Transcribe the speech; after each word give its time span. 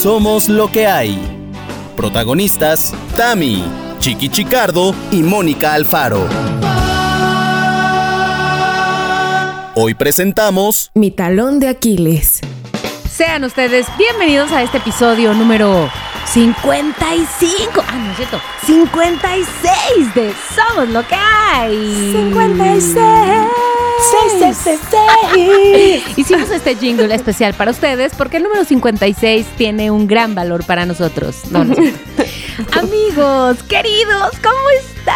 Somos 0.00 0.48
lo 0.48 0.70
que 0.70 0.86
hay. 0.86 1.18
Protagonistas, 1.96 2.94
Tami, 3.16 3.64
Chiqui 3.98 4.28
Chicardo 4.28 4.94
y 5.10 5.24
Mónica 5.24 5.74
Alfaro. 5.74 6.24
Hoy 9.74 9.94
presentamos 9.94 10.92
Mi 10.94 11.10
talón 11.10 11.58
de 11.58 11.66
Aquiles. 11.66 12.40
Sean 13.10 13.42
ustedes 13.42 13.88
bienvenidos 13.98 14.52
a 14.52 14.62
este 14.62 14.78
episodio 14.78 15.34
número 15.34 15.90
55. 16.26 17.84
Ah, 17.84 17.96
no 17.96 18.12
es 18.12 18.16
cierto. 18.18 18.40
56 18.66 20.14
de 20.14 20.32
Somos 20.54 20.90
lo 20.90 21.04
que 21.08 21.16
hay. 21.16 22.12
56. 22.12 23.67
Hicimos 26.16 26.50
este 26.50 26.76
jingle 26.76 27.14
especial 27.14 27.54
para 27.54 27.70
ustedes 27.70 28.12
porque 28.16 28.38
el 28.38 28.44
número 28.44 28.64
56 28.64 29.46
tiene 29.56 29.90
un 29.90 30.06
gran 30.06 30.34
valor 30.34 30.64
para 30.64 30.86
nosotros. 30.86 31.36
No, 31.50 31.64
no. 31.64 31.74
Amigos, 32.72 33.62
queridos, 33.64 34.32
¿cómo 34.42 34.58
están? 34.78 35.14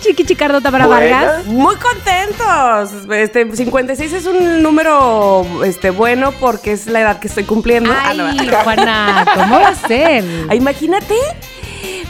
Chiqui 0.00 0.24
Chicardota 0.24 0.70
para 0.70 0.86
Vargas. 0.86 1.46
Muy 1.46 1.76
contentos. 1.76 2.90
Este 3.10 3.54
56 3.54 4.12
es 4.12 4.26
un 4.26 4.62
número 4.62 5.46
este 5.64 5.90
bueno 5.90 6.32
porque 6.32 6.72
es 6.72 6.86
la 6.86 7.00
edad 7.00 7.20
que 7.20 7.28
estoy 7.28 7.44
cumpliendo. 7.44 7.92
Ah, 7.92 8.08
Ay, 8.08 8.18
no. 8.18 8.62
Juana, 8.62 9.26
¿cómo 9.34 9.60
va 9.60 9.68
a 9.68 9.74
ser? 9.74 10.24
Ah, 10.48 10.54
imagínate 10.54 11.14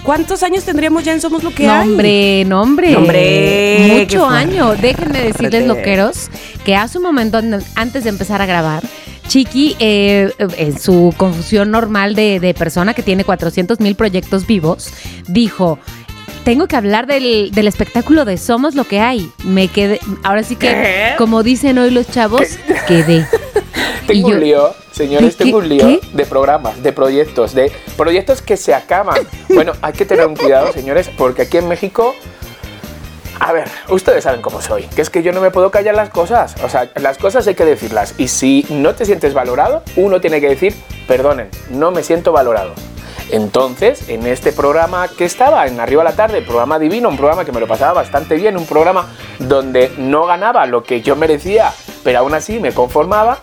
cuántos 0.03 0.43
años 0.43 0.65
tendríamos 0.65 1.05
ya 1.05 1.13
en 1.13 1.21
Somos 1.21 1.43
lo 1.43 1.51
que 1.51 1.69
hay. 1.69 1.89
Nombre, 1.89 2.45
nombre. 2.47 3.97
Mucho 4.01 4.27
año. 4.27 4.75
Déjenme 4.77 5.21
decirles, 5.23 5.67
loqueros, 5.67 6.31
que 6.65 6.75
hace 6.77 6.99
un 6.99 7.05
momento 7.05 7.39
an- 7.39 7.63
antes 7.77 8.05
de 8.05 8.11
empezar 8.11 8.41
a 8.43 8.47
grabar, 8.47 8.83
Chiqui, 9.29 9.75
eh, 9.79 10.31
en 10.59 10.79
su 10.79 11.15
confusión 11.17 11.71
normal 11.71 12.15
de, 12.15 12.41
de 12.41 12.53
persona 12.55 12.93
que 12.95 13.03
tiene 13.03 13.25
400 13.25 13.81
mil 13.81 13.95
proyectos 13.95 14.47
vivos, 14.47 14.91
dijo. 15.29 15.79
Tengo 16.45 16.67
que 16.67 16.77
hablar 16.77 17.07
del, 17.07 17.53
del 17.53 17.67
espectáculo 17.67 18.27
de 18.27 18.37
Somos 18.37 18.75
lo 18.75 18.85
que 18.85 19.01
hay. 19.01 19.31
Me 19.45 19.69
quedé. 19.69 19.99
Ahora 20.25 20.43
sí 20.43 20.57
que, 20.57 20.67
¿Qué? 20.69 21.13
como 21.17 21.43
dicen 21.43 21.79
hoy 21.79 21.91
los 21.91 22.07
chavos, 22.11 22.43
quedé. 22.87 23.27
Tengo 24.07 24.29
Y 24.29 24.31
yo- 24.31 24.37
un 24.37 24.41
lío, 24.45 24.75
señores, 24.95 25.37
¿Qué- 25.37 25.45
tengo 25.45 25.59
un 25.59 25.69
lío 25.69 25.87
qué? 25.87 26.01
de 26.13 26.25
programas, 26.27 26.83
de 26.83 26.93
proyectos, 26.93 27.55
de 27.55 27.71
proyectos 27.97 28.41
que 28.43 28.57
se 28.57 28.75
acaban. 28.75 29.19
Bueno, 29.49 29.73
hay 29.83 29.93
que 29.93 30.05
tener 30.05 30.27
un 30.27 30.35
cuidado, 30.37 30.73
señores, 30.73 31.09
porque 31.17 31.43
aquí 31.43 31.59
en 31.59 31.69
México, 31.69 32.15
a 33.39 33.53
ver, 33.53 33.69
ustedes 33.89 34.25
saben 34.25 34.43
cómo 34.43 34.61
soy, 34.61 34.85
que 34.85 35.01
es 35.03 35.11
que 35.11 35.23
yo 35.23 35.33
no 35.33 35.41
me 35.41 35.51
puedo 35.51 35.71
callar 35.71 35.95
las 35.95 36.09
cosas. 36.11 36.55
O 36.65 36.69
sea, 36.69 36.91
las 36.97 37.19
cosas 37.19 37.47
hay 37.47 37.55
que 37.55 37.65
decirlas. 37.65 38.15
Y 38.19 38.29
si 38.29 38.67
no 38.71 38.95
te 38.95 39.05
sientes 39.05 39.33
valorado, 39.35 39.83
uno 39.97 40.21
tiene 40.21 40.41
que 40.41 40.49
decir, 40.49 40.75
perdonen, 41.07 41.49
no 41.71 41.91
me 41.93 42.03
siento 42.03 42.33
valorado. 42.33 42.73
Entonces, 43.31 44.09
en 44.09 44.27
este 44.27 44.53
programa 44.53 45.09
que 45.09 45.25
estaba, 45.25 45.67
en 45.67 45.81
Arriba 45.81 46.03
a 46.03 46.05
la 46.05 46.13
Tarde, 46.17 46.43
programa 46.43 46.79
divino, 46.79 47.09
un 47.09 47.17
programa 47.17 47.45
que 47.45 47.53
me 47.53 47.61
lo 47.61 47.67
pasaba 47.67 47.93
bastante 47.93 48.35
bien, 48.37 48.57
un 48.57 48.67
programa 48.67 49.09
donde 49.39 49.93
no 49.99 50.27
ganaba 50.27 50.67
lo 50.67 50.83
que 50.83 51.01
yo 51.01 51.17
merecía, 51.17 51.73
pero 52.03 52.19
aún 52.21 52.35
así 52.35 52.61
me 52.61 52.73
conformaba, 52.73 53.39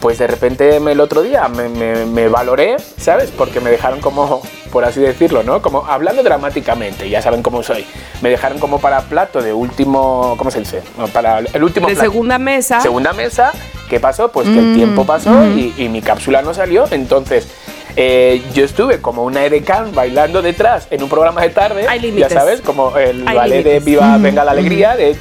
pues 0.00 0.18
de 0.18 0.26
repente 0.26 0.76
el 0.76 1.00
otro 1.00 1.22
día 1.22 1.48
me, 1.48 1.68
me- 1.68 2.06
me 2.06 2.28
valoré, 2.28 2.76
¿sabes? 2.98 3.30
Porque 3.36 3.60
me 3.60 3.70
dejaron 3.70 4.00
como, 4.00 4.42
por 4.70 4.84
así 4.84 5.00
decirlo, 5.00 5.42
¿no? 5.42 5.60
Como 5.62 5.84
hablando 5.86 6.22
dramáticamente, 6.22 7.08
ya 7.10 7.20
saben 7.22 7.42
cómo 7.42 7.62
soy. 7.62 7.84
Me 8.22 8.30
dejaron 8.30 8.58
como 8.58 8.80
para 8.80 9.02
plato 9.02 9.42
de 9.42 9.52
último, 9.52 10.34
¿cómo 10.38 10.50
se 10.50 10.60
dice? 10.60 10.82
No, 10.96 11.08
Para 11.08 11.38
el 11.40 11.62
último 11.64 11.86
De 11.88 11.94
plato. 11.94 12.10
segunda 12.10 12.38
mesa. 12.38 12.80
Segunda 12.80 13.12
mesa, 13.12 13.52
¿qué 13.88 13.98
pasó? 14.00 14.30
Pues 14.30 14.48
que 14.48 14.58
el 14.58 14.66
Mm, 14.66 14.74
tiempo 14.74 15.04
pasó 15.04 15.44
y, 15.46 15.74
y 15.76 15.88
mi 15.88 16.00
cápsula 16.02 16.42
no 16.42 16.54
salió, 16.54 16.84
entonces 16.90 17.48
eh, 17.96 18.42
yo 18.54 18.64
estuve 18.64 19.00
como 19.00 19.24
una 19.24 19.44
edecán 19.44 19.92
bailando 19.92 20.42
detrás 20.42 20.86
en 20.90 21.02
un 21.02 21.08
programa 21.08 21.40
de 21.42 21.50
tarde, 21.50 21.86
Hay 21.88 22.14
ya 22.16 22.28
sabes, 22.30 22.60
como 22.60 22.96
el 22.96 23.26
Hay 23.26 23.36
ballet 23.36 23.64
de. 23.64 23.80
Viva 23.80 24.16
Venga 24.18 24.44
la 24.44 24.52
Alegría, 24.52 24.94
de 24.94 25.10
eh, 25.10 25.16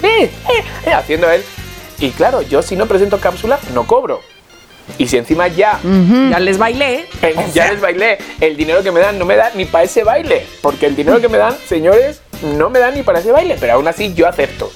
eh, 0.86 0.94
haciendo 0.94 1.30
él. 1.32 1.44
Y 2.00 2.12
claro, 2.12 2.44
yo 2.44 2.62
si 2.62 2.76
no 2.76 2.86
presento 2.86 3.20
cápsula, 3.20 3.58
no 3.74 3.88
cobro. 3.88 4.22
Y 4.98 5.08
si 5.08 5.18
encima 5.18 5.48
ya 5.48 5.80
Ya 6.30 6.40
les 6.40 6.58
bailé. 6.58 7.06
eh, 7.22 7.36
ya 7.54 7.72
les 7.72 7.82
bailé. 7.82 8.18
El 8.40 8.56
dinero 8.58 8.82
que 8.84 8.92
me 8.92 9.00
dan 9.00 9.20
no 9.20 9.26
me 9.26 9.36
da 9.36 9.52
ni 9.56 9.66
para 9.66 9.84
ese 9.84 10.04
baile. 10.04 10.46
Porque 10.62 10.86
el 10.86 10.96
dinero 10.96 11.20
que 11.22 11.30
me 11.30 11.38
dan, 11.38 11.56
señores, 11.68 12.22
no 12.58 12.70
me 12.70 12.80
dan 12.80 12.96
ni 12.96 13.04
para 13.04 13.20
ese 13.20 13.32
baile. 13.32 13.58
Pero 13.60 13.74
aún 13.74 13.88
así 13.88 14.14
yo 14.14 14.28
acepto. 14.28 14.72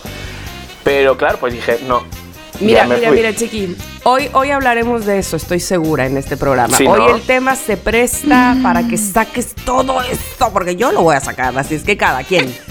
Pero 0.84 1.18
claro, 1.18 1.38
pues 1.40 1.54
dije, 1.54 1.80
no. 1.88 2.04
Mira, 2.60 2.86
mira, 2.86 3.08
fui. 3.08 3.18
mira, 3.18 3.34
Chiqui. 3.34 3.76
Hoy, 4.04 4.30
hoy 4.34 4.52
hablaremos 4.52 5.06
de 5.06 5.18
eso, 5.20 5.36
estoy 5.36 5.60
segura, 5.60 6.06
en 6.06 6.18
este 6.18 6.38
programa. 6.38 6.76
Sí, 6.76 6.86
hoy 6.86 7.00
¿no? 7.00 7.16
el 7.16 7.22
tema 7.22 7.56
se 7.56 7.78
presta 7.78 8.56
para 8.62 8.88
que 8.88 8.98
saques 8.98 9.54
todo 9.66 10.02
esto, 10.02 10.50
porque 10.54 10.76
yo 10.76 10.92
lo 10.92 11.02
voy 11.02 11.16
a 11.16 11.20
sacar, 11.20 11.58
así 11.58 11.76
es 11.76 11.84
que 11.84 11.98
cada 11.98 12.24
quien. 12.24 12.54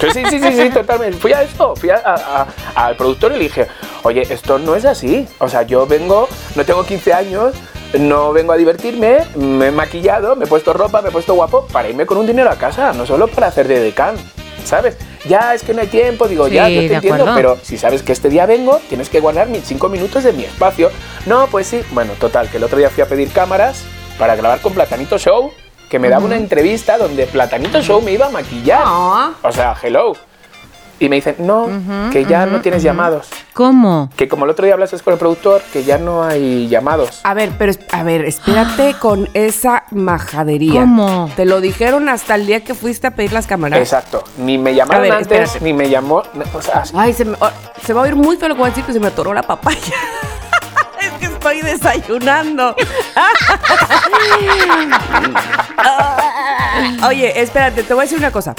Sí, 0.00 0.06
sí, 0.12 0.22
sí, 0.30 0.40
sí, 0.40 0.52
sí, 0.62 0.70
totalmente. 0.70 1.16
Fui 1.18 1.32
a 1.32 1.42
eso, 1.42 1.74
fui 1.76 1.90
a- 1.90 2.02
a- 2.04 2.46
a- 2.74 2.86
al 2.86 2.96
productor 2.96 3.32
y 3.32 3.36
le 3.36 3.44
dije, 3.44 3.66
oye, 4.02 4.22
esto 4.28 4.58
no 4.58 4.74
es 4.74 4.84
así. 4.84 5.26
O 5.38 5.48
sea, 5.48 5.62
yo 5.62 5.86
vengo, 5.86 6.28
no 6.54 6.64
tengo 6.64 6.84
15 6.84 7.12
años, 7.12 7.54
no 7.98 8.32
vengo 8.32 8.52
a 8.52 8.56
divertirme, 8.56 9.18
me 9.36 9.66
he 9.66 9.70
maquillado, 9.70 10.36
me 10.36 10.44
he 10.44 10.48
puesto 10.48 10.72
ropa, 10.72 11.02
me 11.02 11.08
he 11.08 11.12
puesto 11.12 11.34
guapo 11.34 11.66
para 11.72 11.88
irme 11.88 12.06
con 12.06 12.18
un 12.18 12.26
dinero 12.26 12.50
a 12.50 12.56
casa, 12.56 12.92
no 12.92 13.04
solo 13.06 13.28
para 13.28 13.48
hacer 13.48 13.66
de 13.68 13.80
decán. 13.80 14.16
¿Sabes? 14.64 14.96
Ya 15.26 15.54
es 15.54 15.62
que 15.62 15.72
no 15.72 15.80
hay 15.80 15.86
tiempo, 15.86 16.28
digo, 16.28 16.46
ya, 16.46 16.68
yo 16.68 16.80
te 16.80 16.94
entiendo, 16.94 17.22
acuerdo. 17.24 17.34
pero 17.34 17.58
si 17.62 17.78
sabes 17.78 18.02
que 18.02 18.12
este 18.12 18.28
día 18.28 18.44
vengo, 18.46 18.78
tienes 18.90 19.08
que 19.08 19.18
guardar 19.20 19.48
mis 19.48 19.64
5 19.64 19.88
minutos 19.88 20.22
de 20.22 20.32
mi 20.34 20.44
espacio. 20.44 20.90
No, 21.26 21.46
pues 21.46 21.66
sí. 21.66 21.82
Bueno, 21.92 22.12
total, 22.20 22.48
que 22.50 22.58
el 22.58 22.64
otro 22.64 22.78
día 22.78 22.90
fui 22.90 23.02
a 23.02 23.06
pedir 23.06 23.30
cámaras 23.32 23.82
para 24.18 24.36
grabar 24.36 24.60
con 24.60 24.74
Platanito 24.74 25.18
Show, 25.18 25.50
que 25.90 25.98
me 25.98 26.08
daba 26.08 26.24
una 26.24 26.36
entrevista 26.36 26.96
donde 26.96 27.26
Platanito 27.26 27.82
Show 27.82 28.00
me 28.00 28.12
iba 28.12 28.26
a 28.26 28.30
maquillar. 28.30 28.82
Ah. 28.86 29.32
O 29.42 29.52
sea, 29.52 29.74
hello. 29.82 30.12
Y 31.00 31.08
me 31.08 31.16
dicen, 31.16 31.36
no, 31.38 31.66
que 32.12 32.26
ya 32.26 32.44
no 32.44 32.60
tienes 32.60 32.82
llamados. 32.82 33.28
¿Cómo? 33.54 34.10
Que 34.16 34.28
como 34.28 34.44
el 34.44 34.50
otro 34.50 34.66
día 34.66 34.74
hablaste 34.74 34.98
con 34.98 35.14
el 35.14 35.18
productor, 35.18 35.62
que 35.72 35.82
ya 35.82 35.96
no 35.96 36.22
hay 36.22 36.68
llamados. 36.68 37.20
A 37.24 37.32
ver, 37.32 37.52
pero 37.58 37.72
a 37.90 38.02
ver, 38.02 38.26
espérate 38.26 38.94
con 39.00 39.26
esa 39.32 39.84
majadería. 39.92 40.82
¿Cómo? 40.82 41.30
Te 41.36 41.46
lo 41.46 41.62
dijeron 41.62 42.10
hasta 42.10 42.34
el 42.34 42.46
día 42.46 42.62
que 42.64 42.74
fuiste 42.74 43.06
a 43.06 43.12
pedir 43.12 43.32
las 43.32 43.46
cámaras. 43.46 43.78
Exacto. 43.80 44.22
Ni 44.36 44.58
me 44.58 44.74
llamaron 44.74 45.02
ver, 45.04 45.12
antes, 45.12 45.40
espérate. 45.40 45.64
ni 45.64 45.72
me 45.72 45.88
llamó. 45.88 46.22
O 46.54 46.60
sea, 46.62 46.84
Ay, 46.94 47.14
se, 47.14 47.24
me- 47.24 47.36
oh, 47.40 47.50
se 47.82 47.94
va 47.94 48.02
a 48.02 48.04
oír 48.04 48.14
muy 48.14 48.36
feo 48.36 48.48
lo 48.50 48.54
que 48.54 48.60
voy 48.60 48.68
a 48.68 48.70
decir 48.70 48.84
que 48.84 48.92
se 48.92 49.00
me 49.00 49.06
atoró 49.06 49.32
la 49.32 49.42
papaya. 49.42 49.94
Estoy 51.50 51.70
desayunando. 51.70 52.76
Oye, 57.06 57.40
espérate, 57.40 57.82
te 57.82 57.94
voy 57.94 58.02
a 58.02 58.04
decir 58.04 58.18
una 58.18 58.30
cosa. 58.30 58.54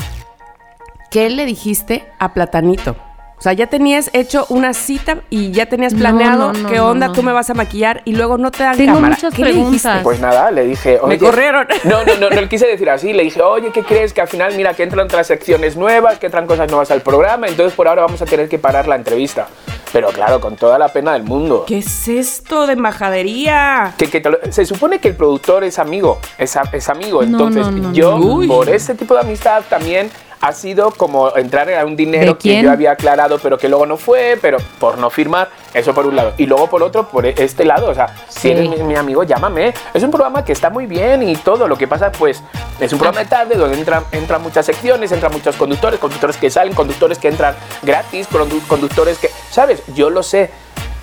¿Qué 1.09 1.29
le 1.29 1.45
dijiste 1.45 2.11
a 2.19 2.33
Platanito? 2.33 2.95
O 3.41 3.43
sea, 3.43 3.53
ya 3.53 3.65
tenías 3.65 4.11
hecho 4.13 4.45
una 4.49 4.71
cita 4.75 5.17
y 5.31 5.49
ya 5.49 5.65
tenías 5.65 5.95
planeado 5.95 6.53
no, 6.53 6.59
no, 6.59 6.69
qué 6.69 6.79
onda, 6.79 7.07
no. 7.07 7.13
tú 7.13 7.23
me 7.23 7.31
vas 7.33 7.49
a 7.49 7.55
maquillar 7.55 8.03
y 8.05 8.13
luego 8.13 8.37
no 8.37 8.51
te 8.51 8.61
dan 8.61 8.77
Tengo 8.77 8.93
cámara. 8.93 9.15
muchas 9.15 9.33
¿Qué 9.33 9.41
le 9.43 9.49
preguntas. 9.49 9.81
dijiste? 9.83 10.03
pues 10.03 10.19
nada, 10.19 10.51
le 10.51 10.63
dije, 10.63 10.99
oye. 11.01 11.17
corrieron. 11.17 11.65
No, 11.85 12.03
no, 12.05 12.15
no, 12.17 12.29
no 12.29 12.39
le 12.39 12.47
quise 12.47 12.67
decir 12.67 12.87
así. 12.91 13.13
Le 13.13 13.23
dije, 13.23 13.41
oye, 13.41 13.71
¿qué 13.71 13.81
crees? 13.81 14.13
Que 14.13 14.21
al 14.21 14.27
final, 14.27 14.53
mira, 14.55 14.75
que 14.75 14.83
entran 14.83 15.05
otras 15.07 15.25
secciones 15.25 15.75
nuevas, 15.75 16.19
que 16.19 16.27
entran 16.27 16.45
cosas 16.45 16.69
nuevas 16.69 16.91
al 16.91 17.01
programa, 17.01 17.47
entonces 17.47 17.73
por 17.73 17.87
ahora 17.87 18.03
vamos 18.03 18.21
a 18.21 18.25
tener 18.27 18.47
que 18.47 18.59
parar 18.59 18.87
la 18.87 18.95
entrevista. 18.95 19.47
Pero 19.91 20.09
claro, 20.09 20.39
con 20.39 20.55
toda 20.55 20.77
la 20.77 20.89
pena 20.89 21.13
del 21.13 21.23
mundo. 21.23 21.65
¿Qué 21.67 21.79
es 21.79 22.07
esto 22.07 22.67
de 22.67 22.75
majadería? 22.75 23.93
Que, 23.97 24.07
que 24.09 24.21
te 24.21 24.29
lo- 24.29 24.37
se 24.51 24.65
supone 24.65 24.99
que 24.99 25.09
el 25.09 25.15
productor 25.15 25.63
es 25.63 25.79
amigo, 25.79 26.19
es, 26.37 26.55
a- 26.55 26.69
es 26.71 26.87
amigo. 26.89 27.23
Entonces, 27.23 27.65
no, 27.67 27.89
no, 27.89 27.91
yo, 27.93 28.19
por 28.47 28.69
ese 28.69 28.95
tipo 28.95 29.13
de 29.15 29.21
amistad 29.21 29.63
también 29.69 30.09
ha 30.41 30.51
sido 30.53 30.91
como 30.91 31.35
entrar 31.37 31.71
a 31.73 31.85
un 31.85 31.95
dinero 31.95 32.33
¿De 32.33 32.37
que 32.39 32.61
yo 32.63 32.71
había 32.71 32.91
aclarado, 32.91 33.37
pero 33.39 33.57
que 33.57 33.69
luego 33.69 33.85
no 33.85 33.95
fue, 33.97 34.37
pero 34.41 34.57
por 34.79 34.97
no 34.97 35.09
firmar, 35.09 35.49
eso 35.73 35.93
por 35.93 36.07
un 36.07 36.15
lado. 36.15 36.33
Y 36.37 36.47
luego 36.47 36.67
por 36.67 36.81
otro, 36.81 37.07
por 37.07 37.25
este 37.25 37.63
lado, 37.63 37.89
o 37.89 37.93
sea, 37.93 38.07
Sí. 38.27 38.39
si 38.39 38.51
eres 38.51 38.67
mi, 38.69 38.75
mi 38.83 38.95
amigo, 38.95 39.23
llámame. 39.23 39.73
Es 39.93 40.01
un 40.03 40.09
programa 40.11 40.43
que 40.43 40.51
está 40.51 40.69
muy 40.69 40.87
bien 40.87 41.21
y 41.21 41.35
todo. 41.35 41.67
Lo 41.67 41.77
que 41.77 41.87
pasa, 41.87 42.11
pues, 42.11 42.41
es 42.79 42.91
un 42.91 42.97
programa 42.99 43.19
de 43.23 43.29
tarde 43.29 43.55
donde 43.55 43.77
entran, 43.77 44.03
entran 44.11 44.41
muchas 44.41 44.65
secciones, 44.65 45.11
entran 45.11 45.31
muchos 45.31 45.55
conductores, 45.55 45.99
conductores 45.99 46.37
que 46.37 46.49
salen, 46.49 46.73
conductores 46.73 47.19
que 47.19 47.27
entran 47.27 47.55
gratis, 47.83 48.27
condu- 48.29 48.65
conductores 48.67 49.19
que, 49.19 49.29
¿sabes? 49.51 49.83
Yo 49.93 50.09
lo 50.09 50.23
sé. 50.23 50.49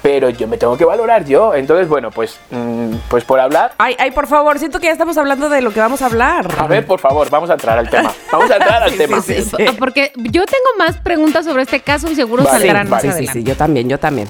Pero 0.02 0.30
yo 0.30 0.46
me 0.46 0.56
tengo 0.58 0.76
que 0.76 0.84
valorar 0.84 1.24
yo. 1.24 1.54
Entonces, 1.54 1.88
bueno, 1.88 2.10
pues, 2.10 2.38
mm, 2.50 2.92
pues 3.08 3.24
por 3.24 3.40
hablar, 3.40 3.72
Ay, 3.78 3.96
ay, 3.98 4.10
por 4.12 4.26
favor, 4.26 4.58
siento 4.58 4.78
que 4.78 4.86
ya 4.86 4.92
estamos 4.92 5.18
hablando 5.18 5.48
de 5.48 5.60
lo 5.60 5.72
que 5.72 5.80
vamos 5.80 6.02
a 6.02 6.06
hablar. 6.06 6.46
a 6.58 6.66
ver, 6.66 6.86
por 6.86 7.00
favor, 7.00 7.28
vamos 7.30 7.50
a 7.50 7.54
entrar 7.54 7.78
al 7.78 7.90
tema. 7.90 8.12
Vamos 8.32 8.50
a 8.50 8.56
entrar 8.56 8.82
al 8.84 8.90
Sí, 8.90 8.98
tema. 8.98 9.20
sí, 9.20 9.42
sí. 9.42 9.56
Porque 9.78 10.12
yo 10.16 10.44
tengo 10.46 10.68
más 10.78 10.96
preguntas 10.98 11.44
sobre 11.44 11.62
este 11.62 11.80
caso 11.80 12.10
y 12.10 12.14
seguro 12.14 12.44
Vale, 12.44 12.58
saldrán 12.58 12.88
más 12.88 13.02
vale. 13.02 13.02
Sí, 13.02 13.08
sí, 13.08 13.14
adelante. 13.28 13.40
sí, 13.40 13.44
yo 13.44 13.56
también, 13.56 13.88
yo 13.88 13.98
también. 13.98 14.28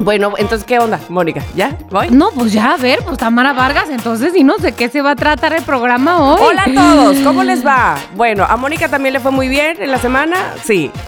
Bueno, 0.00 0.34
entonces, 0.38 0.66
¿qué 0.66 0.78
onda, 0.80 0.98
Mónica? 1.08 1.40
¿Ya? 1.54 1.78
¿Voy? 1.88 2.08
No, 2.10 2.30
pues 2.32 2.52
ya, 2.52 2.72
a 2.72 2.76
ver, 2.76 2.98
pues 3.04 3.16
Tamara 3.16 3.52
Vargas, 3.52 3.88
entonces, 3.90 4.34
y 4.34 4.42
no 4.42 4.58
sé 4.58 4.72
qué 4.72 4.88
se 4.88 5.00
va 5.00 5.12
a 5.12 5.16
tratar 5.16 5.52
el 5.52 5.62
programa 5.62 6.20
hoy. 6.34 6.40
Hola 6.42 6.64
a 6.64 6.74
todos, 6.74 7.16
¿cómo 7.18 7.44
les 7.44 7.64
va? 7.66 7.96
Bueno, 8.16 8.44
¿a 8.48 8.56
Mónica 8.56 8.88
también 8.88 9.12
le 9.12 9.20
fue 9.20 9.30
muy 9.30 9.46
bien 9.48 9.80
en 9.80 9.90
la 9.92 9.98
semana? 9.98 10.36
Sí. 10.64 10.90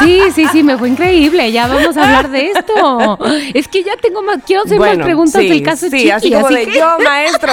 Sí, 0.00 0.22
sí, 0.34 0.46
sí, 0.50 0.62
me 0.62 0.78
fue 0.78 0.88
increíble. 0.88 1.52
Ya 1.52 1.66
vamos 1.66 1.96
a 1.98 2.04
hablar 2.04 2.30
de 2.30 2.50
esto. 2.50 3.18
Es 3.54 3.68
que 3.68 3.82
ya 3.82 3.96
tengo 4.00 4.22
más, 4.22 4.38
quiero 4.46 4.62
hacer 4.64 4.78
más 4.78 4.96
preguntas 4.96 5.42
sí, 5.42 5.48
del 5.48 5.62
caso 5.62 5.86
Sí, 5.90 5.98
Chiqui, 5.98 6.10
así 6.10 6.32
como 6.32 6.48
de 6.48 6.66
que- 6.66 6.78
yo, 6.78 6.96
maestro, 7.04 7.52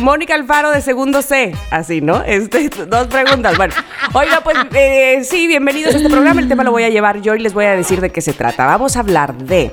Mónica 0.00 0.34
Alfaro 0.34 0.70
de 0.70 0.80
segundo 0.82 1.22
C, 1.22 1.54
así, 1.70 2.00
¿no? 2.00 2.22
Este, 2.24 2.68
dos 2.68 3.06
preguntas. 3.06 3.56
Bueno, 3.56 3.74
oiga, 4.12 4.40
pues 4.42 4.56
eh, 4.74 5.22
sí, 5.24 5.46
bienvenidos 5.46 5.94
a 5.94 5.98
este 5.98 6.10
programa. 6.10 6.40
El 6.40 6.48
tema 6.48 6.64
lo 6.64 6.72
voy 6.72 6.82
a 6.84 6.88
llevar 6.88 7.20
yo 7.20 7.34
y 7.36 7.40
les 7.40 7.54
voy 7.54 7.66
a 7.66 7.76
decir 7.76 8.00
de 8.00 8.10
qué 8.10 8.20
se 8.20 8.32
trata. 8.32 8.66
Vamos 8.66 8.96
a 8.96 9.00
hablar 9.00 9.34
de 9.34 9.72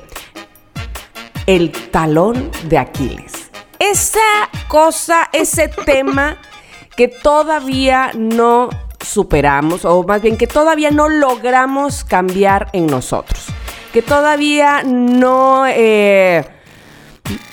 el 1.46 1.72
talón 1.90 2.50
de 2.64 2.78
Aquiles. 2.78 3.50
Esa 3.78 4.20
cosa, 4.68 5.28
ese 5.32 5.68
tema 5.68 6.38
que 6.96 7.08
todavía 7.08 8.10
no 8.14 8.70
superamos, 9.00 9.84
o 9.84 10.02
más 10.02 10.22
bien 10.22 10.36
que 10.36 10.46
todavía 10.46 10.90
no 10.90 11.08
logramos 11.08 12.04
cambiar 12.04 12.68
en 12.72 12.86
nosotros. 12.86 13.46
Que 13.92 14.02
todavía 14.02 14.82
no... 14.84 15.66
eh, 15.66 16.44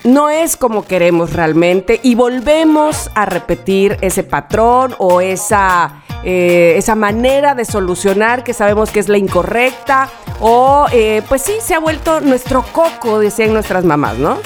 no 0.04 0.30
es 0.30 0.58
como 0.58 0.86
queremos 0.86 1.34
realmente 1.34 2.00
y 2.04 2.16
volvemos 2.16 3.10
a 3.16 3.26
repetir 3.26 3.98
ese 4.02 4.24
patrón 4.24 4.96
o 5.00 5.22
esa, 5.22 6.03
eh, 6.24 6.76
esa 6.78 6.96
manera 6.96 7.56
de 7.56 7.66
solucionar 7.66 8.44
que 8.44 8.54
sabemos 8.54 8.92
que 8.92 9.00
es 9.00 9.10
la 9.10 9.18
incorrecta 9.18 10.10
o 10.40 10.86
eh, 10.92 11.22
pues 11.28 11.42
sí, 11.42 11.54
se 11.62 11.76
ha 11.76 11.80
vuelto 11.80 12.22
nuestro 12.22 12.64
coco, 12.72 13.20
decían 13.20 13.54
nuestras 13.54 13.84
mamás, 13.84 14.18
¿no? 14.18 14.38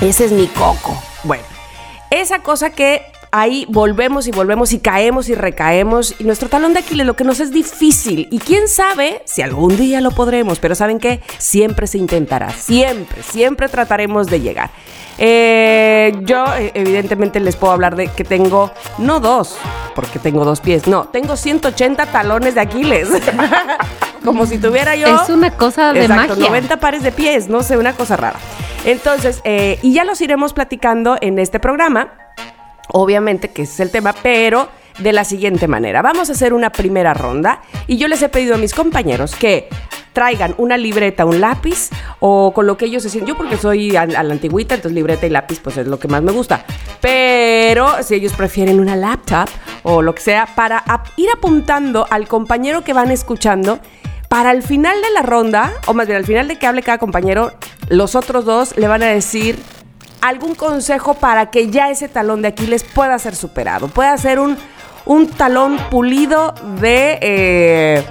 Ese 0.00 0.26
es 0.26 0.32
mi 0.32 0.46
coco. 0.46 0.96
Bueno, 1.24 1.44
esa 2.10 2.40
cosa 2.40 2.70
que 2.70 3.02
ahí 3.40 3.66
volvemos 3.68 4.26
y 4.26 4.30
volvemos 4.30 4.72
y 4.72 4.78
caemos 4.78 5.28
y 5.28 5.34
recaemos 5.34 6.14
y 6.18 6.24
nuestro 6.24 6.48
talón 6.48 6.72
de 6.72 6.80
Aquiles 6.80 7.06
lo 7.06 7.16
que 7.16 7.24
nos 7.24 7.40
es 7.40 7.50
difícil 7.50 8.28
y 8.30 8.38
quién 8.38 8.66
sabe 8.66 9.22
si 9.26 9.42
algún 9.42 9.76
día 9.76 10.00
lo 10.00 10.10
podremos, 10.10 10.58
pero 10.58 10.74
saben 10.74 10.98
que 10.98 11.20
siempre 11.38 11.86
se 11.86 11.98
intentará, 11.98 12.50
siempre, 12.50 13.22
siempre 13.22 13.68
trataremos 13.68 14.28
de 14.28 14.40
llegar. 14.40 14.70
Eh, 15.18 16.14
yo 16.22 16.44
eh, 16.56 16.72
evidentemente 16.74 17.40
les 17.40 17.56
puedo 17.56 17.72
hablar 17.72 17.96
de 17.96 18.08
que 18.08 18.24
tengo, 18.24 18.70
no 18.98 19.20
dos, 19.20 19.56
porque 19.94 20.18
tengo 20.18 20.44
dos 20.44 20.60
pies, 20.60 20.86
no, 20.86 21.04
tengo 21.04 21.36
180 21.36 22.06
talones 22.06 22.54
de 22.54 22.60
Aquiles. 22.60 23.08
Como 24.24 24.44
si 24.46 24.58
tuviera 24.58 24.96
yo... 24.96 25.22
Es 25.22 25.28
una 25.28 25.52
cosa 25.52 25.92
de 25.92 26.02
Exacto, 26.02 26.34
magia. 26.34 26.48
90 26.48 26.80
pares 26.80 27.02
de 27.02 27.12
pies, 27.12 27.48
no 27.48 27.62
sé, 27.62 27.76
una 27.76 27.92
cosa 27.92 28.16
rara. 28.16 28.38
Entonces, 28.84 29.40
eh, 29.44 29.78
y 29.82 29.92
ya 29.92 30.04
los 30.04 30.20
iremos 30.20 30.52
platicando 30.52 31.16
en 31.20 31.38
este 31.38 31.60
programa, 31.60 32.25
obviamente 32.88 33.50
que 33.50 33.62
ese 33.62 33.72
es 33.74 33.80
el 33.80 33.90
tema, 33.90 34.14
pero 34.22 34.68
de 34.98 35.12
la 35.12 35.24
siguiente 35.24 35.68
manera. 35.68 36.02
Vamos 36.02 36.28
a 36.28 36.32
hacer 36.32 36.54
una 36.54 36.70
primera 36.70 37.14
ronda 37.14 37.62
y 37.86 37.96
yo 37.96 38.08
les 38.08 38.22
he 38.22 38.28
pedido 38.28 38.54
a 38.54 38.58
mis 38.58 38.74
compañeros 38.74 39.34
que 39.34 39.68
traigan 40.12 40.54
una 40.56 40.78
libreta, 40.78 41.26
un 41.26 41.42
lápiz 41.42 41.90
o 42.20 42.52
con 42.54 42.66
lo 42.66 42.78
que 42.78 42.86
ellos 42.86 43.02
se. 43.02 43.24
Yo 43.26 43.36
porque 43.36 43.58
soy 43.58 43.96
a, 43.96 44.06
la 44.06 44.20
antigüita, 44.20 44.74
entonces 44.74 44.94
libreta 44.94 45.26
y 45.26 45.30
lápiz 45.30 45.60
pues 45.60 45.76
es 45.76 45.86
lo 45.86 45.98
que 45.98 46.08
más 46.08 46.22
me 46.22 46.32
gusta. 46.32 46.64
Pero 47.02 48.02
si 48.02 48.14
ellos 48.14 48.32
prefieren 48.32 48.80
una 48.80 48.96
laptop 48.96 49.48
o 49.82 50.00
lo 50.00 50.14
que 50.14 50.22
sea, 50.22 50.46
para 50.46 50.82
ir 51.16 51.28
apuntando 51.30 52.06
al 52.08 52.26
compañero 52.28 52.82
que 52.82 52.94
van 52.94 53.10
escuchando, 53.10 53.78
para 54.30 54.52
el 54.52 54.62
final 54.62 55.00
de 55.02 55.10
la 55.10 55.22
ronda, 55.22 55.74
o 55.86 55.92
más 55.92 56.06
bien 56.06 56.16
al 56.16 56.24
final 56.24 56.48
de 56.48 56.58
que 56.58 56.66
hable 56.66 56.82
cada 56.82 56.96
compañero, 56.96 57.52
los 57.90 58.14
otros 58.14 58.46
dos 58.46 58.76
le 58.78 58.88
van 58.88 59.02
a 59.02 59.06
decir 59.06 59.58
algún 60.28 60.54
consejo 60.54 61.14
para 61.14 61.50
que 61.50 61.70
ya 61.70 61.90
ese 61.90 62.08
talón 62.08 62.42
de 62.42 62.48
Aquiles 62.48 62.84
pueda 62.84 63.18
ser 63.18 63.34
superado, 63.34 63.88
pueda 63.88 64.16
ser 64.18 64.38
un, 64.38 64.56
un 65.04 65.28
talón 65.28 65.78
pulido 65.90 66.54
de... 66.80 67.18
eh, 67.20 68.04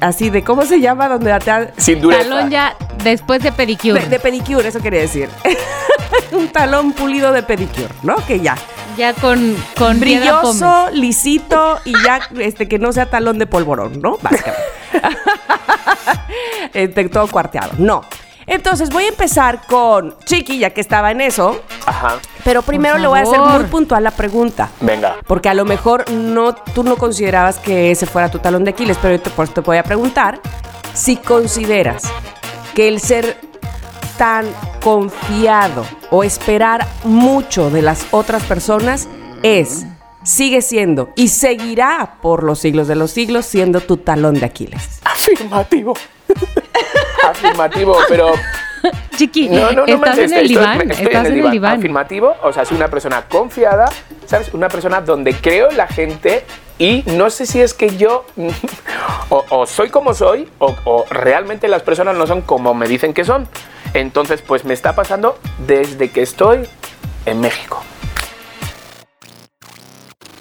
así 0.00 0.30
de, 0.30 0.42
¿cómo 0.44 0.62
se 0.64 0.80
llama? 0.80 1.08
Donde 1.08 1.36
te, 1.40 1.80
Sin 1.80 2.00
dureza. 2.00 2.22
Talón 2.24 2.50
ya 2.50 2.76
después 3.04 3.42
de 3.42 3.52
pedicure. 3.52 4.00
de, 4.00 4.08
de 4.08 4.18
pedicure, 4.18 4.68
eso 4.68 4.80
quiere 4.80 5.00
decir. 5.00 5.28
un 6.32 6.48
talón 6.48 6.92
pulido 6.92 7.32
de 7.32 7.42
pedicure, 7.42 7.88
¿no? 8.02 8.16
Que 8.26 8.40
ya. 8.40 8.56
Ya 8.96 9.14
con, 9.14 9.56
con. 9.76 9.98
Brilloso, 10.00 10.90
lisito 10.92 11.78
y 11.84 11.92
ya 12.04 12.20
este 12.38 12.68
que 12.68 12.78
no 12.78 12.92
sea 12.92 13.06
talón 13.06 13.38
de 13.38 13.46
polvorón, 13.46 14.00
¿no? 14.00 14.18
Básicamente. 14.20 14.62
Este, 16.74 17.08
todo 17.08 17.26
cuarteado. 17.28 17.72
No. 17.78 18.02
Entonces 18.46 18.90
voy 18.90 19.04
a 19.04 19.08
empezar 19.08 19.66
con 19.66 20.16
Chiqui, 20.24 20.58
ya 20.58 20.70
que 20.70 20.80
estaba 20.80 21.10
en 21.10 21.20
eso. 21.20 21.60
Ajá. 21.86 22.18
Pero 22.44 22.62
primero 22.62 22.98
le 22.98 23.06
voy 23.06 23.20
a 23.20 23.22
hacer 23.22 23.40
muy 23.40 23.64
puntual 23.64 24.04
la 24.04 24.10
pregunta. 24.10 24.70
Venga. 24.80 25.16
Porque 25.26 25.48
a 25.48 25.54
lo 25.54 25.64
mejor 25.64 26.10
no, 26.10 26.54
tú 26.54 26.82
no 26.82 26.96
considerabas 26.96 27.58
que 27.58 27.90
ese 27.90 28.06
fuera 28.06 28.30
tu 28.30 28.38
talón 28.38 28.64
de 28.64 28.70
Aquiles, 28.70 28.98
pero 29.00 29.16
yo 29.16 29.22
te, 29.22 29.30
por 29.30 29.44
eso 29.44 29.54
te 29.54 29.60
voy 29.60 29.76
a 29.76 29.82
preguntar 29.82 30.40
si 30.94 31.16
consideras 31.16 32.02
que 32.74 32.88
el 32.88 33.00
ser 33.00 33.38
tan 34.18 34.46
confiado 34.82 35.84
o 36.10 36.24
esperar 36.24 36.86
mucho 37.04 37.70
de 37.70 37.82
las 37.82 38.06
otras 38.10 38.42
personas 38.44 39.08
es, 39.42 39.86
sigue 40.22 40.62
siendo 40.62 41.10
y 41.16 41.28
seguirá 41.28 42.18
por 42.20 42.42
los 42.42 42.58
siglos 42.58 42.88
de 42.88 42.96
los 42.96 43.10
siglos 43.10 43.46
siendo 43.46 43.80
tu 43.80 43.96
talón 43.96 44.34
de 44.34 44.46
Aquiles. 44.46 45.00
Afirmativo. 45.04 45.94
Afirmativo, 47.28 47.96
pero 48.08 48.32
Chiqui, 49.16 49.48
No, 49.48 49.70
no, 49.72 49.86
no 49.86 49.94
estás 49.94 50.18
en 50.18 50.24
el 50.24 50.32
estoy- 50.32 50.48
diván. 50.48 50.90
estoy 50.90 51.06
estás 51.06 51.26
en 51.26 51.34
el 51.44 51.50
diván. 51.50 51.78
Afirmativo, 51.78 52.34
o 52.42 52.52
sea, 52.52 52.64
soy 52.64 52.76
una 52.76 52.88
persona 52.88 53.22
confiada, 53.28 53.88
¿sabes? 54.26 54.52
Una 54.54 54.68
persona 54.68 55.00
donde 55.00 55.34
creo 55.34 55.70
en 55.70 55.76
la 55.76 55.86
gente 55.86 56.44
y 56.78 57.04
no 57.06 57.30
sé 57.30 57.46
si 57.46 57.60
es 57.60 57.74
que 57.74 57.96
yo 57.96 58.24
o, 59.28 59.44
o 59.50 59.66
soy 59.66 59.90
como 59.90 60.14
soy 60.14 60.48
o, 60.58 60.74
o 60.84 61.04
realmente 61.10 61.68
las 61.68 61.82
personas 61.82 62.16
no 62.16 62.26
son 62.26 62.42
como 62.42 62.74
me 62.74 62.88
dicen 62.88 63.14
que 63.14 63.24
son. 63.24 63.46
Entonces, 63.94 64.40
pues 64.42 64.64
me 64.64 64.72
está 64.74 64.94
pasando 64.94 65.38
desde 65.66 66.10
que 66.10 66.22
estoy 66.22 66.66
en 67.26 67.40
México. 67.40 67.82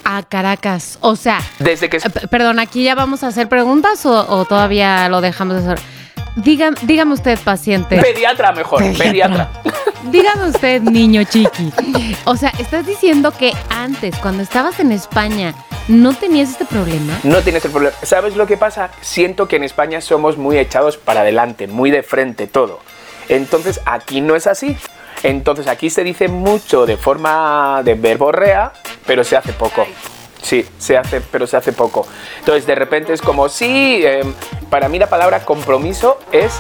A 0.04 0.24
Caracas. 0.24 0.98
O 1.02 1.16
sea, 1.16 1.40
Desde 1.60 1.90
que... 1.90 1.98
eh, 1.98 2.28
perdón, 2.30 2.60
aquí 2.60 2.84
ya 2.84 2.96
vamos 2.96 3.24
a 3.24 3.28
hacer 3.28 3.48
preguntas 3.48 4.06
o, 4.06 4.26
o 4.34 4.46
todavía 4.46 5.08
lo 5.10 5.22
dejamos 5.22 5.64
de 5.64 5.72
hacer. 5.74 5.86
Dígame, 6.36 6.78
dígame 6.84 7.14
usted, 7.14 7.38
paciente. 7.40 7.98
Pediatra 8.02 8.52
mejor, 8.52 8.82
pediatra. 8.98 9.50
Dígame 10.04 10.50
usted, 10.50 10.82
niño 10.82 11.24
chiqui. 11.24 11.72
O 12.26 12.36
sea, 12.36 12.52
estás 12.58 12.86
diciendo 12.86 13.32
que 13.32 13.54
antes, 13.70 14.16
cuando 14.18 14.42
estabas 14.42 14.80
en 14.80 14.92
España, 14.92 15.54
no 15.88 16.14
tenías 16.14 16.50
este 16.50 16.66
problema. 16.66 17.20
No 17.24 17.42
tienes 17.42 17.66
el 17.66 17.72
problema. 17.72 17.96
¿Sabes 18.02 18.36
lo 18.36 18.48
que 18.48 18.58
pasa? 18.58 18.90
Siento 19.02 19.48
que 19.48 19.58
en 19.58 19.64
España 19.64 20.02
somos 20.02 20.38
muy 20.38 20.58
echados 20.58 20.98
para 20.98 21.22
adelante, 21.22 21.68
muy 21.68 21.92
de 21.92 22.02
frente 22.02 22.48
todo. 22.48 22.80
Entonces 23.30 23.82
aquí 23.86 24.22
no 24.22 24.36
es 24.36 24.48
así. 24.48 24.78
Entonces 25.24 25.68
aquí 25.68 25.90
se 25.90 26.04
dice 26.04 26.28
mucho 26.30 26.86
de 26.86 26.98
forma 26.98 27.82
de 27.84 27.94
verborrea, 27.94 28.74
pero 29.06 29.24
se 29.24 29.38
hace 29.38 29.54
poco. 29.54 29.86
Sí, 30.42 30.66
se 30.78 30.98
hace, 30.98 31.22
pero 31.22 31.46
se 31.48 31.58
hace 31.58 31.72
poco. 31.72 32.08
Entonces 32.40 32.66
de 32.66 32.76
repente 32.76 33.14
es 33.14 33.22
como, 33.22 33.48
sí, 33.48 34.02
em, 34.04 34.34
para 34.70 34.90
mí 34.90 34.98
la 35.00 35.08
palabra 35.08 35.46
compromiso 35.46 36.20
es 36.32 36.54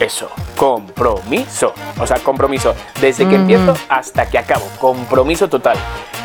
eso, 0.00 0.30
compromiso. 0.56 1.74
O 1.98 2.06
sea, 2.06 2.18
compromiso. 2.18 2.74
Desde 3.00 3.28
que 3.28 3.34
empiezo 3.34 3.74
hasta 3.88 4.28
que 4.28 4.38
acabo, 4.38 4.66
compromiso 4.78 5.48
total. 5.48 5.76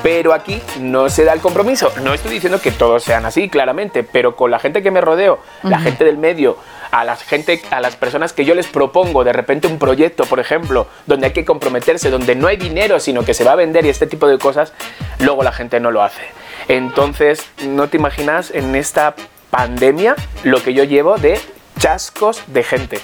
Pero 0.02 0.34
aquí 0.34 0.62
no 0.80 1.10
se 1.10 1.24
da 1.24 1.34
el 1.34 1.40
compromiso. 1.40 1.92
No 2.04 2.14
estoy 2.14 2.32
diciendo 2.32 2.60
que 2.62 2.72
todos 2.72 3.04
sean 3.04 3.26
así, 3.26 3.50
claramente, 3.50 4.04
pero 4.04 4.36
con 4.36 4.52
la 4.52 4.60
gente 4.60 4.84
que 4.84 4.92
me 4.92 5.02
rodeo, 5.02 5.40
la 5.64 5.80
gente 5.80 6.04
del 6.04 6.18
medio, 6.18 6.58
a 6.92 7.04
la 7.06 7.16
gente, 7.16 7.62
a 7.72 7.80
las 7.80 7.96
personas 7.96 8.34
que 8.34 8.46
yo 8.46 8.54
les 8.54 8.68
propongo 8.68 9.24
de 9.24 9.34
repente 9.34 9.68
un 9.68 9.80
proyecto, 9.80 10.26
por 10.26 10.40
ejemplo, 10.40 10.88
donde 11.08 11.28
hay 11.28 11.34
que 11.34 11.46
comprometerse, 11.46 12.10
donde 12.10 12.36
no 12.36 12.48
hay 12.48 12.58
dinero, 12.58 13.00
sino 13.00 13.24
que 13.24 13.34
se 13.34 13.44
va 13.44 13.54
a 13.54 13.56
vender 13.56 13.86
y 13.86 13.90
este 13.90 14.06
tipo 14.06 14.28
de 14.28 14.38
cosas, 14.38 14.74
luego 15.20 15.42
la 15.42 15.54
gente 15.54 15.80
no 15.80 15.90
lo 15.90 16.04
hace. 16.04 16.22
Entonces, 16.68 17.46
no 17.66 17.88
te 17.88 17.98
imaginas 17.98 18.52
en 18.52 18.76
esta 18.76 19.16
pandemia 19.50 20.16
lo 20.44 20.62
que 20.62 20.74
yo 20.74 20.84
llevo 20.84 21.18
de 21.18 21.40
chascos 21.80 22.44
de 22.48 22.64
gente. 22.64 23.00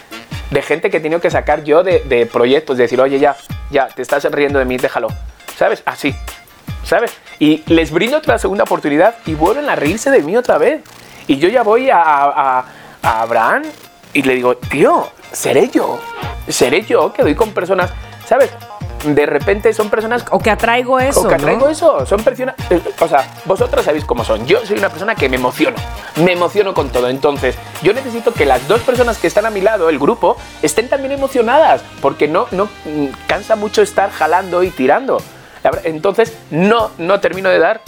De 0.52 0.62
gente 0.62 0.90
que 0.90 0.98
he 0.98 1.00
tenido 1.00 1.22
que 1.22 1.30
sacar 1.30 1.64
yo 1.64 1.84
de, 1.84 2.00
de 2.02 2.26
proyectos, 2.26 2.78
de 2.78 2.84
decir, 2.84 3.00
oye, 3.00 3.20
ya, 3.20 3.36
ya, 3.70 3.88
te 3.88 4.02
estás 4.02 4.24
riendo 4.32 4.58
de 4.60 4.66
mí, 4.66 4.78
déjalo. 4.78 5.08
¿Sabes? 5.58 5.84
Así. 5.86 6.16
¿Sabes? 6.84 7.12
Y 7.38 7.64
les 7.68 7.92
brindo 7.92 8.18
otra 8.18 8.40
segunda 8.40 8.64
oportunidad 8.64 9.16
y 9.26 9.36
vuelven 9.36 9.70
a 9.70 9.76
reírse 9.76 10.10
de 10.10 10.22
mí 10.24 10.36
otra 10.36 10.58
vez. 10.58 10.82
Y 11.28 11.38
yo 11.38 11.50
ya 11.50 11.62
voy 11.62 11.90
a, 11.90 12.02
a- 12.02 12.66
a 13.04 13.22
Abraham 13.22 13.64
y 14.14 14.24
le 14.24 14.34
digo, 14.36 14.58
tío, 14.58 15.08
seré 15.32 15.70
yo. 15.70 16.00
Seré 16.48 16.82
yo 16.84 17.14
que 17.14 17.22
doy 17.22 17.36
con 17.36 17.52
personas, 17.54 17.92
¿sabes? 18.26 18.50
De 19.04 19.26
repente 19.26 19.74
son 19.74 19.90
personas 19.90 20.26
O 20.32 20.40
que 20.40 20.50
atraigo 20.50 21.00
eso. 21.00 21.22
o 21.22 21.28
que 21.28 21.36
¿no? 21.36 21.42
traigo 21.44 21.70
eso, 21.70 22.06
son 22.06 22.24
personas, 22.24 22.56
eh, 22.70 22.82
o 23.00 23.08
sea, 23.08 23.26
vosotros 23.46 23.86
sabéis 23.86 24.06
cómo 24.06 24.24
son. 24.24 24.46
Yo 24.46 24.66
soy 24.66 24.78
una 24.78 24.90
persona 24.90 25.16
que 25.16 25.30
me 25.30 25.38
emociono, 25.38 25.78
me 26.18 26.34
emociono 26.34 26.74
con 26.74 26.90
todo. 26.90 27.08
Entonces, 27.10 27.56
yo 27.82 27.94
necesito 27.94 28.34
que 28.34 28.46
las 28.46 28.68
dos 28.68 28.82
personas 28.82 29.18
que 29.18 29.28
están 29.28 29.46
a 29.46 29.50
mi 29.50 29.62
lado, 29.62 29.90
el 29.90 30.00
grupo, 30.00 30.38
estén 30.62 30.90
también 30.90 31.12
emocionadas, 31.14 31.82
porque 32.02 32.28
no, 32.28 32.48
no 32.52 32.66
mm, 32.66 33.08
cansa 33.28 33.56
mucho 33.56 33.82
estar 33.82 34.12
jalando 34.12 34.64
y 34.64 34.70
tirando. 34.70 35.22
Entonces, 35.84 36.38
no, 36.52 36.92
no 36.98 37.20
termino 37.20 37.50
de 37.50 37.60
dar. 37.60 37.82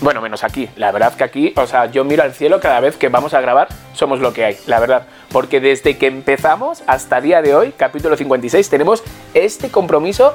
Bueno, 0.00 0.20
menos 0.20 0.44
aquí. 0.44 0.68
La 0.76 0.92
verdad 0.92 1.14
que 1.14 1.24
aquí, 1.24 1.52
o 1.56 1.66
sea, 1.66 1.86
yo 1.90 2.04
miro 2.04 2.22
al 2.22 2.34
cielo 2.34 2.60
cada 2.60 2.80
vez 2.80 2.96
que 2.96 3.08
vamos 3.08 3.32
a 3.34 3.40
grabar, 3.40 3.68
somos 3.94 4.20
lo 4.20 4.32
que 4.32 4.44
hay, 4.44 4.56
la 4.66 4.80
verdad. 4.80 5.06
Porque 5.30 5.60
desde 5.60 5.96
que 5.96 6.06
empezamos 6.06 6.82
hasta 6.86 7.20
día 7.20 7.42
de 7.42 7.54
hoy, 7.54 7.72
capítulo 7.76 8.16
56, 8.16 8.68
tenemos 8.68 9.02
este 9.34 9.68
compromiso 9.70 10.34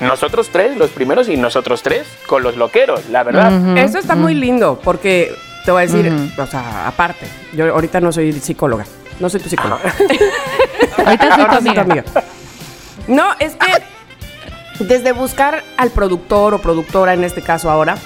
nosotros 0.00 0.48
tres, 0.50 0.76
los 0.76 0.90
primeros, 0.90 1.28
y 1.28 1.36
nosotros 1.36 1.82
tres 1.82 2.06
con 2.26 2.42
los 2.42 2.56
loqueros, 2.56 3.08
la 3.08 3.22
verdad. 3.22 3.78
Eso 3.78 3.98
está 3.98 4.16
muy 4.16 4.34
lindo, 4.34 4.80
porque 4.82 5.32
te 5.64 5.70
voy 5.70 5.84
a 5.84 5.86
decir, 5.86 6.12
o 6.38 6.46
sea, 6.46 6.88
aparte, 6.88 7.26
yo 7.52 7.72
ahorita 7.72 8.00
no 8.00 8.10
soy 8.10 8.32
psicóloga, 8.32 8.84
no 9.20 9.28
soy 9.30 9.40
tu 9.40 9.48
psicóloga. 9.48 9.80
Ahorita 11.04 11.34
soy 11.34 11.36
tu 11.36 11.40
Ahora 11.42 11.52
soy 11.60 11.62
tu 11.62 11.70
amiga. 11.70 11.82
amiga. 11.82 12.04
No, 13.06 13.24
es 13.38 13.54
que 13.56 14.84
desde 14.84 15.12
buscar 15.12 15.62
al 15.76 15.90
productor 15.90 16.54
o 16.54 16.58
productora, 16.58 17.14
en 17.14 17.24
este 17.24 17.42
caso 17.42 17.70
ahora, 17.70 17.96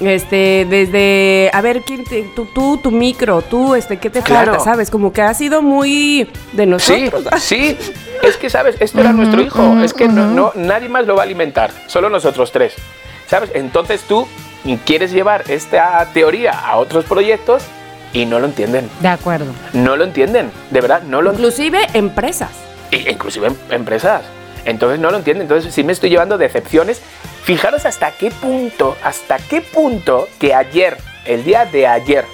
este, 0.00 0.66
desde, 0.68 1.50
a 1.52 1.60
ver, 1.60 1.82
¿quién 1.82 2.04
te- 2.04 2.22
tú, 2.34 2.46
tú, 2.46 2.78
tu 2.78 2.90
micro, 2.90 3.42
tú, 3.42 3.74
este, 3.74 3.98
¿qué 3.98 4.10
te 4.10 4.22
Claro. 4.22 4.52
falta? 4.54 4.64
¿Sabes? 4.64 4.90
Como 4.90 5.12
que 5.12 5.22
ha 5.22 5.32
sido 5.34 5.62
muy 5.62 6.28
de 6.52 6.64
Sí, 6.64 6.66
nosotros. 6.66 7.24
sí. 7.42 7.76
Es 8.22 8.36
que, 8.36 8.50
¿sabes? 8.50 8.76
Esto 8.80 9.00
era 9.00 9.12
nuestro 9.12 9.40
hijo. 9.42 9.78
Es 9.82 9.92
que 9.94 10.08
no, 10.08 10.26
no- 10.26 10.52
nadie 10.54 10.88
más 10.88 11.06
lo 11.06 11.14
va 11.16 11.22
a 11.22 11.24
alimentar. 11.24 11.70
Solo 11.86 12.08
nosotros 12.08 12.50
tres. 12.52 12.74
¿Sabes? 13.26 13.50
Entonces 13.54 14.02
tú 14.02 14.26
quieres 14.84 15.12
llevar 15.12 15.44
esta 15.48 16.06
teoría 16.12 16.52
a 16.52 16.76
otros 16.76 17.04
proyectos 17.04 17.62
y 18.12 18.26
no 18.26 18.38
lo 18.38 18.46
entienden. 18.46 18.88
De 19.00 19.08
acuerdo. 19.08 19.46
No 19.72 19.96
lo 19.96 20.04
entienden. 20.04 20.50
De 20.70 20.80
verdad, 20.80 21.02
no 21.02 21.20
lo 21.22 21.30
entienden. 21.30 21.52
Inclusive 21.54 21.86
empresas. 21.98 22.50
Inclusive 22.90 23.48
em- 23.48 23.56
empresas. 23.70 24.22
Entonces 24.64 25.00
no 25.00 25.10
lo 25.10 25.16
entienden. 25.18 25.42
Entonces 25.42 25.74
sí 25.74 25.82
me 25.84 25.92
estoy 25.92 26.10
llevando 26.10 26.38
decepciones. 26.38 27.02
Fijaros 27.44 27.84
hasta 27.84 28.10
qué 28.12 28.30
punto, 28.30 28.96
hasta 29.02 29.36
qué 29.38 29.60
punto 29.60 30.28
que 30.38 30.54
ayer, 30.54 30.96
el 31.26 31.44
día 31.44 31.66
de 31.66 31.86
ayer, 31.86 32.24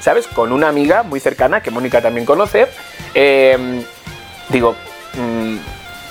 ¿sabes? 0.00 0.26
Con 0.28 0.52
una 0.52 0.68
amiga 0.68 1.02
muy 1.02 1.18
cercana 1.20 1.62
que 1.62 1.70
Mónica 1.72 2.00
también 2.00 2.24
conoce, 2.24 2.68
eh, 3.14 3.84
digo, 4.50 4.76
mm, 5.14 5.56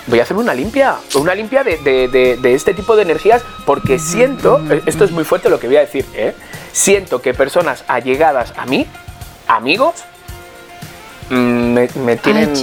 voy 0.06 0.20
a 0.20 0.22
hacer 0.24 0.36
una 0.36 0.52
limpia, 0.52 0.96
una 1.14 1.34
limpia 1.34 1.64
de, 1.64 1.78
de- 1.78 2.08
de- 2.08 2.36
de 2.36 2.54
este 2.54 2.74
tipo 2.74 2.94
de 2.94 3.02
energías 3.02 3.42
porque 3.64 3.98
siento, 3.98 4.60
eh, 4.70 4.82
esto 4.84 5.04
es 5.04 5.12
muy 5.12 5.24
fuerte 5.24 5.48
lo 5.48 5.58
que 5.58 5.66
voy 5.66 5.76
a 5.76 5.80
decir, 5.80 6.04
¿eh? 6.14 6.34
siento 6.72 7.22
que 7.22 7.32
personas 7.32 7.84
allegadas 7.88 8.52
a 8.58 8.66
mí, 8.66 8.86
amigos, 9.48 9.94
mm, 11.30 11.34
me, 11.72 11.88
me 11.94 12.16
tienen 12.16 12.50
Ay, 12.50 12.54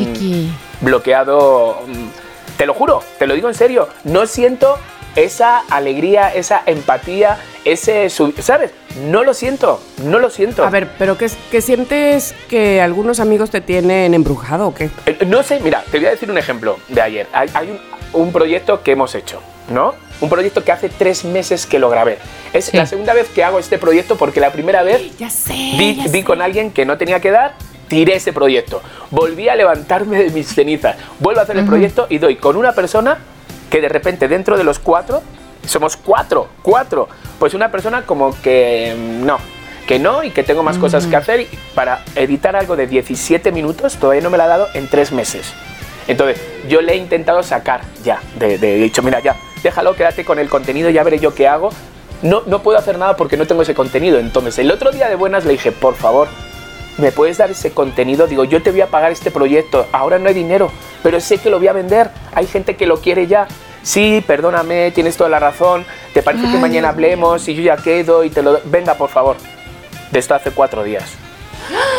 bloqueado, 0.82 1.82
mm, 1.88 2.58
te 2.58 2.68
lo 2.68 2.76
juro, 2.76 3.02
te 3.18 3.26
lo 3.26 3.34
digo 3.34 3.48
en 3.48 3.56
serio, 3.56 3.90
no 4.04 4.28
siento 4.28 4.78
esa 5.16 5.60
alegría, 5.70 6.34
esa 6.34 6.62
empatía, 6.66 7.38
ese, 7.66 8.10
¿sabes? 8.10 8.72
No 9.06 9.24
lo 9.24 9.34
siento, 9.34 9.82
no 10.04 10.20
lo 10.20 10.30
siento. 10.30 10.64
A 10.64 10.70
ver, 10.70 10.88
pero 10.98 11.18
¿qué, 11.18 11.30
qué 11.52 11.62
sientes 11.62 12.34
que 12.48 12.82
algunos 12.82 13.20
amigos 13.20 13.50
te 13.50 13.62
tienen 13.62 14.14
embrujado 14.14 14.68
o 14.68 14.74
qué? 14.74 14.90
Eh, 15.06 15.26
No 15.28 15.44
sé, 15.44 15.60
mira, 15.60 15.84
te 15.92 15.98
voy 15.98 16.08
a 16.08 16.12
decir 16.12 16.30
un 16.32 16.38
ejemplo 16.38 16.78
de 16.88 17.02
ayer. 17.02 17.28
Hay, 17.34 17.50
hay 17.54 17.70
un, 18.14 18.22
un 18.22 18.32
proyecto 18.32 18.82
que 18.84 18.92
hemos 18.92 19.14
hecho, 19.16 19.42
¿no? 19.70 19.94
Un 20.22 20.30
proyecto 20.30 20.64
que 20.64 20.72
hace 20.72 20.90
tres 20.90 21.24
meses 21.24 21.66
que 21.66 21.80
lo 21.80 21.90
grabé. 21.90 22.18
Es 22.54 22.66
Sí. 22.66 22.78
la 22.78 22.86
segunda 22.86 23.14
vez 23.14 23.30
que 23.30 23.44
hago 23.44 23.60
este 23.60 23.78
proyecto 23.78 24.18
porque 24.18 24.40
la 24.40 24.52
primera 24.52 24.84
vez 24.84 25.18
Ya 25.18 25.30
sé. 25.30 25.54
di, 25.54 26.02
di 26.10 26.24
con 26.24 26.42
alguien 26.42 26.72
que 26.72 26.86
no 26.86 26.98
tenía 26.98 27.20
que 27.22 27.32
dar, 27.32 27.54
tiré 27.88 28.16
ese 28.16 28.34
proyecto. 28.34 28.82
Volví 29.12 29.48
a 29.50 29.56
levantarme 29.56 30.24
de 30.24 30.30
mis 30.32 30.48
cenizas. 30.54 30.98
Vuelvo 31.20 31.40
a 31.40 31.44
hacer 31.44 31.58
el 31.58 31.66
proyecto 31.66 32.08
y 32.10 32.18
doy 32.18 32.36
con 32.36 32.58
una 32.58 32.74
persona 32.74 33.18
que 33.70 33.82
de 33.82 33.90
repente 33.90 34.28
dentro 34.28 34.58
de 34.58 34.64
los 34.64 34.80
cuatro, 34.80 35.22
somos 35.66 35.98
cuatro, 35.98 36.48
cuatro, 36.62 37.08
pues 37.38 37.54
una 37.54 37.72
persona 37.72 38.04
como 38.04 38.36
que 38.42 38.96
mm, 38.98 39.26
no, 39.26 39.38
que 39.88 40.00
no 40.00 40.24
y 40.24 40.32
que 40.32 40.44
tengo 40.44 40.64
más 40.64 40.78
cosas 40.78 41.06
que 41.06 41.16
hacer 41.16 41.42
y 41.42 41.48
para 41.76 42.04
editar 42.16 42.56
algo 42.56 42.76
de 42.76 42.88
17 42.88 43.52
minutos 43.52 43.96
todavía 43.98 44.22
no 44.22 44.30
me 44.30 44.38
la 44.38 44.46
ha 44.46 44.48
dado 44.48 44.68
en 44.74 44.88
tres 44.88 45.12
meses. 45.12 45.54
Entonces, 46.08 46.42
yo 46.68 46.82
le 46.82 46.94
he 46.94 46.96
intentado 46.96 47.44
sacar 47.44 47.82
ya, 48.04 48.20
de, 48.40 48.58
de- 48.58 48.78
he 48.78 48.84
dicho, 48.84 49.04
mira, 49.04 49.20
ya, 49.20 49.36
déjalo, 49.62 49.96
quédate 49.96 50.26
con 50.26 50.40
el 50.40 50.50
contenido, 50.50 50.90
ya 50.90 51.04
veré 51.04 51.20
yo 51.20 51.36
qué 51.36 51.48
hago. 51.48 51.70
No, 52.24 52.42
no 52.48 52.62
puedo 52.64 52.78
hacer 52.78 52.98
nada 52.98 53.16
porque 53.16 53.38
no 53.38 53.46
tengo 53.46 53.62
ese 53.62 53.74
contenido. 53.76 54.18
Entonces, 54.20 54.58
el 54.60 54.72
otro 54.72 54.92
día 54.92 55.08
de 55.08 55.16
buenas 55.16 55.46
le 55.46 55.52
dije, 55.54 55.72
por 55.72 55.96
favor, 55.96 56.28
¿me 57.00 57.12
puedes 57.12 57.38
dar 57.38 57.50
ese 57.52 57.72
contenido? 57.72 58.28
Digo, 58.28 58.44
yo 58.44 58.62
te 58.62 58.72
voy 58.72 58.82
a 58.82 58.88
pagar 58.88 59.12
este 59.12 59.32
proyecto, 59.32 59.88
ahora 59.92 60.20
no 60.20 60.28
hay 60.28 60.34
dinero, 60.34 60.72
pero 61.02 61.20
sé 61.20 61.38
que 61.38 61.50
lo 61.50 61.58
voy 61.58 61.68
a 61.68 61.74
vender, 61.74 62.12
hay 62.34 62.48
gente 62.48 62.76
que 62.76 62.86
lo 62.86 63.00
quiere 63.00 63.28
ya. 63.28 63.48
Sí, 63.82 64.24
perdóname, 64.28 64.92
tienes 64.92 65.16
toda 65.16 65.30
la 65.30 65.40
razón, 65.40 65.86
¿te 66.14 66.22
parece 66.22 66.52
que 66.52 66.58
mañana 66.58 66.90
hablemos 66.90 67.48
y 67.48 67.56
yo 67.56 67.62
ya 67.62 67.78
quedo 67.78 68.24
y 68.24 68.30
te 68.30 68.44
lo... 68.44 68.60
Venga, 68.66 68.96
por 68.96 69.10
favor. 69.10 69.38
De 70.12 70.20
esto 70.20 70.36
hace 70.36 70.52
cuatro 70.52 70.84
días. 70.84 71.14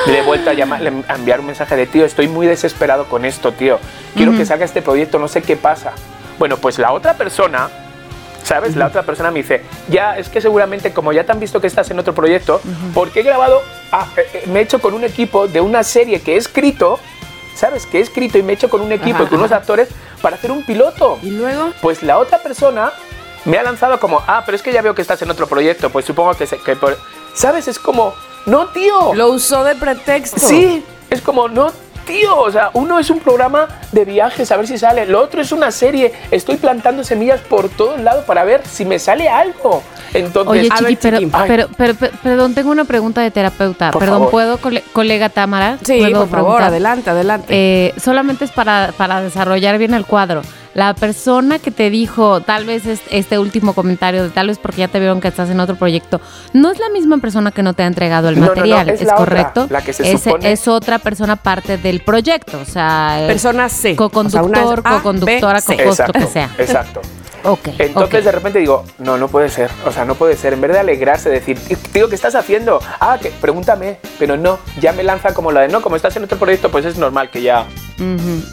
Le 0.06 0.18
he 0.18 0.22
vuelto 0.22 0.50
a 0.50 0.52
llamar, 0.52 0.82
a 1.08 1.14
enviar 1.14 1.40
un 1.40 1.46
mensaje 1.46 1.76
de 1.76 1.86
tío, 1.86 2.04
estoy 2.04 2.28
muy 2.28 2.46
desesperado 2.46 3.06
con 3.06 3.24
esto, 3.24 3.52
tío. 3.52 3.78
Quiero 4.14 4.32
que 4.32 4.44
salga 4.44 4.64
este 4.64 4.82
proyecto, 4.82 5.18
no 5.18 5.28
sé 5.28 5.42
qué 5.42 5.56
pasa. 5.56 5.92
Bueno, 6.38 6.56
pues 6.56 6.78
la 6.78 6.92
otra 6.92 7.14
persona, 7.14 7.70
¿sabes? 8.50 8.74
La 8.74 8.88
otra 8.88 9.04
persona 9.04 9.30
me 9.30 9.42
dice, 9.42 9.62
ya, 9.88 10.18
es 10.18 10.28
que 10.28 10.40
seguramente 10.40 10.92
como 10.92 11.12
ya 11.12 11.22
te 11.22 11.30
han 11.30 11.38
visto 11.38 11.60
que 11.60 11.68
estás 11.68 11.88
en 11.92 12.00
otro 12.00 12.16
proyecto, 12.16 12.60
porque 12.92 13.20
he 13.20 13.22
grabado, 13.22 13.62
ah, 13.92 14.08
eh, 14.16 14.42
me 14.46 14.58
he 14.58 14.62
hecho 14.64 14.80
con 14.80 14.92
un 14.92 15.04
equipo 15.04 15.46
de 15.46 15.60
una 15.60 15.84
serie 15.84 16.20
que 16.20 16.34
he 16.34 16.36
escrito, 16.36 16.98
¿sabes? 17.54 17.86
Que 17.86 17.98
he 17.98 18.00
escrito 18.00 18.38
y 18.38 18.42
me 18.42 18.52
he 18.52 18.54
hecho 18.56 18.68
con 18.68 18.80
un 18.80 18.90
equipo 18.90 19.18
Ajá, 19.18 19.22
y 19.22 19.26
con 19.28 19.38
unos 19.38 19.52
ajá. 19.52 19.60
actores 19.60 19.88
para 20.20 20.34
hacer 20.34 20.50
un 20.50 20.64
piloto. 20.64 21.20
¿Y 21.22 21.30
luego? 21.30 21.70
Pues 21.80 22.02
la 22.02 22.18
otra 22.18 22.38
persona 22.38 22.90
me 23.44 23.56
ha 23.56 23.62
lanzado 23.62 24.00
como, 24.00 24.20
ah, 24.26 24.42
pero 24.44 24.56
es 24.56 24.62
que 24.62 24.72
ya 24.72 24.82
veo 24.82 24.96
que 24.96 25.02
estás 25.02 25.22
en 25.22 25.30
otro 25.30 25.46
proyecto, 25.46 25.90
pues 25.90 26.04
supongo 26.04 26.34
que, 26.34 26.48
se, 26.48 26.58
que 26.58 26.74
por-". 26.74 26.98
¿sabes? 27.34 27.68
Es 27.68 27.78
como, 27.78 28.14
no, 28.46 28.66
tío. 28.70 29.14
Lo 29.14 29.28
usó 29.28 29.62
de 29.62 29.76
pretexto. 29.76 30.40
Sí, 30.40 30.84
es 31.08 31.20
como, 31.22 31.46
no, 31.46 31.70
tío, 32.10 32.36
o 32.38 32.50
sea, 32.50 32.70
uno 32.74 32.98
es 32.98 33.08
un 33.10 33.20
programa 33.20 33.68
de 33.92 34.04
viajes, 34.04 34.50
a 34.50 34.56
ver 34.56 34.66
si 34.66 34.76
sale, 34.78 35.06
lo 35.06 35.20
otro 35.22 35.40
es 35.40 35.52
una 35.52 35.70
serie, 35.70 36.12
estoy 36.30 36.56
plantando 36.56 37.04
semillas 37.04 37.40
por 37.40 37.68
todos 37.68 38.00
lados 38.00 38.24
para 38.24 38.44
ver 38.44 38.62
si 38.66 38.84
me 38.84 38.98
sale 38.98 39.28
algo. 39.28 39.82
Entonces, 40.12 40.50
Oye, 40.50 40.68
a 40.72 40.76
Chiqui, 40.76 40.96
ver, 40.96 40.98
pero, 41.30 41.46
pero, 41.46 41.68
pero, 41.76 41.94
pero- 41.98 42.12
perdón, 42.22 42.54
tengo 42.54 42.70
una 42.72 42.84
pregunta 42.84 43.20
de 43.20 43.30
terapeuta. 43.30 43.92
Por 43.92 44.00
perdón, 44.00 44.16
favor. 44.18 44.30
¿puedo, 44.32 44.58
cole- 44.58 44.82
colega 44.92 45.28
Támara? 45.28 45.78
Sí, 45.84 45.98
¿Puedo 46.00 46.20
por 46.22 46.28
favor, 46.28 46.30
preguntar? 46.30 46.62
adelante, 46.68 47.10
adelante. 47.10 47.46
Eh, 47.50 47.94
solamente 47.96 48.44
es 48.44 48.50
para, 48.50 48.92
para 48.96 49.22
desarrollar 49.22 49.78
bien 49.78 49.94
el 49.94 50.04
cuadro. 50.04 50.42
La 50.72 50.94
persona 50.94 51.58
que 51.58 51.70
te 51.72 51.90
dijo, 51.90 52.40
tal 52.42 52.64
vez 52.64 52.86
es- 52.86 53.00
este 53.10 53.38
último 53.40 53.72
comentario, 53.74 54.22
de 54.22 54.30
tal 54.30 54.46
vez 54.46 54.58
porque 54.58 54.78
ya 54.78 54.88
te 54.88 54.98
vieron 55.00 55.20
que 55.20 55.26
estás 55.28 55.50
en 55.50 55.58
otro 55.58 55.74
proyecto, 55.76 56.20
no 56.52 56.70
es 56.70 56.78
la 56.78 56.88
misma 56.90 57.18
persona 57.18 57.50
que 57.50 57.62
no 57.62 57.74
te 57.74 57.82
ha 57.82 57.86
entregado 57.86 58.28
el 58.28 58.36
No, 58.36 58.42
no, 58.42 58.46
no, 58.46 58.54
material, 58.56 58.88
es 58.88 59.00
¿es, 59.00 59.06
la 59.08 59.14
otra, 59.14 59.24
correcto? 59.24 59.66
la 59.68 59.82
que 59.82 59.92
se 59.92 60.12
es, 60.12 60.22
supone- 60.22 60.52
es 60.52 60.68
otra 60.68 60.98
persona 61.00 61.34
parte 61.36 61.76
del 61.76 62.00
proyecto, 62.00 62.60
o 62.60 62.64
sea, 62.64 63.24
Persona 63.26 63.68
C. 63.68 63.96
co-conductor, 63.96 64.42
O 64.50 64.52
sea, 64.52 64.62
una 64.62 64.74
es 64.74 64.78
A, 64.84 64.96
co-conductora, 64.98 65.54
B, 65.54 65.60
C. 65.60 65.76
co-host, 65.82 66.00
lo 66.06 66.12
que 66.12 66.26
sea. 66.26 66.50
exacto. 66.58 67.00
Ok. 67.44 67.68
Entonces 67.78 68.20
ok. 68.20 68.24
de 68.24 68.32
repente 68.32 68.58
digo, 68.58 68.84
no, 68.98 69.16
no 69.18 69.28
puede 69.28 69.48
ser, 69.48 69.70
o 69.86 69.92
sea, 69.92 70.04
no 70.04 70.14
puede 70.14 70.36
ser. 70.36 70.52
En 70.54 70.60
vez 70.60 70.72
de 70.72 70.78
alegrarse, 70.80 71.28
decir, 71.30 71.58
tío, 71.92 72.08
¿qué 72.08 72.14
estás 72.14 72.34
haciendo? 72.34 72.80
Ah, 73.00 73.18
que 73.20 73.30
pregúntame, 73.30 73.98
pero 74.18 74.36
no, 74.36 74.58
ya 74.80 74.92
me 74.92 75.02
lanza 75.02 75.32
como 75.34 75.52
la 75.52 75.62
de, 75.62 75.68
no, 75.68 75.80
como 75.82 75.96
estás 75.96 76.16
en 76.16 76.24
otro 76.24 76.38
proyecto, 76.38 76.70
pues 76.70 76.84
es 76.84 76.96
normal 76.98 77.30
que 77.30 77.42
ya... 77.42 77.66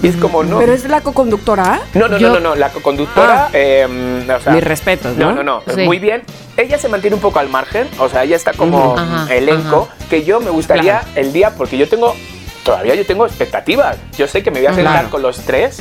Y 0.03 0.07
es 0.09 0.17
como, 0.17 0.43
no, 0.43 0.59
¿Pero 0.59 0.73
es 0.73 0.83
la 0.89 0.99
co-conductora? 0.99 1.79
no, 1.93 2.09
no, 2.09 2.17
Yo- 2.17 2.27
no, 2.29 2.33
no, 2.41 2.49
no, 2.49 2.55
la 2.55 2.69
conductora, 2.69 3.45
Ah. 3.45 3.49
eh, 3.53 4.25
o 4.37 4.39
sea, 4.41 4.51
Mis 4.53 4.63
respetos, 4.63 5.15
¿no? 5.15 5.31
No, 5.33 5.41
no, 5.41 5.61
no, 5.65 5.73
Sí. 5.73 5.81
muy 5.85 5.99
bien. 5.99 6.23
Ella 6.57 6.77
se 6.77 6.89
mantiene 6.89 7.15
un 7.15 7.21
poco 7.21 7.39
al 7.39 7.47
margen, 7.47 7.87
o 7.99 8.09
sea, 8.09 8.23
ella 8.25 8.35
está 8.35 8.51
como 8.51 8.95
elenco, 9.29 9.87
que 10.09 10.23
yo 10.25 10.39
me 10.41 10.49
gustaría 10.49 10.99
Claro. 10.99 11.07
el 11.15 11.31
día, 11.33 11.51
porque 11.55 11.77
yo 11.77 11.87
tengo, 11.87 12.13
todavía 12.63 12.95
yo 12.95 13.05
tengo 13.05 13.25
expectativas. 13.25 13.95
Yo 14.17 14.27
sé 14.27 14.43
que 14.43 14.51
me 14.51 14.59
voy 14.59 14.67
a 14.67 14.73
sentar 14.73 14.93
Claro. 14.93 15.09
con 15.11 15.21
los 15.21 15.37
tres 15.41 15.79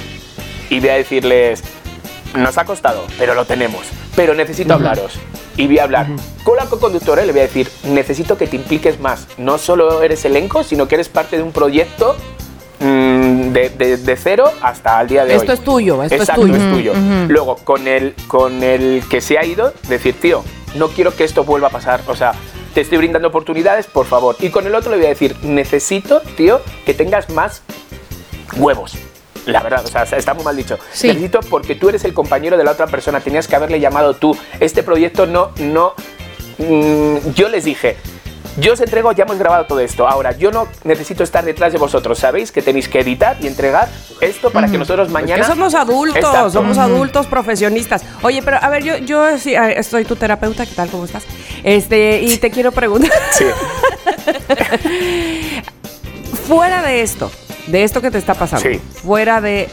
y 0.70 0.78
voy 0.78 0.90
a 0.90 0.94
decirles, 0.94 1.64
nos 2.37 2.59
ha 2.59 2.64
costado, 2.64 3.05
pero 3.19 3.35
lo 3.35 3.45
tenemos, 3.45 3.83
pero 4.14 4.35
necesito 4.35 4.75
hablaros. 4.75 5.14
Y 5.57 5.66
voy 5.66 5.78
a 5.78 5.85
hablar 5.85 6.07
con 6.45 6.57
la 6.57 6.66
co-conductora 6.66 7.23
y 7.23 7.26
le 7.26 7.33
voy 7.33 7.40
a 7.40 7.45
decir, 7.45 7.71
necesito 7.85 8.37
que 8.37 8.47
te 8.47 8.57
impliques 8.57 9.00
más. 9.00 9.26
No 9.38 9.57
solo 9.59 10.02
eres 10.02 10.25
elenco, 10.25 10.62
sino 10.64 10.87
que 10.88 10.97
eres 10.97 11.09
parte 11.09 11.37
de 11.37 11.43
un 11.43 11.52
proyecto 11.52 12.14
mm, 12.81 13.49
de, 13.52 13.71
de- 13.71 13.97
de 13.97 14.16
cero 14.16 14.50
hasta 14.61 15.00
el 15.00 15.09
día 15.09 15.25
de 15.25 15.35
Esto 15.35 15.52
hoy. 15.52 15.59
es 15.59 15.64
tuyo, 15.64 16.02
esto 16.02 16.14
es 16.14 16.21
Exacto, 16.21 16.43
tuyo. 16.43 16.57
es 16.57 16.73
tuyo. 16.73 16.93
Luego, 17.28 17.57
con 17.57 17.88
el, 17.88 18.14
con 18.28 18.62
el 18.62 19.02
que 19.09 19.21
se 19.21 19.38
ha 19.38 19.45
ido, 19.45 19.73
decir, 19.88 20.21
tío, 20.21 20.45
no 20.75 20.88
quiero 20.88 21.14
que 21.16 21.25
esto 21.25 21.43
vuelva 21.45 21.69
a 21.69 21.71
pasar. 21.71 22.02
O 22.07 22.14
sea, 22.14 22.33
te 22.75 22.83
estoy 22.83 22.99
brindando 22.99 23.28
oportunidades, 23.28 23.87
por 23.87 24.05
favor. 24.05 24.37
Y 24.40 24.50
con 24.50 24.66
el 24.66 24.75
otro 24.75 24.90
le 24.90 24.99
voy 24.99 25.07
a 25.07 25.11
decir, 25.11 25.35
necesito, 25.43 26.21
tío, 26.37 26.61
que 26.85 26.93
tengas 26.93 27.31
más 27.31 27.62
huevos. 28.59 28.93
La 29.46 29.62
verdad, 29.62 29.82
o 29.84 29.88
sea, 29.88 30.02
está 30.02 30.34
muy 30.34 30.44
mal 30.44 30.56
dicho. 30.56 30.78
Sí. 30.92 31.08
Necesito 31.08 31.40
porque 31.48 31.74
tú 31.74 31.88
eres 31.88 32.04
el 32.04 32.12
compañero 32.12 32.56
de 32.56 32.64
la 32.64 32.72
otra 32.72 32.86
persona, 32.86 33.20
tenías 33.20 33.48
que 33.48 33.56
haberle 33.56 33.80
llamado 33.80 34.14
tú. 34.14 34.36
Este 34.60 34.82
proyecto 34.82 35.26
no, 35.26 35.50
no. 35.58 35.94
mm, 36.58 37.30
yo 37.34 37.48
les 37.48 37.64
dije, 37.64 37.96
Yo 38.58 38.72
os 38.72 38.80
entrego, 38.80 39.12
ya 39.12 39.24
hemos 39.24 39.38
grabado 39.38 39.66
todo 39.66 39.80
esto. 39.80 40.08
Ahora, 40.08 40.32
yo 40.32 40.50
no 40.50 40.66
necesito 40.84 41.22
estar 41.22 41.44
detrás 41.44 41.72
de 41.74 41.78
vosotros. 41.78 42.18
Sabéis 42.18 42.50
que 42.50 42.62
tenéis 42.62 42.88
que 42.88 43.00
editar 43.00 43.36
y 43.40 43.46
entregar 43.48 43.86
esto 44.22 44.50
para 44.50 44.66
que 44.68 44.78
nosotros 44.78 45.10
mañana. 45.10 45.42
Que 45.42 45.46
somos 45.46 45.74
adultos, 45.74 46.16
Exacto. 46.16 46.50
somos 46.50 46.78
adultos 46.78 47.26
profesionistas. 47.26 48.02
Oye, 48.22 48.40
pero 48.42 48.56
a 48.62 48.70
ver, 48.70 48.82
yo, 48.82 48.96
yo 48.96 49.36
sí, 49.36 49.54
soy 49.82 50.06
tu 50.06 50.16
terapeuta, 50.16 50.64
¿qué 50.64 50.74
tal? 50.74 50.88
¿Cómo 50.88 51.04
estás? 51.04 51.24
Este, 51.64 52.22
y 52.22 52.38
te 52.38 52.50
quiero 52.50 52.72
preguntar, 52.72 53.12
Sí. 53.32 53.44
fuera 56.48 56.82
de 56.82 57.02
esto, 57.02 57.30
de 57.66 57.85
esto 57.85 58.00
que 58.00 58.11
te 58.11 58.18
está 58.18 58.35
pasando, 58.35 58.68
Sí. 58.68 58.78
fuera 59.02 59.40
de. 59.40 59.68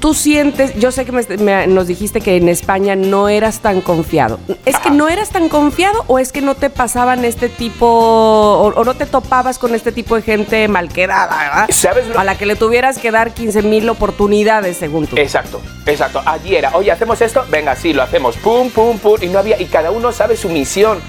Tú 0.00 0.14
sientes, 0.14 0.76
yo 0.76 0.92
sé 0.92 1.04
que 1.04 1.10
me- 1.10 1.26
me- 1.38 1.66
nos 1.66 1.88
dijiste 1.88 2.20
que 2.20 2.36
en 2.36 2.48
España 2.48 2.94
no 2.94 3.28
eras 3.28 3.58
tan 3.58 3.80
confiado. 3.80 4.38
¿Es 4.64 4.78
que 4.78 4.92
no 4.92 5.08
eras 5.08 5.30
tan 5.30 5.48
confiado 5.48 6.04
o 6.06 6.20
es 6.20 6.30
que 6.30 6.40
no 6.40 6.54
te 6.54 6.70
pasaban 6.70 7.24
este 7.24 7.48
tipo, 7.48 7.84
o, 7.88 8.68
o 8.76 8.84
no 8.84 8.94
te 8.94 9.06
topabas 9.06 9.58
con 9.58 9.74
este 9.74 9.90
tipo 9.90 10.14
de 10.14 10.22
gente 10.22 10.68
malquedada, 10.68 11.36
¿verdad? 11.36 11.66
¿Sabes 11.72 12.06
lo- 12.06 12.16
A 12.20 12.22
la 12.22 12.38
que 12.38 12.46
le 12.46 12.54
tuvieras 12.54 12.98
que 12.98 13.10
dar 13.10 13.34
15 13.34 13.62
mil 13.62 13.88
oportunidades, 13.88 14.76
según 14.76 15.08
tú. 15.08 15.16
Exacto, 15.16 15.60
exacto. 15.84 16.22
Allí 16.24 16.54
era, 16.54 16.76
oye, 16.76 16.92
¿hacemos 16.92 17.20
esto? 17.20 17.44
Venga, 17.50 17.74
sí, 17.74 17.92
lo 17.92 18.04
hacemos. 18.04 18.36
Pum, 18.36 18.70
pum, 18.70 18.98
pum. 19.00 19.16
Y 19.20 19.26
no 19.26 19.40
había, 19.40 19.60
y 19.60 19.64
cada 19.64 19.90
uno 19.90 20.12
sabe 20.12 20.36
su 20.36 20.48
misión. 20.48 21.00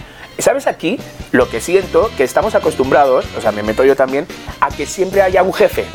¿Sabes 0.41 0.67
aquí? 0.67 0.99
Lo 1.31 1.49
que 1.49 1.61
siento, 1.61 2.09
que 2.17 2.23
estamos 2.23 2.55
acostumbrados, 2.55 3.25
o 3.37 3.41
sea, 3.41 3.51
me 3.51 3.63
meto 3.63 3.83
yo 3.83 3.95
también, 3.95 4.27
a 4.59 4.69
que 4.69 4.85
siempre 4.85 5.21
haya 5.21 5.43
un 5.43 5.53
jefe. 5.53 5.85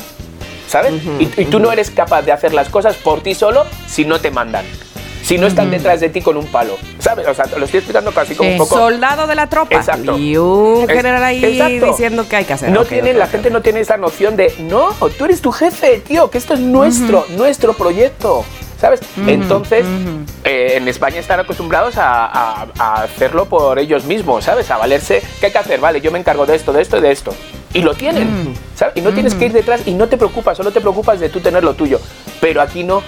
¿Sabes? 0.68 0.94
y, 1.20 1.30
y 1.40 1.44
tú 1.44 1.60
no 1.60 1.70
eres 1.70 1.90
capaz 1.90 2.22
de 2.22 2.32
hacer 2.32 2.52
las 2.52 2.68
cosas 2.68 2.96
por 2.96 3.22
ti 3.22 3.34
solo 3.34 3.64
si 3.86 4.04
no 4.04 4.20
te 4.20 4.30
mandan. 4.30 4.64
Si 5.24 5.38
no 5.38 5.46
están 5.46 5.70
detrás 5.70 6.00
de 6.00 6.10
ti 6.10 6.20
con 6.20 6.36
un 6.36 6.46
palo. 6.46 6.76
¿Sabes? 6.98 7.26
O 7.26 7.32
sea, 7.32 7.46
te 7.46 7.58
lo 7.58 7.64
estoy 7.64 7.78
explicando 7.78 8.12
casi 8.12 8.34
como 8.34 8.50
un 8.50 8.58
poco. 8.58 8.76
Soldado 8.76 9.26
de 9.26 9.34
la 9.34 9.48
tropa. 9.48 9.74
Exacto. 9.74 10.18
Y 10.18 10.36
un 10.36 10.86
general 10.86 11.24
ahí 11.24 11.42
exacto. 11.42 11.86
diciendo 11.86 12.28
que 12.28 12.36
hay 12.36 12.44
que 12.44 12.52
hacer. 12.52 12.70
No 12.70 12.82
Ok, 12.82 12.88
tiene, 12.88 13.12
ok, 13.12 13.16
la 13.16 13.26
gente 13.28 13.48
no 13.48 13.62
tiene 13.62 13.80
esa 13.80 13.96
noción 13.96 14.36
de, 14.36 14.54
no, 14.58 14.90
tú 15.16 15.24
eres 15.24 15.40
tu 15.40 15.50
jefe, 15.50 16.00
tío, 16.00 16.28
que 16.30 16.36
esto 16.36 16.52
es 16.52 16.60
nuestro, 16.60 17.24
nuestro 17.30 17.72
proyecto. 17.72 18.44
¿Sabes? 18.80 19.00
Entonces, 19.26 19.86
eh, 20.44 20.72
en 20.76 20.88
España 20.88 21.18
están 21.18 21.40
acostumbrados 21.40 21.96
a, 21.96 22.26
a- 22.26 22.66
a 22.78 23.02
hacerlo 23.04 23.46
por 23.46 23.78
ellos 23.78 24.04
mismos, 24.04 24.44
¿sabes? 24.44 24.70
A 24.70 24.76
valerse, 24.76 25.22
¿qué 25.40 25.46
hay 25.46 25.52
que 25.52 25.58
hacer? 25.58 25.80
Vale, 25.80 26.00
yo 26.00 26.10
me 26.10 26.18
encargo 26.18 26.44
de 26.44 26.54
esto, 26.56 26.72
de 26.72 26.82
esto 26.82 26.98
y 26.98 27.00
de 27.00 27.10
esto. 27.12 27.34
Y 27.72 27.80
lo 27.82 27.94
tienen, 27.94 28.54
¿sabes? 28.74 28.96
Y 28.96 29.00
no 29.00 29.12
tienes 29.12 29.34
que 29.34 29.46
ir 29.46 29.52
detrás 29.52 29.82
y 29.86 29.94
no 29.94 30.06
te 30.08 30.16
preocupas, 30.16 30.56
solo 30.56 30.70
te 30.70 30.80
preocupas 30.80 31.18
de 31.20 31.28
tú 31.28 31.40
tener 31.40 31.64
lo 31.64 31.74
tuyo. 31.74 31.98
Pero 32.40 32.60
aquí 32.60 32.84
no. 32.84 33.02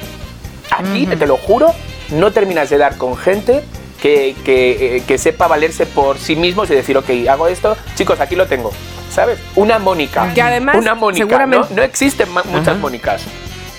Aquí, 0.70 1.06
te 1.06 1.26
lo 1.26 1.36
juro, 1.36 1.72
no 2.10 2.32
terminas 2.32 2.68
de 2.70 2.78
dar 2.78 2.96
con 2.96 3.16
gente 3.16 3.62
que, 4.02 4.34
que, 4.44 4.96
eh, 4.96 5.02
que 5.06 5.18
sepa 5.18 5.46
valerse 5.46 5.86
por 5.86 6.18
sí 6.18 6.36
mismos 6.36 6.70
y 6.70 6.74
decir, 6.74 6.96
ok, 6.96 7.08
hago 7.30 7.46
esto, 7.48 7.76
chicos, 7.96 8.18
aquí 8.20 8.34
lo 8.34 8.46
tengo. 8.46 8.72
¿Sabes? 9.10 9.38
Una 9.54 9.78
Mónica. 9.78 10.32
Que 10.34 10.42
además, 10.42 10.76
Una 10.76 10.94
Mónica. 10.94 11.24
seguramente- 11.26 11.68
No, 11.70 11.76
no 11.76 11.82
existen 11.82 12.28
muchas 12.32 12.68
Ajá. 12.68 12.78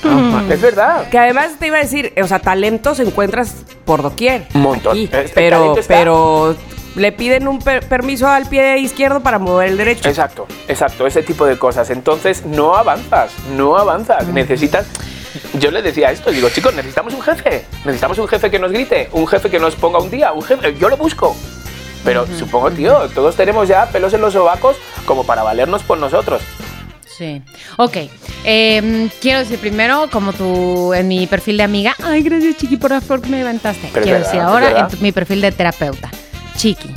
Mónicas. 0.03 0.51
Es 0.55 0.61
verdad. 0.61 1.09
Que 1.09 1.17
además 1.19 1.51
te 1.59 1.67
iba 1.67 1.77
a 1.77 1.81
decir, 1.81 2.13
o 2.21 2.27
sea, 2.27 2.39
talentos 2.39 2.99
encuentras 2.99 3.55
por 3.85 4.01
doquier. 4.01 4.47
Un 4.53 4.61
montón. 4.61 4.91
aquí. 4.93 5.09
Este 5.11 5.31
pero, 5.33 5.75
pero 5.87 6.55
le 6.95 7.11
piden 7.11 7.47
un 7.47 7.59
per- 7.59 7.87
permiso 7.87 8.27
al 8.27 8.47
pie 8.47 8.77
izquierdo 8.79 9.21
para 9.21 9.39
mover 9.39 9.69
el 9.69 9.77
derecho. 9.77 10.07
Exacto, 10.09 10.47
exacto, 10.67 11.05
ese 11.07 11.23
tipo 11.23 11.45
de 11.45 11.57
cosas. 11.57 11.89
Entonces 11.89 12.45
no 12.45 12.75
avanzas, 12.75 13.31
no 13.55 13.77
avanzas. 13.77 14.27
Necesitas. 14.27 14.85
Yo 15.59 15.69
les 15.69 15.83
decía 15.83 16.11
esto, 16.11 16.31
digo, 16.31 16.49
chicos, 16.49 16.73
necesitamos 16.73 17.13
un 17.13 17.21
jefe. 17.21 17.65
Necesitamos 17.85 18.17
un 18.17 18.27
jefe 18.27 18.49
que 18.49 18.57
nos 18.59 18.71
grite, 18.71 19.09
un 19.11 19.27
jefe 19.27 19.49
que 19.49 19.59
nos 19.59 19.75
ponga 19.75 19.99
un 19.99 20.09
día, 20.09 20.31
un 20.33 20.41
jefe. 20.41 20.75
Yo 20.79 20.89
lo 20.89 20.97
busco. 20.97 21.35
Pero 22.03 22.25
supongo, 22.39 22.71
tío, 22.71 22.97
todos 23.13 23.35
tenemos 23.35 23.67
ya 23.67 23.87
pelos 23.87 24.13
en 24.13 24.21
los 24.21 24.33
sobacos 24.33 24.77
como 25.05 25.25
para 25.25 25.43
valernos 25.43 25.83
por 25.83 25.97
nosotros. 25.97 26.41
Sí. 27.15 27.41
Ok. 27.77 27.97
eh, 28.43 29.09
quiero 29.21 29.39
decir 29.39 29.59
primero, 29.59 30.09
como 30.11 30.33
tú 30.33 30.93
en 30.93 31.07
mi 31.07 31.27
perfil 31.27 31.57
de 31.57 31.63
amiga. 31.63 31.95
Ay, 32.03 32.21
gracias, 32.21 32.57
Chiqui, 32.57 32.77
por 32.77 32.91
la 32.91 33.01
flor 33.01 33.21
que 33.21 33.29
me 33.29 33.37
levantaste. 33.37 33.89
Pero 33.93 34.03
quiero 34.03 34.19
verdad, 34.19 34.31
decir 34.31 34.41
ahora 34.41 34.79
en 34.81 34.87
tu- 34.89 34.97
mi 35.03 35.11
perfil 35.11 35.41
de 35.41 35.51
terapeuta. 35.51 36.09
Chiqui. 36.55 36.89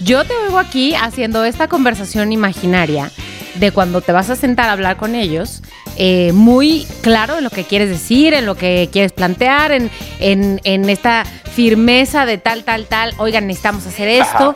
Yo 0.00 0.24
te 0.24 0.34
oigo 0.34 0.58
aquí 0.58 0.94
haciendo 0.94 1.44
esta 1.44 1.68
conversación 1.68 2.32
imaginaria 2.32 3.10
de 3.54 3.70
cuando 3.72 4.00
te 4.02 4.12
vas 4.12 4.28
a 4.30 4.36
sentar 4.36 4.68
a 4.68 4.72
hablar 4.72 4.96
con 4.98 5.14
ellos, 5.14 5.62
eh, 5.96 6.32
muy 6.32 6.86
claro 7.00 7.38
en 7.38 7.44
lo 7.44 7.50
que 7.50 7.64
quieres 7.64 7.88
decir, 7.88 8.34
en 8.34 8.44
lo 8.44 8.54
que 8.54 8.88
quieres 8.92 9.12
plantear, 9.12 9.72
en, 9.72 9.90
en- 10.20 10.60
en 10.64 10.90
esta 10.90 11.24
firmeza 11.54 12.26
de 12.26 12.36
tal, 12.36 12.64
tal, 12.64 12.84
tal, 12.86 13.14
oigan, 13.16 13.46
necesitamos 13.46 13.86
hacer 13.86 14.08
esto. 14.08 14.50
Ajá. 14.50 14.54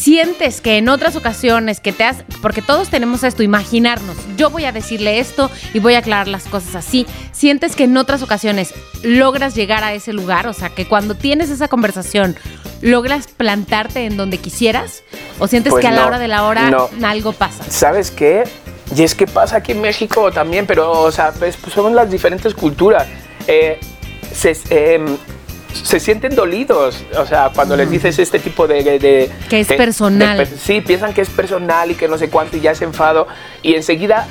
Sientes 0.00 0.62
que 0.62 0.78
en 0.78 0.88
otras 0.88 1.14
ocasiones 1.14 1.78
que 1.78 1.92
te 1.92 2.04
has, 2.04 2.24
porque 2.40 2.62
todos 2.62 2.88
tenemos 2.88 3.22
esto, 3.22 3.42
imaginarnos, 3.42 4.16
yo 4.38 4.48
voy 4.48 4.64
a 4.64 4.72
decirle 4.72 5.18
esto 5.18 5.50
y 5.74 5.78
voy 5.78 5.92
a 5.92 5.98
aclarar 5.98 6.26
las 6.26 6.44
cosas 6.44 6.74
así. 6.74 7.06
Sientes 7.32 7.76
que 7.76 7.84
en 7.84 7.94
otras 7.98 8.22
ocasiones 8.22 8.72
logras 9.02 9.54
llegar 9.54 9.84
a 9.84 9.92
ese 9.92 10.14
lugar, 10.14 10.46
o 10.46 10.54
sea, 10.54 10.70
que 10.70 10.86
cuando 10.86 11.14
tienes 11.14 11.50
esa 11.50 11.68
conversación 11.68 12.34
logras 12.80 13.26
plantarte 13.26 14.06
en 14.06 14.16
donde 14.16 14.38
quisieras, 14.38 15.02
o 15.38 15.46
sientes 15.48 15.72
Pues 15.72 15.82
que 15.82 15.88
a 15.88 15.92
la 15.92 16.06
hora 16.06 16.18
de 16.18 16.28
la 16.28 16.44
hora 16.44 16.70
no. 16.70 16.88
algo 17.06 17.34
pasa. 17.34 17.62
¿Sabes 17.68 18.10
qué? 18.10 18.44
Y 18.96 19.02
es 19.02 19.14
que 19.14 19.26
pasa 19.26 19.56
aquí 19.56 19.72
en 19.72 19.82
México 19.82 20.32
también, 20.32 20.66
pero, 20.66 20.92
o 20.92 21.12
sea, 21.12 21.32
pues, 21.32 21.58
pues, 21.58 21.74
son 21.74 21.94
las 21.94 22.10
diferentes 22.10 22.54
culturas. 22.54 23.06
Eh, 23.46 23.78
se, 24.32 24.56
em, 24.70 25.18
se 25.72 26.00
sienten 26.00 26.34
dolidos, 26.34 27.04
o 27.16 27.26
sea, 27.26 27.50
cuando 27.54 27.76
les 27.76 27.90
dices 27.90 28.18
este 28.18 28.38
tipo 28.38 28.66
de... 28.66 28.82
de- 28.82 28.98
de- 28.98 29.30
Que 29.48 29.60
es 29.60 29.68
de- 29.68 29.76
personal. 29.76 30.46
sí, 30.46 30.80
piensan 30.80 31.14
que 31.14 31.20
es 31.22 31.28
personal 31.28 31.90
y 31.90 31.94
que 31.94 32.08
no 32.08 32.18
sé 32.18 32.28
cuánto 32.28 32.56
y 32.56 32.60
ya 32.60 32.72
es 32.72 32.82
enfado. 32.82 33.26
Y 33.62 33.74
enseguida, 33.74 34.26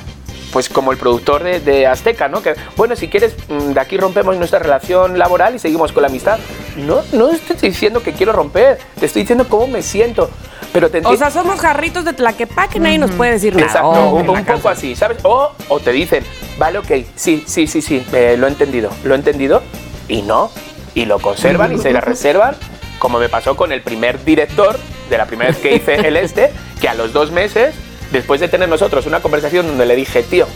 pues 0.52 0.68
como 0.68 0.92
el 0.92 0.98
productor 0.98 1.42
de, 1.42 1.60
de 1.60 1.86
Azteca, 1.86 2.28
¿no? 2.28 2.42
Que, 2.42 2.54
bueno, 2.76 2.96
si 2.96 3.08
quieres, 3.08 3.34
mm, 3.48 3.72
de 3.72 3.80
aquí 3.80 3.96
rompemos 3.96 4.36
nuestra 4.36 4.58
relación 4.58 5.18
laboral 5.18 5.54
y 5.54 5.58
seguimos 5.58 5.92
con 5.92 6.02
la 6.02 6.08
amistad. 6.08 6.38
No, 6.76 7.00
no 7.12 7.28
te 7.28 7.52
estoy 7.54 7.70
diciendo 7.70 8.02
que 8.02 8.12
quiero 8.12 8.32
romper, 8.32 8.78
te 8.98 9.06
estoy 9.06 9.22
diciendo 9.22 9.46
cómo 9.48 9.66
me 9.66 9.82
siento. 9.82 10.30
Pero 10.72 10.88
te 10.88 11.00
O 11.04 11.16
sea, 11.16 11.30
somos 11.32 11.58
jarritos 11.58 12.04
de 12.04 12.12
Tlaquepaque, 12.12 12.78
nadie 12.78 12.98
nos 12.98 13.10
puede 13.10 13.32
decir 13.32 13.54
nada. 13.54 13.66
Exacto, 13.66 13.88
Oh, 13.90 14.10
un, 14.14 14.28
un 14.28 14.44
poco 14.44 14.68
así, 14.68 14.94
¿sabes? 14.94 15.18
O, 15.24 15.50
o 15.68 15.80
te 15.80 15.90
dicen, 15.90 16.22
vale, 16.58 16.78
ok, 16.78 16.86
sí, 17.16 17.42
sí, 17.46 17.66
sí, 17.66 17.82
sí, 17.82 18.04
eh, 18.12 18.36
lo 18.38 18.46
he 18.46 18.50
entendido, 18.50 18.90
lo 19.02 19.14
he 19.14 19.16
entendido, 19.18 19.62
y 20.06 20.22
no, 20.22 20.48
y 20.94 21.04
lo 21.04 21.18
conservan 21.18 21.74
y 21.74 21.78
se 21.78 21.92
la 21.92 22.00
reservan, 22.00 22.54
como 22.98 23.18
me 23.18 23.28
pasó 23.28 23.56
con 23.56 23.72
el 23.72 23.82
primer 23.82 24.24
director 24.24 24.78
de 25.08 25.18
la 25.18 25.26
primera 25.26 25.50
vez 25.50 25.58
que 25.58 25.74
hice 25.74 25.94
el 25.94 26.16
este, 26.16 26.50
que 26.80 26.88
a 26.88 26.94
los 26.94 27.12
dos 27.12 27.30
meses, 27.30 27.74
después 28.12 28.40
de 28.40 28.48
tener 28.48 28.68
nosotros 28.68 29.06
una 29.06 29.20
conversación 29.20 29.66
donde 29.66 29.86
le 29.86 29.96
dije, 29.96 30.22
tío, 30.22 30.46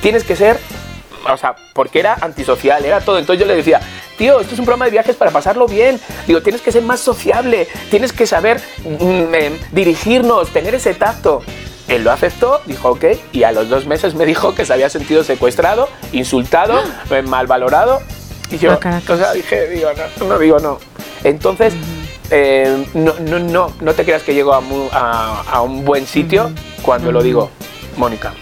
tienes 0.00 0.24
que 0.24 0.36
ser, 0.36 0.58
o 1.30 1.36
sea, 1.36 1.56
porque 1.74 2.00
era 2.00 2.14
antisocial, 2.20 2.84
era 2.84 3.00
todo, 3.00 3.18
entonces 3.18 3.40
yo 3.40 3.46
le 3.46 3.56
decía, 3.56 3.80
tío, 4.16 4.40
esto 4.40 4.54
es 4.54 4.58
un 4.58 4.66
programa 4.66 4.86
de 4.86 4.90
viajes 4.90 5.16
para 5.16 5.30
pasarlo 5.30 5.66
bien, 5.66 6.00
digo, 6.26 6.42
tienes 6.42 6.60
que 6.60 6.72
ser 6.72 6.82
más 6.82 7.00
sociable, 7.00 7.68
tienes 7.90 8.12
que 8.12 8.26
saber 8.26 8.60
mm, 8.84 9.34
eh, 9.34 9.60
dirigirnos, 9.72 10.50
tener 10.50 10.74
ese 10.74 10.94
tacto. 10.94 11.42
Él 11.86 12.04
lo 12.04 12.12
aceptó, 12.12 12.60
dijo 12.66 12.90
ok, 12.90 13.04
y 13.32 13.44
a 13.44 13.52
los 13.52 13.70
dos 13.70 13.86
meses 13.86 14.14
me 14.14 14.26
dijo 14.26 14.54
que 14.54 14.66
se 14.66 14.74
había 14.74 14.90
sentido 14.90 15.24
secuestrado, 15.24 15.88
insultado, 16.12 16.82
eh, 17.10 17.22
mal 17.22 17.46
valorado. 17.46 18.00
Y 18.50 18.58
yo, 18.58 18.78
o 19.08 19.16
sea, 19.16 19.32
dije, 19.32 19.68
digo, 19.68 19.88
no, 20.20 20.26
no 20.26 20.38
digo 20.38 20.58
no. 20.58 20.78
Entonces, 21.24 21.74
eh, 22.30 22.86
no, 22.94 23.14
no, 23.20 23.38
no, 23.38 23.72
no 23.80 23.94
te 23.94 24.04
creas 24.04 24.22
que 24.22 24.34
llego 24.34 24.54
a, 24.54 24.60
mu- 24.60 24.88
a- 24.92 25.42
a 25.50 25.60
un 25.62 25.84
buen 25.84 26.06
sitio 26.06 26.50
cuando 26.82 27.12
lo 27.12 27.22
digo, 27.22 27.50
Mónica, 27.96 28.32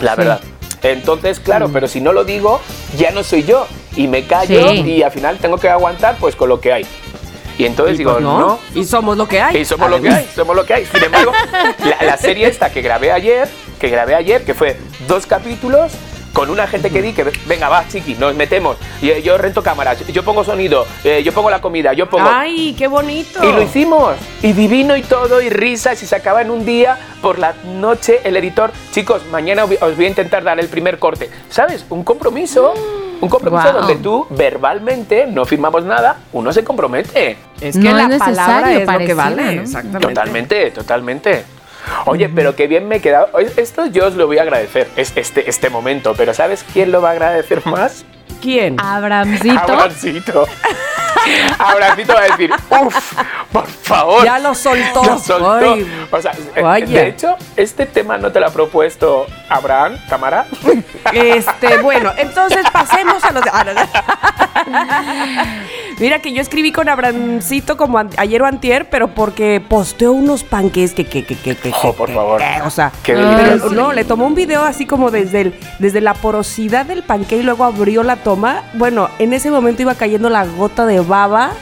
la 0.00 0.12
Sí. 0.12 0.16
verdad. 0.18 0.40
Entonces, 0.82 1.38
claro, 1.40 1.70
pero 1.72 1.86
si 1.88 2.00
no 2.00 2.12
lo 2.12 2.24
digo, 2.24 2.60
ya 2.96 3.10
no 3.12 3.22
soy 3.22 3.44
yo. 3.44 3.66
Y 3.96 4.08
me 4.08 4.26
callo 4.26 4.70
Sí. 4.70 4.80
y 4.80 5.02
al 5.02 5.10
final 5.12 5.38
tengo 5.38 5.58
que 5.58 5.68
aguantar 5.68 6.16
pues 6.18 6.34
con 6.34 6.48
lo 6.48 6.60
que 6.60 6.72
hay. 6.72 6.86
Y 7.58 7.66
entonces 7.66 7.98
digo, 7.98 8.12
pues 8.12 8.24
no, 8.24 8.58
Y 8.74 8.84
somos 8.84 9.16
lo 9.16 9.28
que 9.28 9.40
hay. 9.40 9.58
y 9.58 9.64
somos 9.64 9.90
lo 9.90 10.00
que 10.00 10.08
hay, 10.08 10.28
somos 10.34 10.56
lo 10.56 10.64
que 10.64 10.74
hay. 10.74 10.86
Sin 10.86 11.02
embargo, 11.04 11.32
la, 11.84 12.04
la 12.06 12.16
serie 12.16 12.46
esta 12.48 12.70
que 12.72 12.80
grabé 12.80 13.12
ayer, 13.12 13.48
que 13.78 13.88
grabé 13.90 14.14
ayer, 14.14 14.44
que 14.44 14.54
fue 14.54 14.76
dos 15.06 15.26
capítulos, 15.26 15.92
con 16.32 16.50
una 16.50 16.66
gente 16.66 16.90
que 16.90 17.02
di 17.02 17.12
que, 17.12 17.24
venga, 17.46 17.68
va, 17.68 17.86
chiqui, 17.88 18.14
nos 18.14 18.34
metemos. 18.34 18.76
Y, 19.00 19.10
eh, 19.10 19.22
yo 19.22 19.36
rento 19.38 19.62
cámaras, 19.62 20.06
yo 20.06 20.22
pongo 20.24 20.44
sonido, 20.44 20.86
eh, 21.04 21.22
yo 21.22 21.32
pongo 21.32 21.50
la 21.50 21.60
comida, 21.60 21.92
yo 21.92 22.08
pongo... 22.08 22.28
Ay, 22.30 22.74
qué 22.76 22.86
bonito. 22.86 23.44
Y 23.44 23.52
lo 23.52 23.62
hicimos. 23.62 24.14
Y 24.42 24.52
divino 24.52 24.96
y 24.96 25.02
todo, 25.02 25.40
y 25.40 25.50
risas, 25.50 26.02
y 26.02 26.06
se 26.06 26.16
acaba 26.16 26.42
en 26.42 26.50
un 26.50 26.64
día. 26.64 26.98
Por 27.20 27.38
la 27.38 27.54
noche, 27.64 28.20
el 28.24 28.36
editor, 28.36 28.72
chicos, 28.90 29.22
mañana 29.30 29.64
os 29.64 29.96
voy 29.96 30.06
a 30.06 30.08
intentar 30.08 30.42
dar 30.42 30.58
el 30.58 30.68
primer 30.68 30.98
corte. 30.98 31.30
¿Sabes? 31.50 31.84
Un 31.88 32.02
compromiso. 32.02 32.74
Un 33.20 33.28
compromiso 33.28 33.72
donde 33.72 33.94
tú 33.96 34.26
verbalmente 34.30 35.28
no 35.28 35.44
firmamos 35.44 35.84
nada, 35.84 36.16
uno 36.32 36.52
se 36.52 36.64
compromete. 36.64 37.36
Es 37.60 37.76
que 37.76 37.80
No 37.80 37.92
la 37.92 38.12
es 38.12 38.18
palabra 38.18 38.66
necesario, 38.66 38.80
es 38.80 39.00
lo 39.00 39.06
que 39.06 39.14
vale. 39.14 39.42
¿no? 39.54 39.62
Exactamente. 39.62 40.08
Totalmente, 40.08 40.70
totalmente. 40.72 41.44
Oye, 42.06 42.28
pero 42.28 42.54
qué 42.56 42.66
bien 42.66 42.88
me 42.88 42.96
he 42.96 43.00
quedado. 43.00 43.28
Esto 43.56 43.86
yo 43.86 44.06
os 44.06 44.14
lo 44.14 44.26
voy 44.26 44.38
a 44.38 44.42
agradecer, 44.42 44.88
es- 44.96 45.12
este, 45.16 45.48
este 45.48 45.70
momento. 45.70 46.14
Pero 46.16 46.34
¿sabes 46.34 46.64
quién 46.72 46.92
lo 46.92 47.02
va 47.02 47.10
a 47.10 47.12
agradecer 47.12 47.64
más? 47.66 48.04
¿Quién? 48.40 48.80
Abramcito. 48.80 49.58
Abrancito. 49.60 50.46
Abracito 51.58 52.14
va 52.16 52.20
a 52.20 52.24
decir, 52.24 52.50
uff, 52.70 53.12
por 53.52 53.66
favor. 53.68 54.24
Ya 54.24 54.38
lo 54.40 54.54
soltó. 54.54 55.04
Lo 55.04 55.18
soltó. 55.18 55.74
Ay. 55.74 56.06
o 56.10 56.20
sea, 56.20 56.32
eh, 56.56 56.62
Vaya. 56.62 57.00
de 57.02 57.08
hecho, 57.08 57.36
este 57.56 57.86
tema 57.86 58.18
no 58.18 58.32
te 58.32 58.40
lo 58.40 58.46
ha 58.48 58.50
propuesto 58.50 59.26
Abraham, 59.48 59.96
cámara. 60.08 60.46
Este, 61.12 61.78
bueno, 61.78 62.12
entonces 62.16 62.64
pasemos 62.72 63.22
a 63.24 63.30
los. 63.32 63.44
Mira 65.98 66.20
que 66.20 66.32
yo 66.32 66.40
escribí 66.40 66.72
con 66.72 66.88
Abrancito 66.88 67.76
como 67.76 67.98
ayer 68.16 68.42
o 68.42 68.46
antier, 68.46 68.88
pero 68.90 69.08
porque 69.08 69.60
posteó 69.66 70.12
unos 70.12 70.42
panques 70.42 70.94
que, 70.94 71.04
que, 71.04 71.24
que, 71.24 71.36
que, 71.36 71.54
que, 71.56 71.72
Oh, 71.82 71.92
que- 71.92 71.98
por 71.98 72.08
que- 72.08 72.14
favor. 72.14 72.40
que, 72.40 72.62
o 72.64 72.70
sea, 72.70 72.90
Qué 73.02 73.14
pero 73.14 73.70
no, 73.70 73.92
le 73.92 74.04
tomó 74.04 74.26
un 74.26 74.34
video 74.34 74.62
así 74.64 74.86
como 74.86 75.10
desde 75.10 75.40
el, 75.42 75.54
desde 75.78 76.00
la 76.00 76.14
porosidad 76.14 76.86
del 76.86 77.02
panque 77.02 77.36
y 77.36 77.42
luego 77.42 77.64
abrió 77.64 78.02
la 78.02 78.16
toma. 78.16 78.64
Bueno, 78.74 79.08
en 79.18 79.32
ese 79.32 79.50
momento 79.50 79.82
iba 79.82 79.94
cayendo 79.94 80.28
la 80.30 80.44
gota 80.44 80.86
de 80.86 81.00
baba. 81.00 81.52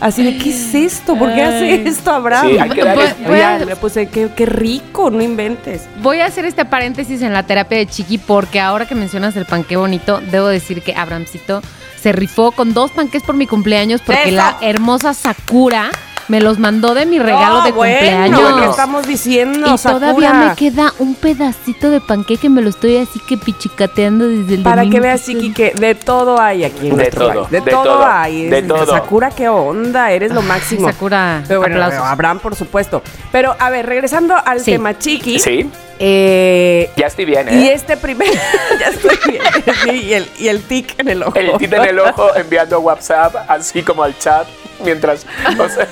Así 0.00 0.24
de, 0.24 0.36
¿qué 0.36 0.50
es 0.50 0.74
esto? 0.74 1.14
¿Por 1.16 1.32
qué 1.32 1.42
hace 1.44 1.86
esto, 1.88 2.10
Abraham? 2.10 2.48
Sí, 2.50 2.58
hay 2.58 2.70
que 2.70 2.84
darle- 2.84 3.14
Voy- 3.20 3.26
voy 3.28 3.40
a- 3.40 3.58
Ya, 3.58 3.64
le 3.64 3.76
puse, 3.76 4.08
qué, 4.08 4.28
qué 4.34 4.46
rico, 4.46 5.10
no 5.10 5.22
inventes. 5.22 5.86
Voy 6.02 6.18
a 6.20 6.26
hacer 6.26 6.44
este 6.44 6.64
paréntesis 6.64 7.22
en 7.22 7.32
la 7.32 7.44
terapia 7.44 7.78
de 7.78 7.86
Chiqui 7.86 8.18
porque 8.18 8.58
ahora 8.60 8.86
que 8.86 8.94
mencionas 8.96 9.36
el 9.36 9.44
panqué 9.46 9.76
bonito, 9.76 10.20
debo 10.30 10.48
decir 10.48 10.82
que 10.82 10.94
Abramcito 10.94 11.62
se 12.02 12.12
rifó 12.12 12.50
con 12.50 12.74
dos 12.74 12.90
panqués 12.90 13.22
por 13.22 13.36
mi 13.36 13.46
cumpleaños 13.46 14.00
porque 14.04 14.28
¡Eso! 14.28 14.36
la 14.36 14.58
hermosa 14.60 15.14
Sakura 15.14 15.90
me 16.32 16.40
los 16.40 16.58
mandó 16.58 16.94
de 16.94 17.04
mi 17.04 17.18
regalo 17.18 17.60
de 17.60 17.72
bueno, 17.72 17.98
cumpleaños. 17.98 18.60
¿qué 18.62 18.70
estamos 18.70 19.06
diciendo, 19.06 19.74
y 19.74 19.76
todavía 19.78 20.32
me 20.32 20.54
queda 20.54 20.94
un 20.98 21.14
pedacito 21.14 21.90
de 21.90 22.00
panqué 22.00 22.38
que 22.38 22.48
me 22.48 22.62
lo 22.62 22.70
estoy 22.70 22.96
así 22.96 23.20
que 23.28 23.36
pichicateando 23.36 24.26
desde 24.26 24.54
el 24.54 24.62
Para 24.62 24.88
que 24.88 24.98
veas. 24.98 25.26
Chiqui, 25.26 25.52
que 25.52 25.72
de 25.74 25.94
todo 25.94 26.40
hay 26.40 26.64
aquí 26.64 26.88
en 26.88 26.96
De 26.96 27.02
nuestro 27.02 27.28
todo, 27.28 27.42
país. 27.42 27.50
De, 27.50 27.60
de 27.60 27.70
todo, 27.70 27.84
todo, 27.84 28.06
hay. 28.06 28.48
de 28.48 28.62
todo. 28.62 28.86
Sakura, 28.86 29.28
qué 29.30 29.50
onda, 29.50 30.10
eres 30.10 30.32
lo 30.32 30.40
máximo. 30.40 30.88
Sakura, 30.88 31.44
Pero 31.46 31.60
bueno, 31.60 31.74
aplausos. 31.76 32.06
Abraham, 32.06 32.38
por 32.38 32.56
supuesto. 32.56 33.02
Pero, 33.30 33.54
a 33.58 33.68
ver, 33.68 33.84
regresando 33.84 34.34
al 34.42 34.60
Sí. 34.60 34.70
tema 34.72 34.98
Chiqui. 34.98 35.38
Sí, 35.38 35.68
eh, 35.98 36.90
ya 36.96 37.08
estoy 37.08 37.26
bien, 37.26 37.46
y 37.52 37.66
¿eh? 37.68 37.74
este 37.74 37.98
primer... 37.98 38.28
ya 38.80 38.86
estoy 38.88 39.18
bien. 39.30 39.42
Sí, 39.84 39.90
y, 40.08 40.14
el, 40.14 40.26
y 40.38 40.48
el 40.48 40.62
tic 40.62 40.98
en 40.98 41.08
el 41.08 41.22
ojo. 41.24 41.34
El 41.38 41.58
tito 41.58 41.76
en 41.76 41.84
el 41.84 41.98
ojo 42.00 42.34
enviando 42.34 42.80
WhatsApp, 42.80 43.36
así 43.48 43.82
como 43.82 44.02
al 44.02 44.18
chat, 44.18 44.46
mientras. 44.84 45.26
o 45.58 45.68
sea, 45.68 45.88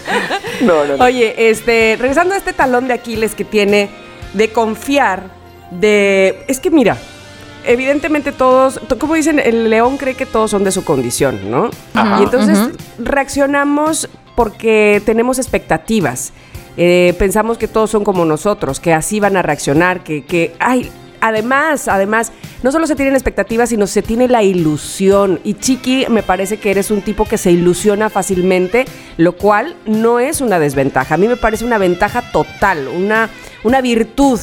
no, 0.62 0.84
no, 0.86 0.96
no. 0.96 1.04
Oye, 1.04 1.50
este, 1.50 1.96
regresando 1.98 2.34
a 2.34 2.38
este 2.38 2.52
talón 2.52 2.88
de 2.88 2.94
Aquiles 2.94 3.34
que 3.34 3.44
tiene 3.44 3.88
de 4.34 4.50
confiar, 4.50 5.24
de... 5.70 6.44
Es 6.48 6.60
que 6.60 6.70
mira, 6.70 6.96
evidentemente 7.64 8.32
todos, 8.32 8.80
to- 8.88 8.98
como 8.98 9.14
dicen, 9.14 9.38
el 9.38 9.70
león 9.70 9.96
cree 9.96 10.14
que 10.14 10.26
todos 10.26 10.50
son 10.50 10.64
de 10.64 10.72
su 10.72 10.84
condición, 10.84 11.50
¿no? 11.50 11.70
Ajá. 11.94 12.18
Y 12.20 12.24
entonces 12.24 12.58
reaccionamos 12.98 14.08
porque 14.36 15.02
tenemos 15.04 15.38
expectativas. 15.38 16.32
Eh, 16.76 17.14
pensamos 17.18 17.58
que 17.58 17.68
todos 17.68 17.90
son 17.90 18.04
como 18.04 18.24
nosotros, 18.24 18.80
que 18.80 18.92
así 18.94 19.20
van 19.20 19.36
a 19.36 19.42
reaccionar, 19.42 20.02
que, 20.02 20.24
que, 20.24 20.54
ay, 20.60 20.90
además, 21.20 21.88
además, 21.88 22.32
no 22.62 22.72
solo 22.72 22.86
se 22.86 22.94
tienen 22.96 23.14
expectativas, 23.14 23.70
sino 23.70 23.86
se 23.86 24.02
tiene 24.02 24.28
la 24.28 24.42
ilusión. 24.42 25.40
Y 25.44 25.54
Chiqui, 25.54 26.06
me 26.08 26.22
parece 26.22 26.58
que 26.58 26.70
eres 26.70 26.90
un 26.90 27.02
tipo 27.02 27.24
que 27.24 27.38
se 27.38 27.50
ilusiona 27.50 28.10
fácilmente, 28.10 28.84
lo 29.16 29.32
cual 29.32 29.76
no 29.86 30.18
es 30.20 30.40
una 30.40 30.58
desventaja. 30.58 31.14
A 31.14 31.18
mí 31.18 31.26
me 31.28 31.36
parece 31.36 31.64
una 31.64 31.78
ventaja 31.78 32.22
total, 32.32 32.88
una, 32.88 33.30
una 33.64 33.80
virtud. 33.80 34.38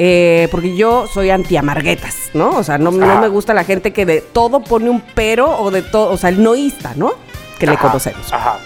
eh, 0.00 0.46
porque 0.52 0.76
yo 0.76 1.06
soy 1.12 1.30
anti-amarguetas, 1.30 2.30
¿no? 2.32 2.50
O 2.56 2.62
sea, 2.62 2.78
no, 2.78 2.92
no 2.92 3.04
Ajá. 3.04 3.20
me 3.20 3.26
gusta 3.28 3.52
la 3.52 3.64
gente 3.64 3.92
que 3.92 4.06
de 4.06 4.20
todo 4.20 4.60
pone 4.60 4.88
un 4.88 5.00
pero 5.14 5.58
o 5.58 5.72
de 5.72 5.82
todo, 5.82 6.12
o 6.12 6.16
sea, 6.16 6.30
el 6.30 6.40
noísta, 6.40 6.92
¿no? 6.94 7.14
Que 7.58 7.66
le 7.66 7.76
conocemos. 7.76 8.32
Ajá. 8.32 8.60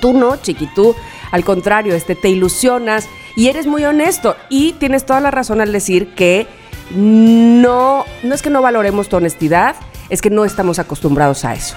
Tú 0.00 0.14
no, 0.14 0.36
Chiqui, 0.36 0.66
tú 0.74 0.96
al 1.32 1.44
contrario, 1.44 1.94
este, 1.94 2.14
te 2.14 2.30
ilusionas 2.30 3.08
y 3.36 3.48
eres 3.48 3.66
muy 3.66 3.84
honesto. 3.84 4.36
Y 4.48 4.72
tienes 4.72 5.04
toda 5.04 5.20
la 5.20 5.30
razón 5.30 5.60
al 5.60 5.70
decir 5.70 6.14
que 6.14 6.46
no, 6.90 8.04
no 8.22 8.34
es 8.34 8.42
que 8.42 8.50
no 8.50 8.62
valoremos 8.62 9.08
tu 9.08 9.16
honestidad, 9.16 9.76
es 10.08 10.20
que 10.20 10.30
no 10.30 10.44
estamos 10.44 10.78
acostumbrados 10.78 11.44
a 11.44 11.54
eso. 11.54 11.76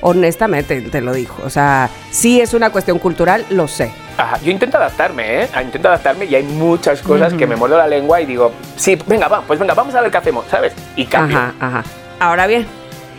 Honestamente, 0.00 0.82
te 0.82 1.00
lo 1.00 1.14
digo. 1.14 1.34
O 1.44 1.50
sea, 1.50 1.88
sí 2.10 2.40
es 2.40 2.52
una 2.52 2.70
cuestión 2.70 2.98
cultural, 2.98 3.46
lo 3.48 3.68
sé. 3.68 3.90
Ajá, 4.18 4.38
yo 4.42 4.50
intento 4.50 4.76
adaptarme, 4.76 5.44
¿eh? 5.44 5.48
Intento 5.62 5.88
adaptarme 5.88 6.26
y 6.26 6.34
hay 6.34 6.42
muchas 6.42 7.00
cosas 7.00 7.32
que 7.32 7.46
me 7.46 7.56
muerdo 7.56 7.78
la 7.78 7.86
lengua 7.86 8.20
y 8.20 8.26
digo, 8.26 8.52
sí, 8.76 8.98
venga, 9.06 9.28
va, 9.28 9.40
pues 9.42 9.58
venga, 9.58 9.74
vamos 9.74 9.94
a 9.94 10.02
ver 10.02 10.10
qué 10.10 10.18
hacemos, 10.18 10.44
¿sabes? 10.50 10.74
Y 10.94 11.06
cambio. 11.06 11.38
Ajá, 11.38 11.54
ajá. 11.58 11.84
Ahora 12.20 12.46
bien, 12.46 12.66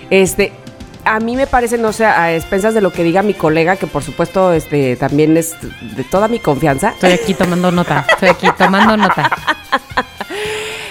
este, 0.10 0.54
a 1.06 1.20
mí 1.20 1.36
me 1.36 1.48
parece, 1.48 1.78
no 1.78 1.92
sé, 1.92 2.06
a 2.06 2.34
expensas 2.34 2.74
de 2.74 2.82
lo 2.82 2.92
que 2.92 3.04
diga 3.04 3.24
mi 3.24 3.34
colega, 3.34 3.78
que 3.78 3.88
por 3.88 4.04
supuesto, 4.04 4.54
este, 4.54 4.96
también 4.96 5.38
es 5.38 5.56
de 5.96 6.04
toda 6.04 6.28
mi 6.28 6.40
confianza. 6.40 6.90
Estoy 6.90 7.12
aquí 7.12 7.34
tomando 7.34 7.72
nota, 7.72 8.06
estoy 8.10 8.30
aquí 8.30 8.48
tomando 8.58 8.96
nota. 8.98 9.32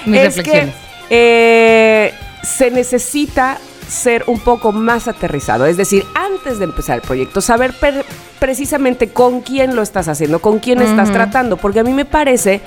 Mis 0.06 0.20
es 0.20 0.36
reflexiones. 0.36 0.74
que 0.74 0.84
eh, 1.10 2.14
se 2.42 2.70
necesita 2.70 3.58
ser 3.88 4.24
un 4.26 4.40
poco 4.40 4.72
más 4.72 5.08
aterrizado. 5.08 5.66
Es 5.66 5.76
decir, 5.76 6.04
antes 6.14 6.58
de 6.58 6.64
empezar 6.64 6.96
el 6.96 7.02
proyecto, 7.02 7.40
saber 7.40 7.72
per- 7.74 8.04
precisamente 8.38 9.08
con 9.08 9.40
quién 9.42 9.76
lo 9.76 9.82
estás 9.82 10.08
haciendo, 10.08 10.40
con 10.40 10.58
quién 10.58 10.80
estás 10.82 11.12
tratando. 11.12 11.56
Porque 11.56 11.80
a 11.80 11.84
mí 11.84 11.92
me 11.92 12.04
parece 12.04 12.60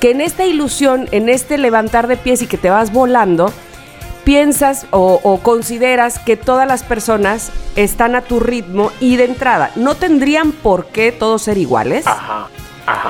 que 0.00 0.10
en 0.10 0.20
esta 0.20 0.44
ilusión, 0.44 1.08
en 1.12 1.28
este 1.28 1.58
levantar 1.58 2.06
de 2.06 2.16
pies 2.16 2.42
y 2.42 2.46
que 2.46 2.58
te 2.58 2.70
vas 2.70 2.92
volando, 2.92 3.52
piensas 4.24 4.86
o, 4.90 5.20
o 5.22 5.38
consideras 5.40 6.18
que 6.18 6.36
todas 6.38 6.66
las 6.66 6.82
personas 6.82 7.50
están 7.76 8.14
a 8.14 8.22
tu 8.22 8.40
ritmo 8.40 8.90
y 9.00 9.16
de 9.16 9.24
entrada 9.24 9.70
no 9.76 9.96
tendrían 9.96 10.52
por 10.52 10.86
qué 10.86 11.12
todos 11.12 11.42
ser 11.42 11.58
iguales. 11.58 12.06
Ajá, 12.06 12.48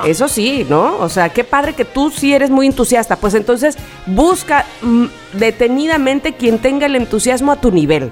Eso 0.05 0.27
sí, 0.27 0.65
¿no? 0.69 0.97
O 0.99 1.09
sea, 1.09 1.29
qué 1.29 1.43
padre 1.43 1.73
que 1.73 1.85
tú 1.85 2.11
sí 2.11 2.33
eres 2.33 2.49
muy 2.49 2.67
entusiasta. 2.67 3.15
Pues 3.17 3.33
entonces 3.33 3.77
busca 4.05 4.65
mm, 4.81 5.05
detenidamente 5.33 6.33
quien 6.33 6.59
tenga 6.59 6.85
el 6.85 6.95
entusiasmo 6.95 7.51
a 7.51 7.57
tu 7.57 7.71
nivel. 7.71 8.11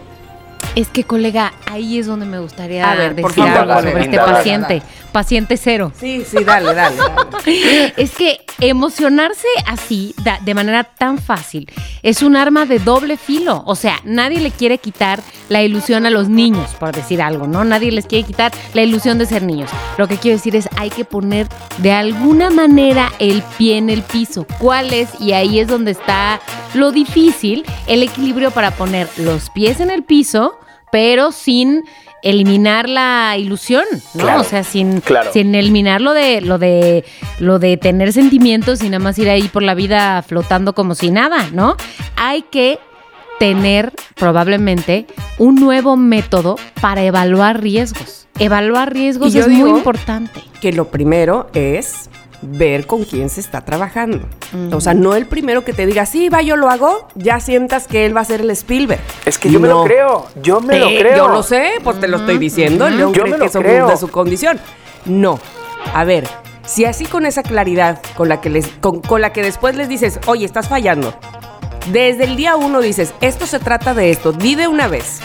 Es 0.76 0.88
que, 0.88 1.04
colega, 1.04 1.54
ahí 1.72 2.00
es 2.00 2.08
donde 2.08 2.26
me 2.26 2.40
gustaría 2.40 2.90
A 2.92 2.96
ver, 2.96 3.16
por 3.16 3.30
decir 3.30 3.44
favor, 3.44 3.60
algo 3.60 3.74
dale, 3.76 3.92
sobre 3.92 4.04
este 4.06 4.16
dale. 4.18 4.32
paciente. 4.34 4.82
Paciente 5.12 5.58
cero. 5.58 5.92
Sí, 6.00 6.24
sí, 6.28 6.44
dale, 6.44 6.74
dale. 6.74 6.96
Es 7.98 8.12
que 8.16 8.40
emocionarse 8.60 9.48
así, 9.68 10.16
da- 10.24 10.40
de 10.44 10.56
manera 10.56 10.84
tan 10.84 11.20
fácil, 11.20 11.70
es 12.02 12.24
un 12.24 12.36
arma 12.36 12.66
de 12.66 12.80
doble 12.80 13.18
filo. 13.18 13.62
O 13.68 13.76
sea, 13.76 14.00
nadie 14.04 14.40
le 14.40 14.50
quiere 14.50 14.80
quitar 14.80 15.22
la 15.50 15.62
ilusión 15.62 16.08
a 16.08 16.10
los 16.10 16.30
niños, 16.30 16.72
por 16.80 16.96
decir 16.96 17.22
algo, 17.22 17.46
¿no? 17.46 17.64
Nadie 17.64 17.92
les 17.92 18.08
quiere 18.08 18.26
quitar 18.26 18.52
la 18.74 18.82
ilusión 18.82 19.20
de 19.20 19.28
ser 19.28 19.44
niños. 19.44 19.70
Lo 20.00 20.08
que 20.08 20.18
quiero 20.18 20.38
decir 20.38 20.56
es, 20.56 20.68
hay 20.78 20.90
que 20.90 21.06
poner 21.06 21.48
de 21.78 21.92
alguna 21.92 22.50
manera 22.50 23.12
el 23.20 23.44
pie 23.60 23.78
en 23.78 23.92
el 23.92 24.02
piso. 24.02 24.48
¿Cuál 24.58 24.92
es? 24.94 25.10
Y 25.22 25.34
ahí 25.34 25.60
es 25.60 25.68
donde 25.68 25.92
está 25.92 26.42
lo 26.74 26.92
difícil, 26.92 27.64
el 27.86 28.02
equilibrio 28.02 28.50
para 28.50 28.72
poner 28.72 29.08
los 29.18 29.52
pies 29.52 29.80
en 29.80 29.92
el 29.92 30.04
piso, 30.04 30.58
pero 30.94 31.32
sin 31.32 31.86
eliminar 32.22 32.88
la 32.88 33.36
ilusión, 33.36 33.84
¿no? 34.14 34.22
Claro, 34.22 34.42
o 34.42 34.44
sea, 34.44 34.64
sin, 34.64 35.02
claro. 35.02 35.34
sin 35.34 35.56
eliminar 35.56 36.02
lo 36.02 36.14
de, 36.14 36.40
lo 36.40 36.60
de 36.60 37.04
lo 37.40 37.58
de 37.58 37.78
tener 37.78 38.14
sentimientos 38.14 38.84
y 38.84 38.90
nada 38.90 39.04
más 39.04 39.18
ir 39.18 39.28
ahí 39.28 39.48
por 39.48 39.64
la 39.64 39.74
vida 39.74 40.22
flotando 40.22 40.74
como 40.74 40.94
si 40.94 41.10
nada, 41.10 41.50
¿no? 41.52 41.78
Hay 42.16 42.44
que 42.44 42.78
tener 43.40 43.92
probablemente 44.14 45.08
un 45.40 45.56
nuevo 45.56 45.98
método 45.98 46.58
para 46.80 47.04
evaluar 47.04 47.60
riesgos. 47.60 48.28
Evaluar 48.38 48.94
riesgos 48.94 49.34
es 49.34 49.48
muy 49.48 49.72
importante. 49.72 50.42
Que 50.62 50.74
lo 50.74 50.92
primero 50.92 51.50
es 51.56 52.08
ver 52.44 52.86
con 52.86 53.04
quién 53.04 53.30
se 53.30 53.40
está 53.40 53.62
trabajando. 53.62 54.28
O 54.72 54.82
sea, 54.82 54.94
no 54.94 55.16
el 55.16 55.26
primero 55.26 55.64
que 55.64 55.74
te 55.74 55.86
diga, 55.86 56.06
sí, 56.06 56.30
va, 56.30 56.42
yo 56.42 56.56
lo 56.56 56.70
hago, 56.70 57.08
ya 57.16 57.40
sientas 57.40 57.88
que 57.88 58.06
él 58.06 58.16
va 58.16 58.22
a 58.22 58.26
ser 58.26 58.42
el 58.42 58.50
Spielberg. 58.52 59.02
Es 59.26 59.38
que 59.38 59.50
yo 59.50 59.60
me 59.60 59.68
lo 59.68 59.84
creo, 59.86 60.28
yo 60.42 60.62
me 60.62 60.78
lo 60.78 60.88
creo. 60.88 61.18
Yo 61.18 61.28
lo 61.28 61.44
sé, 61.44 61.72
pues 61.84 62.00
te 62.00 62.08
lo 62.08 62.18
estoy 62.18 62.38
diciendo. 62.38 62.88
El 62.88 62.98
león 62.98 63.14
Yo 63.14 63.24
cree 63.24 63.38
me 63.38 63.46
que 63.46 63.52
creo. 63.58 63.88
de 63.88 63.98
su 63.98 64.10
condición. 64.10 64.60
No. 65.06 65.40
A 65.94 66.04
ver, 66.04 66.28
si 66.66 66.86
así 66.86 67.06
con 67.06 67.26
esa 67.26 67.44
claridad 67.44 68.00
con 68.16 68.30
la 68.30 68.40
que 68.42 68.50
les, 68.50 68.68
con, 68.80 69.02
con 69.02 69.22
la 69.22 69.34
que 69.34 69.42
después 69.42 69.76
les 69.76 69.90
dices, 69.90 70.20
oye, 70.28 70.46
estás 70.46 70.68
fallando. 70.70 71.14
Desde 71.92 72.24
el 72.24 72.36
día 72.38 72.56
uno 72.56 72.80
dices, 72.80 73.14
esto 73.20 73.46
se 73.46 73.60
trata 73.60 73.94
de 73.94 74.10
esto, 74.12 74.32
di 74.32 74.56
de 74.56 74.68
una 74.68 74.88
vez. 74.88 75.20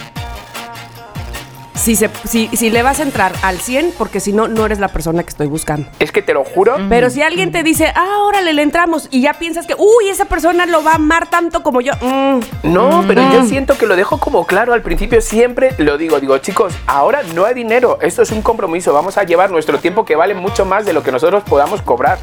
Si, 1.79 1.95
se, 1.95 2.09
si, 2.27 2.47
si 2.49 2.69
le 2.69 2.83
vas 2.83 2.99
a 2.99 3.03
entrar 3.03 3.31
al 3.41 3.57
100, 3.59 3.93
porque 3.97 4.19
si 4.19 4.33
no, 4.33 4.49
no 4.49 4.65
eres 4.65 4.79
la 4.79 4.89
persona 4.89 5.23
que 5.23 5.29
estoy 5.29 5.47
buscando. 5.47 5.89
Es 5.99 6.11
que 6.11 6.21
te 6.21 6.33
lo 6.33 6.43
juro. 6.43 6.75
Pero 6.89 7.09
si 7.09 7.21
alguien 7.21 7.53
te 7.53 7.63
dice, 7.63 7.91
ah, 7.95 8.17
órale, 8.27 8.51
le 8.53 8.61
entramos, 8.63 9.07
y 9.11 9.21
ya 9.21 9.33
piensas 9.35 9.65
que, 9.65 9.75
uy, 9.75 10.09
esa 10.09 10.25
persona 10.25 10.65
lo 10.65 10.83
va 10.83 10.91
a 10.91 10.95
amar 10.95 11.29
tanto 11.29 11.63
como 11.63 11.79
yo. 11.79 11.93
mm, 12.01 12.39
No, 12.63 13.05
pero 13.07 13.21
yo 13.31 13.45
siento 13.45 13.77
que 13.77 13.85
lo 13.85 13.95
dejo 13.95 14.17
como 14.19 14.45
claro 14.45 14.73
al 14.73 14.81
principio, 14.81 15.21
siempre 15.21 15.73
lo 15.77 15.97
digo, 15.97 16.19
digo, 16.19 16.37
chicos, 16.39 16.73
ahora 16.85 17.21
no 17.33 17.45
hay 17.45 17.53
dinero, 17.53 17.97
esto 18.01 18.23
es 18.23 18.31
un 18.31 18.41
compromiso, 18.41 18.93
vamos 18.93 19.17
a 19.17 19.23
llevar 19.23 19.49
nuestro 19.49 19.79
tiempo 19.79 20.03
que 20.03 20.17
vale 20.17 20.33
mucho 20.33 20.65
más 20.65 20.85
de 20.85 20.91
lo 20.91 21.01
que 21.01 21.11
nosotros 21.13 21.43
podamos 21.43 21.81
cobrar. 21.81 22.19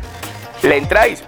Le 0.62 0.76
entráis. 0.76 1.22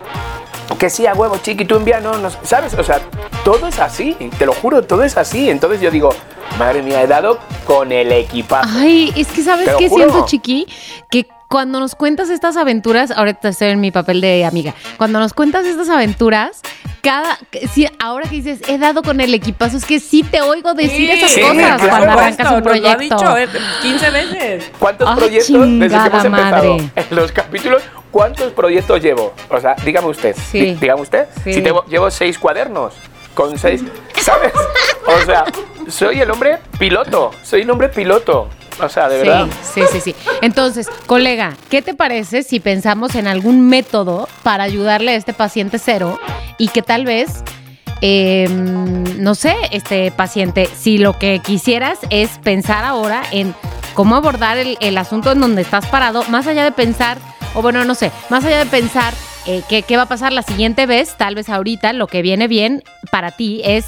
Que 0.76 0.90
sí, 0.90 1.06
a 1.06 1.14
huevo, 1.14 1.38
chiqui, 1.38 1.64
tú 1.64 1.76
envía, 1.76 2.00
no, 2.00 2.18
no, 2.18 2.30
¿sabes? 2.42 2.74
O 2.74 2.84
sea, 2.84 3.00
todo 3.44 3.66
es 3.66 3.78
así, 3.78 4.16
te 4.38 4.46
lo 4.46 4.52
juro, 4.52 4.82
todo 4.82 5.02
es 5.02 5.16
así. 5.16 5.50
Entonces 5.50 5.80
yo 5.80 5.90
digo, 5.90 6.10
Madre 6.58 6.82
mía, 6.82 7.02
he 7.02 7.06
dado 7.06 7.38
con 7.66 7.92
el 7.92 8.10
equipazo. 8.10 8.68
Ay, 8.72 9.12
es 9.16 9.28
que 9.28 9.42
sabes 9.42 9.68
qué 9.78 9.88
juro. 9.88 10.04
siento, 10.04 10.26
Chiqui, 10.26 10.66
que 11.10 11.28
cuando 11.48 11.78
nos 11.80 11.94
cuentas 11.94 12.30
estas 12.30 12.56
aventuras, 12.56 13.10
ahorita 13.10 13.48
estoy 13.48 13.68
en 13.68 13.80
mi 13.80 13.90
papel 13.90 14.20
de 14.20 14.44
amiga, 14.44 14.74
cuando 14.96 15.18
nos 15.20 15.34
cuentas 15.34 15.66
estas 15.66 15.88
aventuras, 15.88 16.60
cada, 17.02 17.38
sí, 17.72 17.86
ahora 17.98 18.28
que 18.28 18.36
dices, 18.36 18.60
he 18.68 18.78
dado 18.78 19.02
con 19.02 19.20
el 19.20 19.32
equipazo, 19.34 19.76
es 19.76 19.84
que 19.84 20.00
sí 20.00 20.22
te 20.22 20.40
oigo 20.40 20.74
decir 20.74 21.10
esas 21.10 21.30
sí, 21.32 21.40
cosas 21.40 21.56
claro. 21.56 21.88
cuando 21.88 22.10
arrancas 22.12 22.46
un 22.48 22.54
Nos 22.54 22.64
lo 22.64 22.70
ha 22.90 22.96
proyecto. 22.96 23.16
dicho 23.16 23.36
eh, 23.38 23.48
15 23.82 24.10
veces. 24.10 24.70
¿Cuántos 24.78 25.08
Ay, 25.08 25.16
proyectos 25.16 25.48
desde 25.78 25.88
que 25.88 26.06
hemos 26.06 26.24
empezado 26.24 26.30
madre. 26.76 26.90
en 26.96 27.16
los 27.16 27.32
capítulos? 27.32 27.82
¿Cuántos 28.10 28.52
proyectos 28.52 29.02
llevo? 29.02 29.34
O 29.50 29.60
sea, 29.60 29.74
dígame 29.84 30.08
usted. 30.08 30.34
Sí. 30.50 30.60
Dí- 30.60 30.74
Dígame 30.80 31.02
usted. 31.02 31.26
Sí. 31.44 31.52
Si 31.54 31.62
tengo- 31.62 31.84
llevo 31.86 32.10
seis 32.10 32.38
cuadernos 32.38 32.94
con 33.34 33.56
seis, 33.58 33.82
¿sabes? 34.20 34.52
O 35.06 35.24
sea, 35.26 35.44
soy 35.88 36.20
el 36.20 36.30
hombre 36.30 36.58
piloto. 36.78 37.30
Soy 37.42 37.62
el 37.62 37.70
hombre 37.70 37.88
piloto. 37.88 38.48
O 38.80 38.88
sea, 38.88 39.08
de 39.08 39.18
verdad. 39.18 39.46
Sí, 39.62 39.82
sí, 39.82 40.00
sí, 40.00 40.00
sí. 40.00 40.14
Entonces, 40.42 40.88
colega, 41.06 41.56
¿qué 41.68 41.82
te 41.82 41.94
parece 41.94 42.42
si 42.42 42.60
pensamos 42.60 43.14
en 43.14 43.26
algún 43.26 43.68
método 43.68 44.28
para 44.42 44.64
ayudarle 44.64 45.12
a 45.12 45.14
este 45.14 45.32
paciente 45.32 45.78
cero 45.78 46.18
y 46.58 46.68
que 46.68 46.82
tal 46.82 47.04
vez, 47.04 47.42
eh, 48.00 48.46
no 48.48 49.34
sé, 49.34 49.54
este 49.72 50.10
paciente, 50.12 50.66
si 50.66 50.98
lo 50.98 51.18
que 51.18 51.40
quisieras 51.40 51.98
es 52.10 52.38
pensar 52.38 52.84
ahora 52.84 53.22
en 53.32 53.54
cómo 53.94 54.16
abordar 54.16 54.58
el 54.58 54.98
asunto 54.98 55.32
en 55.32 55.40
donde 55.40 55.62
estás 55.62 55.86
parado, 55.86 56.22
más 56.28 56.46
allá 56.46 56.64
de 56.64 56.72
pensar, 56.72 57.18
o 57.58 57.62
bueno, 57.62 57.84
no 57.84 57.94
sé, 57.96 58.12
más 58.30 58.44
allá 58.44 58.58
de 58.60 58.66
pensar 58.66 59.12
eh, 59.46 59.62
qué, 59.68 59.82
qué 59.82 59.96
va 59.96 60.04
a 60.04 60.08
pasar 60.08 60.32
la 60.32 60.42
siguiente 60.42 60.86
vez, 60.86 61.14
tal 61.16 61.34
vez 61.34 61.48
ahorita 61.48 61.92
lo 61.92 62.06
que 62.06 62.22
viene 62.22 62.46
bien 62.48 62.84
para 63.10 63.32
ti 63.32 63.60
es 63.64 63.84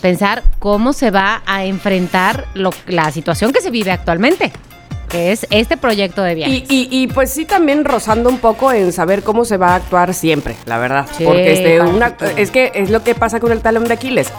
pensar 0.00 0.42
cómo 0.58 0.92
se 0.92 1.10
va 1.10 1.42
a 1.46 1.64
enfrentar 1.64 2.46
lo- 2.54 2.70
la 2.86 3.10
situación 3.12 3.52
que 3.52 3.60
se 3.60 3.70
vive 3.70 3.90
actualmente, 3.92 4.50
que 5.08 5.30
es 5.32 5.46
este 5.50 5.76
proyecto 5.76 6.22
de 6.22 6.34
viajes. 6.34 6.64
Y, 6.68 6.74
y- 6.74 6.88
y, 7.02 7.06
pues 7.08 7.30
sí, 7.30 7.44
también 7.44 7.84
rozando 7.84 8.28
un 8.28 8.38
poco 8.38 8.72
en 8.72 8.92
saber 8.92 9.22
cómo 9.22 9.44
se 9.44 9.56
va 9.56 9.68
a 9.70 9.74
actuar 9.76 10.12
siempre, 10.14 10.56
la 10.64 10.78
verdad. 10.78 11.06
Sí, 11.16 11.24
Porque 11.24 11.52
este, 11.52 11.80
una- 11.80 12.16
es 12.36 12.50
que 12.50 12.72
es 12.74 12.90
lo 12.90 13.04
que 13.04 13.14
pasa 13.14 13.38
con 13.38 13.52
el 13.52 13.60
talón 13.60 13.84
de 13.84 13.94
Aquiles. 13.94 14.32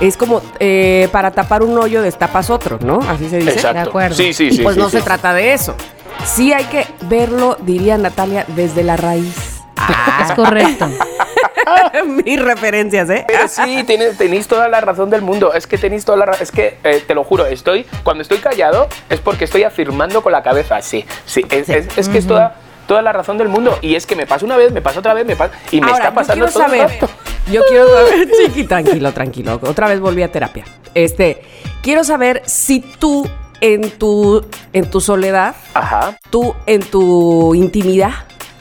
Es 0.00 0.16
como 0.16 0.42
eh, 0.60 1.08
para 1.12 1.30
tapar 1.30 1.62
un 1.62 1.78
hoyo 1.78 2.02
destapas 2.02 2.50
otro, 2.50 2.78
¿no? 2.82 2.98
Así 3.08 3.28
se 3.28 3.38
dice. 3.38 3.52
Exacto. 3.52 3.74
De 3.82 3.88
acuerdo. 3.88 4.14
Sí, 4.16 4.32
sí, 4.34 4.46
y 4.48 4.56
sí. 4.56 4.62
pues 4.62 4.74
sí, 4.76 4.80
no 4.80 4.90
sí. 4.90 4.98
se 4.98 5.02
trata 5.02 5.32
de 5.32 5.52
eso. 5.54 5.74
Sí 6.24 6.52
hay 6.52 6.64
que 6.64 6.86
verlo, 7.02 7.56
diría 7.60 7.96
Natalia, 7.98 8.44
desde 8.48 8.82
la 8.84 8.96
raíz. 8.96 9.34
es 10.24 10.32
correcto. 10.32 10.88
Mis 12.24 12.40
referencias, 12.42 13.08
¿eh? 13.10 13.24
Pero 13.26 13.48
sí, 13.48 13.84
tenéis, 13.84 14.16
tenéis 14.18 14.46
toda 14.46 14.68
la 14.68 14.80
razón 14.80 15.10
del 15.10 15.22
mundo. 15.22 15.52
Es 15.54 15.66
que 15.66 15.78
tenéis 15.78 16.04
toda 16.04 16.18
la 16.18 16.26
razón. 16.26 16.42
Es 16.42 16.50
que, 16.52 16.78
eh, 16.84 17.02
te 17.06 17.14
lo 17.14 17.24
juro, 17.24 17.46
estoy. 17.46 17.86
Cuando 18.02 18.22
estoy 18.22 18.38
callado 18.38 18.88
es 19.08 19.20
porque 19.20 19.44
estoy 19.44 19.64
afirmando 19.64 20.22
con 20.22 20.32
la 20.32 20.42
cabeza. 20.42 20.80
Sí, 20.82 21.04
sí. 21.26 21.44
Es, 21.50 21.68
es- 21.68 21.88
es 21.98 22.08
que 22.08 22.18
es 22.18 22.26
toda, 22.26 22.56
toda 22.86 23.02
la 23.02 23.12
razón 23.12 23.38
del 23.38 23.48
mundo. 23.48 23.78
Y 23.82 23.94
es 23.94 24.06
que 24.06 24.14
me 24.16 24.26
pasa 24.26 24.44
una 24.44 24.56
vez, 24.56 24.72
me 24.72 24.82
pasa 24.82 25.00
otra 25.00 25.14
vez, 25.14 25.26
me 25.26 25.36
pasa. 25.36 25.54
Y 25.70 25.80
me 25.80 25.86
Ahora, 25.90 25.98
está 26.04 26.14
pasando 26.14 26.46
yo 26.46 26.52
todo 26.52 26.62
el 26.64 26.70
saber, 26.70 26.88
rato. 27.00 27.08
Yo 27.50 27.62
quiero 27.68 27.86
saber, 27.88 28.28
chiqui, 28.46 28.64
tranquilo, 28.64 29.12
tranquilo. 29.12 29.60
Otra 29.62 29.88
vez 29.88 30.00
volví 30.00 30.22
a 30.22 30.30
terapia. 30.30 30.64
Este, 30.94 31.42
quiero 31.82 32.04
saber 32.04 32.42
si 32.46 32.80
tú 32.80 33.28
en 33.60 33.90
tu 33.90 34.44
en 34.72 34.90
tu 34.90 35.00
soledad, 35.00 35.54
Ajá. 35.74 36.16
tú 36.30 36.54
en 36.66 36.82
tu 36.82 37.54
intimidad, 37.54 38.12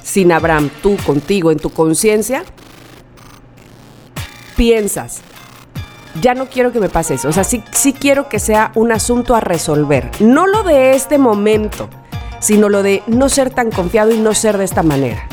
sin 0.02 0.32
Abraham, 0.32 0.70
tú 0.82 0.98
contigo, 1.06 1.52
en 1.52 1.60
tu 1.60 1.70
conciencia, 1.72 2.44
piensas, 4.56 5.22
ya 6.22 6.36
no 6.36 6.48
quiero 6.48 6.72
que 6.72 6.80
me 6.80 6.90
pase 6.90 7.16
eso. 7.16 7.30
O 7.30 7.34
sea, 7.34 7.44
sí, 7.44 7.64
sí 7.72 7.94
quiero 7.94 8.30
que 8.30 8.40
sea 8.40 8.72
un 8.76 8.92
asunto 8.92 9.36
a 9.36 9.40
resolver. 9.40 10.10
No 10.20 10.48
lo 10.48 10.64
de 10.64 10.94
este 10.94 11.18
momento, 11.18 11.90
sino 12.40 12.70
lo 12.70 12.84
de 12.84 13.04
no 13.08 13.30
ser 13.30 13.50
tan 13.50 13.72
confiado 13.72 14.12
y 14.12 14.18
no 14.20 14.34
ser 14.34 14.58
de 14.58 14.66
esta 14.66 14.84
manera. 14.84 15.28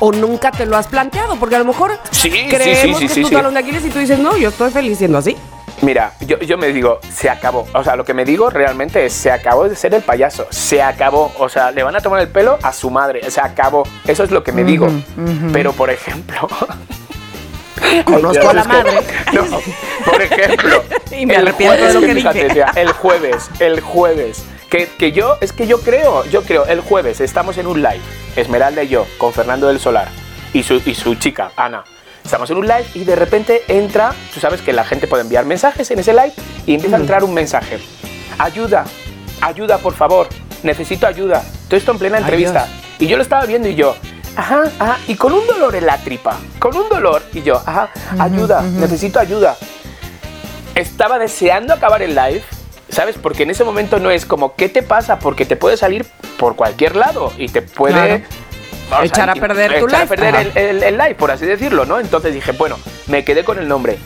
O 0.00 0.12
nunca 0.12 0.50
te 0.50 0.66
lo 0.66 0.76
has 0.76 0.86
planteado, 0.88 1.36
porque 1.36 1.56
a 1.56 1.58
lo 1.58 1.64
mejor 1.64 1.98
Sí, 2.10 2.30
creemos 2.30 2.98
sí, 2.98 3.08
sí, 3.08 3.08
que 3.08 3.14
sí, 3.14 3.20
es 3.20 3.26
tu 3.26 3.28
sí. 3.30 3.34
talón 3.34 3.54
de 3.54 3.60
Aquiles 3.60 3.84
y 3.84 3.90
tú 3.90 3.98
dices, 3.98 4.18
no, 4.18 4.36
yo 4.36 4.50
estoy 4.50 4.70
feliz 4.70 4.98
siendo 4.98 5.18
así. 5.18 5.36
Mira, 5.82 6.12
yo, 6.20 6.38
yo 6.38 6.56
me 6.56 6.68
digo, 6.68 7.00
se 7.12 7.28
acabó. 7.28 7.66
O 7.74 7.84
sea, 7.84 7.96
lo 7.96 8.04
que 8.04 8.14
me 8.14 8.24
digo 8.24 8.48
realmente 8.48 9.04
es, 9.04 9.12
se 9.12 9.30
acabó 9.30 9.68
de 9.68 9.76
ser 9.76 9.92
el 9.94 10.02
payaso. 10.02 10.46
Se 10.50 10.82
acabó. 10.82 11.32
O 11.38 11.48
sea, 11.50 11.70
le 11.70 11.82
van 11.82 11.94
a 11.96 12.00
tomar 12.00 12.20
el 12.20 12.28
pelo 12.28 12.58
a 12.62 12.72
su 12.72 12.88
madre. 12.90 13.30
Se 13.30 13.40
acabó. 13.42 13.82
Eso 14.06 14.24
es 14.24 14.30
lo 14.30 14.42
que 14.42 14.52
me 14.52 14.64
digo. 14.64 14.88
Pero, 15.52 15.72
por 15.72 15.90
ejemplo... 15.90 16.48
Conozco 18.04 18.48
a 18.48 18.54
la 18.54 18.62
que- 18.62 18.68
madre. 18.68 18.92
No, 19.32 19.42
por 20.10 20.22
ejemplo... 20.22 20.82
Y 21.10 21.26
me 21.26 21.36
arrepiento 21.36 21.84
de 21.86 21.92
lo 21.94 22.00
que 22.00 22.14
dije. 22.14 22.46
el 22.76 22.92
jueves, 22.92 23.50
el 23.60 23.80
jueves. 23.80 24.44
Que, 24.70 24.88
que 24.98 25.12
yo, 25.12 25.38
es 25.40 25.52
que 25.52 25.66
yo 25.66 25.80
creo, 25.80 26.24
yo 26.24 26.42
creo, 26.42 26.66
el 26.66 26.80
jueves 26.80 27.20
estamos 27.20 27.56
en 27.58 27.66
un 27.66 27.82
live, 27.82 28.00
Esmeralda 28.34 28.82
y 28.82 28.88
yo, 28.88 29.06
con 29.16 29.32
Fernando 29.32 29.68
del 29.68 29.78
Solar 29.78 30.08
y 30.52 30.62
su, 30.62 30.82
y 30.84 30.94
su 30.94 31.14
chica, 31.14 31.52
Ana. 31.56 31.84
Estamos 32.24 32.50
en 32.50 32.56
un 32.56 32.66
live 32.66 32.84
y 32.94 33.04
de 33.04 33.14
repente 33.14 33.62
entra, 33.68 34.12
tú 34.34 34.40
sabes 34.40 34.60
que 34.60 34.72
la 34.72 34.84
gente 34.84 35.06
puede 35.06 35.22
enviar 35.22 35.44
mensajes 35.44 35.88
en 35.92 36.00
ese 36.00 36.12
live 36.12 36.32
y 36.66 36.74
empieza 36.74 36.96
a 36.96 36.98
entrar 36.98 37.22
un 37.22 37.32
mensaje. 37.32 37.78
Ayuda, 38.38 38.84
ayuda 39.40 39.78
por 39.78 39.94
favor, 39.94 40.28
necesito 40.64 41.06
ayuda. 41.06 41.44
Todo 41.68 41.76
esto 41.76 41.92
en 41.92 41.98
plena 41.98 42.18
entrevista. 42.18 42.66
Y 42.98 43.06
yo 43.06 43.16
lo 43.16 43.22
estaba 43.22 43.46
viendo 43.46 43.68
y 43.68 43.76
yo, 43.76 43.94
ajá, 44.34 44.64
ajá, 44.78 44.98
y 45.06 45.14
con 45.14 45.32
un 45.32 45.46
dolor 45.46 45.76
en 45.76 45.86
la 45.86 45.98
tripa, 45.98 46.36
con 46.58 46.76
un 46.76 46.88
dolor. 46.88 47.22
Y 47.32 47.42
yo, 47.42 47.62
ajá, 47.64 47.90
ayuda, 48.18 48.62
necesito 48.62 49.20
ayuda. 49.20 49.56
Estaba 50.74 51.18
deseando 51.20 51.74
acabar 51.74 52.02
el 52.02 52.14
live, 52.14 52.42
¿sabes? 52.88 53.16
Porque 53.20 53.42
en 53.44 53.50
ese 53.50 53.64
momento 53.64 53.98
no 53.98 54.10
es 54.10 54.26
como, 54.26 54.54
¿qué 54.54 54.68
te 54.68 54.82
pasa? 54.82 55.18
Porque 55.18 55.44
te 55.44 55.56
puede 55.56 55.76
salir 55.76 56.06
por 56.38 56.56
cualquier 56.56 56.96
lado 56.96 57.32
y 57.38 57.48
te 57.48 57.62
puede... 57.62 58.22
Claro. 58.88 59.02
Echar 59.02 59.28
a 59.30 59.34
perder 59.34 59.80
tu 59.80 59.86
echar 59.88 60.02
a 60.02 60.04
live. 60.04 60.16
perder 60.16 60.52
el- 60.54 60.82
el 60.84 60.96
live, 60.96 61.16
por 61.16 61.32
así 61.32 61.44
decirlo, 61.44 61.86
¿no? 61.86 61.98
Entonces 61.98 62.32
dije, 62.32 62.52
bueno, 62.52 62.78
me 63.08 63.24
quedé 63.24 63.42
con 63.42 63.58
el 63.58 63.66
nombre. 63.66 63.98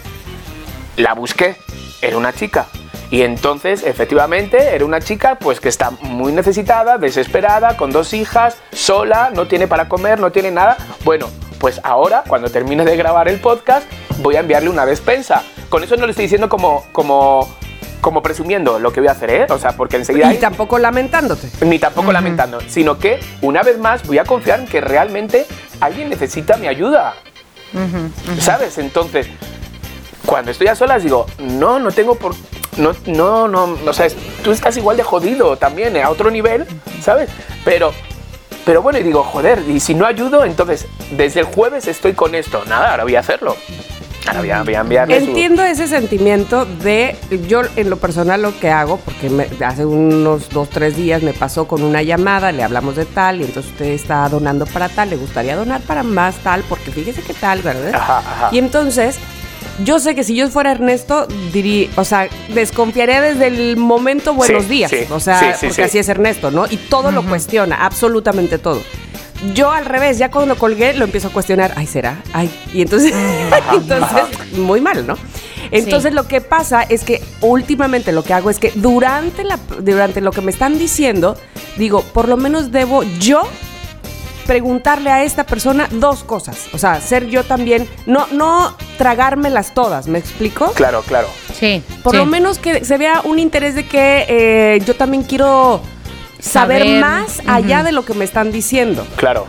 La 0.96 1.12
busqué, 1.14 1.56
era 2.00 2.16
una 2.16 2.32
chica. 2.32 2.66
Y 3.10 3.22
entonces, 3.22 3.82
efectivamente, 3.82 4.74
era 4.74 4.84
una 4.86 5.00
chica 5.00 5.34
pues 5.34 5.60
que 5.60 5.68
está 5.68 5.90
muy 6.00 6.32
necesitada, 6.32 6.96
desesperada, 6.96 7.76
con 7.76 7.90
dos 7.90 8.14
hijas, 8.14 8.56
sola, 8.72 9.30
no 9.34 9.46
tiene 9.48 9.66
para 9.66 9.88
comer, 9.88 10.18
no 10.18 10.32
tiene 10.32 10.50
nada. 10.50 10.78
Bueno, 11.04 11.28
pues 11.58 11.80
ahora, 11.82 12.24
cuando 12.26 12.48
termine 12.50 12.84
de 12.84 12.96
grabar 12.96 13.28
el 13.28 13.38
podcast, 13.40 13.84
voy 14.18 14.36
a 14.36 14.40
enviarle 14.40 14.70
una 14.70 14.86
despensa. 14.86 15.42
Con 15.68 15.82
eso 15.84 15.96
no 15.96 16.06
le 16.06 16.12
estoy 16.12 16.24
diciendo 16.24 16.48
como, 16.48 16.86
como, 16.92 17.54
como 18.00 18.22
presumiendo 18.22 18.78
lo 18.78 18.92
que 18.92 19.00
voy 19.00 19.08
a 19.08 19.12
hacer, 19.12 19.30
¿eh? 19.30 19.46
O 19.50 19.58
sea, 19.58 19.72
porque 19.72 19.96
enseguida... 19.96 20.32
Y 20.32 20.38
tampoco 20.38 20.78
lamentándote. 20.78 21.48
Ni 21.64 21.78
tampoco 21.78 22.12
lamentando, 22.12 22.60
sino 22.68 22.98
que 22.98 23.20
una 23.42 23.62
vez 23.62 23.78
más 23.78 24.06
voy 24.06 24.18
a 24.18 24.24
confiar 24.24 24.60
en 24.60 24.66
que 24.66 24.80
realmente 24.80 25.46
alguien 25.80 26.08
necesita 26.08 26.56
mi 26.56 26.66
ayuda. 26.68 27.14
¿Sabes? 28.40 28.78
Entonces, 28.78 29.28
cuando 30.26 30.50
estoy 30.50 30.66
a 30.68 30.74
solas 30.74 31.02
digo, 31.02 31.26
no, 31.38 31.78
no 31.78 31.90
tengo 31.92 32.14
por... 32.16 32.34
No, 32.76 32.92
no, 33.06 33.48
no, 33.48 33.76
o 33.86 33.92
sea, 33.92 34.06
es- 34.06 34.16
tú 34.42 34.52
estás 34.52 34.76
igual 34.76 34.96
de 34.96 35.02
jodido 35.02 35.56
también, 35.56 35.96
eh, 35.96 36.02
a 36.02 36.10
otro 36.10 36.30
nivel, 36.30 36.66
¿sabes? 37.02 37.28
Pero, 37.64 37.92
pero 38.64 38.80
bueno, 38.80 38.98
y 39.00 39.02
digo, 39.02 39.22
joder, 39.24 39.62
y 39.68 39.80
si 39.80 39.92
no 39.94 40.06
ayudo, 40.06 40.44
entonces, 40.44 40.86
desde 41.10 41.40
el 41.40 41.46
jueves 41.46 41.88
estoy 41.88 42.12
con 42.14 42.34
esto. 42.34 42.64
Nada, 42.66 42.92
ahora 42.92 43.02
voy 43.02 43.16
a 43.16 43.20
hacerlo. 43.20 43.56
Ahora 44.26 44.40
voy 44.40 44.50
a, 44.50 44.62
voy 44.62 44.74
a 44.74 44.80
enviarle 44.80 45.18
su- 45.20 45.26
Entiendo 45.28 45.64
ese 45.64 45.87
sentimiento 45.88 46.64
de, 46.66 47.16
yo 47.48 47.62
en 47.76 47.88
lo 47.90 47.96
personal 47.96 48.42
lo 48.42 48.59
que 48.61 48.68
hago, 48.70 48.98
porque 48.98 49.30
me- 49.30 49.48
hace 49.64 49.85
unos 49.87 50.50
dos, 50.50 50.68
tres 50.68 50.96
días 50.96 51.22
me 51.22 51.33
pasó 51.33 51.66
con 51.66 51.83
una 51.83 52.02
llamada, 52.02 52.52
le 52.52 52.62
hablamos 52.62 52.96
de 52.96 53.06
tal, 53.06 53.40
y 53.40 53.44
entonces 53.44 53.72
usted 53.72 53.87
está 53.87 54.28
donando 54.28 54.66
para 54.66 54.88
tal, 54.88 55.11
le 55.11 55.16
gustaría 55.16 55.56
donar 55.56 55.80
para 55.83 56.02
más 56.02 56.37
tal, 56.37 56.62
porque 56.68 56.90
fíjese 56.90 57.22
qué 57.22 57.35
tal, 57.35 57.62
¿verdad? 57.62 57.94
Ajá, 57.94 58.18
ajá. 58.18 58.48
Y 58.52 58.59
entonces, 58.59 59.16
yo 59.85 59.98
sé 59.98 60.14
que 60.14 60.22
si 60.22 60.35
yo 60.35 60.48
fuera 60.50 60.72
Ernesto, 60.72 61.26
diría, 61.52 61.88
o 61.96 62.04
sea, 62.04 62.28
desconfiaría 62.54 63.22
desde 63.22 63.46
el 63.46 63.76
momento 63.78 64.35
buenos 64.35 64.64
Sí, 64.64 64.68
días. 64.68 64.90
sí, 64.90 65.06
o 65.11 65.18
sea, 65.20 65.38
sí, 65.40 65.46
sí, 65.61 65.66
porque 65.68 65.74
sí. 65.74 65.83
así 65.83 65.98
es 65.98 66.09
Ernesto, 66.11 66.50
¿no? 66.50 66.66
Y 66.68 66.76
todo 66.76 67.11
lo 67.11 67.24
cuestiona, 67.24 67.76
absolutamente 67.87 68.59
todo. 68.59 68.83
Yo 69.55 69.70
al 69.70 69.87
revés, 69.87 70.18
ya 70.18 70.31
cuando 70.31 70.57
colgué 70.57 70.92
lo 70.94 71.05
empiezo 71.05 71.29
a 71.29 71.33
cuestionar, 71.33 71.72
ay, 71.76 71.87
¿será? 71.87 72.22
Ay, 72.33 72.50
y 72.74 72.83
entonces, 72.83 73.12
entonces 73.72 74.53
muy 74.53 74.81
mal, 74.81 75.07
¿no? 75.07 75.16
Entonces 75.70 76.11
Sí. 76.11 76.16
lo 76.16 76.26
que 76.26 76.40
pasa 76.40 76.83
es 76.83 77.05
que 77.05 77.22
últimamente 77.40 78.12
lo 78.12 78.24
que 78.24 78.35
hago 78.35 78.50
es 78.50 78.59
que 78.59 78.72
durante, 78.74 79.44
la, 79.44 79.59
durante 79.81 80.20
lo 80.20 80.33
que 80.33 80.40
me 80.40 80.50
están 80.50 80.79
diciendo, 80.79 81.37
digo, 81.76 82.03
por 82.03 82.29
lo 82.29 82.37
menos 82.37 82.72
debo 82.72 83.03
yo 83.20 83.42
preguntarle 84.46 85.11
a 85.11 85.22
esta 85.22 85.44
persona 85.44 85.88
dos 85.92 86.24
cosas. 86.24 86.66
O 86.72 86.79
sea, 86.79 87.00
ser 87.00 87.29
yo 87.29 87.44
también, 87.44 87.88
no, 88.07 88.26
no 88.33 88.76
tragármelas 88.98 89.74
todas, 89.74 90.09
¿me 90.09 90.18
explico? 90.18 90.72
Claro, 90.72 91.03
claro. 91.03 91.29
Sí. 91.55 91.85
Por 92.03 92.12
sí. 92.12 92.18
lo 92.18 92.26
menos 92.26 92.59
que 92.59 92.85
se 92.85 92.98
vea 92.98 93.20
un 93.24 93.38
interés 93.38 93.76
de 93.76 93.87
que 93.87 94.26
eh, 94.29 94.83
yo 94.85 94.96
también 94.96 95.22
quiero 95.22 95.81
saber, 96.40 96.83
Saber, 96.83 97.00
más 97.00 97.40
allá 97.46 97.83
de 97.83 97.92
lo 97.92 98.05
que 98.05 98.14
me 98.14 98.24
están 98.24 98.53
diciendo. 98.53 99.07
Claro. 99.16 99.46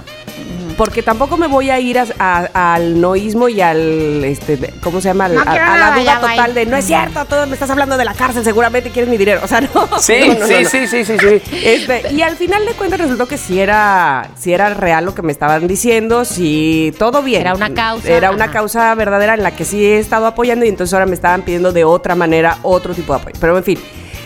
porque 0.77 1.03
tampoco 1.03 1.37
me 1.37 1.45
voy 1.47 1.69
a 1.69 1.79
ir 1.79 1.99
a- 1.99 2.07
a- 2.17 2.73
al 2.73 2.99
noísmo 2.99 3.49
y 3.49 3.61
al, 3.61 4.23
este, 4.23 4.57
¿cómo 4.81 4.99
se 4.99 5.09
llama? 5.09 5.25
Al- 5.25 5.35
No 5.35 5.41
a, 5.41 5.77
la 5.77 5.99
duda 5.99 6.19
total 6.21 6.53
de, 6.55 6.65
no 6.65 6.75
es 6.77 6.85
cierto, 6.85 7.23
todo 7.25 7.45
me 7.45 7.53
estás 7.53 7.69
hablando 7.69 7.97
de 7.97 8.05
la 8.05 8.15
cárcel, 8.15 8.43
seguramente 8.43 8.89
quieres 8.89 9.07
mi 9.09 9.17
dinero. 9.17 9.41
O 9.43 9.47
sea, 9.47 9.61
no. 9.61 9.67
Sí, 9.99 10.13
no, 10.27 10.39
no, 10.39 10.47
sí, 10.47 10.53
no, 10.53 10.61
no. 10.63 10.69
sí, 10.69 10.87
sí, 10.87 11.05
sí, 11.05 11.17
sí. 11.19 11.41
Este, 11.63 12.11
y 12.13 12.21
al 12.23 12.35
final 12.35 12.65
de 12.65 12.71
cuentas 12.71 12.99
resultó 12.99 13.27
que 13.27 13.37
sí 13.37 13.59
era, 13.59 14.31
sí 14.39 14.53
era 14.53 14.73
real 14.73 15.05
lo 15.05 15.13
que 15.13 15.21
me 15.21 15.31
estaban 15.33 15.67
diciendo, 15.67 16.25
sí, 16.25 16.95
todo 16.97 17.21
bien. 17.21 17.41
Era 17.41 17.53
una 17.53 17.71
causa, 17.75 18.09
Era 18.09 18.31
una 18.31 18.45
ajá. 18.45 18.53
causa 18.53 18.95
verdadera 18.95 19.35
en 19.35 19.43
la 19.43 19.51
que 19.51 19.65
sí 19.65 19.85
he 19.85 19.99
estado 19.99 20.25
apoyando 20.25 20.65
y 20.65 20.69
entonces 20.69 20.93
ahora 20.95 21.05
me 21.05 21.15
estaban 21.15 21.43
pidiendo 21.43 21.71
de 21.73 21.83
otra 21.83 22.15
manera 22.15 22.57
otro 22.63 22.95
tipo 22.95 23.13
de 23.13 23.19
apoyo. 23.19 23.35
Pero 23.39 23.55
en 23.57 23.63
fin, 23.63 23.79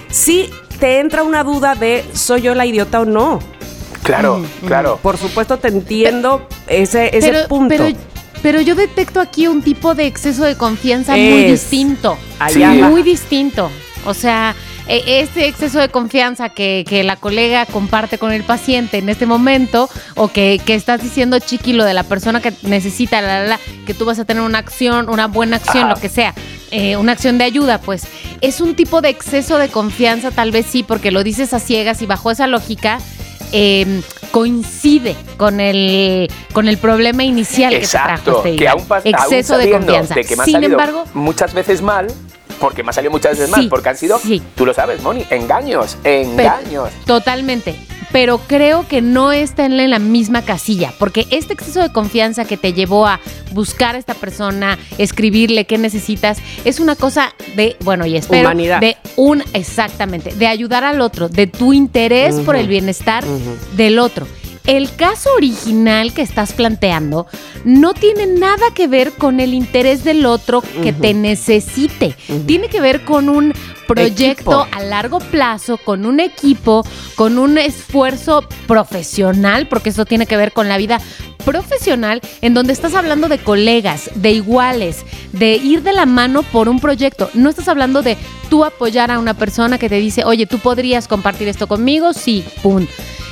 sí 0.10 0.50
te 0.80 1.00
entra 1.00 1.24
una 1.24 1.44
duda 1.44 1.76
de, 1.76 2.04
¿soy 2.14 2.42
yo 2.44 2.56
la 2.56 2.66
idiota 2.66 3.02
o 3.02 3.06
no? 3.06 3.40
Claro, 4.04 4.46
claro. 4.68 5.00
Por 5.02 5.18
supuesto 5.18 5.58
te 5.58 5.70
entiendo 5.70 6.48
ese, 6.68 7.16
ese 7.18 7.32
pero, 7.32 7.48
punto. 7.48 7.76
Pero, 7.76 7.98
pero 8.44 8.62
yo 8.62 8.76
detecto 8.76 9.20
aquí 9.20 9.48
un 9.48 9.64
tipo 9.64 9.96
de 9.96 10.06
exceso 10.06 10.44
de 10.44 10.56
confianza 10.56 11.14
muy 11.14 11.46
distinto. 11.46 12.18
Allá 12.40 12.72
Sí. 12.74 12.82
va. 12.82 12.90
Muy 12.90 13.02
distinto. 13.02 13.72
O 14.06 14.14
sea, 14.14 14.54
este 14.88 15.48
exceso 15.48 15.80
de 15.80 15.90
confianza 15.90 16.50
que, 16.50 16.86
que 16.88 17.04
la 17.04 17.16
colega 17.16 17.66
comparte 17.66 18.18
con 18.18 18.32
el 18.32 18.44
paciente 18.44 18.98
en 19.00 19.10
este 19.10 19.26
momento, 19.26 19.90
o 20.16 20.28
que, 20.28 20.62
que 20.66 20.76
estás 20.76 21.02
diciendo, 21.02 21.40
Chiqui, 21.40 21.74
lo 21.74 21.84
de 21.86 21.94
la 21.94 22.04
persona 22.04 22.42
que 22.42 22.54
necesita, 22.64 23.22
la, 23.22 23.40
la, 23.42 23.48
la, 23.48 23.60
que 23.86 23.94
tú 23.94 24.06
vas 24.06 24.20
a 24.20 24.26
tener 24.26 24.44
una 24.44 24.60
acción, 24.60 25.10
una 25.10 25.28
buena 25.28 25.58
acción, 25.58 25.86
Ajá. 25.86 25.96
lo 25.96 26.00
que 26.02 26.10
sea, 26.10 26.34
eh, 26.72 26.98
una 26.98 27.14
acción 27.14 27.38
de 27.38 27.46
ayuda, 27.46 27.80
pues 27.80 28.04
es 28.42 28.62
un 28.62 28.76
tipo 28.76 29.02
de 29.02 29.10
exceso 29.10 29.58
de 29.58 29.70
confianza, 29.70 30.32
tal 30.32 30.52
vez 30.52 30.66
sí, 30.68 30.84
porque 30.84 31.12
lo 31.12 31.24
dices 31.24 31.54
a 31.54 31.60
ciegas 31.60 32.02
y 32.02 32.06
bajo 32.06 32.32
esa 32.32 32.48
lógica. 32.48 33.00
eh, 33.52 34.02
coincide 34.32 35.16
con 35.38 35.62
el 35.62 36.30
con 36.52 36.68
el 36.68 36.78
problema 36.78 37.24
inicial 37.24 37.72
que 37.72 37.80
te 37.80 37.88
trajo 37.88 38.10
Exacto, 38.10 38.38
este 38.46 38.56
que 38.58 38.68
aún, 38.68 38.84
aún 38.90 39.02
exceso 39.06 39.58
de 39.58 39.70
confianza. 39.72 40.14
de 40.16 40.26
que 40.26 40.36
me 40.36 40.42
ha 40.42 40.46
Sin 40.46 40.64
embargo, 40.64 41.06
muchas 41.14 41.54
veces 41.54 41.82
mal, 41.82 42.08
porque 42.60 42.84
me 42.84 42.90
ha 42.90 42.94
salido 42.94 43.12
muchas 43.12 43.32
veces 43.34 43.46
Sí, 43.48 43.52
mal, 43.52 43.70
porque 43.70 43.90
han 43.90 43.98
sido, 43.98 44.20
sí. 44.20 44.42
tú 44.56 44.66
lo 44.66 44.74
sabes, 44.74 45.02
Moni, 45.02 45.26
engaños, 45.30 45.98
Pero- 46.04 46.30
engaños. 46.32 46.90
Totalmente. 47.06 47.76
Pero 48.12 48.38
creo 48.38 48.88
que 48.88 49.02
no 49.02 49.34
está 49.34 49.66
en 49.66 49.90
la 49.90 50.00
misma 50.00 50.44
casilla, 50.44 50.94
porque 51.00 51.28
este 51.32 51.54
exceso 51.54 51.82
de 51.82 51.92
confianza 51.92 52.46
que 52.46 52.56
te 52.56 52.72
llevó 52.72 53.08
a 53.08 53.20
buscar 53.52 53.96
a 53.96 53.98
esta 53.98 54.14
persona, 54.14 54.78
escribirle 54.98 55.66
qué 55.66 55.78
necesitas, 55.78 56.38
es 56.64 56.80
una 56.80 56.96
cosa 56.96 57.34
de, 57.58 57.76
bueno, 57.84 58.06
y 58.06 58.16
espero, 58.16 58.44
Humanidad. 58.48 58.80
de 58.80 58.96
un, 59.18 59.44
exactamente, 59.54 60.34
de 60.34 60.48
ayudar 60.48 60.86
al 60.86 61.02
otro, 61.02 61.28
de 61.28 61.48
tu 61.48 61.74
interés 61.74 62.36
por 62.36 62.56
el 62.56 62.68
bienestar 62.70 63.26
del 63.76 64.00
otro. 64.00 64.28
El 64.68 64.96
caso 64.96 65.30
original 65.36 66.14
que 66.14 66.24
estás 66.24 66.54
planteando 66.54 67.28
no 67.66 67.94
tiene 67.94 68.26
nada 68.26 68.72
que 68.74 68.88
ver 68.88 69.12
con 69.12 69.40
el 69.40 69.54
interés 69.54 70.04
del 70.04 70.26
otro 70.26 70.62
que 70.62 70.92
te 70.92 71.14
necesite. 71.14 72.16
Tiene 72.48 72.68
que 72.68 72.82
ver 72.82 73.06
con 73.06 73.30
un 73.30 73.54
proyecto 73.88 74.64
Equipo. 74.64 74.68
a 74.72 74.82
largo 74.82 75.20
plazo, 75.20 75.78
con 75.78 76.06
un 76.06 76.20
equipo, 76.20 76.84
con 77.16 77.38
un 77.38 77.58
esfuerzo 77.60 78.44
profesional, 78.68 79.68
porque 79.68 79.90
eso 79.90 80.06
tiene 80.06 80.26
que 80.26 80.38
ver 80.38 80.52
con 80.52 80.68
la 80.68 80.78
vida 80.78 81.00
profesional, 81.46 82.20
en 82.42 82.54
donde 82.54 82.74
estás 82.74 82.96
hablando 82.96 83.30
de 83.30 83.38
colegas, 83.38 84.10
de 84.16 84.32
iguales, 84.32 85.06
de 85.32 85.56
ir 85.56 85.84
de 85.84 85.94
la 85.94 86.06
mano 86.06 86.44
por 86.44 86.68
un 86.68 86.80
proyecto. 86.80 87.30
No 87.34 87.50
estás 87.50 87.68
hablando 87.68 88.02
de 88.02 88.18
tú 88.50 88.66
apoyar 88.66 89.12
a 89.12 89.20
una 89.20 89.36
persona 89.36 89.78
que 89.78 89.88
te 89.88 90.00
dice, 90.00 90.26
oye, 90.26 90.48
tú 90.48 90.60
podrías 90.60 91.08
compartir 91.08 91.48
esto 91.48 91.68
conmigo, 91.68 92.14
sí, 92.14 92.44
pum. 92.62 92.88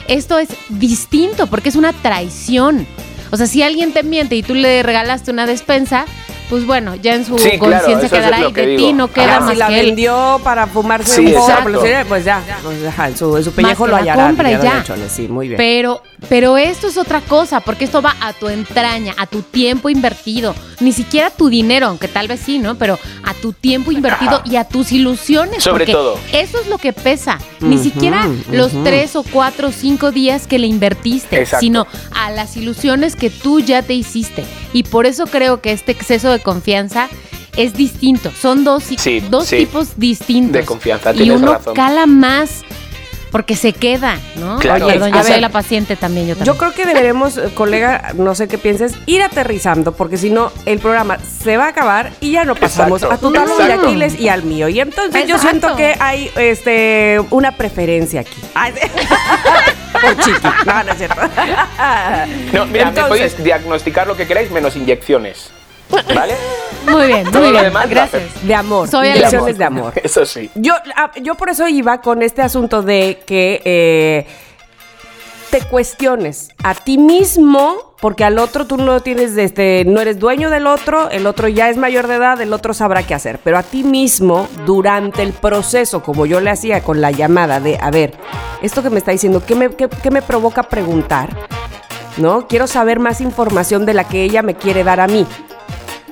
Esto 0.07 0.37
es 0.37 0.49
distinto 0.69 1.47
porque 1.47 1.69
es 1.69 1.75
una 1.75 1.93
traición. 1.93 2.85
O 3.31 3.37
sea, 3.37 3.47
si 3.47 3.63
alguien 3.63 3.93
te 3.93 4.03
miente 4.03 4.35
y 4.35 4.43
tú 4.43 4.53
le 4.53 4.83
regalaste 4.83 5.31
una 5.31 5.47
despensa, 5.47 6.05
pues 6.49 6.65
bueno, 6.65 6.95
ya 6.95 7.15
en 7.15 7.25
su 7.25 7.37
Sí, 7.37 7.57
conciencia 7.57 8.05
es 8.05 8.11
quedará 8.11 8.39
lo 8.39 8.49
y 8.49 8.53
que 8.53 8.65
de 8.67 8.77
ti 8.77 8.93
no 8.93 9.07
queda 9.07 9.25
Ya, 9.25 9.39
más 9.39 9.49
si 9.51 9.55
la 9.57 9.67
que 9.67 9.79
él. 9.79 9.85
vendió 9.87 10.39
para 10.43 10.67
fumarse 10.67 11.15
Sí, 11.15 11.21
un 11.27 11.33
porro, 11.33 11.63
pues, 11.63 12.05
pues 12.07 12.25
ya, 12.25 12.43
pues, 12.63 12.77
en 13.09 13.17
su, 13.17 13.37
en 13.37 13.43
su 13.43 13.51
pellejo 13.51 13.87
lo 13.87 13.93
la 13.93 13.99
hallará. 13.99 14.27
compra 14.27 14.51
y 14.51 14.55
diría 14.55 14.83
doña 14.87 14.95
ya. 15.03 15.09
Sí, 15.09 15.27
muy 15.27 15.47
bien. 15.47 15.57
Pero, 15.57 16.01
pero 16.29 16.57
esto 16.57 16.87
es 16.87 16.97
otra 16.97 17.21
cosa, 17.21 17.59
porque 17.61 17.85
esto 17.85 18.01
va 18.01 18.15
a 18.21 18.33
tu 18.33 18.49
entraña, 18.49 19.13
a 19.17 19.25
tu 19.25 19.41
tiempo 19.41 19.89
invertido, 19.89 20.53
ni 20.79 20.91
siquiera 20.91 21.27
a 21.27 21.31
tu 21.31 21.49
dinero, 21.49 21.87
aunque 21.87 22.07
tal 22.07 22.27
vez 22.27 22.41
sí, 22.45 22.59
¿no? 22.59 22.75
Pero 22.75 22.99
a 23.23 23.33
tu 23.33 23.53
tiempo 23.53 23.91
invertido 23.91 24.35
Ajá. 24.35 24.43
y 24.45 24.55
a 24.57 24.63
tus 24.65 24.91
ilusiones. 24.91 25.63
Sobre 25.63 25.85
porque 25.85 25.93
todo. 25.93 26.19
Eso 26.31 26.59
es 26.59 26.67
lo 26.67 26.77
que 26.77 26.93
pesa. 26.93 27.37
Ni 27.61 27.77
siquiera 27.77 28.27
los 28.51 28.71
tres 28.83 29.15
o 29.15 29.23
cuatro 29.23 29.69
o 29.69 29.71
cinco 29.71 30.11
días 30.11 30.47
que 30.47 30.59
le 30.59 30.67
invertiste, 30.67 31.39
Exacto. 31.39 31.61
sino 31.61 31.87
a 32.13 32.29
las 32.31 32.57
ilusiones 32.57 33.15
que 33.15 33.29
tú 33.29 33.59
ya 33.59 33.81
te 33.81 33.93
hiciste. 33.93 34.43
Y 34.73 34.83
por 34.83 35.05
eso 35.05 35.25
creo 35.27 35.61
que 35.61 35.71
este 35.71 35.91
exceso 35.91 36.32
de 36.33 36.39
confianza 36.41 37.07
es 37.55 37.73
distinto. 37.73 38.31
Son 38.31 38.63
dos, 38.63 38.83
Sí, 38.83 39.19
dos 39.29 39.45
sí. 39.47 39.57
tipos 39.57 39.97
distintos. 39.97 40.53
De 40.53 40.65
confianza, 40.65 41.11
y 41.13 41.17
tienes 41.17 41.37
uno 41.37 41.53
razón. 41.53 41.73
cala 41.75 42.05
más 42.07 42.61
porque 43.31 43.55
se 43.55 43.73
queda, 43.73 44.19
¿no? 44.35 44.59
Claro. 44.59 44.85
Perdón, 44.85 45.11
A 45.11 45.17
yo 45.17 45.23
soy 45.23 45.31
ver, 45.33 45.41
la 45.41 45.49
paciente 45.49 45.95
también, 45.95 46.27
yo 46.27 46.35
también. 46.35 46.53
Yo 46.53 46.59
creo 46.59 46.71
que 46.71 46.85
deberemos, 46.85 47.37
eh, 47.37 47.49
colega, 47.55 48.13
no 48.15 48.35
sé 48.35 48.47
qué 48.47 48.59
pienses, 48.59 48.93
ir 49.07 49.23
aterrizando, 49.23 49.91
porque 49.93 50.17
si 50.17 50.29
no, 50.29 50.51
el 50.67 50.77
programa 50.77 51.17
se 51.43 51.57
va 51.57 51.65
a 51.65 51.69
acabar 51.69 52.11
y 52.21 52.29
ya 52.33 52.43
no 52.43 52.53
pasamos 52.53 53.01
Exacto, 53.01 53.27
a 53.27 53.29
tu 53.29 53.33
talón 53.33 53.57
de. 53.67 53.73
Aquiles 53.73 54.19
y 54.19 54.29
al 54.29 54.43
mío. 54.43 54.69
Y 54.69 54.79
entonces 54.79 55.25
yo 55.27 55.39
siento 55.39 55.75
que 55.75 55.95
hay 55.99 56.29
este 56.35 57.19
una 57.31 57.53
preferencia 57.57 58.21
aquí. 58.21 58.35
Por 59.99 60.15
chiqui. 60.17 60.47
No, 60.65 60.83
no 60.83 60.91
es 60.91 60.97
cierto. 60.97 61.21
No, 62.53 62.65
mira, 62.67 62.85
me 62.85 62.89
Entonces- 62.89 63.05
podéis 63.07 63.43
diagnosticar 63.43 64.05
lo 64.07 64.15
que 64.15 64.27
queráis 64.27 64.51
menos 64.51 64.75
inyecciones. 64.75 65.49
¿Vale? 66.15 66.33
Muy 66.87 67.07
bien, 67.07 67.27
muy 67.31 67.51
bien. 67.51 67.63
demás, 67.63 67.89
Gracias. 67.89 68.23
De 68.43 68.53
amor. 68.55 68.87
Soy 68.89 69.07
el 69.07 69.57
de 69.57 69.63
amor. 69.65 69.93
Eso 70.03 70.25
sí. 70.25 70.49
Yo, 70.55 70.73
ah, 70.95 71.11
yo 71.21 71.35
por 71.35 71.49
eso 71.49 71.67
iba 71.67 72.01
con 72.01 72.21
este 72.21 72.41
asunto 72.41 72.81
de 72.81 73.21
que 73.25 73.61
eh, 73.63 74.27
te 75.49 75.61
cuestiones 75.61 76.49
a 76.63 76.73
ti 76.73 76.97
mismo, 76.97 77.93
porque 78.01 78.23
al 78.25 78.37
otro 78.39 78.65
tú 78.65 78.75
no 78.77 78.99
tienes, 79.01 79.37
este, 79.37 79.85
no 79.85 80.01
eres 80.01 80.19
dueño 80.19 80.49
del 80.49 80.67
otro, 80.67 81.09
el 81.09 81.25
otro 81.27 81.47
ya 81.47 81.69
es 81.69 81.77
mayor 81.77 82.07
de 82.07 82.15
edad, 82.15 82.41
el 82.41 82.51
otro 82.51 82.73
sabrá 82.73 83.03
qué 83.03 83.13
hacer. 83.13 83.39
Pero 83.43 83.57
a 83.57 83.63
ti 83.63 83.83
mismo, 83.83 84.47
durante 84.65 85.21
el 85.21 85.31
proceso, 85.31 86.01
como 86.03 86.25
yo 86.25 86.41
le 86.41 86.49
hacía 86.49 86.81
con 86.83 86.99
la 87.01 87.11
llamada 87.11 87.59
de, 87.59 87.77
a 87.79 87.91
ver, 87.91 88.13
esto 88.61 88.81
que 88.83 88.89
me 88.89 88.97
está 88.97 89.11
diciendo, 89.11 89.43
¿qué 89.45 89.55
me, 89.55 89.69
qué- 89.69 89.87
qué 89.89 90.11
me 90.11 90.21
provoca 90.21 90.63
preguntar? 90.63 91.29
¿No? 92.17 92.47
Quiero 92.47 92.67
saber 92.67 92.99
más 92.99 93.21
información 93.21 93.85
de 93.85 93.93
la 93.93 94.03
que 94.03 94.23
ella 94.23 94.41
me 94.41 94.55
quiere 94.55 94.83
dar 94.83 94.99
a 94.99 95.07
mí. 95.07 95.25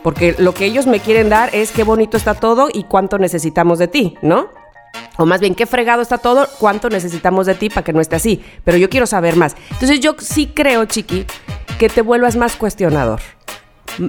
Porque 0.04 0.36
lo 0.38 0.54
que 0.54 0.66
ellos 0.66 0.88
me 0.88 1.00
quieren 1.00 1.30
dar 1.30 1.54
es 1.54 1.72
qué 1.72 1.84
bonito 1.84 2.18
está 2.18 2.34
todo 2.34 2.70
y 2.72 2.84
cuánto 2.84 3.18
necesitamos 3.18 3.80
de 3.80 3.88
ti, 3.88 4.16
¿no? 4.22 4.50
O 5.18 5.26
más 5.26 5.40
bien, 5.40 5.56
qué 5.56 5.66
fregado 5.66 6.02
está 6.02 6.18
todo, 6.18 6.48
cuánto 6.60 6.90
necesitamos 6.90 7.46
de 7.46 7.56
ti 7.56 7.70
para 7.70 7.84
que 7.84 7.94
no 7.94 8.02
esté 8.02 8.16
así. 8.16 8.44
Pero 8.64 8.78
yo 8.78 8.90
quiero 8.90 9.06
saber 9.06 9.36
más. 9.36 9.56
Entonces 9.72 10.00
yo 10.00 10.16
sí 10.20 10.48
creo, 10.54 10.86
Chiqui, 10.86 11.26
que 11.78 11.90
te 11.90 12.02
vuelvas 12.02 12.36
más 12.36 12.56
cuestionador. 12.56 13.20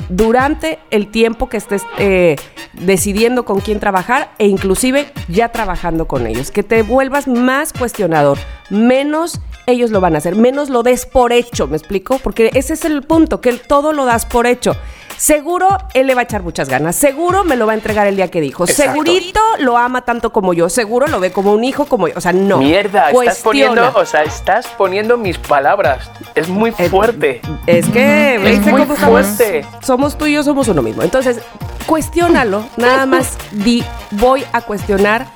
Durante 0.09 0.79
el 0.91 1.11
tiempo 1.11 1.49
que 1.49 1.57
estés 1.57 1.83
eh, 1.99 2.37
decidiendo 2.73 3.45
con 3.45 3.61
quién 3.61 3.81
trabajar 3.81 4.33
e 4.39 4.47
inclusive 4.47 5.13
ya 5.29 5.51
trabajando 5.51 6.07
con 6.07 6.27
ellos. 6.27 6.51
Que 6.51 6.63
te 6.63 6.83
vuelvas 6.83 7.27
más 7.27 7.73
cuestionador, 7.73 8.39
menos 8.71 9.41
ellos 9.67 9.91
lo 9.91 10.01
van 10.01 10.15
a 10.15 10.19
hacer, 10.19 10.37
menos 10.37 10.71
lo 10.71 10.83
des 10.83 11.07
por 11.07 11.33
hecho, 11.33 11.67
¿me 11.67 11.77
explico? 11.77 12.19
Porque 12.19 12.51
ese 12.55 12.75
es 12.75 12.85
el 12.85 13.03
punto, 13.03 13.41
que 13.41 13.53
todo 13.53 13.93
lo 13.93 14.05
das 14.05 14.27
por 14.27 14.47
hecho. 14.47 14.77
Seguro 15.23 15.79
él 15.95 16.09
le 16.09 16.17
va 16.17 16.23
a 16.23 16.25
echar 16.25 16.43
muchas 16.43 16.69
ganas, 16.69 16.97
seguro 16.97 17.45
me 17.45 17.55
lo 17.55 17.65
va 17.65 17.73
a 17.73 17.75
entregar 17.77 18.09
el 18.09 18.17
día 18.17 18.27
que 18.27 18.41
dijo, 18.41 18.65
Exacto. 18.65 18.91
segurito 18.93 19.39
lo 19.61 19.79
ama 19.79 20.05
tanto 20.05 20.33
como 20.33 20.53
yo, 20.53 20.69
seguro 20.69 21.07
lo 21.07 21.21
ve 21.21 21.31
como 21.31 21.53
un 21.53 21.63
hijo 21.63 21.85
como 21.85 22.09
yo, 22.09 22.15
o 22.17 22.21
sea, 22.21 22.33
no. 22.33 22.59
Mierda, 22.59 23.11
estás 23.11 23.39
Cuestiona. 23.39 23.69
poniendo, 23.83 24.01
o 24.01 24.05
sea, 24.05 24.25
estás 24.25 24.67
poniendo 24.77 25.17
mis 25.17 25.39
palabras. 25.39 26.11
Es 26.35 26.49
muy 26.49 26.75
Eh, 26.77 26.89
fuerte. 26.89 27.41
Es 27.69 27.87
que, 27.91 28.35
Es 28.35 28.43
¿viste 28.43 28.71
muy 28.73 28.81
cómo 28.81 28.95
estamos? 28.95 29.27
fuerte. 29.27 29.65
Somos 29.81 30.19
tú 30.19 30.27
y 30.27 30.33
yo, 30.33 30.43
somos 30.43 30.67
uno 30.67 30.83
mismo. 30.83 31.05
Entonces, 31.05 31.39
cuestiónalo, 31.87 32.65
nada 32.77 33.07
más 33.07 33.39
di, 33.53 33.85
voy 34.11 34.45
a 34.53 34.63
cuestionar 34.63 35.29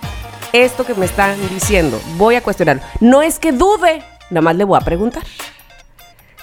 esto 0.53 0.85
que 0.85 0.95
me 0.95 1.07
están 1.07 1.37
diciendo, 1.51 2.01
voy 2.17 2.35
a 2.35 2.43
cuestionarlo. 2.43 2.83
No 2.99 3.23
es 3.23 3.39
que 3.39 3.53
dude, 3.53 4.03
nada 4.31 4.43
más 4.43 4.57
le 4.57 4.65
voy 4.65 4.79
a 4.81 4.85
preguntar. 4.85 5.23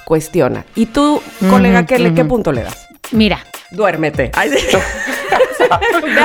Cuestiona. 0.05 0.63
¿Y 0.75 0.85
tú, 0.85 1.21
colega, 1.49 1.85
¿qué, 1.85 1.99
le- 1.99 2.13
qué 2.13 2.23
punto 2.23 2.53
le 2.53 2.63
das? 2.63 2.87
Mira, 3.13 3.39
Duérmete. 3.71 4.31
Ay, 4.35 4.51
sí. 4.51 4.77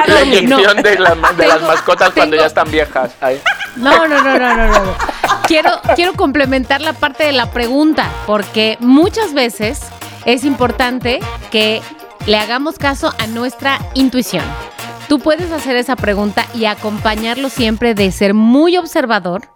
La 0.07 0.23
inyección 0.23 0.77
No. 0.77 0.83
de, 0.83 0.99
la- 0.99 1.15
de 1.37 1.47
las 1.47 1.63
mascotas 1.63 2.11
cuando 2.11 2.33
tengo- 2.37 2.43
ya 2.43 2.47
están 2.47 2.71
viejas. 2.71 3.11
Ay. 3.21 3.41
no, 3.77 4.07
no, 4.07 4.21
no, 4.23 4.39
no, 4.39 4.55
no, 4.57 4.67
no. 4.67 4.85
no. 4.85 4.95
Quiero, 5.47 5.71
quiero 5.95 6.13
complementar 6.13 6.83
la 6.83 6.93
parte 6.93 7.25
de 7.25 7.33
la 7.33 7.51
pregunta, 7.51 8.11
porque 8.27 8.77
muchas 8.81 9.33
veces 9.33 9.81
es 10.27 10.45
importante 10.45 11.21
que 11.51 11.81
le 12.27 12.37
hagamos 12.37 12.79
caso 12.79 13.15
a 13.19 13.27
nuestra 13.29 13.79
intuición. 13.95 14.45
Tú 15.09 15.19
puedes 15.21 15.51
hacer 15.53 15.77
esa 15.77 15.97
pregunta 15.97 16.45
y 16.55 16.67
acompañarlo 16.67 17.49
siempre 17.49 17.95
de 17.95 18.13
ser 18.13 18.35
muy 18.35 18.77
observador 18.77 19.49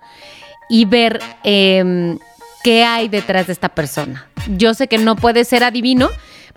y 0.70 0.86
ver 0.86 1.20
em, 1.44 2.18
qué 2.62 2.84
hay 2.84 3.08
detrás 3.08 3.46
de 3.46 3.52
esta 3.52 3.68
persona. 3.68 4.26
Yo 4.56 4.74
sé 4.74 4.88
que 4.88 4.98
no 4.98 5.16
puede 5.16 5.44
ser 5.44 5.64
adivino, 5.64 6.10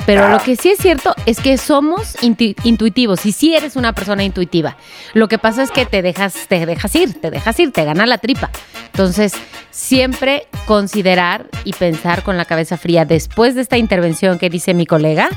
pero 0.06 0.28
lo 0.30 0.39
que 0.39 0.56
sí 0.56 0.70
es 0.70 0.80
cierto 0.80 1.16
es 1.26 1.39
que 1.39 1.58
somos 1.58 2.16
intu- 2.22 2.56
intuitivos 2.64 3.26
y 3.26 3.32
sí 3.32 3.56
eres 3.56 3.76
una 3.76 3.93
persona 3.93 4.24
intuitiva. 4.24 4.76
Lo 5.14 5.28
que 5.28 5.38
pasa 5.38 5.64
es 5.64 5.72
que 5.72 5.86
te 5.86 6.01
dejas, 6.01 6.47
te 6.49 6.66
dejas 6.66 6.93
ir, 6.95 7.20
te 7.22 7.32
dejas 7.32 7.60
ir, 7.60 7.72
te 7.72 7.86
gana 7.86 8.06
la 8.06 8.18
tripa. 8.18 8.49
Entonces, 8.88 9.34
siempre 9.72 10.47
considerar 10.66 11.47
y 11.64 11.74
pensar 11.74 12.24
con 12.24 12.38
la 12.38 12.45
cabeza 12.45 12.78
fría 12.78 13.06
después 13.06 13.56
de 13.56 13.62
esta 13.62 13.78
intervención 13.78 14.38
que 14.38 14.49
dice 14.49 14.74
mi 14.74 14.86
colega, 14.86 15.30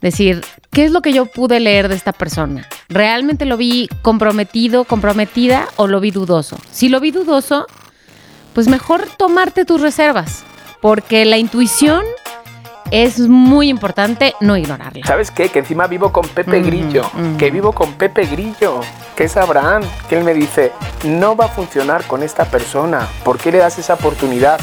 decir, 0.00 0.42
¿qué 0.72 0.84
es 0.84 0.92
lo 0.92 1.02
que 1.02 1.12
yo 1.12 1.26
pude 1.26 1.60
leer 1.60 1.88
de 1.88 1.94
esta 1.96 2.12
persona? 2.12 2.68
¿Realmente 2.88 3.44
lo 3.44 3.56
vi 3.56 3.88
comprometido, 4.02 4.84
comprometida 4.84 5.68
o 5.76 5.86
lo 5.86 6.00
vi 6.00 6.10
dudoso? 6.10 6.58
Si 6.70 6.88
lo 6.88 7.00
vi 7.00 7.10
dudoso, 7.10 7.66
pues 8.58 8.66
mejor 8.66 9.06
tomarte 9.16 9.64
tus 9.64 9.80
reservas, 9.80 10.42
porque 10.80 11.24
la 11.24 11.36
intuición 11.36 12.02
es 12.90 13.20
muy 13.20 13.68
importante 13.68 14.34
no 14.40 14.56
ignorarla. 14.56 15.06
¿Sabes 15.06 15.30
qué? 15.30 15.48
Que 15.48 15.60
encima 15.60 15.86
vivo 15.86 16.10
con 16.10 16.26
Pepe 16.26 16.58
Mm, 16.58 16.66
Grillo. 16.66 17.08
mm. 17.14 17.36
Que 17.36 17.52
vivo 17.52 17.70
con 17.70 17.92
Pepe 17.92 18.26
Grillo. 18.26 18.80
Que 19.14 19.22
es 19.22 19.36
Abraham. 19.36 19.84
Que 20.08 20.18
él 20.18 20.24
me 20.24 20.34
dice, 20.34 20.72
no 21.04 21.36
va 21.36 21.44
a 21.44 21.48
funcionar 21.48 22.02
con 22.08 22.24
esta 22.24 22.46
persona. 22.46 23.06
¿Por 23.22 23.38
qué 23.38 23.52
le 23.52 23.58
das 23.58 23.78
esa 23.78 23.94
oportunidad? 23.94 24.58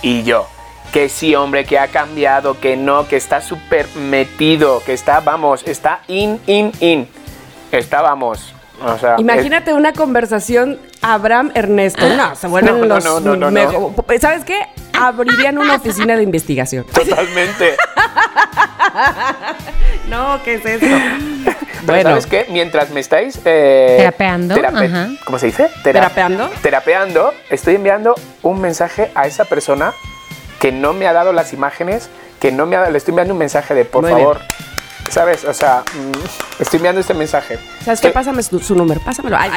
Y 0.00 0.22
yo, 0.22 0.46
que 0.94 1.10
sí, 1.10 1.34
hombre, 1.34 1.66
que 1.66 1.78
ha 1.78 1.88
cambiado, 1.88 2.58
que 2.58 2.78
no, 2.78 3.06
que 3.06 3.16
está 3.16 3.42
súper 3.42 3.86
metido, 3.96 4.82
que 4.86 4.94
está, 4.94 5.20
vamos, 5.20 5.62
está 5.66 6.00
in, 6.08 6.40
in, 6.46 6.72
in. 6.80 7.06
Está, 7.70 8.00
vamos. 8.00 8.54
O 8.82 8.96
sea, 8.98 9.16
Imagínate 9.18 9.74
una 9.74 9.92
conversación 9.92 10.78
Abraham 11.02 11.50
Ernesto. 11.54 12.08
No, 12.16 12.34
se 12.34 12.46
vuelven 12.46 12.74
No, 12.74 12.86
no, 12.86 12.94
los 12.94 13.04
no, 13.04 13.36
no, 13.36 13.50
no, 13.50 13.94
¿Sabes 14.20 14.44
qué? 14.44 14.60
Abrirían 14.98 15.58
una 15.58 15.74
oficina 15.76 16.16
de 16.16 16.22
investigación. 16.22 16.84
es- 16.88 17.08
Totalmente. 17.08 17.76
No, 20.08 20.40
¿qué 20.44 20.54
es 20.54 20.64
esto? 20.64 20.86
Pero 20.86 21.86
Bueno. 21.86 22.10
¿sabes 22.10 22.26
qué? 22.26 22.46
Mientras 22.50 22.90
me 22.90 23.00
estáis... 23.00 23.38
eh, 23.44 23.96
Terapeando, 23.98 24.54
terape- 24.54 24.86
ajá. 24.86 25.08
¿Cómo 25.24 25.38
se 25.38 25.46
dice? 25.46 25.64
Tera- 25.82 26.00
¿Terapeando? 26.00 26.48
Terapeando, 26.62 27.34
estoy 27.50 27.74
enviando 27.74 28.14
un 28.42 28.60
mensaje 28.60 29.10
a 29.14 29.26
esa 29.26 29.44
persona 29.44 29.92
que 30.60 30.72
no 30.72 30.92
me 30.92 31.06
ha 31.06 31.12
dado 31.12 31.32
las 31.32 31.52
imágenes, 31.52 32.08
que 32.40 32.52
no 32.52 32.66
me 32.66 32.76
ha 32.76 32.88
le 32.88 32.96
estoy 32.98 33.12
enviando 33.12 33.34
un 33.34 33.38
mensaje 33.38 33.74
de 33.74 33.84
por 33.84 34.02
Muy 34.02 34.14
bien. 34.14 34.26
¿Sabes? 35.10 35.44
O 35.44 35.54
sea, 35.54 35.82
mm, 35.94 36.60
estoy 36.62 36.76
enviando 36.78 37.00
este 37.00 37.14
mensaje. 37.14 37.58
¿Sabes 37.84 38.00
qué? 38.00 38.10
Pásame 38.10 38.42
su, 38.42 38.58
su 38.60 38.74
número, 38.74 39.00
pásamelo. 39.00 39.36
Ay. 39.38 39.50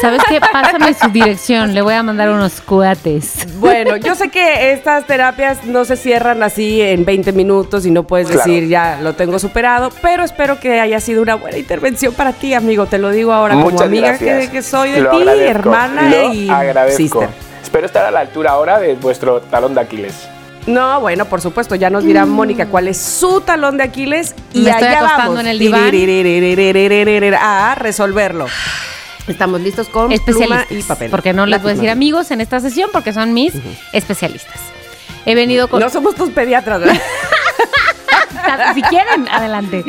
¿Sabes 0.00 0.20
qué? 0.28 0.40
Pásame 0.40 0.94
su 0.94 1.08
dirección, 1.08 1.74
le 1.74 1.82
voy 1.82 1.94
a 1.94 2.02
mandar 2.02 2.28
unos 2.30 2.60
cuates. 2.60 3.46
Bueno, 3.58 3.96
yo 3.96 4.14
sé 4.14 4.28
que 4.28 4.72
estas 4.72 5.06
terapias 5.06 5.64
no 5.64 5.84
se 5.84 5.96
cierran 5.96 6.42
así 6.42 6.80
en 6.82 7.04
20 7.04 7.32
minutos 7.32 7.86
y 7.86 7.90
no 7.90 8.04
puedes 8.04 8.28
Claro. 8.28 8.44
decir 8.44 8.68
ya 8.68 8.98
lo 9.00 9.14
tengo 9.14 9.38
superado, 9.38 9.90
pero 10.02 10.22
espero 10.22 10.60
que 10.60 10.78
haya 10.80 11.00
sido 11.00 11.22
una 11.22 11.34
buena 11.34 11.56
intervención 11.58 12.12
para 12.14 12.32
ti, 12.32 12.54
amigo. 12.54 12.86
Te 12.86 12.98
lo 12.98 13.10
digo 13.10 13.32
ahora 13.32 13.54
como 13.54 13.70
Muchas 13.70 13.86
amiga 13.88 14.08
gracias. 14.08 14.44
que, 14.46 14.50
que 14.50 14.62
soy 14.62 14.90
de 14.92 15.00
Lo 15.00 15.10
ti, 15.10 15.16
agradezco, 15.22 15.50
hermana 15.50 16.02
lo 16.10 16.32
y 16.34 16.48
agradezco. 16.50 16.96
sister. 16.98 17.28
Espero 17.62 17.86
estar 17.86 18.04
a 18.04 18.10
la 18.10 18.20
altura 18.20 18.50
ahora 18.50 18.78
de 18.78 18.94
vuestro 18.94 19.40
talón 19.40 19.74
de 19.74 19.80
Aquiles. 19.80 20.28
No, 20.66 21.00
bueno, 21.00 21.26
por 21.26 21.40
supuesto, 21.40 21.74
ya 21.74 21.90
nos 21.90 22.04
dirá 22.04 22.24
Mónica 22.24 22.66
cuál 22.66 22.88
es 22.88 22.98
su 22.98 23.42
talón 23.42 23.76
de 23.76 23.84
Aquiles 23.84 24.34
y 24.52 24.62
Me 24.62 24.70
estoy 24.70 24.88
allá 24.88 24.98
acostando 24.98 25.32
vamos 25.34 25.40
en 25.40 25.46
el 25.48 25.58
diván. 25.58 27.38
a 27.40 27.74
resolverlo. 27.74 28.46
Estamos 29.26 29.60
listos 29.60 29.88
con 29.88 30.08
pluma 30.08 30.14
Especialistas. 30.14 30.70
y 30.70 30.82
papel. 30.82 31.10
Porque 31.10 31.32
no 31.32 31.46
les 31.46 31.62
voy 31.62 31.72
a 31.72 31.74
decir 31.74 31.90
amigos 31.90 32.30
en 32.30 32.40
esta 32.40 32.60
sesión 32.60 32.90
porque 32.92 33.12
son 33.12 33.32
mis 33.32 33.54
especialistas. 33.92 34.60
He 35.26 35.34
venido 35.34 35.68
con. 35.68 35.80
No 35.80 35.88
somos 35.88 36.14
tus 36.14 36.30
pediatras, 36.30 36.80
¿verdad? 36.80 37.00
si 38.74 38.82
quieren, 38.82 39.28
adelante. 39.28 39.82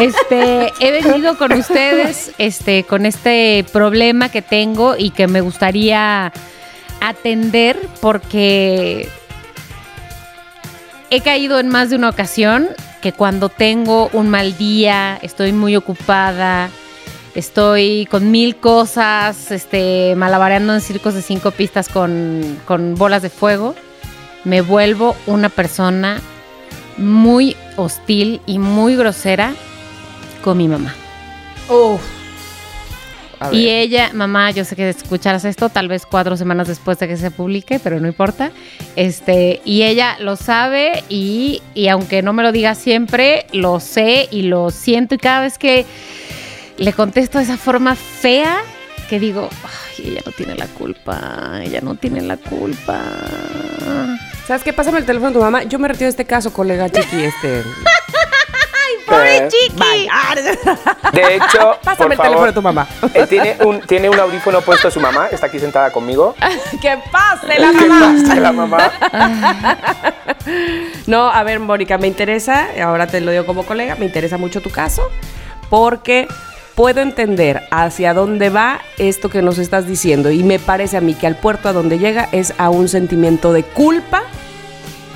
Este, 0.00 0.72
he 0.80 0.90
venido 0.90 1.36
con 1.36 1.52
ustedes, 1.52 2.32
este, 2.38 2.84
con 2.84 3.04
este 3.06 3.64
problema 3.72 4.30
que 4.30 4.42
tengo 4.42 4.96
y 4.96 5.10
que 5.10 5.26
me 5.26 5.40
gustaría 5.40 6.32
atender 7.00 7.78
porque 8.00 9.08
he 11.12 11.20
caído 11.20 11.60
en 11.60 11.68
más 11.68 11.90
de 11.90 11.96
una 11.96 12.08
ocasión 12.08 12.68
que 13.02 13.12
cuando 13.12 13.50
tengo 13.50 14.08
un 14.14 14.30
mal 14.30 14.56
día, 14.56 15.18
estoy 15.20 15.52
muy 15.52 15.76
ocupada, 15.76 16.70
estoy 17.34 18.06
con 18.10 18.30
mil 18.30 18.56
cosas, 18.56 19.50
este, 19.50 20.14
malabareando 20.16 20.72
en 20.72 20.80
circos 20.80 21.12
de 21.12 21.20
cinco 21.20 21.50
pistas 21.50 21.90
con, 21.90 22.58
con 22.64 22.94
bolas 22.94 23.20
de 23.20 23.28
fuego, 23.28 23.74
me 24.44 24.62
vuelvo 24.62 25.14
una 25.26 25.50
persona 25.50 26.18
muy 26.96 27.58
hostil 27.76 28.40
y 28.46 28.58
muy 28.58 28.96
grosera 28.96 29.52
con 30.42 30.56
mi 30.56 30.66
mamá. 30.66 30.94
Uf. 31.68 32.21
Y 33.50 33.68
ella, 33.68 34.10
mamá, 34.12 34.50
yo 34.50 34.64
sé 34.64 34.76
que 34.76 34.88
escucharás 34.88 35.44
esto 35.44 35.68
tal 35.68 35.88
vez 35.88 36.06
cuatro 36.06 36.36
semanas 36.36 36.68
después 36.68 36.98
de 36.98 37.08
que 37.08 37.16
se 37.16 37.30
publique, 37.30 37.80
pero 37.80 37.98
no 37.98 38.06
importa. 38.06 38.52
Este, 38.96 39.60
y 39.64 39.82
ella 39.82 40.16
lo 40.20 40.36
sabe 40.36 41.04
y, 41.08 41.62
y 41.74 41.88
aunque 41.88 42.22
no 42.22 42.32
me 42.32 42.42
lo 42.42 42.52
diga 42.52 42.74
siempre, 42.74 43.46
lo 43.52 43.80
sé 43.80 44.28
y 44.30 44.42
lo 44.42 44.70
siento. 44.70 45.14
Y 45.14 45.18
cada 45.18 45.40
vez 45.40 45.58
que 45.58 45.86
le 46.78 46.92
contesto 46.92 47.38
de 47.38 47.44
esa 47.44 47.56
forma 47.56 47.96
fea, 47.96 48.58
que 49.08 49.18
digo, 49.18 49.48
ay, 49.64 50.10
ella 50.10 50.20
no 50.24 50.32
tiene 50.32 50.54
la 50.54 50.66
culpa, 50.66 51.60
ella 51.62 51.80
no 51.82 51.94
tiene 51.96 52.22
la 52.22 52.36
culpa. 52.36 53.00
¿Sabes 54.46 54.62
qué? 54.64 54.72
Pásame 54.72 54.98
el 54.98 55.06
teléfono 55.06 55.30
de 55.30 55.34
tu 55.34 55.40
mamá. 55.40 55.62
Yo 55.64 55.78
me 55.78 55.88
retiro 55.88 56.06
de 56.06 56.10
este 56.10 56.24
caso, 56.24 56.52
colega 56.52 56.90
Chiqui. 56.90 57.24
Este. 57.24 57.62
Eh, 59.22 59.48
Bye. 59.74 60.08
de 61.12 61.34
hecho, 61.36 61.76
Pásame 61.82 61.96
por 61.96 62.12
el 62.12 62.18
teléfono 62.18 62.32
favor, 62.32 62.46
de 62.48 62.52
tu 62.52 62.62
mamá. 62.62 62.86
eh, 63.14 63.26
tiene, 63.26 63.56
un, 63.64 63.80
tiene 63.80 64.08
un 64.08 64.18
audífono 64.18 64.60
puesto 64.60 64.90
su 64.90 65.00
mamá, 65.00 65.28
está 65.30 65.46
aquí 65.46 65.58
sentada 65.58 65.90
conmigo. 65.90 66.34
¡Que 66.80 66.98
pase 67.10 67.58
la 67.58 67.70
¿Qué 67.72 67.86
mamá! 67.88 68.14
pasa, 68.22 68.34
la 68.40 68.52
mamá? 68.52 68.92
No, 71.06 71.28
a 71.30 71.42
ver, 71.42 71.60
Mónica, 71.60 71.98
me 71.98 72.06
interesa, 72.06 72.68
ahora 72.82 73.06
te 73.06 73.20
lo 73.20 73.30
digo 73.30 73.46
como 73.46 73.64
colega, 73.64 73.96
me 73.96 74.06
interesa 74.06 74.38
mucho 74.38 74.60
tu 74.60 74.70
caso, 74.70 75.02
porque 75.70 76.26
puedo 76.74 77.00
entender 77.00 77.62
hacia 77.70 78.14
dónde 78.14 78.50
va 78.50 78.80
esto 78.98 79.28
que 79.28 79.42
nos 79.42 79.58
estás 79.58 79.86
diciendo 79.86 80.30
y 80.30 80.42
me 80.42 80.58
parece 80.58 80.96
a 80.96 81.00
mí 81.00 81.14
que 81.14 81.26
al 81.26 81.36
puerto 81.36 81.68
a 81.68 81.72
donde 81.72 81.98
llega 81.98 82.28
es 82.32 82.54
a 82.58 82.70
un 82.70 82.88
sentimiento 82.88 83.52
de 83.52 83.62
culpa 83.62 84.22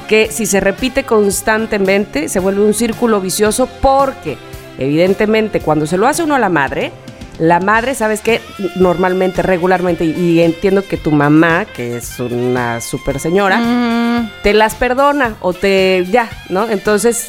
que 0.09 0.31
si 0.31 0.47
se 0.47 0.61
repite 0.61 1.05
constantemente 1.05 2.29
se 2.29 2.39
vuelve 2.41 2.63
un 2.63 2.75
círculo 2.75 3.21
vicioso 3.21 3.69
porque 3.81 4.37
evidentemente 4.79 5.61
cuando 5.61 5.87
se 5.87 5.97
lo 5.97 6.07
hace 6.07 6.23
uno 6.23 6.35
a 6.35 6.39
la 6.39 6.49
madre, 6.49 6.93
la 7.39 7.61
madre, 7.61 7.95
¿sabes 7.95 8.23
qué? 8.23 8.41
Normalmente, 8.77 9.43
regularmente, 9.43 10.05
y, 10.07 10.41
entiendo 10.41 10.83
que 10.89 10.97
tu 10.97 11.11
mamá, 11.13 11.67
que 11.67 11.99
es 11.99 12.19
una 12.19 12.81
super 12.81 13.21
señora, 13.21 13.59
Mm, 13.59 14.31
te 14.43 14.55
las 14.55 14.75
perdona 14.75 15.37
o 15.41 15.53
te 15.53 16.07
ya, 16.11 16.31
¿no? 16.49 16.67
Entonces 16.71 17.29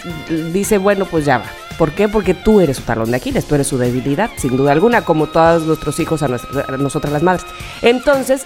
dice, 0.54 0.78
bueno, 0.78 1.06
pues 1.06 1.26
ya 1.26 1.40
va. 1.40 1.46
¿Por 1.78 1.92
qué? 1.92 2.08
Porque 2.08 2.34
tú 2.34 2.62
eres 2.62 2.78
su 2.78 2.84
talón 2.84 3.12
de 3.12 3.18
Aquiles, 3.18 3.46
tú 3.46 3.56
eres 3.56 3.68
su 3.68 3.78
debilidad, 3.78 4.30
sin 4.38 4.56
duda 4.56 4.72
alguna, 4.72 5.02
como 5.04 5.28
todos 5.28 5.64
nuestros 5.64 6.00
hijos 6.00 6.24
a, 6.24 6.30
nuestra- 6.30 6.66
a 6.74 6.78
nosotras 6.78 7.12
las 7.12 7.22
madres. 7.24 7.46
Entonces, 7.82 8.46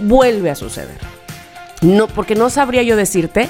vuelve 0.00 0.50
a 0.50 0.54
suceder. 0.54 0.98
No, 1.80 2.06
porque 2.06 2.34
no 2.34 2.50
sabría 2.50 2.82
yo 2.82 2.96
decirte 2.96 3.48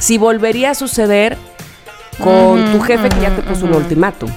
si 0.00 0.18
volvería 0.18 0.70
a 0.70 0.74
suceder 0.74 1.36
con 2.18 2.72
tu 2.72 2.80
jefe 2.80 3.08
que 3.08 3.20
ya 3.20 3.34
te 3.34 3.42
puso 3.42 3.66
un 3.66 3.74
ultimátum. 3.74 4.30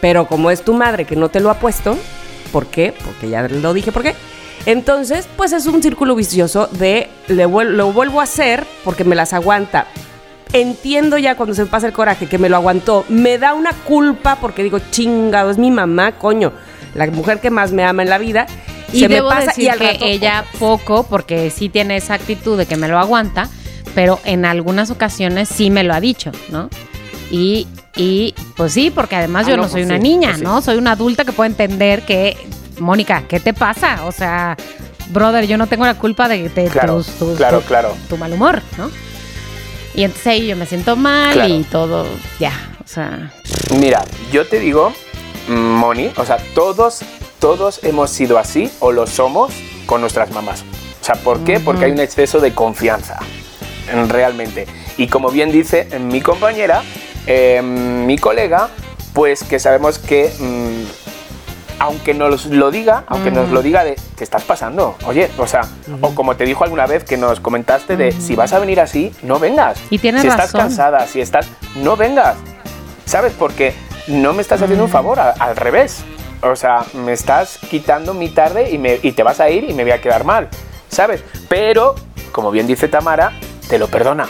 Pero 0.00 0.26
como 0.26 0.50
es 0.50 0.62
tu 0.62 0.74
madre 0.74 1.04
que 1.04 1.16
no 1.16 1.28
te 1.28 1.40
lo 1.40 1.50
ha 1.50 1.54
puesto, 1.54 1.96
¿por 2.52 2.66
qué? 2.66 2.94
Porque 3.04 3.28
ya 3.28 3.42
lo 3.48 3.74
dije, 3.74 3.90
¿por 3.90 4.02
qué? 4.02 4.14
Entonces, 4.66 5.28
pues 5.36 5.52
es 5.52 5.66
un 5.66 5.82
círculo 5.82 6.14
vicioso 6.14 6.68
de 6.72 7.08
le 7.28 7.46
vuel- 7.46 7.70
lo 7.72 7.92
vuelvo 7.92 8.20
a 8.20 8.24
hacer 8.24 8.64
porque 8.84 9.04
me 9.04 9.14
las 9.16 9.32
aguanta. 9.32 9.86
Entiendo 10.52 11.18
ya 11.18 11.36
cuando 11.36 11.54
se 11.54 11.64
me 11.64 11.68
pasa 11.70 11.86
el 11.88 11.92
coraje 11.92 12.26
que 12.28 12.38
me 12.38 12.48
lo 12.48 12.56
aguantó. 12.56 13.04
Me 13.08 13.38
da 13.38 13.54
una 13.54 13.72
culpa 13.72 14.36
porque 14.40 14.62
digo, 14.62 14.78
chingado, 14.90 15.50
es 15.50 15.58
mi 15.58 15.70
mamá, 15.70 16.12
coño. 16.12 16.52
La 16.94 17.06
mujer 17.08 17.40
que 17.40 17.50
más 17.50 17.72
me 17.72 17.84
ama 17.84 18.02
en 18.02 18.08
la 18.10 18.18
vida. 18.18 18.46
Y 18.92 19.00
se 19.00 19.08
debo 19.08 19.28
me 19.30 19.34
pasa 19.36 19.46
decir 19.48 19.64
y 19.64 19.68
al 19.68 19.78
que 19.78 19.92
rato- 19.92 20.04
ella 20.04 20.44
poco, 20.58 21.02
porque 21.04 21.50
sí 21.50 21.68
tiene 21.68 21.96
esa 21.96 22.14
actitud 22.14 22.56
de 22.56 22.66
que 22.66 22.76
me 22.76 22.86
lo 22.88 22.98
aguanta, 22.98 23.48
pero 23.94 24.20
en 24.24 24.44
algunas 24.44 24.90
ocasiones 24.90 25.48
sí 25.48 25.70
me 25.70 25.84
lo 25.84 25.94
ha 25.94 26.00
dicho, 26.00 26.30
¿no? 26.50 26.68
Y, 27.30 27.66
y 27.96 28.34
pues 28.56 28.72
sí, 28.72 28.90
porque 28.90 29.16
además 29.16 29.46
Ah, 29.46 29.50
yo 29.50 29.56
no, 29.56 29.62
no 29.64 29.68
soy 29.68 29.82
pues 29.82 29.86
una 29.86 29.96
sí, 29.96 30.02
niña, 30.02 30.28
pues 30.30 30.38
sí. 30.38 30.44
¿no? 30.44 30.60
Soy 30.62 30.76
una 30.76 30.92
adulta 30.92 31.24
que 31.24 31.32
puede 31.32 31.50
entender 31.50 32.04
que, 32.04 32.36
Mónica, 32.78 33.22
¿qué 33.28 33.40
te 33.40 33.54
pasa? 33.54 34.04
O 34.04 34.12
sea, 34.12 34.56
brother, 35.10 35.46
yo 35.46 35.56
no 35.56 35.66
tengo 35.66 35.84
la 35.86 35.94
culpa 35.94 36.28
de, 36.28 36.48
de 36.48 36.64
Claro, 36.68 36.96
tus- 36.96 37.06
tus- 37.18 37.36
claro, 37.36 37.60
tu, 37.60 37.66
claro. 37.66 37.94
tu 38.08 38.16
mal 38.16 38.32
humor, 38.32 38.62
¿no? 38.78 38.90
Y 39.94 40.02
entonces 40.02 40.26
ahí 40.26 40.46
yo 40.48 40.56
me 40.56 40.66
siento 40.66 40.96
mal 40.96 41.32
Claro. 41.34 41.54
y 41.54 41.62
todo, 41.64 42.06
ya, 42.40 42.52
o 42.84 42.88
sea, 42.88 43.32
Mira, 43.78 44.04
yo 44.32 44.46
te 44.46 44.58
digo, 44.58 44.92
Moni, 45.48 46.10
o 46.16 46.24
sea, 46.24 46.36
todos, 46.54 47.00
todos 47.38 47.80
hemos 47.84 48.10
sido 48.10 48.38
así 48.38 48.70
o 48.80 48.92
lo 48.92 49.06
somos 49.06 49.52
con 49.86 50.00
nuestras 50.00 50.30
mamás. 50.32 50.62
O 51.00 51.04
sea, 51.04 51.14
¿por 51.16 51.40
qué? 51.44 51.60
Porque 51.60 51.84
hay 51.86 51.92
un 51.92 52.00
exceso 52.00 52.40
de 52.40 52.52
confianza, 52.54 53.18
realmente. 54.08 54.66
Y 54.96 55.06
como 55.08 55.30
bien 55.30 55.50
dice 55.52 55.88
mi 56.00 56.20
compañera, 56.20 56.82
eh, 57.26 57.60
mi 57.62 58.16
colega, 58.18 58.68
pues 59.12 59.44
que 59.44 59.58
sabemos 59.58 59.98
que 59.98 60.30
mm, 60.38 60.84
aunque 61.80 62.14
nos 62.14 62.46
lo 62.46 62.70
diga, 62.70 63.04
aunque 63.08 63.30
nos 63.30 63.50
lo 63.50 63.60
diga 63.62 63.84
de 63.84 63.96
¿qué 64.16 64.24
estás 64.24 64.44
pasando? 64.44 64.96
Oye, 65.06 65.28
o 65.38 65.46
sea, 65.46 65.62
o 66.00 66.14
como 66.14 66.36
te 66.36 66.44
dijo 66.44 66.64
alguna 66.64 66.86
vez 66.86 67.04
que 67.04 67.16
nos 67.16 67.40
comentaste 67.40 67.96
de 67.96 68.12
si 68.12 68.36
vas 68.36 68.52
a 68.52 68.58
venir 68.60 68.80
así, 68.80 69.12
no 69.22 69.38
vengas. 69.38 69.78
Y 69.90 69.98
tienes 69.98 70.22
si 70.22 70.28
estás 70.28 70.52
cansada, 70.62 71.06
si 71.06 71.20
estás, 71.20 71.46
no 71.76 71.96
vengas. 71.96 72.36
¿Sabes? 73.06 73.32
Porque 73.38 73.74
no 74.06 74.32
me 74.32 74.40
estás 74.42 74.62
haciendo 74.62 74.84
un 74.84 74.90
favor, 74.90 75.18
a- 75.20 75.30
al 75.32 75.56
revés. 75.56 76.04
O 76.42 76.56
sea, 76.56 76.84
me 76.94 77.12
estás 77.12 77.58
quitando 77.70 78.14
mi 78.14 78.28
tarde 78.28 78.70
y, 78.70 78.78
me, 78.78 78.98
y 79.02 79.12
te 79.12 79.22
vas 79.22 79.40
a 79.40 79.50
ir 79.50 79.64
y 79.68 79.74
me 79.74 79.82
voy 79.82 79.92
a 79.92 80.00
quedar 80.00 80.24
mal. 80.24 80.48
¿Sabes? 80.88 81.22
Pero, 81.48 81.94
como 82.32 82.50
bien 82.50 82.66
dice 82.66 82.86
Tamara, 82.88 83.32
te 83.68 83.78
lo 83.78 83.88
perdona. 83.88 84.28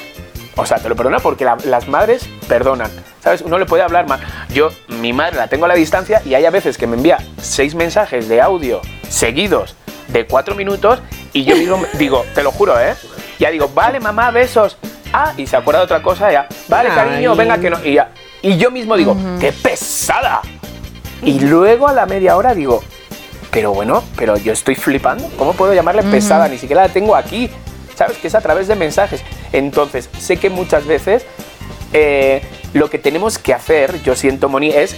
O 0.57 0.67
sea, 0.67 0.79
te 0.79 0.89
lo 0.89 0.95
perdona 0.97 1.19
porque 1.19 1.45
la- 1.45 1.57
las 1.65 1.89
madres 1.89 2.29
perdonan. 2.49 2.91
¿Sabes? 3.23 3.41
Uno 3.43 3.59
le 3.59 3.67
puede 3.67 3.83
hablar 3.83 4.07
mal. 4.07 4.21
Yo, 4.51 4.71
mi 4.89 5.13
madre 5.13 5.37
la 5.37 5.49
tengo 5.49 5.65
a 5.65 5.69
la 5.69 5.75
distancia 5.75 6.21
y 6.25 6.35
hay 6.35 6.45
a 6.45 6.51
veces 6.51 6.77
que 6.79 6.87
me 6.87 6.97
envía 6.97 7.19
seis 7.41 7.75
mensajes 7.75 8.29
de 8.29 8.41
audio 8.41 8.81
seguidos 9.09 9.75
de 10.09 10.27
cuatro 10.27 10.55
minutos 10.55 11.01
y 11.33 11.45
yo 11.45 11.57
mismo 11.57 11.79
me- 11.79 11.89
digo, 11.99 12.25
te 12.35 12.43
lo 12.43 12.53
juro, 12.53 12.79
¿eh? 12.79 12.95
Ya 13.39 13.51
digo, 13.51 13.69
vale, 13.75 13.99
mamá, 13.99 14.31
besos. 14.31 14.77
Ah, 15.13 15.33
y 15.37 15.47
se 15.47 15.57
acuerda 15.57 15.81
de 15.81 15.85
otra 15.87 16.03
cosa, 16.03 16.31
ya. 16.31 16.47
Vale, 16.69 16.91
cariño, 16.95 17.35
venga 17.37 17.59
que 17.59 17.71
no. 17.71 17.85
Y, 17.85 17.95
ya. 17.95 18.11
y 18.43 18.57
yo 18.57 18.71
mismo 18.71 18.97
digo, 18.97 19.17
¡qué 19.41 19.53
pesada! 19.53 20.41
Y 21.23 21.41
luego 21.41 21.89
a 21.89 21.93
la 21.93 22.05
media 22.07 22.37
hora 22.37 22.55
digo, 22.55 22.83
pero 23.51 23.73
bueno, 23.73 24.05
pero 24.17 24.37
yo 24.37 24.53
estoy 24.53 24.75
flipando. 24.75 25.29
¿Cómo 25.39 25.53
puedo 25.55 25.73
llamarle 25.73 26.03
pesada? 26.03 26.49
Ni 26.49 26.59
siquiera 26.59 26.83
la 26.83 26.89
tengo 26.93 27.17
aquí. 27.17 27.49
¿Sabes? 27.97 28.17
Que 28.19 28.29
es 28.29 28.35
a 28.35 28.41
través 28.41 28.67
de 28.69 28.75
mensajes. 28.77 29.23
Entonces, 29.53 30.09
sé 30.19 30.37
que 30.37 30.51
muchas 30.51 30.87
veces 30.87 31.25
eh, 31.93 32.43
lo 32.73 32.91
que 32.91 32.99
tenemos 32.99 33.39
que 33.39 33.55
hacer, 33.55 34.03
yo 34.03 34.17
siento, 34.17 34.49
Moni, 34.49 34.71
es. 34.71 34.97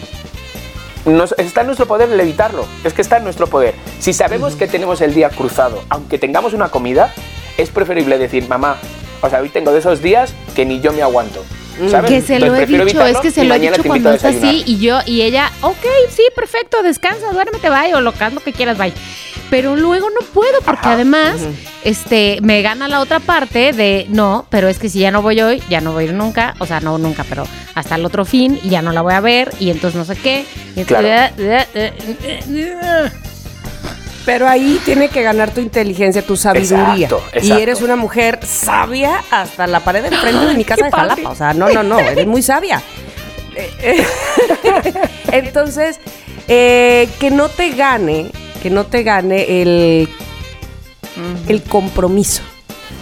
nos- 1.05 1.35
está 1.39 1.61
en 1.61 1.67
nuestro 1.69 1.87
poder 1.87 2.11
el 2.11 2.19
evitarlo. 2.21 2.67
Es 2.85 2.93
que 2.95 3.03
está 3.03 3.19
en 3.19 3.25
nuestro 3.25 3.47
poder. 3.47 3.75
Si 4.01 4.13
sabemos 4.13 4.57
que 4.57 4.67
tenemos 4.67 5.01
el 5.01 5.15
día 5.15 5.29
cruzado, 5.31 5.85
aunque 5.89 6.19
tengamos 6.19 6.53
una 6.55 6.69
comida, 6.71 7.13
es 7.59 7.71
preferible 7.71 8.19
decir, 8.19 8.49
mamá, 8.49 8.77
o 9.23 9.29
sea, 9.31 9.41
hoy 9.41 9.49
tengo 9.51 9.73
de 9.73 9.79
esos 9.81 10.03
días 10.03 10.35
que 10.55 10.65
ni 10.65 10.81
yo 10.81 10.93
me 10.93 11.03
aguanto. 11.03 11.45
¿Sabes? 11.91 12.11
Que 12.11 12.23
se 12.23 12.39
lo 12.39 12.47
Entonces, 12.47 12.71
he 12.81 12.85
dicho, 12.85 13.07
es 13.07 13.19
que 13.19 13.31
se 13.31 13.45
lo 13.45 13.55
he 13.55 13.59
dicho 13.59 13.83
cuando 13.85 14.13
es 14.13 14.25
así 14.25 14.63
y 14.67 14.79
yo 14.79 14.99
y 15.07 15.23
ella, 15.23 15.51
ok, 15.61 15.85
sí, 16.11 16.23
perfecto, 16.35 16.83
descansa, 16.83 17.33
duérmete, 17.33 17.69
bye, 17.71 17.95
o 17.95 18.01
lo 18.01 18.13
que 18.13 18.25
haz 18.25 18.33
lo 18.33 18.41
que 18.41 18.53
quieras, 18.53 18.79
bye. 18.79 18.93
Pero 19.51 19.77
luego 19.77 20.09
no 20.11 20.27
puedo 20.35 20.61
porque 20.63 20.81
Ajá. 20.81 20.93
además 20.95 21.41
este 21.85 22.39
me 22.43 22.63
gana 22.63 22.89
la 22.89 23.01
otra 23.01 23.21
parte 23.21 23.73
de 23.73 24.07
no, 24.09 24.47
pero 24.51 24.69
es 24.69 24.79
que 24.79 24.89
si 24.89 24.99
ya 24.99 25.11
no 25.13 25.23
voy 25.23 25.41
hoy, 25.41 25.63
ya 25.71 25.81
no 25.81 25.93
voy 25.93 26.05
a 26.05 26.07
ir 26.09 26.15
nunca, 26.15 26.55
o 26.59 26.67
sea, 26.67 26.81
no 26.81 26.99
nunca, 26.99 27.25
pero 27.29 27.47
hasta 27.75 27.95
el 27.95 28.05
otro 28.05 28.25
fin 28.25 28.59
y 28.65 28.71
ya 28.71 28.83
no 28.83 28.91
la 28.93 29.03
voy 29.03 29.15
a 29.15 29.21
ver 29.21 29.53
y 29.61 29.71
entonces 29.71 29.97
no 29.97 30.05
sé 30.05 30.17
qué. 30.21 30.45
Y 30.75 30.81
entonces, 30.81 31.33
Claro. 31.37 33.11
Pero 34.27 34.47
ahí 34.49 34.79
tiene 34.85 35.09
que 35.09 35.23
ganar 35.23 35.53
tu 35.55 35.61
inteligencia, 35.61 36.21
tu 36.21 36.37
sabiduría. 36.37 37.07
Exacto, 37.07 37.23
Y 37.43 37.53
eres 37.53 37.81
una 37.81 37.97
mujer 37.97 38.41
sabia 38.45 39.23
hasta 39.31 39.67
la 39.69 39.81
pared 39.81 40.03
del 40.03 40.15
frente 40.17 40.45
de 40.47 40.55
mi 40.55 40.65
casa 40.71 40.85
de. 40.87 40.91
Jalapa. 40.91 41.31
O 41.31 41.35
sea, 41.35 41.55
no, 41.55 41.69
no, 41.71 41.83
no, 41.83 41.99
eres 42.01 42.27
muy 42.27 42.43
sabia. 42.43 42.83
Entonces, 45.33 46.01
eh, 46.49 47.09
que 47.19 47.31
no 47.31 47.49
te 47.49 47.71
gane, 47.71 48.31
que 48.63 48.71
no 48.71 48.85
te 48.87 49.03
gane 49.03 49.63
el, 49.63 50.09
el 51.49 51.63
compromiso. 51.63 52.43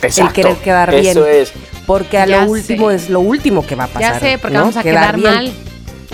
Exacto. 0.03 0.35
querer 0.35 0.57
quedar 0.59 0.91
bien. 0.91 1.07
Eso 1.07 1.27
es. 1.27 1.53
Porque 1.87 2.18
a 2.18 2.27
Ya 2.27 2.45
lo 2.45 2.51
último 2.53 2.91
sé. 2.91 2.97
es 2.97 3.11
lo 3.11 3.20
último 3.20 3.66
que 3.66 3.75
va 3.75 3.85
a 3.85 3.89
pasar. 3.89 4.14
ya 4.14 4.20
sé, 4.20 4.39
porque 4.39 4.55
¿no? 4.55 4.61
vamos 4.61 4.77
a 4.77 4.83
quedar, 4.83 5.16
bien. 5.16 5.35
mal. 5.35 5.53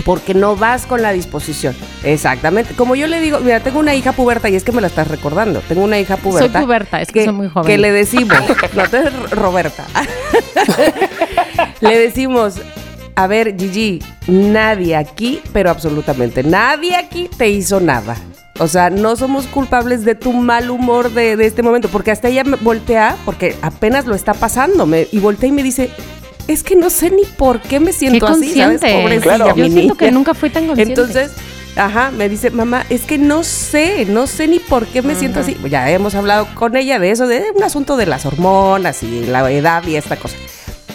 Porque 0.05 0.33
no 0.33 0.55
vas 0.55 0.85
con 0.85 1.01
la 1.01 1.11
disposición. 1.13 1.75
Exactamente. 2.03 2.73
Como 2.73 2.95
yo 2.95 3.07
le 3.07 3.19
digo, 3.19 3.39
mira, 3.39 3.59
tengo 3.59 3.79
una 3.79 3.93
hija 3.95 4.11
puberta 4.13 4.49
y 4.49 4.55
es 4.55 4.63
que 4.63 4.71
me 4.71 4.81
la 4.81 4.87
estás 4.87 5.07
recordando. 5.07 5.61
Tengo 5.67 5.83
una 5.83 5.99
hija 5.99 6.17
puberta. 6.17 6.51
Soy 6.51 6.63
puberta, 6.65 7.01
es 7.01 7.09
que 7.11 7.25
soy 7.25 7.33
muy 7.33 7.47
joven. 7.49 7.67
Que 7.67 7.77
le 7.77 7.91
decimos, 7.91 8.37
no, 8.75 8.83
tú 8.89 8.95
eres 8.97 9.29
Roberta. 9.31 9.85
le 11.81 11.97
decimos, 11.99 12.55
a 13.15 13.27
ver, 13.27 13.55
Gigi, 13.57 14.01
nadie 14.27 14.95
aquí, 14.95 15.41
pero 15.53 15.69
absolutamente 15.69 16.43
nadie 16.43 16.95
aquí 16.95 17.29
te 17.37 17.49
hizo 17.49 17.79
nada. 17.79 18.15
O 18.59 18.67
sea, 18.67 18.89
no 18.89 19.15
somos 19.15 19.47
culpables 19.47 20.05
de 20.05 20.13
tu 20.13 20.33
mal 20.33 20.69
humor 20.69 21.11
de, 21.11 21.35
de 21.35 21.45
este 21.47 21.63
momento, 21.63 21.89
porque 21.89 22.11
hasta 22.11 22.27
ella 22.27 22.43
me 22.43 22.57
voltea, 22.57 23.15
porque 23.25 23.55
apenas 23.61 24.05
lo 24.05 24.13
está 24.13 24.33
pasando, 24.33 24.85
me- 24.85 25.07
y 25.11 25.19
voltea 25.19 25.49
y 25.49 25.51
me 25.51 25.63
dice, 25.63 25.89
es 26.53 26.63
que 26.63 26.75
no 26.75 26.89
sé 26.89 27.09
ni 27.11 27.23
por 27.25 27.61
qué 27.61 27.79
me 27.79 27.87
Qué 27.87 27.93
siento 27.93 28.27
así, 28.27 28.53
¿sabes? 28.53 28.79
consciente. 28.79 29.01
Pobrecilla, 29.01 29.35
Claro. 29.35 29.55
Yo 29.55 29.63
mi 29.65 29.71
siento 29.71 29.95
que 29.95 30.11
nunca 30.11 30.33
fui 30.33 30.49
tan 30.49 30.67
consciente. 30.67 30.93
Entonces, 31.01 31.31
ajá, 31.75 32.11
me 32.11 32.27
dice, 32.29 32.49
mamá, 32.51 32.85
es 32.89 33.01
que 33.01 33.17
no 33.17 33.43
sé, 33.43 34.05
no 34.05 34.27
sé 34.27 34.47
ni 34.47 34.59
por 34.59 34.85
qué 34.87 35.01
me 35.01 35.15
siento 35.15 35.39
así. 35.39 35.55
Ya 35.69 35.89
hemos 35.89 36.15
hablado 36.15 36.47
con 36.55 36.75
ella 36.75 36.99
de 36.99 37.11
eso, 37.11 37.27
de 37.27 37.43
un 37.55 37.63
asunto 37.63 37.97
de 37.97 38.05
las 38.05 38.25
hormonas 38.25 39.03
y 39.03 39.25
la 39.25 39.49
edad 39.51 39.83
y 39.87 39.95
esta 39.95 40.17
cosa. 40.17 40.35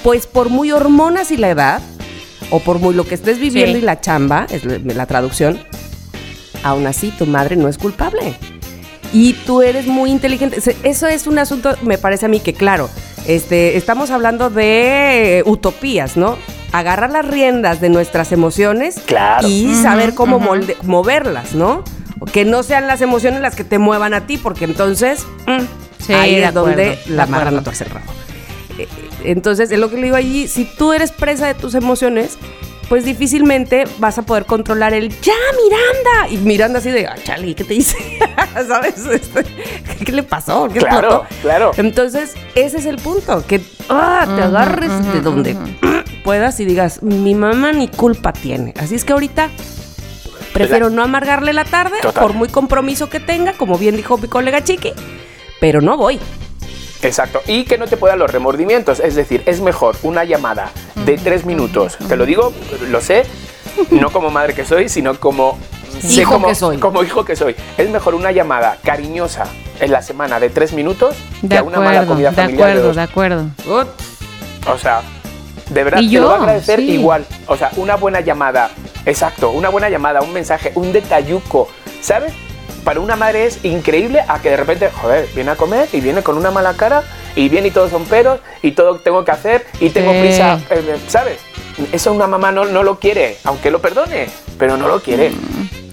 Pues 0.02 0.26
por 0.26 0.50
muy 0.50 0.72
hormonas 0.72 1.30
y 1.30 1.36
la 1.36 1.50
edad, 1.50 1.80
o 2.50 2.60
por 2.60 2.78
muy 2.78 2.94
lo 2.94 3.04
que 3.04 3.14
estés 3.16 3.38
viviendo 3.38 3.72
Sí. 3.72 3.78
y 3.82 3.84
la 3.84 4.00
chamba, 4.00 4.46
es 4.50 4.62
la, 4.64 5.06
traducción, 5.06 5.58
aún 6.62 6.86
así 6.86 7.10
tu 7.10 7.26
madre 7.26 7.56
no 7.56 7.68
es 7.68 7.78
culpable. 7.78 8.34
Y 9.12 9.32
tú 9.46 9.62
eres 9.62 9.86
muy 9.86 10.10
inteligente. 10.10 10.58
Eso 10.82 11.06
es 11.06 11.26
un 11.26 11.38
asunto, 11.38 11.74
me 11.82 11.96
parece 11.98 12.26
a 12.26 12.28
mí 12.28 12.40
que 12.40 12.52
claro, 12.52 12.88
este, 13.26 13.76
estamos 13.76 14.10
hablando 14.10 14.50
de 14.50 15.42
utopías, 15.46 16.16
¿no? 16.16 16.36
Agarrar 16.72 17.10
las 17.10 17.26
riendas 17.26 17.80
de 17.80 17.88
nuestras 17.88 18.32
emociones 18.32 18.96
Claro. 19.06 19.48
y 19.48 19.74
saber 19.82 20.14
cómo 20.14 20.40
molde- 20.40 20.76
moverlas, 20.82 21.54
¿no? 21.54 21.82
Que 22.32 22.44
no 22.44 22.62
sean 22.62 22.86
las 22.86 23.00
emociones 23.02 23.40
las 23.40 23.54
que 23.54 23.64
te 23.64 23.78
muevan 23.78 24.14
a 24.14 24.26
ti, 24.26 24.36
porque 24.38 24.64
entonces 24.64 25.24
mm, 25.46 26.04
Sí, 26.04 26.12
ahí 26.12 26.34
es 26.36 26.52
donde 26.54 26.92
acuerdo, 26.92 27.14
la 27.14 27.26
marra 27.26 27.36
acuerdo. 27.42 27.56
no 27.58 27.62
tuerce 27.62 27.84
el 27.84 27.90
rabo. 27.90 28.06
Eh, 28.78 28.88
Entonces, 29.24 29.70
es 29.70 29.78
lo 29.78 29.90
que 29.90 29.96
le 29.96 30.02
digo 30.04 30.16
allí, 30.16 30.46
si 30.48 30.64
tú 30.64 30.92
eres 30.92 31.10
presa 31.10 31.46
de 31.46 31.54
tus 31.54 31.74
emociones, 31.74 32.38
pues 32.88 33.04
difícilmente 33.04 33.84
vas 33.98 34.16
a 34.18 34.22
poder 34.22 34.44
controlar 34.46 34.94
el 34.94 35.08
¡Ya, 35.20 35.32
Miranda! 35.62 36.28
Y 36.30 36.36
Miranda 36.38 36.78
así 36.78 36.90
de, 36.90 37.06
"Ah, 37.06 37.16
chale, 37.22 37.54
¿qué 37.54 37.64
te 37.64 37.74
hice? 37.74 37.96
¿Sabes? 38.68 39.04
Este, 39.06 39.44
¿Qué 40.04 40.12
le 40.12 40.22
pasó? 40.22 40.68
¿Qué 40.72 40.78
Claro, 40.78 41.08
explotó?". 41.24 41.26
claro. 41.42 41.72
Entonces, 41.76 42.34
ese 42.54 42.78
es 42.78 42.86
el 42.86 42.96
punto, 42.96 43.44
que 43.46 43.60
ah, 43.88 44.24
te 44.36 44.42
agarres 44.42 45.12
de 45.12 45.20
donde 45.20 45.56
puedas 46.24 46.60
y 46.60 46.64
digas, 46.64 47.02
mi 47.02 47.34
mamá 47.34 47.72
ni 47.72 47.88
culpa 47.88 48.32
tiene. 48.32 48.72
Así 48.78 48.94
es 48.94 49.04
que 49.04 49.12
ahorita 49.12 49.50
prefiero 50.52 50.88
no 50.90 51.02
amargarle 51.02 51.52
la 51.52 51.64
tarde, 51.64 51.96
Total. 52.00 52.22
por 52.22 52.32
muy 52.34 52.48
compromiso 52.48 53.10
que 53.10 53.20
tenga, 53.20 53.52
como 53.54 53.76
bien 53.78 53.96
dijo 53.96 54.16
mi 54.16 54.28
colega 54.28 54.62
Chiqui, 54.64 54.92
pero 55.60 55.80
no 55.80 55.96
voy. 55.96 56.18
Exacto. 57.02 57.40
Y 57.46 57.64
que 57.64 57.78
no 57.78 57.86
te 57.86 57.96
puedan 57.96 58.18
los 58.18 58.30
remordimientos. 58.30 59.00
Es 59.00 59.14
decir, 59.14 59.42
es 59.46 59.60
mejor 59.60 59.96
una 60.02 60.24
llamada 60.24 60.70
de 61.04 61.16
tres 61.18 61.44
minutos. 61.44 61.96
Te 62.08 62.16
lo 62.16 62.26
digo, 62.26 62.52
lo 62.88 63.00
sé, 63.00 63.24
no 63.90 64.10
como 64.10 64.30
madre 64.30 64.54
que 64.54 64.64
soy, 64.64 64.88
sino 64.88 65.18
como 65.18 65.58
sé 66.00 66.22
Hijo 66.22 66.32
como, 66.32 66.48
que 66.48 66.54
soy. 66.54 66.78
Como 66.78 67.02
hijo 67.02 67.24
que 67.24 67.36
soy. 67.36 67.56
Es 67.76 67.88
mejor 67.90 68.14
una 68.14 68.32
llamada 68.32 68.78
cariñosa 68.82 69.44
en 69.80 69.92
la 69.92 70.02
semana 70.02 70.40
de 70.40 70.48
tres 70.48 70.72
minutos 70.72 71.14
De 71.42 71.48
que 71.48 71.58
a 71.58 71.62
una 71.62 71.78
mala 71.78 72.00
acuerdo, 72.00 72.08
comida 72.08 72.30
de 72.30 72.36
familiar 72.36 72.68
de 72.68 72.72
acuerdo, 72.72 72.92
de 72.94 73.02
acuerdo. 73.02 73.92
O 74.72 74.78
sea, 74.78 75.02
de 75.70 75.84
verdad 75.84 76.00
Y 76.00 76.10
te 76.10 76.20
lo 76.20 76.26
voy 76.28 76.34
a 76.34 76.38
agradecer 76.38 76.80
sí. 76.80 76.92
igual. 76.92 77.26
O 77.46 77.56
sea, 77.56 77.70
una 77.76 77.96
buena 77.96 78.20
llamada. 78.20 78.70
Exacto, 79.04 79.50
una 79.50 79.68
buena 79.68 79.88
llamada, 79.88 80.22
un 80.22 80.32
mensaje, 80.32 80.72
un 80.74 80.92
detayuco. 80.92 81.68
¿Sabes? 82.00 82.32
Para 82.86 83.00
una 83.00 83.16
madre 83.16 83.46
es 83.46 83.64
increíble 83.64 84.22
a 84.28 84.40
que 84.40 84.50
de 84.50 84.56
repente, 84.56 84.88
joder, 84.92 85.28
viene 85.34 85.50
a 85.50 85.56
comer 85.56 85.88
y 85.92 86.00
viene 86.00 86.22
con 86.22 86.36
una 86.36 86.52
mala 86.52 86.74
cara 86.74 87.02
y 87.34 87.48
viene 87.48 87.66
y 87.66 87.70
todos 87.72 87.90
son 87.90 88.04
peros 88.04 88.38
y 88.62 88.70
todo 88.70 89.00
tengo 89.00 89.24
que 89.24 89.32
hacer 89.32 89.66
y 89.80 89.90
tengo 89.90 90.12
Sí. 90.12 90.20
prisa, 90.20 90.60
eh, 90.70 90.96
¿sabes? 91.08 91.38
Eso 91.90 92.12
una 92.12 92.28
mamá 92.28 92.52
no, 92.52 92.64
no 92.64 92.84
lo 92.84 93.00
quiere, 93.00 93.38
aunque 93.42 93.72
lo 93.72 93.80
perdone, 93.82 94.28
pero 94.56 94.76
no 94.76 94.86
lo 94.86 95.00
quiere. 95.02 95.32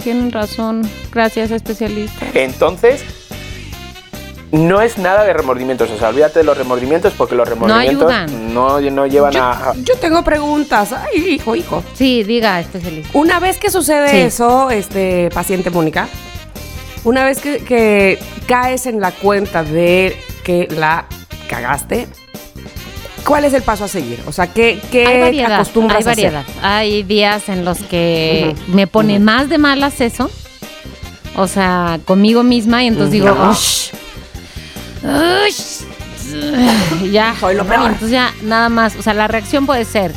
Tienen 0.03 0.31
razón. 0.31 0.87
Gracias, 1.11 1.49
especialista. 1.49 2.27
Entonces, 2.35 3.03
no 4.51 4.81
es 4.81 4.99
nada 4.99 5.23
de 5.23 5.33
remordimientos. 5.33 5.89
O 5.89 5.97
sea, 5.97 6.09
olvídate 6.09 6.39
de 6.39 6.45
los 6.45 6.55
remordimientos 6.55 7.13
porque 7.17 7.33
los 7.33 7.49
remordimientos 7.49 8.11
ayudan. 8.11 8.53
no, 8.53 8.79
no 8.79 9.07
llevan 9.07 9.31
Yo, 9.33 9.41
a... 9.43 9.51
a- 9.71 9.73
yo 9.77 9.95
tengo 9.97 10.23
preguntas. 10.23 10.93
Ay, 10.93 11.27
hijo, 11.27 11.55
hijo. 11.55 11.83
Sí, 11.95 12.23
diga, 12.23 12.59
especialista. 12.59 13.09
Una 13.17 13.39
vez 13.39 13.57
que 13.57 13.71
sucede 13.71 14.09
Sí. 14.09 14.17
eso, 14.17 14.69
este 14.69 15.29
paciente 15.33 15.71
Mónica, 15.71 16.07
una 17.03 17.25
vez 17.25 17.39
que, 17.39 17.57
que 17.63 18.19
caes 18.47 18.85
en 18.85 18.99
la 18.99 19.11
cuenta 19.11 19.63
de 19.63 20.17
que 20.43 20.67
la 20.71 21.05
cagaste, 21.49 22.07
¿cuál 23.25 23.45
es 23.45 23.53
el 23.53 23.61
paso 23.61 23.85
a 23.85 23.87
seguir? 23.87 24.19
O 24.27 24.31
sea, 24.31 24.47
¿qué, 24.47 24.79
qué 24.91 25.05
hay 25.07 25.21
variedad, 25.21 25.53
acostumbras 25.55 26.05
hay 26.05 26.09
a 26.09 26.11
hacer? 26.11 26.31
variedad. 26.33 26.45
Hay 26.61 27.03
días 27.03 27.49
en 27.49 27.65
los 27.65 27.79
que 27.79 28.55
me 28.67 28.87
pone 28.87 29.19
más 29.19 29.49
de 29.49 29.57
malas 29.57 30.01
eso. 30.01 30.29
O 31.35 31.47
sea, 31.47 31.99
conmigo 32.05 32.43
misma 32.43 32.83
y 32.83 32.87
entonces 32.87 33.11
digo. 33.11 33.35
"Ush, 33.49 33.89
"Ush". 35.03 35.83
ya. 37.11 37.35
Soy 37.39 37.55
lo 37.55 37.65
peor. 37.65 37.87
Entonces 37.91 38.11
ya 38.11 38.31
nada 38.43 38.69
más, 38.69 38.95
o 38.95 39.01
sea, 39.01 39.13
la 39.13 39.27
reacción 39.27 39.65
puede 39.65 39.83
ser 39.85 40.13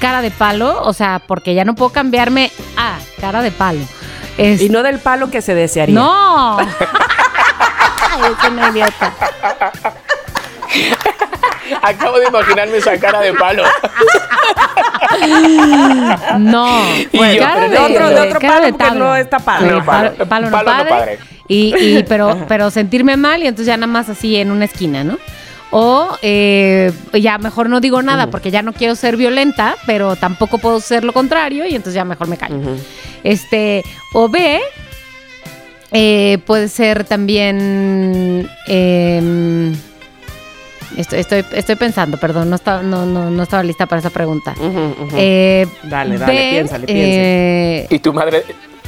cara 0.00 0.20
de 0.20 0.30
palo, 0.30 0.82
o 0.82 0.92
sea, 0.92 1.22
porque 1.26 1.54
ya 1.54 1.64
no 1.64 1.74
puedo 1.74 1.90
cambiarme 1.90 2.50
a 2.76 2.98
cara 3.20 3.42
de 3.42 3.50
palo. 3.50 3.80
Es- 4.38 4.60
Y 4.62 4.68
no 4.68 4.82
del 4.82 4.98
palo 4.98 5.30
que 5.30 5.40
se 5.42 5.54
desearía. 5.54 5.94
no. 5.94 6.58
Ay, 6.58 6.66
es 8.42 8.50
una 8.50 8.68
idiota. 8.70 9.12
Acabo 11.82 12.18
de 12.18 12.26
imaginarme 12.28 12.76
esa 12.78 12.98
cara 12.98 13.20
de 13.20 13.32
palo. 13.34 13.64
No. 16.38 16.68
Y 17.12 17.34
yo, 17.36 17.42
cara 17.42 17.66
pero 17.68 17.70
de 17.70 17.78
otro- 17.78 18.08
de 18.10 18.20
otro 18.28 18.40
palo 18.40 18.64
de 18.64 18.72
no 18.98 19.16
está 19.16 19.38
padre. 19.38 19.70
No, 19.70 19.84
palo, 19.84 20.14
palo- 20.14 20.28
palo 20.28 20.46
no 20.46 20.52
palo 20.52 20.70
no 20.70 20.76
padre. 20.76 20.90
padre. 20.90 21.18
Y, 21.48 21.74
y- 21.76 22.02
pero, 22.08 22.38
pero 22.48 22.70
sentirme 22.70 23.16
mal 23.16 23.42
y 23.42 23.46
entonces 23.46 23.66
ya 23.66 23.76
nada 23.76 23.86
más 23.92 24.08
así 24.08 24.36
en 24.36 24.50
una 24.50 24.64
esquina, 24.64 25.04
¿no? 25.04 25.18
O 25.76 26.16
eh, 26.22 26.92
ya 27.14 27.36
mejor 27.38 27.68
no 27.68 27.80
digo 27.80 28.00
nada 28.00 28.30
porque 28.30 28.52
ya 28.52 28.62
no 28.62 28.72
quiero 28.72 28.94
ser 28.94 29.16
violenta, 29.16 29.74
pero 29.86 30.14
tampoco 30.14 30.58
puedo 30.58 30.78
ser 30.80 31.02
lo 31.02 31.12
contrario 31.12 31.66
y 31.66 31.70
entonces 31.74 31.94
ya 31.94 32.04
mejor 32.04 32.28
me 32.28 32.36
callo. 32.36 32.60
Este, 33.24 33.82
o 34.12 34.28
B, 34.28 34.60
eh, 35.90 36.38
puede 36.46 36.68
ser 36.68 37.02
también. 37.02 38.48
em, 38.68 39.74
estoy, 40.96 41.18
estoy, 41.18 41.44
estoy 41.52 41.74
pensando, 41.74 42.18
perdón, 42.18 42.50
no 42.50 42.56
estaba, 42.56 42.80
no, 42.82 43.04
no, 43.04 43.30
no 43.30 43.42
estaba 43.42 43.64
lista 43.64 43.86
para 43.86 43.98
esa 43.98 44.10
pregunta. 44.10 44.54
Eh, 45.16 45.66
Dale, 45.82 46.18
dale, 46.18 46.32
B, 46.32 46.50
piénsale, 46.50 46.86
piénsale. 46.86 47.78
eh, 47.80 47.86
Y 47.90 47.98
tu 47.98 48.12
madre 48.12 48.44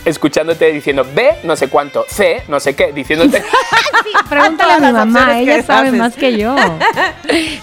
escuchándote 0.06 0.72
diciendo 0.72 1.04
B, 1.14 1.40
no 1.42 1.56
sé 1.56 1.68
cuánto, 1.68 2.06
C, 2.08 2.44
no 2.48 2.60
sé 2.60 2.74
qué, 2.74 2.92
diciéndote. 2.92 3.42
sí, 4.04 4.10
pregúntale 4.28 4.72
a 4.72 4.78
mi 4.78 4.92
mamá, 4.92 5.38
ella 5.38 5.62
sabe 5.62 5.88
haces. 5.88 5.98
más 5.98 6.14
que 6.14 6.38
yo. 6.38 6.54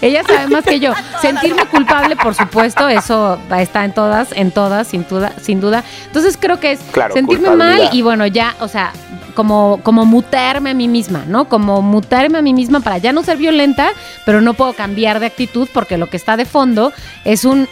ella 0.02 0.24
sabe 0.24 0.48
más 0.48 0.66
que 0.66 0.80
yo. 0.80 0.94
Sentirme 1.22 1.66
culpable, 1.66 2.16
por 2.18 2.36
supuesto, 2.36 2.90
eso 2.90 3.40
está 3.58 3.86
en 3.86 3.94
todas, 3.94 4.32
en 4.34 4.52
todas, 4.52 4.88
sin 4.88 5.08
duda, 5.08 5.34
sin 5.42 5.62
duda. 5.62 5.84
Entonces 6.06 6.38
creo 6.40 6.60
que 6.60 6.74
es 6.74 6.80
Claro, 6.92 7.14
sentirme 7.14 7.50
mal 7.52 7.90
y 7.94 8.02
bueno, 8.02 8.28
ya, 8.28 8.56
o 8.60 8.68
sea, 8.68 8.92
como, 9.36 9.80
como 9.82 10.06
mutarme 10.06 10.72
a 10.72 10.74
mí 10.74 10.90
misma, 10.90 11.24
¿no? 11.26 11.46
Como 11.46 11.82
mutarme 11.82 12.38
a 12.40 12.42
mí 12.42 12.54
misma 12.54 12.82
para 12.82 12.98
ya 12.98 13.14
no 13.14 13.24
ser 13.24 13.38
violenta, 13.38 13.90
pero 14.26 14.42
no 14.42 14.54
puedo 14.54 14.74
cambiar 14.74 15.22
de 15.22 15.28
actitud 15.28 15.70
porque 15.74 15.98
lo 15.98 16.10
que 16.10 16.18
está 16.18 16.36
de 16.36 16.46
fondo 16.46 16.92
es 17.24 17.46
un 17.46 17.70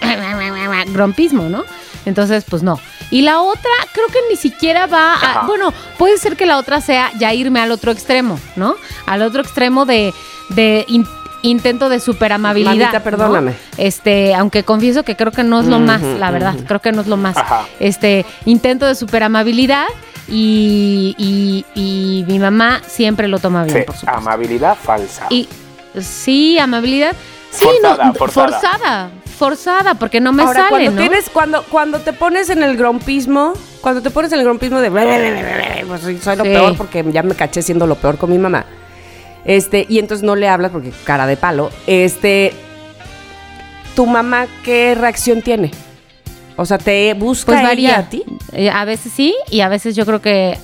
grompismo, 0.93 1.49
¿no? 1.49 1.65
Entonces, 2.05 2.45
pues 2.49 2.63
no. 2.63 2.79
Y 3.11 3.21
la 3.21 3.41
otra, 3.41 3.69
creo 3.93 4.07
que 4.07 4.19
ni 4.29 4.35
siquiera 4.37 4.87
va 4.87 5.13
a. 5.13 5.15
Ajá. 5.15 5.43
Bueno, 5.45 5.73
puede 5.97 6.17
ser 6.17 6.35
que 6.37 6.45
la 6.45 6.57
otra 6.57 6.81
sea 6.81 7.11
ya 7.19 7.33
irme 7.33 7.59
al 7.59 7.71
otro 7.71 7.91
extremo, 7.91 8.39
¿no? 8.55 8.75
Al 9.05 9.21
otro 9.21 9.41
extremo 9.41 9.85
de, 9.85 10.13
de 10.49 10.85
in- 10.87 11.05
intento 11.41 11.89
de 11.89 11.99
superamabilidad. 11.99 12.71
Manita, 12.71 12.97
¿no? 12.99 13.03
perdóname. 13.03 13.53
Este, 13.77 14.33
aunque 14.33 14.63
confieso 14.63 15.03
que 15.03 15.15
creo 15.17 15.31
que 15.33 15.43
no 15.43 15.59
es 15.59 15.65
lo 15.67 15.79
más, 15.79 16.01
la 16.01 16.31
verdad. 16.31 16.55
Creo 16.67 16.79
que 16.79 16.91
no 16.93 17.01
es 17.01 17.07
lo 17.07 17.17
más. 17.17 17.35
Ajá. 17.37 17.65
Este, 17.79 18.25
intento 18.45 18.85
de 18.87 18.95
superamabilidad 18.95 19.87
y, 20.29 21.15
y, 21.17 21.65
y 21.75 22.23
mi 22.27 22.39
mamá 22.39 22.81
siempre 22.87 23.27
lo 23.27 23.39
toma 23.39 23.63
bien, 23.65 23.83
por 23.85 23.95
supuesto. 23.95 24.17
amabilidad 24.17 24.77
falsa. 24.81 25.25
Y 25.29 25.49
sí, 25.99 26.57
amabilidad. 26.59 27.13
Sí, 27.51 27.65
Forzada, 27.65 28.05
no, 28.05 28.13
forzada. 28.13 28.47
forzada, 28.61 29.09
forzada, 29.41 29.95
porque 29.95 30.19
no 30.21 30.31
me 30.33 30.43
Ahora, 30.43 30.59
sale, 30.59 30.69
cuando 30.69 30.91
¿no? 30.91 30.97
tienes, 31.01 31.29
cuando, 31.31 31.63
cuando 31.63 31.99
te 31.99 32.13
pones 32.13 32.51
en 32.51 32.61
el 32.61 32.77
grompismo, 32.77 33.53
cuando 33.81 34.03
te 34.03 34.11
pones 34.11 34.31
en 34.31 34.37
el 34.37 34.45
grompismo 34.45 34.79
de 34.79 34.91
pues 34.91 36.01
soy 36.01 36.19
soy 36.19 36.35
lo 36.35 36.43
Sí. 36.43 36.49
peor 36.51 36.77
porque 36.77 37.03
ya 37.11 37.23
me 37.23 37.33
caché 37.33 37.63
siendo 37.63 37.87
lo 37.87 37.95
peor 37.95 38.19
con 38.19 38.29
mi 38.29 38.37
mamá. 38.37 38.65
Este, 39.43 39.87
y 39.89 39.97
entonces 39.97 40.23
no 40.23 40.35
le 40.35 40.47
hablas 40.47 40.69
porque 40.69 40.91
cara 41.05 41.25
de 41.25 41.37
palo. 41.37 41.71
Este, 41.87 42.53
tu 43.95 44.05
mamá, 44.05 44.45
¿qué 44.63 44.93
reacción 44.93 45.41
tiene? 45.41 45.71
O 46.55 46.65
sea, 46.65 46.77
te 46.77 47.15
busca 47.15 47.53
Pues 47.53 47.63
varía. 47.63 47.97
a 47.97 48.09
ti. 48.09 48.23
Eh, 48.51 48.69
A 48.69 48.85
veces 48.85 49.11
sí 49.15 49.33
y 49.49 49.61
a 49.61 49.69
veces 49.69 49.95
yo 49.95 50.05
creo 50.05 50.21
que 50.21 50.55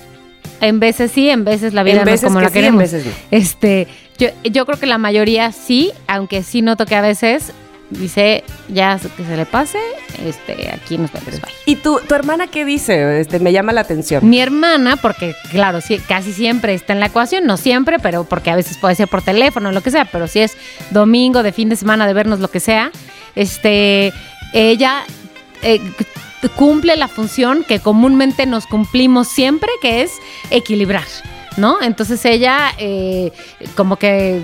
en 0.61 0.79
veces 0.79 1.11
sí, 1.11 1.29
en 1.31 1.43
veces 1.45 1.73
la 1.73 1.81
vida 1.81 2.01
En 2.01 2.05
no 2.05 2.11
es 2.11 2.21
veces 2.21 2.27
como 2.27 2.39
que 2.39 2.45
la 2.45 2.49
sí, 2.51 2.57
en 2.59 2.61
queremos. 2.63 2.79
veces 2.81 3.05
no. 3.07 3.11
Este, 3.31 3.87
yo, 4.19 4.27
yo 4.43 4.67
creo 4.67 4.79
que 4.79 4.85
la 4.85 4.99
mayoría 4.99 5.51
sí, 5.51 5.91
aunque 6.07 6.43
sí 6.43 6.61
noto 6.61 6.85
que 6.85 6.95
a 6.95 7.01
veces 7.01 7.53
dice 7.89 8.43
ya 8.67 8.99
que 8.99 9.23
se 9.23 9.37
le 9.37 9.45
pase, 9.45 9.79
este, 10.25 10.71
aquí 10.71 10.97
nos 10.97 11.11
vemos. 11.11 11.41
bye. 11.41 11.51
¿Y 11.65 11.75
tu, 11.77 11.99
tu 11.99 12.15
hermana 12.15 12.47
qué 12.47 12.65
dice? 12.65 13.19
Este, 13.19 13.39
me 13.39 13.51
llama 13.51 13.71
la 13.71 13.81
atención. 13.81 14.27
Mi 14.27 14.39
hermana, 14.39 14.97
porque 14.97 15.35
claro, 15.51 15.81
sí, 15.81 15.99
casi 15.99 16.33
siempre 16.33 16.73
está 16.73 16.93
en 16.93 16.99
la 16.99 17.07
ecuación, 17.07 17.45
no 17.45 17.57
siempre, 17.57 17.99
pero 17.99 18.23
porque 18.23 18.49
a 18.49 18.55
veces 18.55 18.77
puede 18.77 18.95
ser 18.95 19.07
por 19.07 19.21
teléfono, 19.21 19.71
lo 19.71 19.81
que 19.81 19.91
sea, 19.91 20.05
pero 20.05 20.27
si 20.27 20.39
es 20.39 20.57
domingo, 20.91 21.43
de 21.43 21.51
fin 21.51 21.69
de 21.69 21.75
semana, 21.75 22.07
de 22.07 22.13
vernos 22.13 22.39
lo 22.39 22.49
que 22.49 22.59
sea, 22.59 22.91
este, 23.35 24.11
ella 24.53 25.03
eh, 25.61 25.79
cumple 26.55 26.95
la 26.97 27.07
función 27.07 27.63
que 27.63 27.79
comúnmente 27.79 28.45
nos 28.45 28.65
cumplimos 28.67 29.27
siempre, 29.27 29.69
que 29.81 30.01
es 30.01 30.11
equilibrar, 30.49 31.05
¿no? 31.57 31.81
Entonces 31.81 32.23
ella, 32.25 32.73
eh, 32.77 33.31
como 33.75 33.97
que, 33.97 34.41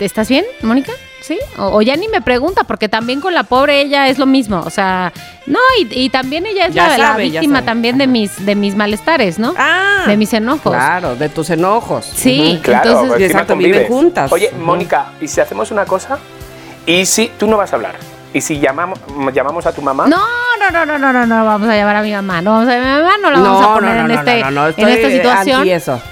¿estás 0.00 0.28
bien, 0.28 0.44
Mónica? 0.62 0.92
¿Sí? 1.26 1.38
O, 1.56 1.78
o 1.78 1.80
ya 1.80 1.96
ni 1.96 2.06
me 2.08 2.20
pregunta, 2.20 2.64
porque 2.64 2.86
también 2.86 3.22
con 3.22 3.32
la 3.32 3.44
pobre 3.44 3.80
ella 3.80 4.08
es 4.08 4.18
lo 4.18 4.26
mismo, 4.26 4.60
o 4.60 4.68
sea, 4.68 5.10
no, 5.46 5.58
y, 5.80 5.88
y 5.90 6.10
también 6.10 6.44
ella 6.44 6.66
es 6.66 6.74
la, 6.74 6.94
sabe, 6.98 7.30
víctima 7.30 7.64
también 7.64 7.96
de 7.96 8.06
mis, 8.06 8.44
de 8.44 8.54
mis 8.54 8.76
malestares, 8.76 9.38
¿no? 9.38 9.54
Ah, 9.56 10.04
de 10.06 10.18
mis 10.18 10.34
enojos. 10.34 10.70
Claro, 10.74 11.16
de 11.16 11.30
tus 11.30 11.48
enojos. 11.48 12.04
Sí. 12.04 12.60
Claro, 12.62 12.90
Entonces- 12.90 13.08
pues 13.16 13.22
exacto, 13.22 13.56
viven 13.56 13.86
juntas. 13.86 14.30
Oye. 14.32 14.50
Mónica, 14.60 15.12
¿y 15.18 15.26
si 15.28 15.40
hacemos 15.40 15.70
una 15.70 15.86
cosa? 15.86 16.18
¿Y 16.84 17.06
si 17.06 17.28
tú 17.38 17.46
no 17.46 17.56
vas 17.56 17.72
a 17.72 17.76
hablar? 17.76 17.94
¿Y 18.34 18.42
si 18.42 18.58
llamamos, 18.60 18.98
llamamos 19.32 19.64
a 19.64 19.72
tu 19.72 19.80
mamá? 19.80 20.06
No, 20.06 20.18
no, 20.60 20.70
no, 20.70 20.84
no, 20.84 20.98
no, 20.98 21.10
no, 21.10 21.24
no, 21.24 21.44
vamos 21.46 21.68
a 21.70 21.74
llamar 21.74 21.96
a 21.96 22.02
mi 22.02 22.12
mamá. 22.12 22.42
No 22.42 22.50
vamos 22.50 22.68
a 22.68 22.72
llamar 22.76 22.90
a 22.90 22.96
mi 22.98 23.02
mamá, 23.02 23.16
no 23.22 23.30
la 23.30 23.38
vamos 23.40 23.64
a 23.64 23.74
poner 23.74 23.96
en, 23.96 24.10
este, 24.10 24.40
no, 24.42 24.50
no, 24.50 24.66
en 24.66 24.88
esta 24.88 25.10
situación. 25.10 25.56
anti 25.60 25.70
eso. 25.70 26.02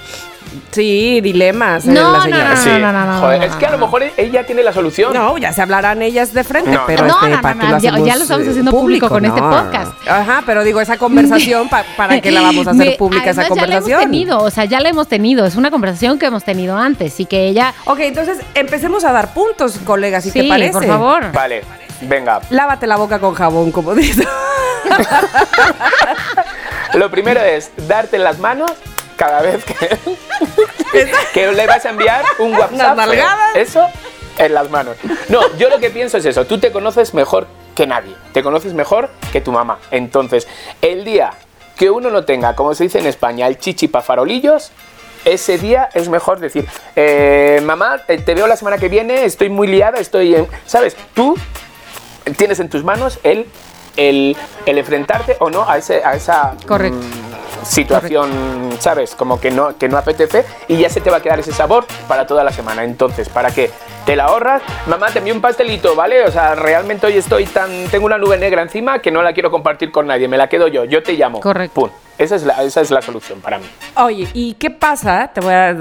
Sí, 0.70 1.20
dilemas. 1.20 1.86
eh, 1.86 1.90
No, 1.92 2.12
la 2.12 2.18
no, 2.18 2.22
señora. 2.24 2.48
no, 2.50 2.56
Sí. 2.56 2.68
no, 2.80 2.92
no, 2.92 3.04
no, 3.06 3.20
Joder, 3.20 3.38
no, 3.40 3.44
es 3.46 3.56
que 3.56 3.66
a 3.66 3.70
lo 3.70 3.78
mejor 3.78 4.02
ella 4.16 4.44
tiene 4.46 4.62
la 4.62 4.72
solución. 4.72 5.12
No, 5.12 5.38
ya 5.38 5.52
se 5.52 5.62
hablarán 5.62 6.02
ellas 6.02 6.32
de 6.34 6.44
frente, 6.44 6.70
No, 6.70 6.82
pero 6.86 7.06
no. 7.06 7.14
este, 7.14 7.28
No, 7.30 7.36
no, 7.36 7.42
¿para 7.42 7.54
no, 7.54 7.60
qué 7.60 7.66
lo 7.72 7.78
ya- 7.78 7.98
ya 7.98 8.16
lo 8.16 8.22
estamos 8.22 8.46
eh, 8.46 8.50
haciendo 8.50 8.70
público 8.70 9.08
con 9.08 9.24
este 9.24 9.40
No. 9.40 9.50
podcast. 9.50 9.92
Ajá, 10.08 10.42
pero 10.46 10.64
digo, 10.64 10.80
esa 10.80 10.96
conversación, 10.98 11.68
pa- 11.68 11.84
¿para 11.96 12.20
qué 12.20 12.30
la 12.30 12.40
vamos 12.42 12.66
a 12.66 12.70
hacer 12.70 12.86
Me- 12.86 12.92
pública 12.96 13.30
esa 13.30 13.48
conversación? 13.48 13.88
Ya 13.88 13.96
la 13.96 14.02
hemos 14.02 14.10
tenido, 14.10 14.38
o 14.38 14.50
sea, 14.50 14.64
ya 14.64 14.80
la 14.80 14.88
hemos 14.88 15.08
tenido. 15.08 15.44
Es 15.46 15.56
una 15.56 15.70
conversación 15.70 16.18
que 16.18 16.26
hemos 16.26 16.44
tenido 16.44 16.76
antes 16.76 17.18
y 17.20 17.26
que 17.26 17.46
ella. 17.48 17.74
Ok, 17.84 18.00
entonces 18.00 18.38
empecemos 18.54 19.04
a 19.04 19.12
dar 19.12 19.32
puntos, 19.34 19.78
colegas, 19.84 20.24
si 20.24 20.30
sí, 20.30 20.42
te 20.42 20.48
parece. 20.48 20.72
por 20.72 20.86
favor. 20.86 21.32
Vale, 21.32 21.62
venga. 22.02 22.40
Lávate 22.50 22.86
la 22.86 22.96
boca 22.96 23.18
con 23.18 23.34
jabón, 23.34 23.72
como 23.72 23.94
dice. 23.94 24.26
Lo 26.94 27.10
primero 27.10 27.40
es 27.40 27.70
darte 27.88 28.18
las 28.18 28.38
manos 28.38 28.72
cada 29.16 29.42
vez 29.42 29.64
que, 29.64 29.74
que 31.34 31.52
le 31.52 31.66
vas 31.66 31.84
a 31.84 31.90
enviar 31.90 32.24
un 32.38 32.54
WhatsApp. 32.54 32.96
Nalgadas. 32.96 33.56
Eso 33.56 33.88
en 34.38 34.54
las 34.54 34.70
manos. 34.70 34.96
No, 35.28 35.40
yo 35.56 35.68
lo 35.68 35.78
que 35.78 35.90
pienso 35.90 36.18
es 36.18 36.24
eso. 36.24 36.46
Tú 36.46 36.58
te 36.58 36.72
conoces 36.72 37.14
mejor 37.14 37.46
que 37.74 37.86
nadie. 37.86 38.14
Te 38.32 38.42
conoces 38.42 38.74
mejor 38.74 39.10
que 39.32 39.40
tu 39.40 39.52
mamá. 39.52 39.78
Entonces, 39.90 40.48
el 40.80 41.04
día 41.04 41.32
que 41.76 41.90
uno 41.90 42.10
no 42.10 42.24
tenga, 42.24 42.54
como 42.54 42.74
se 42.74 42.84
dice 42.84 42.98
en 42.98 43.06
España, 43.06 43.46
el 43.46 43.58
chichi 43.58 43.88
pa' 43.88 44.02
farolillos, 44.02 44.72
ese 45.24 45.58
día 45.58 45.88
es 45.94 46.08
mejor 46.08 46.40
decir, 46.40 46.66
eh, 46.96 47.60
mamá, 47.64 48.02
eh, 48.08 48.18
te 48.18 48.34
veo 48.34 48.46
la 48.46 48.56
semana 48.56 48.78
que 48.78 48.88
viene, 48.88 49.24
estoy 49.24 49.48
muy 49.48 49.68
liada, 49.68 49.98
estoy 49.98 50.34
en... 50.34 50.48
¿Sabes? 50.66 50.96
Tú 51.14 51.36
tienes 52.36 52.60
en 52.60 52.68
tus 52.68 52.84
manos 52.84 53.18
el, 53.22 53.46
el, 53.96 54.36
el 54.66 54.78
enfrentarte 54.78 55.36
o 55.40 55.50
no 55.50 55.68
a, 55.68 55.78
ese, 55.78 56.02
a 56.04 56.14
esa 56.14 56.54
Correcto. 56.66 56.98
mm, 56.98 57.31
situación, 57.62 58.30
¿sabes? 58.78 59.14
Como 59.14 59.40
que 59.40 59.50
no, 59.50 59.76
que 59.76 59.88
no 59.88 59.96
apetece 59.98 60.44
y 60.68 60.76
ya 60.78 60.88
se 60.88 61.00
te 61.00 61.10
va 61.10 61.18
a 61.18 61.20
quedar 61.22 61.40
ese 61.40 61.52
sabor 61.52 61.86
para 62.08 62.26
toda 62.26 62.44
la 62.44 62.52
semana. 62.52 62.84
Entonces, 62.84 63.28
¿para 63.28 63.50
qué? 63.50 63.70
Te 64.06 64.16
la 64.16 64.24
ahorras, 64.24 64.62
mamá, 64.86 65.10
te 65.10 65.20
envío 65.20 65.34
un 65.34 65.40
pastelito, 65.40 65.94
¿vale? 65.94 66.24
O 66.24 66.30
sea, 66.30 66.54
realmente 66.54 67.06
hoy 67.06 67.16
estoy 67.16 67.46
tan. 67.46 67.70
Tengo 67.88 68.06
una 68.06 68.18
nube 68.18 68.36
negra 68.36 68.62
encima 68.62 69.00
que 69.00 69.10
no 69.10 69.22
la 69.22 69.32
quiero 69.32 69.50
compartir 69.50 69.92
con 69.92 70.06
nadie, 70.06 70.26
me 70.28 70.36
la 70.36 70.48
quedo 70.48 70.66
yo, 70.68 70.84
yo 70.84 71.02
te 71.02 71.12
llamo. 71.12 71.40
Correcto. 71.40 71.80
Pum. 71.80 71.90
Esa 72.18 72.36
es 72.36 72.44
la, 72.44 72.62
esa 72.62 72.80
es 72.80 72.90
la 72.90 73.00
solución 73.02 73.40
para 73.40 73.58
mí. 73.58 73.64
Oye, 73.96 74.28
¿y 74.34 74.54
qué 74.54 74.70
pasa? 74.70 75.30
Te 75.32 75.40
voy 75.40 75.54
a, 75.54 75.76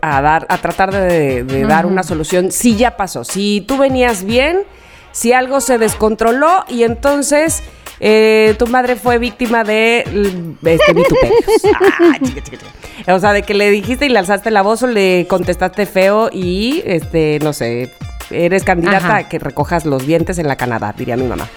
a 0.00 0.22
dar, 0.22 0.46
a 0.48 0.58
tratar 0.58 0.92
de, 0.92 1.44
de 1.44 1.64
dar 1.64 1.86
una 1.86 2.02
solución. 2.02 2.52
Si 2.52 2.76
ya 2.76 2.96
pasó, 2.96 3.24
si 3.24 3.62
tú 3.62 3.78
venías 3.78 4.22
bien, 4.24 4.62
si 5.10 5.32
algo 5.32 5.60
se 5.60 5.78
descontroló 5.78 6.64
y 6.68 6.84
entonces 6.84 7.62
eh, 8.04 8.56
tu 8.58 8.66
madre 8.66 8.96
fue 8.96 9.18
víctima 9.18 9.62
de 9.62 10.00
este, 10.00 10.92
vituperios. 10.92 11.44
Ah, 12.00 12.18
chica, 12.20 12.42
chica, 12.42 12.58
chica. 12.58 13.14
O 13.14 13.18
sea, 13.20 13.32
de 13.32 13.42
que 13.42 13.54
le 13.54 13.70
dijiste 13.70 14.06
y 14.06 14.08
le 14.08 14.18
alzaste 14.18 14.50
la 14.50 14.62
voz 14.62 14.82
o 14.82 14.88
le 14.88 15.26
contestaste 15.28 15.86
feo 15.86 16.28
y, 16.32 16.82
este, 16.84 17.38
no 17.42 17.52
sé, 17.52 17.92
eres 18.30 18.64
candidata 18.64 18.96
Ajá. 18.96 19.16
a 19.18 19.28
que 19.28 19.38
recojas 19.38 19.86
los 19.86 20.04
dientes 20.04 20.38
en 20.38 20.48
la 20.48 20.56
Canadá, 20.56 20.92
diría 20.96 21.16
mi 21.16 21.28
mamá. 21.28 21.48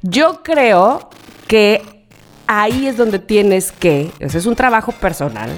Yo 0.00 0.42
creo 0.42 1.10
que 1.46 1.82
ahí 2.46 2.86
es 2.86 2.96
donde 2.96 3.18
tienes 3.18 3.70
que, 3.70 4.10
ese 4.18 4.38
es 4.38 4.46
un 4.46 4.56
trabajo 4.56 4.92
personal, 4.92 5.50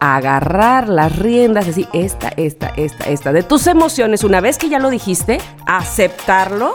agarrar 0.00 0.88
las 0.88 1.16
riendas, 1.16 1.68
así, 1.68 1.86
esta, 1.92 2.30
esta, 2.36 2.72
esta, 2.76 3.04
esta, 3.04 3.32
de 3.32 3.44
tus 3.44 3.68
emociones, 3.68 4.24
una 4.24 4.40
vez 4.40 4.58
que 4.58 4.68
ya 4.68 4.80
lo 4.80 4.90
dijiste, 4.90 5.38
aceptarlo, 5.66 6.74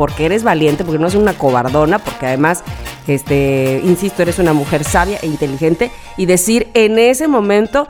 porque 0.00 0.24
eres 0.24 0.42
valiente, 0.44 0.82
porque 0.82 0.98
no 0.98 1.08
eres 1.08 1.20
una 1.20 1.34
cobardona, 1.34 1.98
porque 1.98 2.24
además, 2.24 2.64
este, 3.06 3.82
insisto, 3.84 4.22
eres 4.22 4.38
una 4.38 4.54
mujer 4.54 4.82
sabia 4.82 5.18
e 5.20 5.26
inteligente, 5.26 5.90
y 6.16 6.24
decir 6.24 6.68
en 6.72 6.98
ese 6.98 7.28
momento, 7.28 7.86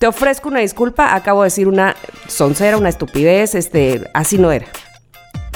te 0.00 0.08
ofrezco 0.08 0.48
una 0.48 0.58
disculpa, 0.58 1.14
acabo 1.14 1.42
de 1.42 1.46
decir 1.46 1.68
una 1.68 1.94
soncera, 2.26 2.76
una 2.76 2.88
estupidez, 2.88 3.54
este, 3.54 4.02
así 4.14 4.36
no 4.36 4.50
era. 4.50 4.66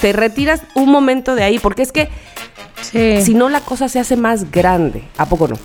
Te 0.00 0.12
retiras 0.12 0.60
un 0.76 0.88
momento 0.88 1.34
de 1.34 1.42
ahí, 1.42 1.58
porque 1.58 1.82
es 1.82 1.90
que 1.90 2.08
Sí. 2.80 3.20
si 3.20 3.34
no 3.34 3.48
la 3.48 3.58
cosa 3.58 3.88
se 3.88 3.98
hace 3.98 4.14
más 4.14 4.52
grande. 4.52 5.02
¿A 5.16 5.26
poco 5.26 5.48
no? 5.48 5.56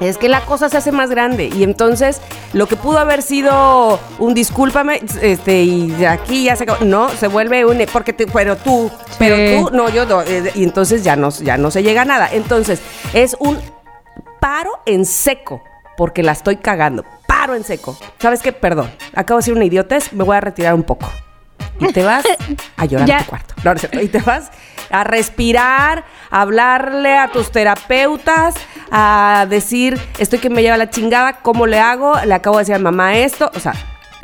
Es 0.00 0.18
que 0.18 0.28
la 0.28 0.42
cosa 0.42 0.68
se 0.68 0.76
hace 0.76 0.92
más 0.92 1.08
grande 1.10 1.46
y 1.54 1.62
entonces 1.62 2.20
lo 2.52 2.66
que 2.66 2.76
pudo 2.76 2.98
haber 2.98 3.22
sido 3.22 3.98
un 4.18 4.34
discúlpame, 4.34 5.00
este, 5.22 5.62
y 5.62 5.86
de 5.92 6.06
aquí 6.06 6.44
ya 6.44 6.56
se 6.56 6.64
acabó. 6.64 6.84
No, 6.84 7.08
se 7.08 7.28
vuelve 7.28 7.64
un 7.64 7.78
porque 7.92 8.12
te, 8.12 8.26
pero 8.26 8.56
tú, 8.56 8.90
pero 9.18 9.68
tú, 9.68 9.74
no, 9.74 9.88
yo 9.88 10.04
no, 10.04 10.22
eh, 10.22 10.52
y 10.54 10.64
entonces 10.64 11.02
ya 11.02 11.16
no, 11.16 11.30
ya 11.30 11.56
no 11.56 11.70
se 11.70 11.82
llega 11.82 12.02
a 12.02 12.04
nada. 12.04 12.28
Entonces, 12.30 12.80
es 13.14 13.36
un 13.38 13.58
paro 14.40 14.70
en 14.84 15.06
seco, 15.06 15.62
porque 15.96 16.22
la 16.22 16.32
estoy 16.32 16.56
cagando. 16.56 17.04
Paro 17.26 17.54
en 17.54 17.64
seco. 17.64 17.96
¿Sabes 18.18 18.42
qué? 18.42 18.52
Perdón. 18.52 18.90
Acabo 19.14 19.38
de 19.38 19.42
decir 19.42 19.54
una 19.54 19.64
idiotez, 19.64 20.12
me 20.12 20.24
voy 20.24 20.36
a 20.36 20.40
retirar 20.40 20.74
un 20.74 20.82
poco. 20.82 21.10
Y 21.80 21.92
te 21.92 22.04
vas 22.04 22.24
a 22.76 22.84
llorar 22.84 23.08
Ya. 23.08 23.16
a 23.18 23.22
tu 23.22 23.30
cuarto. 23.30 23.54
No, 23.64 23.70
no 23.70 23.72
es 23.74 23.80
cierto. 23.80 24.00
Y 24.02 24.08
te 24.08 24.18
vas 24.20 24.50
a 24.90 25.04
respirar, 25.04 26.04
a 26.30 26.40
hablarle 26.40 27.16
a 27.16 27.28
tus 27.28 27.50
terapeutas, 27.50 28.54
a 28.90 29.46
decir, 29.48 29.98
estoy 30.18 30.38
que 30.38 30.50
me 30.50 30.62
lleva 30.62 30.76
la 30.76 30.90
chingada, 30.90 31.34
¿cómo 31.42 31.66
le 31.66 31.78
hago? 31.80 32.14
Le 32.24 32.34
acabo 32.34 32.56
de 32.56 32.62
decir 32.62 32.74
a 32.74 32.78
mamá 32.78 33.16
esto. 33.16 33.50
O 33.54 33.60
sea, 33.60 33.74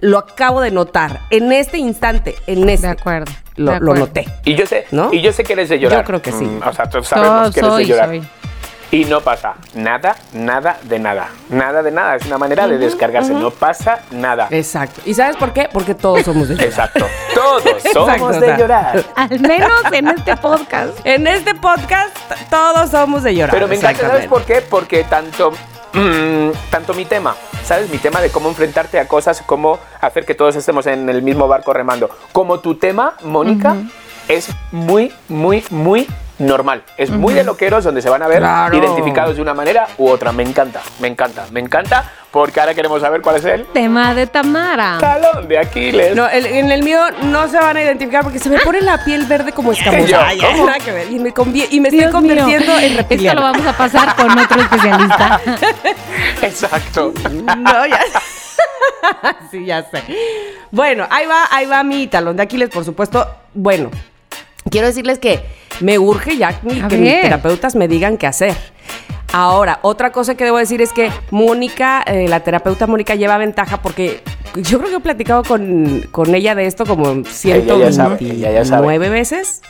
lo 0.01 0.19
acabo 0.19 0.61
de 0.61 0.71
notar. 0.71 1.21
En 1.31 1.53
este 1.53 1.79
instante, 1.79 2.37
en 2.47 2.69
este. 2.69 2.87
De 2.87 2.93
acuerdo. 2.93 3.33
Lo, 3.57 3.73
de 3.73 3.81
lo 3.81 3.93
acuerdo. 3.93 4.07
noté. 4.07 4.27
Y 4.45 4.55
yo 4.55 4.67
sé, 4.67 4.87
¿No? 4.93 5.13
y 5.13 5.21
yo 5.21 5.33
sé 5.33 5.45
que 5.45 5.53
eres 5.53 5.69
de 5.69 5.79
llorar. 5.79 6.01
Yo 6.01 6.07
creo 6.07 6.23
que 6.23 6.33
sí. 6.33 6.45
Mm, 6.45 6.63
o 6.67 6.73
sea, 6.73 6.89
todos 6.89 7.07
sabemos 7.09 7.53
que 7.53 7.61
eres 7.61 7.73
soy, 7.73 7.85
de 7.85 7.89
llorar. 7.91 8.09
soy. 8.09 8.23
Y 8.93 9.07
no 9.07 9.23
pasa 9.23 9.55
nada, 9.73 10.15
nada 10.35 10.79
de 10.83 10.99
nada. 10.99 11.31
Nada 11.49 11.83
de 11.83 11.91
nada. 11.91 12.17
Es 12.17 12.27
una 12.27 12.37
manera 12.37 12.69
de 12.69 12.77
descargarse. 12.77 13.33
No 13.33 13.51
pasa 13.51 14.01
nada. 14.11 14.49
Exacto. 14.51 15.01
¿Y 15.07 15.15
sabes 15.15 15.37
por 15.37 15.55
qué? 15.55 15.71
Porque 15.73 15.95
todos 15.95 16.23
somos 16.27 16.47
de 16.49 16.57
llorar. 16.57 16.69
Exacto. 16.69 17.07
Todos 17.35 17.63
somos 17.63 17.85
Exacto, 17.87 18.25
o 18.27 18.33
de 18.33 18.41
sea. 18.41 18.59
llorar. 18.59 19.05
Al 19.17 19.41
menos 19.41 19.83
en 19.93 20.09
este 20.09 20.37
podcast. 20.37 20.93
En 21.05 21.27
este 21.27 21.55
podcast 21.55 22.15
todos 22.51 22.91
somos 22.91 23.23
de 23.23 23.35
llorar. 23.35 23.55
Pero 23.55 23.67
me 23.67 23.77
encanta, 23.77 24.09
¿sabes 24.09 24.27
por 24.27 24.45
qué? 24.45 24.61
Porque 24.61 25.05
tanto, 25.05 25.53
mm, 25.95 26.51
tanto 26.71 26.93
mi 26.93 27.07
tema, 27.07 27.35
¿sabes? 27.65 27.89
Mi 27.89 27.97
tema 27.97 28.21
de 28.21 28.29
cómo 28.29 28.51
enfrentarte 28.51 28.99
a 28.99 29.09
cosas, 29.09 29.43
cómo 29.47 29.79
hacer 30.03 30.27
que 30.27 30.35
todos 30.35 30.55
estemos 30.55 30.87
en 30.87 31.09
el 31.09 31.23
mismo 31.23 31.49
barco 31.49 31.73
remando, 31.73 32.11
como 32.33 32.61
tu 32.61 32.75
tema, 32.75 33.15
Mónica, 33.25 33.75
es 34.29 34.51
muy, 34.71 35.13
muy, 35.29 35.65
muy 35.71 36.07
normal. 36.43 36.83
Es 36.97 37.11
muy 37.11 37.35
de 37.35 37.45
loqueros 37.45 37.85
donde 37.85 38.03
se 38.03 38.11
van 38.11 38.23
a 38.23 38.27
ver 38.29 38.39
Claro. 38.39 38.77
identificados 38.77 39.37
de 39.37 39.43
una 39.43 39.55
manera 39.55 39.87
u 39.99 40.09
otra. 40.09 40.33
Me 40.33 40.43
encanta, 40.43 40.81
me 41.01 41.09
encanta, 41.09 41.47
me 41.51 41.61
encanta, 41.61 42.11
porque 42.31 42.61
ahora 42.61 42.75
queremos 42.75 43.01
saber 43.01 43.21
cuál 43.23 43.37
es 43.37 43.45
el 43.45 43.65
Tema 43.67 44.15
de 44.15 44.27
Tamara. 44.27 44.99
talón 45.01 45.49
de 45.49 45.59
Aquiles. 45.59 46.15
No, 46.17 46.29
el- 46.29 46.47
en 46.47 46.71
el 46.73 46.83
mío 46.83 47.01
no 47.23 47.49
se 47.49 47.59
van 47.59 47.77
a 47.77 47.83
identificar 47.83 48.23
porque 48.23 48.39
se 48.39 48.49
me 48.51 48.59
pone 48.61 48.81
la 48.81 49.05
piel 49.05 49.25
verde 49.27 49.53
como 49.53 49.73
Yo, 49.73 49.79
escamosa. 49.79 50.27
Ay, 50.27 50.39
¿cómo? 50.41 50.67
nada 50.67 50.79
que 50.79 50.93
ver. 50.93 51.11
Y 51.13 51.19
me, 51.19 51.33
y 51.33 51.81
me 51.81 51.89
estoy 51.89 51.91
Dios 51.91 51.93
mío. 51.93 52.11
convirtiendo 52.11 52.73
en 52.79 52.85
Esto 52.85 52.97
reptiliana. 52.99 53.41
lo 53.41 53.47
vamos 53.53 53.67
a 53.67 53.77
pasar 53.77 54.15
con 54.17 54.39
otro 54.39 54.61
especialista. 54.63 55.41
Exacto. 56.43 57.13
No, 57.57 57.87
ya. 57.87 58.01
sí, 59.51 59.65
ya 59.65 59.83
sé. 59.91 60.03
Bueno, 60.71 61.07
ahí 61.11 61.27
va, 61.27 61.45
ahí 61.51 61.67
va 61.67 61.83
mi 61.85 62.07
talón 62.07 62.37
de 62.37 62.43
Aquiles, 62.43 62.69
por 62.71 62.85
supuesto. 62.85 63.29
Bueno, 63.55 63.91
quiero 64.71 64.87
decirles 64.87 65.19
que 65.19 65.45
me 65.83 65.99
urge 65.99 66.37
ya 66.37 66.49
A 66.49 66.89
que 66.89 66.97
mis 66.97 67.11
ver. 67.13 67.23
terapeutas 67.23 67.75
me 67.75 67.89
digan 67.89 68.17
qué 68.17 68.27
hacer. 68.27 68.55
Ahora, 69.33 69.79
otra 69.83 70.13
cosa 70.13 70.35
que 70.35 70.45
debo 70.45 70.59
decir 70.59 70.83
es 70.83 70.93
que 70.93 71.11
Mónica, 71.31 72.03
eh, 72.07 72.29
la 72.29 72.41
terapeuta 72.41 72.87
Mónica, 72.87 73.15
lleva 73.15 73.39
ventaja 73.39 73.81
porque 73.81 74.23
yo 74.55 74.79
creo 74.79 74.91
que 74.91 74.97
he 74.97 75.01
platicado 75.01 75.43
con, 75.43 76.07
con 76.11 76.35
ella 76.35 76.55
de 76.55 76.67
esto 76.67 76.85
como 76.85 77.23
Ella 77.45 77.77
ya 77.79 77.93
sabe, 77.93 78.17
ella 78.21 78.53
ya 78.53 78.65
sabe. 78.65 78.89
129 78.89 79.09
veces. 79.09 79.63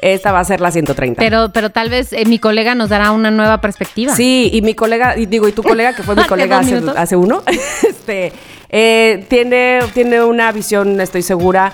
Esta 0.00 0.30
va 0.30 0.40
a 0.40 0.44
ser 0.44 0.60
la 0.60 0.70
130. 0.70 1.18
Pero, 1.18 1.50
pero 1.52 1.70
tal 1.70 1.88
vez 1.88 2.12
eh, 2.12 2.24
mi 2.26 2.38
colega 2.38 2.74
nos 2.74 2.90
dará 2.90 3.12
una 3.12 3.30
nueva 3.30 3.60
perspectiva. 3.60 4.14
Sí, 4.14 4.50
y 4.52 4.60
mi 4.60 4.74
colega, 4.74 5.16
y 5.16 5.26
digo, 5.26 5.48
y 5.48 5.52
tu 5.52 5.62
colega, 5.62 5.94
que 5.94 6.02
fue 6.02 6.14
mi 6.14 6.24
colega 6.28 6.58
hace, 6.58 6.82
hace 6.96 7.16
uno, 7.16 7.42
este, 7.88 8.32
eh, 8.68 9.24
tiene, 9.28 9.80
tiene 9.94 10.22
una 10.22 10.52
visión, 10.52 11.00
estoy 11.00 11.22
segura. 11.22 11.72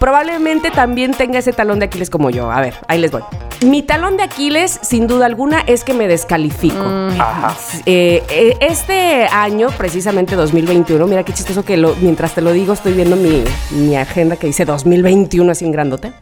Probablemente 0.00 0.70
también 0.70 1.12
tenga 1.12 1.38
ese 1.38 1.52
talón 1.52 1.78
de 1.78 1.84
Aquiles 1.84 2.08
como 2.10 2.30
yo. 2.30 2.50
A 2.50 2.60
ver, 2.60 2.74
ahí 2.88 2.98
les 2.98 3.12
voy. 3.12 3.22
Mi 3.64 3.82
talón 3.82 4.16
de 4.16 4.22
Aquiles, 4.22 4.80
sin 4.82 5.06
duda 5.06 5.26
alguna, 5.26 5.60
es 5.60 5.84
que 5.84 5.92
me 5.92 6.08
descalifico. 6.08 6.82
Ajá. 6.82 7.54
Eh, 7.84 8.22
eh, 8.30 8.56
este 8.62 9.26
año, 9.26 9.68
precisamente 9.76 10.34
2021, 10.36 11.06
mira 11.06 11.22
qué 11.22 11.34
chistoso 11.34 11.64
que 11.66 11.76
lo- 11.76 11.94
mientras 12.00 12.34
te 12.34 12.40
lo 12.40 12.52
digo 12.52 12.72
estoy 12.72 12.94
viendo 12.94 13.14
mi, 13.16 13.44
mi 13.72 13.94
agenda 13.96 14.36
que 14.36 14.46
dice 14.46 14.64
2021 14.64 15.52
así 15.52 15.66
en 15.66 15.72
grandote. 15.72 16.12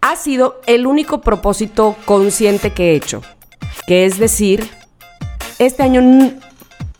Ha 0.00 0.16
sido 0.16 0.62
el 0.66 0.86
único 0.86 1.20
propósito 1.20 1.94
consciente 2.06 2.70
que 2.72 2.92
he 2.92 2.94
hecho, 2.96 3.20
que 3.86 4.06
es 4.06 4.18
decir, 4.18 4.66
este 5.58 5.82
año 5.82 6.00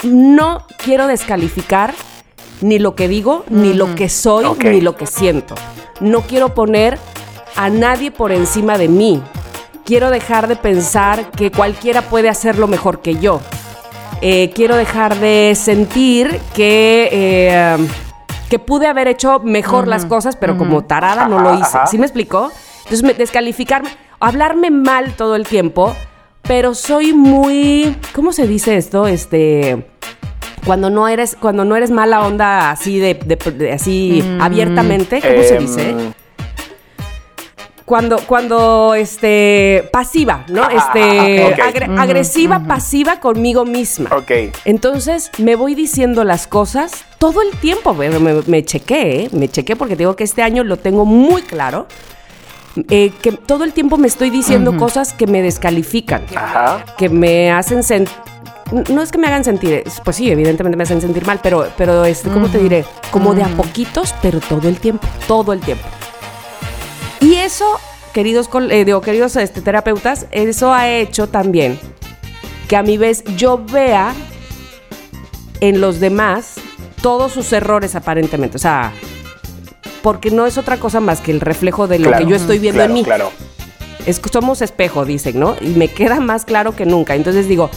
no 0.04 0.66
quiero 0.84 1.06
descalificar 1.06 1.94
ni 2.60 2.78
lo 2.78 2.94
que 2.94 3.08
digo, 3.08 3.44
ni 3.48 3.72
lo 3.74 3.94
que 3.94 4.08
soy, 4.08 4.44
ni 4.70 4.80
lo 4.80 4.96
que 4.96 5.06
siento. 5.06 5.54
No 6.00 6.22
quiero 6.22 6.54
poner 6.54 6.98
a 7.56 7.68
nadie 7.70 8.10
por 8.10 8.32
encima 8.32 8.78
de 8.78 8.88
mí. 8.88 9.22
Quiero 9.84 10.10
dejar 10.10 10.46
de 10.48 10.56
pensar 10.56 11.30
que 11.32 11.50
cualquiera 11.50 12.02
puede 12.02 12.28
hacerlo 12.28 12.66
mejor 12.68 13.00
que 13.00 13.16
yo. 13.16 13.40
Eh, 14.22 14.52
quiero 14.54 14.76
dejar 14.76 15.16
de 15.18 15.54
sentir 15.56 16.38
que, 16.54 17.08
eh, 17.10 17.76
que 18.48 18.58
pude 18.58 18.86
haber 18.86 19.08
hecho 19.08 19.40
mejor 19.40 19.88
las 19.88 20.04
cosas, 20.04 20.36
pero 20.36 20.58
como 20.58 20.84
tarada 20.84 21.26
no 21.26 21.38
lo 21.40 21.54
hice. 21.58 21.78
¿Sí 21.90 21.98
me 21.98 22.06
explicó? 22.06 22.52
Entonces, 22.78 23.02
me- 23.02 23.14
descalificarme, 23.14 23.88
hablarme 24.20 24.70
mal 24.70 25.14
todo 25.14 25.36
el 25.36 25.46
tiempo, 25.46 25.94
pero 26.42 26.74
soy 26.74 27.12
muy, 27.14 27.96
¿cómo 28.14 28.32
se 28.32 28.46
dice 28.46 28.76
esto? 28.76 29.06
Este, 29.06 29.86
cuando 30.64 30.90
no 30.90 31.08
eres, 31.08 31.36
cuando 31.40 31.64
no 31.64 31.76
eres 31.76 31.90
mala 31.90 32.26
onda 32.26 32.70
así 32.70 32.98
de, 32.98 33.14
de- 33.14 33.36
de- 33.52 33.72
así 33.72 34.22
abiertamente, 34.40 35.20
¿cómo 35.20 35.42
se 35.42 35.56
Em, 35.56 35.60
dice? 35.66 35.94
Cuando, 37.84 38.18
cuando, 38.20 38.94
este, 38.94 39.88
pasiva, 39.92 40.44
¿no? 40.48 40.62
Ah, 40.62 40.68
Este, 40.72 41.44
ok. 41.44 41.58
agre- 41.58 41.98
agresiva, 42.00 42.60
pasiva 42.60 43.18
conmigo 43.18 43.64
misma. 43.64 44.10
Ok. 44.16 44.30
Entonces 44.64 45.32
me 45.38 45.56
voy 45.56 45.74
diciendo 45.74 46.22
las 46.22 46.46
cosas 46.46 47.04
todo 47.18 47.42
el 47.42 47.50
tiempo. 47.58 47.92
Me, 47.92 48.08
me, 48.10 48.42
me 48.46 48.64
chequé, 48.64 49.24
¿eh? 49.24 49.28
me 49.32 49.48
chequé 49.48 49.74
porque 49.74 49.96
digo 49.96 50.14
que 50.14 50.22
este 50.22 50.42
año 50.44 50.62
lo 50.62 50.76
tengo 50.76 51.04
muy 51.04 51.42
claro. 51.42 51.88
eh, 52.90 53.10
que 53.20 53.32
todo 53.32 53.64
el 53.64 53.72
tiempo 53.72 53.96
me 53.98 54.06
estoy 54.06 54.30
diciendo 54.30 54.76
cosas 54.76 55.12
que 55.12 55.26
me 55.26 55.42
descalifican, 55.42 56.22
Ajá. 56.36 56.84
que 56.96 57.08
me 57.08 57.50
hacen 57.50 57.82
sentir. 57.82 58.14
No 58.88 59.02
es 59.02 59.10
que 59.10 59.18
me 59.18 59.26
hagan 59.26 59.42
sentir, 59.44 59.82
es- 59.86 60.00
pues 60.04 60.16
sí, 60.16 60.30
evidentemente 60.30 60.76
me 60.76 60.84
hacen 60.84 61.00
sentir 61.00 61.26
mal, 61.26 61.40
pero, 61.42 61.68
pero 61.76 62.04
este, 62.04 62.28
¿cómo 62.30 62.48
te 62.48 62.58
diré? 62.58 62.84
Como 63.10 63.34
de 63.34 63.42
a 63.42 63.48
poquitos, 63.48 64.14
pero 64.22 64.38
todo 64.40 64.68
el 64.68 64.78
tiempo, 64.78 65.06
todo 65.26 65.52
el 65.52 65.60
tiempo. 65.60 65.84
Y 67.20 67.34
eso, 67.34 67.66
queridos, 68.14 68.48
eh, 68.70 68.84
digo, 68.84 69.00
queridos 69.00 69.34
este, 69.36 69.60
terapeutas, 69.60 70.26
eso 70.30 70.72
ha 70.72 70.88
hecho 70.88 71.28
también 71.28 71.78
que 72.68 72.76
a 72.76 72.82
mi 72.82 72.96
vez 72.96 73.24
yo 73.36 73.58
vea 73.64 74.14
en 75.60 75.80
los 75.80 75.98
demás 76.00 76.54
todos 77.02 77.32
sus 77.32 77.52
errores 77.52 77.94
aparentemente. 77.96 78.56
O 78.56 78.60
sea, 78.60 78.92
porque 80.02 80.30
no 80.30 80.46
es 80.46 80.56
otra 80.58 80.76
cosa 80.78 81.00
más 81.00 81.20
que 81.20 81.32
el 81.32 81.40
reflejo 81.40 81.88
de 81.88 81.98
lo 81.98 82.08
Claro. 82.08 82.24
que 82.24 82.30
yo 82.30 82.36
estoy 82.36 82.58
viendo 82.58 82.78
claro, 82.78 82.90
en 82.90 82.94
mí. 82.94 83.04
Claro. 83.04 83.32
Es 84.06 84.20
somos 84.32 84.62
espejo, 84.62 85.04
dicen, 85.04 85.38
¿no? 85.38 85.56
Y 85.60 85.70
me 85.70 85.88
queda 85.88 86.20
más 86.20 86.44
claro 86.44 86.74
que 86.74 86.86
nunca. 86.86 87.14
Entonces 87.16 87.48
digo, 87.48 87.68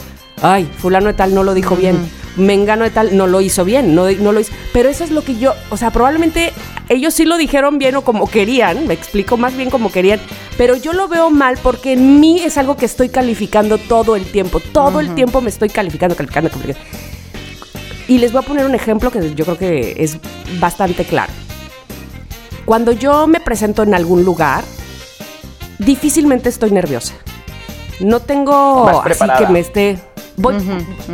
ay, 0.42 0.68
fulano 0.78 1.06
de 1.06 1.14
tal 1.14 1.34
no 1.34 1.42
lo 1.42 1.54
dijo 1.54 1.76
bien. 1.76 1.98
Mengano 2.36 2.82
de 2.82 2.90
tal 2.90 3.16
no 3.16 3.28
lo 3.28 3.40
hizo 3.40 3.64
bien, 3.64 3.94
no, 3.94 4.10
no 4.10 4.32
lo 4.32 4.40
hizo. 4.40 4.52
Pero 4.72 4.88
eso 4.88 5.04
es 5.04 5.10
lo 5.10 5.22
que 5.22 5.36
yo, 5.38 5.54
o 5.70 5.76
sea, 5.76 5.90
probablemente 5.90 6.52
ellos 6.88 7.14
sí 7.14 7.24
lo 7.24 7.36
dijeron 7.36 7.78
bien 7.78 7.94
o 7.96 8.02
como 8.02 8.26
querían, 8.26 8.86
me 8.86 8.94
explico 8.94 9.36
más 9.36 9.56
bien 9.56 9.70
como 9.70 9.90
querían, 9.90 10.20
pero 10.58 10.76
yo 10.76 10.92
lo 10.92 11.08
veo 11.08 11.30
mal 11.30 11.58
porque 11.62 11.92
en 11.92 12.20
mí 12.20 12.40
es 12.40 12.58
algo 12.58 12.76
que 12.76 12.86
estoy 12.86 13.08
calificando 13.08 13.78
todo 13.78 14.16
el 14.16 14.24
tiempo. 14.24 14.60
Todo 14.60 15.00
el 15.00 15.14
tiempo 15.14 15.40
me 15.40 15.48
estoy 15.48 15.68
calificando, 15.68 16.16
calificando, 16.16 16.50
calificando. 16.50 16.80
Y 18.06 18.18
les 18.18 18.32
voy 18.32 18.42
a 18.42 18.46
poner 18.46 18.66
un 18.66 18.74
ejemplo 18.74 19.10
que 19.10 19.34
yo 19.34 19.44
creo 19.44 19.58
que 19.58 19.96
es 19.98 20.18
bastante 20.60 21.04
claro. 21.04 21.32
Cuando 22.64 22.92
yo 22.92 23.26
me 23.26 23.40
presento 23.40 23.82
en 23.82 23.94
algún 23.94 24.24
lugar, 24.24 24.64
difícilmente 25.78 26.48
estoy 26.48 26.70
nerviosa. 26.70 27.14
No 28.00 28.20
tengo 28.20 28.88
así 28.88 29.24
que 29.38 29.46
me 29.46 29.60
esté. 29.60 29.98
Voy, 30.36 30.54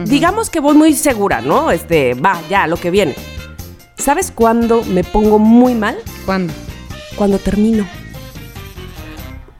digamos 0.07 0.51
que 0.51 0.61
voy 0.61 0.75
muy 0.75 0.95
segura, 0.95 1.41
¿no? 1.41 1.71
Este, 1.71 2.15
va, 2.15 2.41
ya, 2.49 2.67
lo 2.67 2.77
que 2.77 2.91
viene. 2.91 3.15
¿Sabes 3.97 4.33
cuándo 4.35 4.83
me 4.85 5.05
pongo 5.05 5.39
muy 5.39 5.75
mal? 5.75 5.99
¿Cuándo? 6.25 6.55
Cuando 7.17 7.39
termino. 7.39 7.87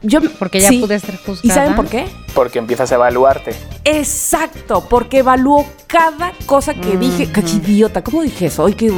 Yo, 0.01 0.19
Porque 0.39 0.59
ya 0.59 0.69
sí. 0.69 0.79
pude 0.79 0.99
ser 0.99 1.17
juzgada. 1.17 1.41
¿Y 1.43 1.49
saben 1.49 1.75
por 1.75 1.87
qué? 1.87 2.07
Porque 2.33 2.57
empiezas 2.57 2.91
a 2.91 2.95
evaluarte. 2.95 3.53
Exacto, 3.83 4.87
porque 4.89 5.19
evalúo 5.19 5.63
cada 5.85 6.33
cosa 6.47 6.73
que 6.73 6.97
dije. 6.97 7.31
¡Qué 7.31 7.41
idiota! 7.41 8.03
¿Cómo 8.03 8.23
dije 8.23 8.47
eso? 8.47 8.65
Ay, 8.65 8.73
qué, 8.73 8.91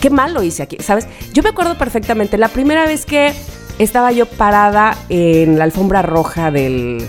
qué 0.00 0.10
mal 0.10 0.32
lo 0.32 0.42
hice 0.42 0.62
aquí, 0.62 0.78
¿sabes? 0.80 1.06
Yo 1.34 1.42
me 1.42 1.50
acuerdo 1.50 1.76
perfectamente, 1.76 2.38
la 2.38 2.48
primera 2.48 2.86
vez 2.86 3.04
que 3.04 3.34
estaba 3.78 4.10
yo 4.12 4.24
parada 4.24 4.96
en 5.10 5.58
la 5.58 5.64
alfombra 5.64 6.00
roja 6.00 6.50
del, 6.50 7.06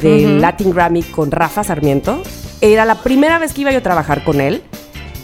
del. 0.00 0.40
Latin 0.40 0.72
Grammy 0.72 1.02
con 1.02 1.30
Rafa 1.30 1.64
Sarmiento, 1.64 2.22
era 2.60 2.84
la 2.84 2.96
primera 2.96 3.38
vez 3.38 3.52
que 3.52 3.62
iba 3.62 3.72
yo 3.72 3.78
a 3.78 3.82
trabajar 3.82 4.24
con 4.24 4.40
él. 4.40 4.62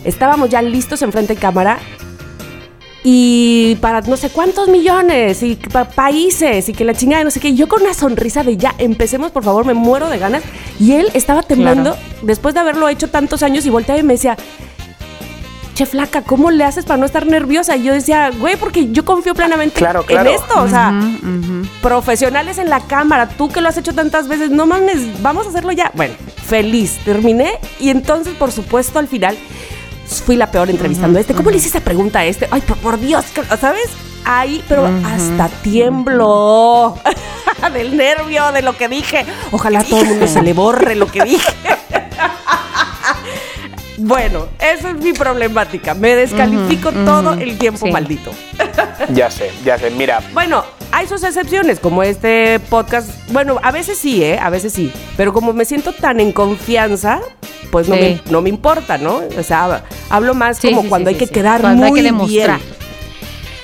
Estábamos 0.05 0.51
ya 0.51 0.63
listos 0.63 1.03
enfrente 1.03 1.35
de 1.35 1.41
cámara 1.41 1.79
y 3.09 3.77
para 3.81 4.01
no 4.01 4.17
sé 4.17 4.31
cuántos 4.31 4.69
millones 4.69 5.43
y 5.43 5.55
para 5.55 5.89
países 5.89 6.69
y 6.69 6.73
que 6.73 6.85
la 6.85 6.93
chingada, 6.95 7.23
no 7.23 7.31
sé 7.31 7.39
qué. 7.39 7.55
Yo 7.55 7.69
con 7.69 7.83
una 7.83 7.95
sonrisa 7.95 8.43
de 8.43 8.57
ya, 8.57 8.75
empecemos 8.79 9.31
por 9.31 9.45
favor, 9.45 9.65
me 9.65 9.75
muero 9.75 10.09
de 10.09 10.19
ganas. 10.19 10.43
Y 10.81 10.93
él 10.93 11.09
estaba 11.15 11.43
temblando 11.43 11.93
Claro. 11.95 12.07
después 12.23 12.55
de 12.55 12.61
haberlo 12.61 12.89
hecho 12.89 13.09
tantos 13.09 13.43
años 13.45 13.65
y 13.65 13.71
volteaba 13.71 14.01
y 14.01 14.03
me 14.03 14.15
decía, 14.15 14.37
che 15.77 15.85
flaca, 15.85 16.23
¿cómo 16.23 16.51
le 16.51 16.65
haces 16.65 16.87
para 16.87 16.97
no 16.97 17.05
estar 17.05 17.27
nerviosa? 17.27 17.77
Y 17.77 17.83
yo 17.83 17.93
decía, 17.93 18.31
güey, 18.31 18.57
porque 18.57 18.91
yo 18.91 19.05
confío 19.05 19.35
plenamente 19.35 19.79
Claro, 19.79 20.01
en 20.01 20.07
claro. 20.07 20.31
esto. 20.31 20.63
O 20.63 20.69
sea, 20.69 20.91
profesionales 21.83 22.57
en 22.59 22.71
la 22.71 22.81
cámara, 22.81 23.29
tú 23.29 23.51
que 23.51 23.61
lo 23.61 23.69
has 23.69 23.77
hecho 23.77 23.93
tantas 23.95 24.27
veces, 24.27 24.51
no 24.51 24.67
mames, 24.67 25.23
vamos 25.23 25.47
a 25.47 25.51
hacerlo 25.51 25.73
ya. 25.73 25.91
Bueno, 25.95 26.15
feliz, 26.47 26.99
terminé 27.05 27.59
y 27.79 27.91
entonces, 27.91 28.35
por 28.35 28.53
supuesto, 28.53 28.99
al 28.99 29.07
final 29.07 29.37
fui 30.25 30.37
la 30.37 30.51
peor 30.51 30.71
entrevistando 30.71 31.19
a 31.19 31.21
este. 31.21 31.35
¿Cómo 31.35 31.51
le 31.51 31.59
hice 31.59 31.69
esa 31.69 31.81
pregunta 31.81 32.21
a 32.21 32.25
este? 32.25 32.49
Ay, 32.51 32.63
por, 32.63 32.79
por 32.79 32.99
Dios, 32.99 33.27
¿sabes? 33.61 33.89
Ahí, 34.25 34.65
pero 34.69 34.87
hasta 35.05 35.49
tiemblo 35.63 36.97
del 37.75 37.97
nervio, 37.99 38.51
de 38.51 38.63
lo 38.63 38.77
que 38.77 38.89
dije. 38.89 39.27
Ojalá 39.53 39.85
todo 39.85 40.01
el 40.01 40.07
mundo 40.09 40.27
se 40.27 40.41
le 40.43 40.55
borre 40.55 40.95
lo 40.97 41.07
que 41.07 41.23
dije. 41.25 41.53
Bueno, 43.99 44.47
esa 44.61 44.91
es 44.91 44.97
mi 44.97 45.13
problemática. 45.13 45.95
Me 45.95 46.15
descalifico 46.15 46.93
todo 46.93 47.33
el 47.35 47.57
tiempo 47.59 47.87
sí. 47.87 47.93
maldito. 47.93 48.31
Ya 49.15 49.31
sé, 49.31 49.51
ya 49.65 49.79
sé. 49.79 49.91
Mira, 49.91 50.21
Bueno, 50.35 50.65
hay 50.93 51.07
sus 51.07 51.23
excepciones, 51.23 51.81
como 51.81 52.03
este 52.03 52.61
podcast. 52.69 53.09
Bueno, 53.31 53.59
a 53.63 53.71
veces 53.73 53.97
sí, 53.99 54.23
¿eh? 54.23 54.39
A 54.41 54.51
veces 54.51 54.73
sí. 54.73 54.93
Pero 55.17 55.33
como 55.33 55.53
me 55.53 55.65
siento 55.65 55.93
tan 55.93 56.21
en 56.21 56.33
confianza, 56.33 57.21
pues 57.71 57.89
no, 57.89 57.95
Sí. 57.95 58.01
me, 58.01 58.21
no 58.31 58.43
me 58.43 58.49
importa, 58.51 58.99
¿no? 58.99 59.23
O 59.39 59.43
sea, 59.43 59.85
hablo 60.11 60.35
más 60.35 60.59
Sí, 60.59 60.69
como 60.69 60.83
sí, 60.83 60.89
cuando 60.89 61.09
sí, 61.11 61.15
hay 61.15 61.19
que 61.19 61.27
sí. 61.27 61.33
quedar 61.33 61.61
Cuando 61.63 61.87
muy 61.87 61.89
hay 61.89 61.95
que 61.95 62.03
demostrar. 62.03 62.61
bien. 62.61 62.77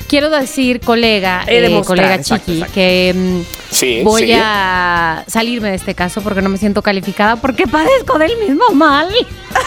Quiero 0.08 0.30
decir, 0.30 0.80
colega, 0.80 1.44
eh, 1.46 1.82
colega 1.86 2.14
exacto, 2.14 2.44
Chiqui, 2.46 2.58
exacto. 2.58 2.74
que 2.74 3.14
mm, 3.14 3.40
Sí, 3.72 4.02
voy 4.04 4.24
sí. 4.24 4.38
a 4.38 5.24
salirme 5.26 5.70
de 5.70 5.76
este 5.76 5.94
caso 5.94 6.20
porque 6.20 6.42
no 6.42 6.50
me 6.50 6.58
siento 6.58 6.82
calificada 6.82 7.36
porque 7.36 7.66
padezco 7.66 8.18
del 8.18 8.36
mismo 8.36 8.68
mal. 8.74 9.08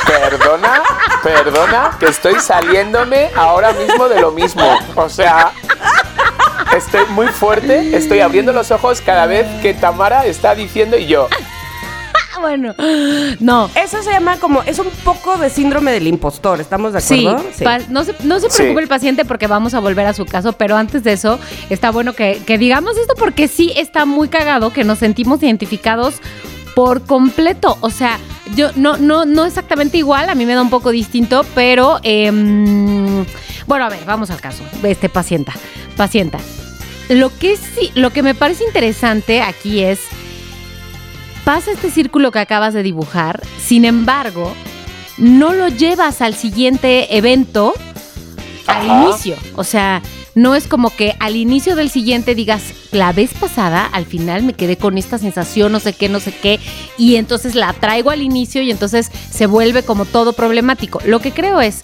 perdona, 0.06 0.84
perdona, 1.24 1.97
que 1.99 2.06
estoy 2.06 2.39
saliéndome 2.39 3.32
ahora 3.36 3.74
mismo 3.74 4.08
de 4.08 4.22
lo 4.22 4.32
mismo. 4.32 4.78
O 4.95 5.10
sea, 5.10 5.51
estoy 6.78 7.06
muy 7.10 7.28
fuerte, 7.28 7.97
estoy 7.97 8.20
abriendo 8.20 8.53
los 8.53 8.70
ojos 8.70 9.01
cada 9.01 9.26
vez 9.26 9.47
que 9.64 9.74
Tamara 9.74 10.26
está 10.28 10.53
diciendo 10.53 10.97
y 10.97 11.08
yo. 11.08 11.28
Ah, 12.36 12.40
bueno, 12.42 12.74
no. 13.40 13.70
Eso 13.76 14.02
se 14.04 14.12
llama 14.12 14.38
como, 14.38 14.62
es 14.64 14.80
un 14.80 14.90
poco 15.04 15.38
de 15.38 15.50
síndrome 15.50 15.92
del 15.92 16.08
impostor, 16.08 16.60
¿estamos 16.62 16.94
de 16.94 17.02
Sí, 17.02 17.26
acuerdo? 17.28 17.50
pa- 17.64 17.80
no 17.90 18.04
se, 18.04 18.14
no 18.24 18.40
se 18.40 18.50
Sí. 18.50 18.58
preocupe 18.58 18.82
el 18.84 18.88
paciente 18.88 19.26
porque 19.26 19.48
vamos 19.48 19.74
a 19.74 19.80
volver 19.80 20.06
a 20.08 20.14
su 20.14 20.26
caso, 20.26 20.54
pero 20.54 20.76
antes 20.78 21.04
de 21.04 21.14
eso 21.14 21.40
está 21.70 21.92
bueno 21.92 22.14
que, 22.14 22.42
que 22.46 22.58
digamos 22.58 22.98
esto 22.98 23.14
porque 23.18 23.48
sí 23.48 23.72
está 23.76 24.06
muy 24.06 24.28
cagado 24.28 24.72
que 24.74 24.84
nos 24.84 25.00
sentimos 25.00 25.42
identificados 25.44 26.16
por 26.76 27.04
completo. 27.06 27.78
O 27.82 27.90
sea, 27.90 28.20
yo 28.56 28.70
no, 28.76 28.98
no, 28.98 29.26
no 29.26 29.46
exactamente 29.46 29.98
igual, 29.98 30.30
a 30.30 30.36
mí 30.36 30.46
me 30.46 30.56
da 30.56 30.62
un 30.62 30.70
poco 30.70 30.92
distinto, 30.92 31.46
pero 31.56 32.00
em, 32.04 33.26
bueno, 33.66 33.86
a 33.86 33.90
ver, 33.90 34.04
vamos 34.06 34.30
al 34.30 34.42
caso. 34.42 34.64
Este 34.84 35.10
pacienta, 35.10 35.54
pacienta. 35.98 36.38
Lo 37.10 37.30
que 37.38 37.56
sí, 37.56 37.92
lo 37.96 38.10
que 38.12 38.24
me 38.24 38.34
parece 38.36 38.64
interesante 38.66 39.42
aquí 39.42 39.82
es 39.84 40.00
pasa 41.46 41.72
este 41.72 41.91
círculo 41.91 42.32
que 42.32 42.39
acabas 42.39 42.74
de 42.74 42.84
dibujar, 42.84 43.41
sin 43.60 43.86
embargo, 43.86 44.54
no 45.18 45.54
lo 45.54 45.70
llevas 45.70 46.22
al 46.22 46.34
siguiente 46.36 47.16
evento 47.16 47.74
al 48.68 48.89
Ajá. 48.89 49.04
inicio. 49.04 49.38
O 49.56 49.64
sea, 49.64 50.02
no 50.34 50.56
es 50.56 50.68
como 50.68 50.89
que 50.89 51.16
al 51.20 51.36
inicio 51.36 51.76
del 51.76 51.89
siguiente 51.89 52.36
digas, 52.36 52.64
la 52.91 53.14
vez 53.14 53.34
pasada, 53.34 53.86
al 53.86 54.06
final 54.06 54.43
me 54.43 54.54
quedé 54.54 54.76
con 54.76 54.98
esta 54.98 55.18
sensación, 55.18 55.72
no 55.72 55.80
sé 55.80 55.93
qué, 55.93 56.10
no 56.10 56.20
sé 56.20 56.34
qué, 56.34 56.60
y 56.98 57.16
entonces 57.16 57.56
la 57.56 57.72
traigo 57.74 58.10
al 58.10 58.22
inicio 58.22 58.62
y 58.62 58.72
entonces 58.72 59.10
se 59.32 59.46
vuelve 59.46 59.84
como 59.84 60.06
todo 60.06 60.34
problemático. 60.34 61.00
Lo 61.06 61.20
que 61.20 61.32
creo 61.32 61.62
es, 61.62 61.84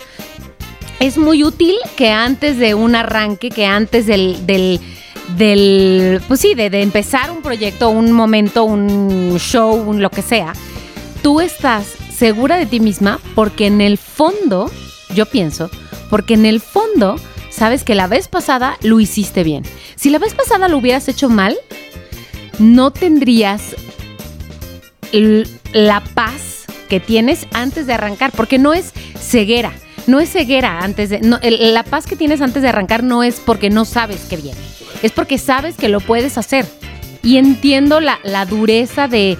es 0.99 1.18
muy 1.18 1.43
útil 1.43 1.76
que 1.95 2.09
antes 2.09 2.57
de 2.57 2.74
un 2.74 2.95
arranque, 2.95 3.49
que 3.49 3.66
antes 3.68 4.05
del, 4.07 4.45
del, 4.45 4.82
del 5.38 6.22
pues 6.28 6.39
sí, 6.39 6.55
de, 6.55 6.67
empezar 6.82 7.32
un 7.32 7.41
proyecto, 7.41 7.89
un 7.89 8.11
momento, 8.11 8.63
un 8.63 9.38
show, 9.39 9.76
un 9.76 10.01
lo 10.01 10.09
que 10.09 10.22
sea, 10.22 10.53
tú 11.22 11.41
estás 11.41 11.95
segura 12.13 12.57
de 12.57 12.65
ti 12.65 12.80
misma 12.80 13.19
porque 13.36 13.67
en 13.67 13.82
el 13.82 13.97
fondo, 13.97 14.69
yo 15.15 15.26
pienso, 15.26 15.69
porque 16.09 16.34
en 16.34 16.45
el 16.45 16.59
fondo 16.59 17.15
sabes 17.49 17.84
que 17.84 17.95
la 17.95 18.07
vez 18.07 18.28
pasada 18.28 18.78
lo 18.82 18.99
hiciste 18.99 19.43
bien. 19.43 19.63
Si 19.95 20.09
la 20.09 20.19
vez 20.19 20.34
pasada 20.34 20.67
lo 20.67 20.78
hubieras 20.78 21.07
hecho 21.07 21.30
mal, 21.30 21.57
no 22.59 22.91
tendrías 22.91 23.76
la 25.74 26.01
paz 26.13 26.65
que 26.89 26.99
tienes 26.99 27.47
antes 27.53 27.88
de 27.88 27.93
arrancar, 27.93 28.32
porque 28.32 28.57
no 28.57 28.74
es 28.74 28.91
ceguera. 29.19 29.74
No 30.07 30.19
es 30.19 30.32
ceguera 30.32 30.80
antes 30.80 31.09
de. 31.09 31.22
no, 31.22 31.39
la 31.41 31.84
paz 31.84 32.07
que 32.07 32.15
tienes 32.15 32.41
antes 32.41 32.63
de 32.63 32.69
arrancar 32.69 33.03
no 33.03 33.24
es 33.24 33.39
porque 33.39 33.69
no 33.69 33.86
sabes 33.86 34.22
que 34.22 34.38
viene. 34.38 34.59
Es 35.02 35.12
porque 35.12 35.38
sabes 35.38 35.76
que 35.76 35.89
lo 35.89 35.99
puedes 35.99 36.38
hacer. 36.38 36.66
Y 37.24 37.38
entiendo 37.38 37.99
la, 37.99 38.20
la 38.24 38.45
dureza 38.45 39.08
de. 39.08 39.38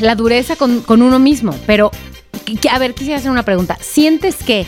La 0.00 0.14
dureza 0.14 0.56
con, 0.56 0.80
con 0.80 1.02
uno 1.02 1.18
mismo. 1.18 1.54
Pero, 1.66 1.90
a 2.70 2.78
ver, 2.78 2.94
quisiera 2.94 3.18
hacer 3.18 3.30
una 3.30 3.44
pregunta. 3.44 3.76
¿Sientes 3.80 4.36
que 4.36 4.66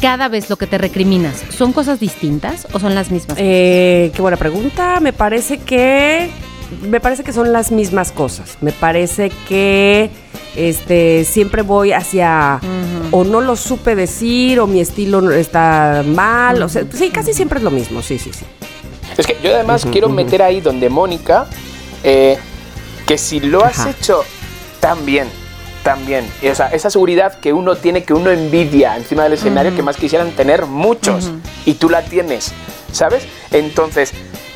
cada 0.00 0.28
vez 0.28 0.48
lo 0.48 0.56
que 0.56 0.66
te 0.66 0.78
recriminas 0.78 1.42
son 1.50 1.72
cosas 1.72 1.98
distintas 1.98 2.68
o 2.72 2.78
son 2.78 2.94
las 2.94 3.10
mismas? 3.10 3.36
Eh, 3.40 4.12
qué 4.14 4.22
buena 4.22 4.36
pregunta. 4.36 5.00
Me 5.00 5.12
parece 5.12 5.58
que. 5.58 6.30
Me 6.82 7.00
parece 7.00 7.24
que 7.24 7.32
son 7.32 7.52
las 7.52 7.72
mismas 7.72 8.12
cosas. 8.12 8.58
Me 8.60 8.72
parece 8.72 9.32
que 9.48 10.10
este 10.54 11.24
siempre 11.24 11.62
voy 11.62 11.92
hacia 11.92 12.60
o 13.10 13.24
no 13.24 13.40
lo 13.40 13.56
supe 13.56 13.94
decir 13.94 14.60
o 14.60 14.66
mi 14.66 14.80
estilo 14.80 15.30
está 15.30 16.04
mal. 16.06 16.62
O 16.62 16.68
sea, 16.68 16.84
sí, 16.92 17.08
casi 17.08 17.32
siempre 17.32 17.58
es 17.58 17.64
lo 17.64 17.70
mismo. 17.70 18.02
Sí, 18.02 18.18
sí, 18.18 18.30
sí. 18.34 18.44
Es 19.16 19.26
que 19.26 19.36
yo 19.42 19.54
además 19.54 19.86
quiero 19.90 20.08
meter 20.08 20.42
ahí 20.42 20.60
donde 20.60 20.88
Mónica, 20.88 21.46
eh, 22.04 22.38
que 23.06 23.18
si 23.18 23.40
lo 23.40 23.64
has 23.64 23.80
Ajá. 23.80 23.90
hecho 23.90 24.22
tan 24.80 25.04
bien, 25.04 25.28
tan 25.82 26.04
bien, 26.06 26.30
y, 26.42 26.48
o 26.48 26.54
sea, 26.54 26.68
esa 26.68 26.90
seguridad 26.90 27.38
que 27.40 27.52
uno 27.52 27.76
tiene, 27.76 28.04
que 28.04 28.12
uno 28.14 28.30
envidia 28.30 28.96
encima 28.96 29.24
del 29.24 29.32
escenario, 29.32 29.74
que 29.74 29.82
más 29.82 29.96
quisieran 29.96 30.32
tener 30.32 30.66
muchos, 30.66 31.30
y 31.64 31.74
tú 31.74 31.88
la 31.88 32.02
tienes, 32.02 32.52
¿sabes? 32.92 33.26
Entonces, 33.50 34.12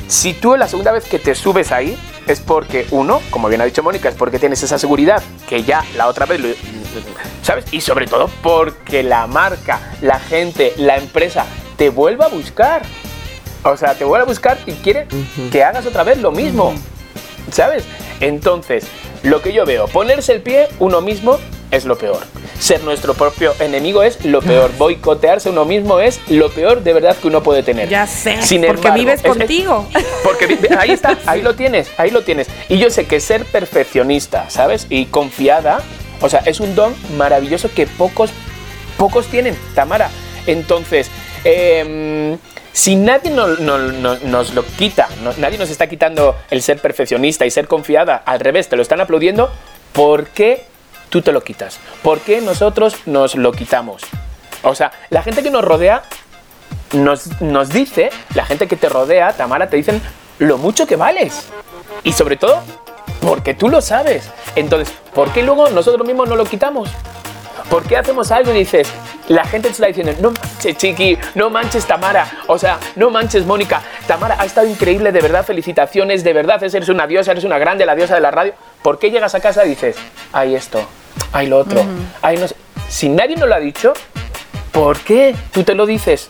si 0.07 0.33
tú 0.33 0.55
la 0.55 0.67
segunda 0.67 0.91
vez 0.91 1.05
que 1.05 1.19
te 1.19 1.33
subes 1.33 1.71
ahí, 1.71 1.97
es 2.27 2.39
porque 2.39 2.87
uno, 2.91 3.21
como 3.31 3.49
bien 3.49 3.61
ha 3.61 3.65
dicho 3.65 3.83
Mónica, 3.83 4.09
es 4.09 4.15
porque 4.15 4.39
tienes 4.39 4.63
esa 4.63 4.77
seguridad 4.77 5.21
que 5.49 5.63
ya 5.63 5.83
la 5.97 6.07
otra 6.07 6.25
vez 6.25 6.39
lo, 6.39 6.49
¿sabes? 7.41 7.65
Y 7.71 7.81
sobre 7.81 8.07
todo 8.07 8.29
porque 8.41 9.03
la 9.03 9.27
marca, 9.27 9.93
la 10.01 10.19
gente, 10.19 10.73
la 10.77 10.97
empresa 10.97 11.45
te 11.77 11.89
vuelve 11.89 12.23
a 12.23 12.27
buscar. 12.27 12.83
O 13.63 13.77
sea, 13.77 13.93
te 13.95 14.03
vuelve 14.03 14.23
a 14.23 14.27
buscar 14.27 14.57
y 14.65 14.71
quiere 14.73 15.07
que 15.51 15.63
hagas 15.63 15.85
otra 15.85 16.03
vez 16.03 16.17
lo 16.19 16.31
mismo. 16.31 16.73
¿Sabes? 17.51 17.83
Entonces, 18.19 18.85
lo 19.23 19.41
que 19.41 19.53
yo 19.53 19.65
veo, 19.65 19.87
ponerse 19.87 20.33
el 20.33 20.41
pie 20.41 20.67
uno 20.79 21.01
mismo 21.01 21.37
es 21.71 21.85
lo 21.85 21.97
peor. 21.97 22.19
Ser 22.59 22.83
nuestro 22.83 23.13
propio 23.13 23.53
enemigo 23.59 24.03
es 24.03 24.23
lo 24.25 24.41
peor. 24.41 24.71
Boicotearse 24.77 25.49
uno 25.49 25.65
mismo 25.65 25.99
es 25.99 26.19
lo 26.29 26.49
peor 26.49 26.83
de 26.83 26.93
verdad 26.93 27.15
que 27.17 27.27
uno 27.27 27.41
puede 27.43 27.63
tener. 27.63 27.89
Ya 27.89 28.05
sé, 28.07 28.41
Sin 28.41 28.61
porque 28.61 28.77
embargo, 28.87 28.97
vives 28.99 29.19
es- 29.19 29.25
es- 29.25 29.37
contigo. 29.37 29.87
porque 30.23 30.45
vi- 30.47 30.59
ahí 30.77 30.91
está, 30.91 31.17
ahí 31.25 31.41
lo 31.41 31.55
tienes, 31.55 31.89
ahí 31.97 32.11
lo 32.11 32.21
tienes. 32.23 32.47
Y 32.69 32.77
yo 32.77 32.89
sé 32.89 33.05
que 33.05 33.19
ser 33.19 33.43
perfeccionista, 33.45 34.49
¿sabes? 34.49 34.87
Y 34.89 35.05
confiada, 35.05 35.81
o 36.21 36.29
sea, 36.29 36.39
es 36.45 36.59
un 36.59 36.75
don 36.75 36.93
maravilloso 37.17 37.69
que 37.73 37.87
pocos, 37.87 38.29
pocos 38.97 39.25
tienen, 39.27 39.57
Tamara. 39.75 40.09
Entonces, 40.47 41.09
em, 41.43 42.37
si 42.73 42.95
nadie 42.95 43.31
no- 43.31 43.47
no- 43.47 43.77
no- 43.77 44.17
nos 44.17 44.53
lo 44.53 44.65
quita, 44.65 45.07
nadie 45.37 45.57
nos 45.57 45.69
está 45.69 45.87
quitando 45.87 46.35
el 46.49 46.61
ser 46.61 46.79
perfeccionista 46.81 47.45
y 47.45 47.51
ser 47.51 47.67
confiada, 47.67 48.21
al 48.25 48.39
revés, 48.39 48.67
te 48.67 48.75
lo 48.75 48.81
están 48.81 48.99
aplaudiendo, 48.99 49.49
¿por 49.93 50.27
qué 50.27 50.65
tú 51.09 51.21
te 51.21 51.31
lo 51.31 51.41
quitas? 51.43 51.79
¿Por 52.01 52.19
qué 52.19 52.41
nosotros 52.41 52.95
nos 53.05 53.35
lo 53.35 53.51
quitamos? 53.51 54.01
O 54.63 54.75
sea, 54.75 54.91
la 55.09 55.21
gente 55.23 55.43
que 55.43 55.51
nos 55.51 55.63
rodea 55.63 56.03
nos, 56.93 57.41
nos 57.41 57.69
dice, 57.69 58.09
la 58.35 58.45
gente 58.45 58.67
que 58.67 58.75
te 58.75 58.89
rodea, 58.89 59.33
Tamara, 59.33 59.69
te 59.69 59.77
dicen 59.77 60.01
lo 60.39 60.57
mucho 60.57 60.85
que 60.87 60.95
vales. 60.95 61.47
Y 62.03 62.13
sobre 62.13 62.37
todo, 62.37 62.61
porque 63.21 63.53
tú 63.53 63.69
lo 63.69 63.81
sabes. 63.81 64.29
Entonces, 64.55 64.93
¿por 65.13 65.31
qué 65.31 65.41
luego 65.43 65.69
nosotros 65.69 66.05
mismos 66.05 66.27
no 66.29 66.35
lo 66.35 66.45
quitamos? 66.45 66.89
¿Por 67.69 67.83
qué 67.83 67.97
hacemos 67.97 68.31
algo 68.31 68.51
y 68.53 68.59
dices, 68.59 68.87
la 69.29 69.45
gente 69.45 69.69
te 69.69 69.73
está 69.73 69.87
diciendo, 69.87 70.13
no 70.21 70.31
manches, 70.31 70.77
Chiqui, 70.77 71.17
no 71.35 71.49
manches, 71.49 71.85
Tamara, 71.85 72.29
o 72.47 72.57
sea, 72.59 72.77
no 72.95 73.09
manches, 73.09 73.45
Mónica, 73.45 73.81
Tamara 74.05 74.35
ha 74.39 74.45
estado 74.45 74.67
increíble, 74.67 75.11
de 75.11 75.21
verdad, 75.21 75.43
felicitaciones, 75.45 76.23
de 76.23 76.33
verdad, 76.33 76.61
eres 76.63 76.89
una 76.89 77.07
diosa, 77.07 77.31
eres 77.31 77.43
una 77.43 77.57
grande, 77.57 77.85
la 77.85 77.95
diosa 77.95 78.15
de 78.15 78.21
la 78.21 78.31
radio. 78.31 78.53
¿Por 78.81 78.99
qué 78.99 79.09
llegas 79.11 79.33
a 79.33 79.39
casa 79.39 79.65
y 79.65 79.69
dices, 79.69 79.95
hay 80.33 80.55
esto, 80.55 80.85
hay 81.31 81.47
lo 81.47 81.57
otro, 81.59 81.83
hay 82.21 82.37
no 82.37 82.47
sé? 82.47 82.55
Si 82.89 83.09
nadie 83.09 83.35
nos 83.37 83.47
lo 83.49 83.55
ha 83.55 83.59
dicho, 83.59 83.93
¿por 84.71 84.99
qué 84.99 85.35
tú 85.51 85.63
te 85.63 85.73
lo 85.73 85.85
dices? 85.85 86.29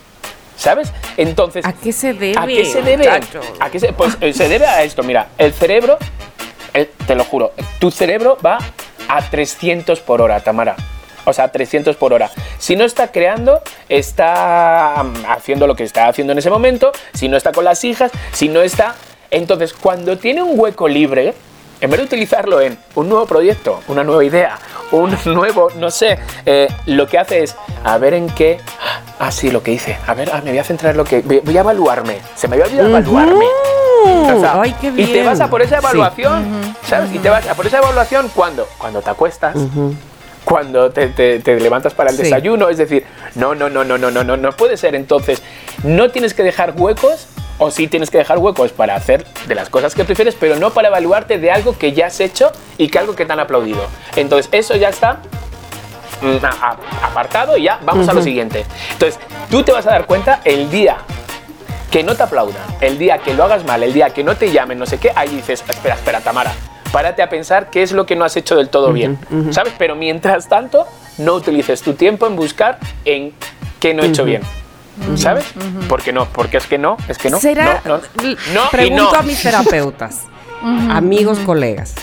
¿Sabes? 0.56 0.94
Entonces, 1.18 1.66
¿A 1.66 1.74
qué 1.74 1.92
se 1.92 2.14
debe? 2.14 2.38
¿A 2.38 2.46
qué 2.48 2.64
se 2.66 2.82
debe? 2.84 3.10
¿A 3.60 3.70
qué 3.70 3.80
se, 3.80 3.92
pues 3.92 4.16
eh, 4.22 4.34
se 4.34 4.48
debe 4.48 4.66
a 4.68 4.84
esto, 4.84 5.04
mira, 5.04 5.30
el 5.38 5.52
cerebro, 5.52 5.98
el- 6.74 6.88
te 7.08 7.16
lo 7.16 7.24
juro, 7.26 7.52
tu 7.80 7.92
cerebro 7.92 8.38
va 8.46 8.60
a 9.10 9.22
300 9.30 10.00
por 10.00 10.22
hora, 10.22 10.40
Tamara. 10.40 10.76
O 11.26 11.34
sea, 11.34 11.50
300 11.52 11.96
por 11.96 12.14
hora. 12.14 12.30
Si 12.58 12.76
no 12.76 12.84
está 12.86 13.12
creando, 13.12 13.62
está 13.90 15.04
mm, 15.04 15.26
haciendo 15.30 15.68
lo 15.68 15.76
que 15.76 15.84
está 15.84 16.08
haciendo 16.08 16.34
en 16.34 16.40
ese 16.40 16.50
momento. 16.50 16.92
Si 17.14 17.28
no 17.30 17.38
está 17.38 17.52
con 17.52 17.64
las 17.66 17.84
hijas, 17.84 18.12
si 18.32 18.50
no 18.50 18.62
está... 18.62 18.96
Entonces, 19.32 19.74
cuando 19.74 20.18
tiene 20.18 20.44
un 20.44 20.60
hueco 20.60 20.88
libre, 20.88 21.34
en 21.82 21.90
vez 21.90 22.00
de 22.00 22.06
utilizarlo 22.06 22.62
en 22.62 22.78
un 22.96 23.10
nuevo 23.10 23.26
proyecto, 23.26 23.80
una 23.88 24.04
nueva 24.04 24.24
idea, 24.24 24.60
un 24.92 25.18
nuevo, 25.26 25.70
no 25.78 25.90
sé, 25.90 26.20
eh, 26.46 26.68
lo 26.86 27.08
que 27.08 27.18
hace 27.18 27.44
es 27.44 27.56
a 27.84 27.98
ver 27.98 28.14
en 28.14 28.30
qué. 28.30 28.60
Ah, 29.20 29.32
sí, 29.32 29.50
lo 29.50 29.64
que 29.64 29.72
hice. 29.72 29.98
A 30.06 30.14
ver, 30.14 30.30
ah, 30.34 30.42
me 30.44 30.52
voy 30.52 30.60
a 30.60 30.64
centrar 30.64 30.92
en 30.92 30.98
lo 30.98 31.04
que. 31.04 31.22
Voy 31.22 31.58
a 31.58 31.62
evaluarme. 31.62 32.18
Se 32.36 32.48
me 32.48 32.56
había 32.56 32.66
olvidado 32.68 32.90
evaluarme. 32.90 33.46
O 34.06 34.40
sea, 34.40 34.62
Ay, 34.62 34.76
qué 34.82 34.88
Y 34.88 34.92
te 34.92 35.14
bien. 35.14 35.26
vas 35.26 35.40
a 35.40 35.50
por 35.50 35.62
esa 35.62 35.78
Sí. 35.80 35.86
evaluación, 35.86 36.76
¿sabes? 36.88 37.12
Y 37.14 37.20
te 37.20 37.30
vas 37.30 37.48
a 37.48 37.56
por 37.56 37.66
esa 37.66 37.78
evaluación 37.80 38.30
cuando, 38.36 38.68
cuando 38.78 39.02
te 39.02 39.10
acuestas, 39.10 39.56
cuando 40.46 40.92
te, 40.92 41.08
te- 41.08 41.40
te 41.40 41.60
levantas 41.60 41.94
para 41.94 42.10
el 42.12 42.18
Sí. 42.18 42.24
desayuno, 42.24 42.70
es 42.70 42.78
decir, 42.78 43.06
no, 43.36 43.56
no, 43.56 43.70
no, 43.70 43.84
no, 43.84 43.98
no, 43.98 44.12
no, 44.12 44.24
no, 44.24 44.38
no 44.38 44.52
puede 44.52 44.78
ser. 44.78 44.96
Entonces, 44.96 45.42
no 45.84 46.10
tienes 46.12 46.34
que 46.34 46.44
dejar 46.44 46.74
huecos, 46.76 47.28
o 47.60 47.70
sí 47.72 47.88
tienes 47.88 48.10
que 48.10 48.18
dejar 48.18 48.40
huecos 48.40 48.72
para 48.72 48.96
hacer 48.96 49.26
de 49.48 49.56
las 49.56 49.70
cosas 49.70 49.94
que 49.96 50.04
prefieres, 50.04 50.36
pero 50.40 50.56
no 50.56 50.72
para 50.72 50.88
evaluarte 50.90 51.38
de 51.38 51.52
algo 51.52 51.78
que 51.78 51.94
ya 51.94 52.08
has 52.08 52.20
hecho 52.20 52.52
y 52.78 52.90
que 52.90 53.00
algo 53.00 53.16
que 53.16 53.26
te 53.26 53.34
han 53.34 53.40
aplaudido. 53.40 53.86
Entonces, 54.16 54.50
eso 54.52 54.76
ya 54.76 54.90
está 54.90 55.20
mm, 56.22 56.38
apartado 57.04 57.58
y 57.58 57.64
ya 57.64 57.80
vamos 57.84 58.08
a 58.10 58.14
lo 58.14 58.22
siguiente. 58.22 58.66
Entonces, 58.94 59.20
tú 59.50 59.64
te 59.64 59.72
vas 59.72 59.86
a 59.88 59.92
dar 59.92 60.06
cuenta 60.08 60.42
el 60.44 60.70
día 60.72 60.98
que 61.92 62.02
no 62.04 62.16
te 62.16 62.24
aplaudan, 62.24 62.64
el 62.82 62.98
día 62.98 63.20
que 63.20 63.34
lo 63.36 63.44
hagas 63.44 63.64
mal, 63.66 63.84
el 63.84 63.94
día 63.94 64.10
que 64.10 64.24
no 64.24 64.36
te 64.36 64.52
llamen, 64.52 64.80
no 64.80 64.86
sé 64.88 64.98
qué, 64.98 65.12
ahí 65.16 65.30
dices, 65.30 65.64
espera, 65.70 65.94
espera, 65.94 66.22
Tamara, 66.22 66.52
párate 66.94 67.24
a 67.24 67.30
pensar 67.30 67.72
qué 67.72 67.82
es 67.82 67.92
lo 67.92 68.06
que 68.06 68.16
no 68.16 68.24
has 68.24 68.38
hecho 68.38 68.56
del 68.56 68.70
todo 68.70 68.94
bien, 68.94 69.18
¿sabes? 69.50 69.74
Pero 69.80 69.96
mientras 69.96 70.48
tanto, 70.48 70.86
no 71.18 71.34
utilices 71.34 71.82
tu 71.82 71.94
tiempo 71.94 72.28
en 72.28 72.36
buscar 72.36 72.78
en 73.04 73.34
qué 73.80 73.96
no 73.96 74.04
he 74.04 74.08
hecho 74.08 74.24
bien. 74.24 74.44
¿Sabes? 75.16 75.46
Porque 75.90 76.14
no, 76.14 76.28
porque 76.28 76.58
es 76.58 76.68
que 76.68 76.78
no, 76.78 76.98
es 77.08 77.18
que 77.18 77.32
no. 77.32 77.40
¿Será? 77.40 77.82
No, 77.84 77.98
no, 77.98 78.04
no 78.24 78.24
y 78.30 78.38
Pregunto 78.70 79.12
no. 79.12 79.20
a 79.20 79.24
mis 79.24 79.42
terapeutas, 79.42 80.26
amigos, 80.62 81.40
colegas. 81.40 81.96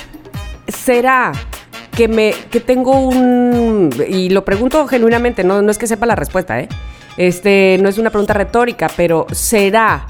¿Será 0.67 1.31
que 1.97 2.09
me 2.09 2.35
que 2.51 2.59
tengo 2.59 2.99
un 2.99 3.91
y 4.09 4.31
lo 4.31 4.45
pregunto 4.45 4.89
genuinamente, 4.89 5.45
no, 5.45 5.63
no 5.63 5.71
es 5.71 5.79
que 5.79 5.87
sepa 5.87 6.05
la 6.05 6.17
respuesta, 6.17 6.59
¿eh? 6.59 6.69
Este, 7.17 7.79
no 7.81 7.89
es 7.89 7.97
una 7.99 8.11
pregunta 8.11 8.35
retórica, 8.35 8.91
pero 8.97 9.27
¿será 9.31 10.07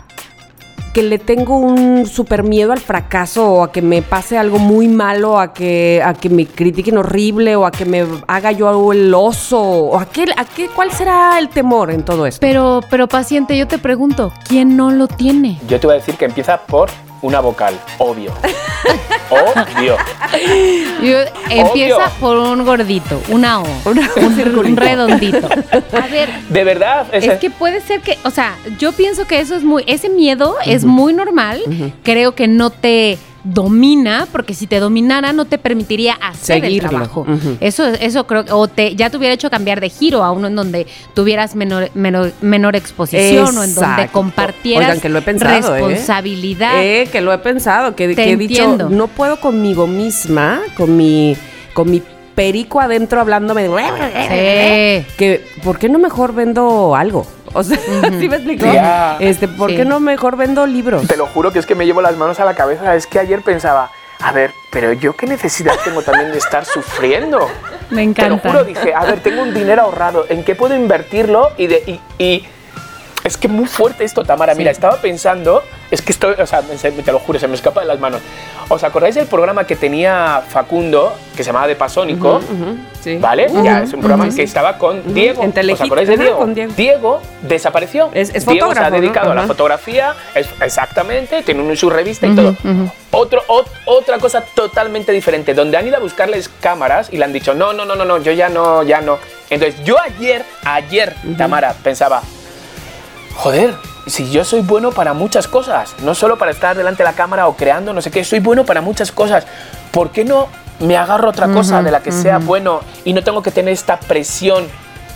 que 0.93 1.03
le 1.03 1.19
tengo 1.19 1.59
un 1.59 2.07
super 2.07 2.43
miedo 2.43 2.73
al 2.73 2.81
fracaso 2.81 3.49
o 3.49 3.63
a 3.63 3.73
que 3.73 3.83
me 3.83 4.03
pase 4.03 4.39
algo 4.39 4.59
muy 4.59 4.89
malo, 4.89 5.39
a 5.39 5.53
que, 5.53 6.03
a 6.05 6.15
que 6.15 6.29
me 6.29 6.47
critiquen 6.47 6.99
horrible 6.99 7.57
o 7.57 7.67
a 7.67 7.71
que 7.71 7.85
me 7.85 8.05
haga 8.27 8.53
yo 8.53 8.93
el 8.93 9.13
oso 9.15 9.61
o 9.61 9.99
a 9.99 10.07
qué, 10.07 10.27
a 10.37 10.45
qué, 10.45 10.69
cuál 10.69 10.91
será 10.91 11.39
el 11.39 11.49
temor 11.49 11.91
en 11.91 12.05
todo 12.05 12.27
esto? 12.27 12.41
Pero, 12.41 12.81
pero 12.91 13.09
paciente, 13.09 13.57
yo 13.57 13.67
te 13.67 13.79
pregunto, 13.79 14.33
¿quién 14.49 14.77
no 14.77 14.91
lo 14.91 15.07
tiene? 15.07 15.59
Yo 15.69 15.79
te 15.79 15.87
voy 15.87 15.95
a 15.95 15.99
decir 15.99 16.17
que 16.17 16.25
empieza 16.25 16.59
por 16.67 16.91
una 17.23 17.41
vocal, 17.41 17.79
obvio. 17.99 18.33
obvio. 19.31 19.97
Yo- 21.03 21.19
empieza 21.51 22.11
por 22.21 22.37
un 22.37 22.65
gordito, 22.65 23.21
una 23.29 23.61
O, 23.61 23.67
un, 23.87 24.77
redondito. 24.77 25.49
A 25.93 26.07
ver, 26.07 26.29
De 26.49 26.65
verdad, 26.65 27.07
es, 27.13 27.25
es 27.25 27.39
que 27.39 27.51
puede 27.51 27.81
ser 27.81 28.01
que, 28.01 28.19
o 28.25 28.31
sea, 28.31 28.57
yo 28.79 28.93
pienso 28.93 29.27
que 29.27 29.41
eso 29.41 29.55
es 29.55 29.63
muy, 29.65 29.85
ese 29.87 30.09
miedo 30.09 30.57
es 30.65 30.85
muy 30.85 31.13
normal. 31.13 31.61
Creo 32.03 32.35
que 32.35 32.49
no 32.49 32.71
te 32.71 33.19
domina, 33.45 34.27
porque 34.31 34.55
si 34.55 34.67
te 34.67 34.81
dominara 34.81 35.33
no 35.33 35.45
te 35.45 35.59
permitiría 35.59 36.15
hacer 36.15 36.61
Seguirlo. 36.61 36.89
el 36.89 36.91
trabajo. 36.91 37.21
Ujú. 37.23 37.57
Eso, 37.61 37.87
eso 37.87 38.27
creo 38.27 38.45
que, 38.45 38.53
o 38.53 38.69
te, 38.69 38.95
ya 38.97 39.11
te 39.11 39.17
hubiera 39.17 39.35
hecho 39.35 39.51
cambiar 39.51 39.81
de 39.81 39.89
giro 39.89 40.23
a 40.23 40.33
uno 40.33 40.49
en 40.49 40.57
donde 40.57 40.87
tuvieras 41.15 41.55
menor, 41.55 41.91
menor, 41.95 42.33
menor 42.41 42.77
exposición 42.77 43.57
o 43.57 43.65
en 43.65 43.75
donde 43.75 44.09
compartieras 44.09 44.89
Oigan, 44.89 45.01
que 45.01 45.09
lo 45.09 45.19
he 45.19 45.23
pensado, 45.23 45.77
¿eh? 45.77 45.81
responsabilidad. 45.81 46.85
Eh, 46.85 47.09
que 47.11 47.21
lo 47.21 47.33
he 47.33 47.39
pensado, 47.39 47.95
que, 47.95 48.15
que 48.15 48.33
he 48.33 48.37
dicho, 48.37 48.77
no 48.77 49.09
puedo 49.09 49.41
conmigo 49.41 49.87
misma, 49.87 50.61
con 50.77 50.97
mi, 50.97 51.37
con 51.73 51.91
mi 51.91 52.03
perico 52.35 52.81
adentro 52.81 53.21
hablándome 53.21 53.69
de... 53.69 55.05
Sí. 55.07 55.15
Que, 55.17 55.45
¿por 55.63 55.79
qué 55.79 55.89
no 55.89 55.99
mejor 55.99 56.35
vendo 56.35 56.95
algo? 56.95 57.27
O 57.53 57.63
sea, 57.63 57.79
¿sí 58.19 58.29
me 58.29 58.37
explicó? 58.37 58.65
Tía. 58.71 59.17
Este, 59.21 59.49
¿por 59.49 59.71
Sí. 59.71 59.77
qué 59.77 59.85
no 59.85 60.01
mejor 60.01 60.37
vendo 60.37 60.67
libros? 60.67 61.07
Te 61.07 61.17
lo 61.17 61.27
juro 61.27 61.53
que 61.53 61.59
es 61.59 61.67
que 61.67 61.75
me 61.75 61.87
llevo 61.87 62.01
las 62.03 62.17
manos 62.17 62.39
a 62.41 62.45
la 62.45 62.55
cabeza. 62.55 62.95
Es 62.95 63.07
que 63.07 63.19
ayer 63.19 63.43
pensaba, 63.43 63.91
a 64.21 64.33
ver, 64.33 64.53
pero 64.71 64.93
yo 64.93 65.15
qué 65.17 65.27
necesidad 65.27 65.75
tengo 65.85 66.03
también 66.03 66.31
de 66.33 66.39
estar 66.39 66.65
sufriendo. 66.65 67.49
Me 67.91 67.97
Te 68.13 68.29
lo 68.29 68.35
encanta. 68.37 68.49
juro, 68.49 68.65
dije, 68.65 68.95
a 68.95 69.05
ver, 69.05 69.21
tengo 69.21 69.43
un 69.43 69.53
dinero 69.53 69.83
ahorrado, 69.83 70.27
¿en 70.29 70.45
qué 70.45 70.55
puedo 70.55 70.77
invertirlo? 70.77 71.51
Y, 71.57 71.67
de, 71.67 72.01
y, 72.19 72.25
y- 72.25 72.49
es 73.31 73.37
que 73.37 73.49
muy 73.49 73.67
fuerte 73.67 74.05
esto, 74.05 74.25
Tamara. 74.25 74.55
Mira, 74.55 74.71
estaba 74.71 74.97
pensando, 74.97 75.63
es 75.91 76.03
que 76.03 76.13
estoy, 76.13 76.35
o 76.39 76.47
sea, 76.47 76.63
se- 76.63 76.91
te 76.93 77.13
lo 77.13 77.19
juro, 77.19 77.39
se 77.39 77.49
me 77.49 77.55
escapa 77.55 77.81
de 77.81 77.87
las 77.87 77.99
manos. 77.99 78.21
¿Os 78.69 78.85
acordáis 78.85 79.15
del 79.17 79.27
programa 79.27 79.65
que 79.67 79.75
tenía 79.77 80.43
Facundo, 80.49 81.13
que 81.37 81.43
se 81.43 81.49
llamaba 81.49 81.67
De 81.67 81.75
Pasónico? 81.77 82.37
Ujú, 82.37 82.77
sí. 83.03 83.17
¿Vale? 83.19 83.49
Ya 83.65 83.83
es 83.83 83.93
un 83.93 84.01
programa 84.01 84.29
que 84.33 84.43
estaba 84.43 84.79
con 84.79 85.13
Diego. 85.15 85.43
¿Os 85.43 85.81
acordáis 85.81 86.09
de 86.09 86.17
Diego? 86.17 86.39
con 86.39 86.55
Diego. 86.55 87.21
desapareció. 87.43 88.11
Es- 88.13 88.35
es 88.35 88.47
Diego 88.47 88.67
se 88.67 88.79
ha 88.79 88.85
fotógrafo, 88.85 88.91
¿no? 88.91 89.01
dedicado 89.01 89.33
a 89.33 89.35
la 89.35 89.47
fotografía, 89.47 90.15
es- 90.35 90.49
exactamente, 90.63 91.43
tiene 91.43 91.63
un, 91.63 91.77
su 91.77 91.89
revista 91.91 92.27
y 92.27 92.35
todo. 92.37 92.55
Otro, 93.13 93.43
ot- 93.49 93.67
otra 93.87 94.19
cosa 94.19 94.43
totalmente 94.55 95.11
diferente, 95.13 95.55
donde 95.55 95.77
han 95.77 95.87
ido 95.87 95.97
a 95.97 96.01
buscarles 96.01 96.49
cámaras 96.61 97.09
y 97.13 97.17
le 97.17 97.25
han 97.25 97.33
dicho, 97.33 97.55
no, 97.55 97.73
no, 97.73 97.85
no, 97.85 97.95
no, 97.97 98.05
no, 98.05 98.19
yo 98.19 98.31
ya 98.33 98.49
no, 98.49 98.83
ya 98.85 99.01
no. 99.01 99.19
Entonces 99.49 99.83
yo 99.85 99.97
ayer, 100.01 100.45
ayer, 100.65 101.17
Tamara, 101.37 101.75
pensaba, 101.83 102.23
joder, 103.41 103.75
si 104.07 104.31
yo 104.31 104.45
soy 104.45 104.61
bueno 104.61 104.93
para 104.93 105.15
muchas 105.15 105.49
cosas, 105.49 105.95
no 106.03 106.15
solo 106.15 106.37
para 106.37 106.51
estar 106.51 106.77
delante 106.77 107.03
de 107.03 107.09
la 107.09 107.15
cámara 107.15 107.49
o 107.49 107.57
creando, 107.57 107.95
no 107.95 108.03
sé 108.03 108.11
qué, 108.11 108.23
soy 108.23 108.39
bueno 108.39 108.67
para 108.67 108.83
muchas 108.83 109.13
cosas. 109.13 109.47
¿Por 109.93 110.11
qué 110.11 110.27
no 110.27 110.49
me 110.79 110.99
agarro 110.99 111.31
otra 111.31 111.49
cosa 111.49 111.83
de 111.83 111.91
la 111.91 112.03
que 112.03 112.13
sea 112.13 112.39
bueno 112.39 112.81
y 113.05 113.15
no 113.15 113.25
tengo 113.25 113.43
que 113.43 113.51
tener 113.51 113.73
esta 113.73 113.99
presión 113.99 114.67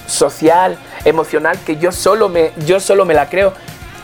social, 0.06 0.78
emocional 1.04 1.58
que 1.66 1.76
yo 1.76 1.92
solo 1.92 2.30
me, 2.30 2.52
yo 2.64 2.80
solo 2.80 3.04
me 3.04 3.12
la 3.12 3.28
creo? 3.28 3.52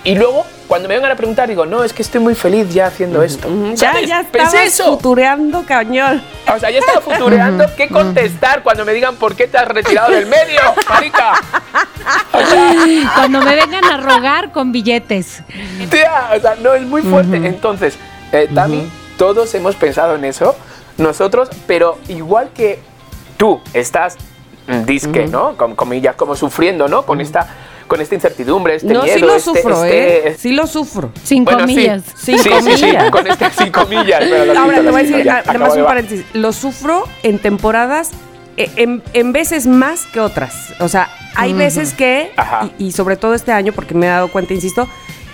Y 0.02 0.14
luego, 0.14 0.46
cuando 0.66 0.88
me 0.88 0.94
vengan 0.94 1.12
a 1.12 1.16
preguntar, 1.16 1.48
digo, 1.48 1.66
no, 1.66 1.84
es 1.84 1.92
que 1.92 2.00
estoy 2.00 2.20
muy 2.20 2.34
feliz 2.34 2.72
ya 2.72 2.86
haciendo 2.86 3.22
esto. 3.22 3.48
Ya, 3.74 4.00
ya 4.00 4.22
Pensé 4.22 4.64
estabas 4.64 4.66
eso. 4.66 4.96
futureando 4.96 5.64
cañón. 5.66 6.22
O 6.54 6.58
sea, 6.58 6.70
ya 6.70 6.78
estaba 6.78 7.02
futureando 7.02 7.66
qué 7.76 7.88
contestar 7.88 8.62
cuando 8.62 8.86
me 8.86 8.94
digan 8.94 9.16
por 9.16 9.36
qué 9.36 9.46
te 9.46 9.58
has 9.58 9.68
retirado 9.68 10.10
del 10.10 10.26
medio, 10.26 10.60
marica. 10.88 11.34
O 12.32 12.38
sea, 12.38 13.12
Cuando 13.14 13.42
me 13.42 13.54
vengan 13.54 13.84
a 13.84 13.98
rogar 13.98 14.52
con 14.52 14.72
billetes. 14.72 15.42
Tía, 15.90 16.30
o 16.34 16.40
sea, 16.40 16.54
no 16.62 16.72
es 16.72 16.82
muy 16.82 17.02
fuerte. 17.02 17.36
Entonces, 17.36 17.98
eh, 18.32 18.48
Tami, 18.54 18.90
todos 19.18 19.54
hemos 19.54 19.76
pensado 19.76 20.14
en 20.14 20.24
eso, 20.24 20.56
nosotros, 20.96 21.50
pero 21.66 21.98
igual 22.08 22.50
que 22.54 22.78
tú 23.36 23.60
estás 23.74 24.16
mm, 24.66 24.84
disque, 24.84 25.26
¿no? 25.26 25.58
Con 25.58 25.76
comillas, 25.76 26.14
como 26.16 26.36
sufriendo, 26.36 26.88
¿no? 26.88 27.02
Con 27.04 27.20
esta 27.20 27.48
con 27.90 28.00
esta 28.00 28.14
incertidumbre, 28.14 28.76
este 28.76 28.94
no, 28.94 29.02
miedo, 29.02 29.16
sí 29.16 29.20
lo 29.20 29.34
este- 29.34 29.50
sufro, 29.50 29.84
este- 29.84 30.28
¿eh? 30.28 30.36
Sí 30.38 30.52
lo 30.52 30.66
sufro. 30.68 31.10
Sin 31.24 31.44
Bueno, 31.44 31.66
sí. 31.66 31.74
comillas. 31.74 32.02
Sin 32.14 32.38
sí, 32.38 32.48
sí, 32.48 32.50
sí, 32.76 32.80
comillas. 32.80 33.10
con 33.10 33.26
este 33.26 33.50
sin 33.50 33.72
comillas. 33.72 34.22
Ahora 34.56 34.80
te 34.80 34.90
voy 34.92 35.00
a 35.00 35.02
decir, 35.02 35.28
ah, 35.28 35.42
además 35.44 35.72
de 35.74 35.78
un 35.80 35.84
va. 35.84 35.88
paréntesis, 35.88 36.24
lo 36.32 36.52
sufro 36.52 37.02
en 37.24 37.40
temporadas, 37.40 38.10
eh, 38.56 38.70
en, 38.76 39.02
en 39.12 39.32
veces 39.32 39.66
más 39.66 40.06
que 40.06 40.20
otras. 40.20 40.72
O 40.78 40.86
sea, 40.88 41.10
hay 41.34 41.52
veces 41.52 41.92
que, 41.92 42.30
y, 42.78 42.86
y 42.86 42.92
sobre 42.92 43.16
todo 43.16 43.34
este 43.34 43.50
año, 43.50 43.72
porque 43.72 43.94
me 43.94 44.06
he 44.06 44.08
dado 44.08 44.28
cuenta, 44.28 44.54
insisto, 44.54 44.88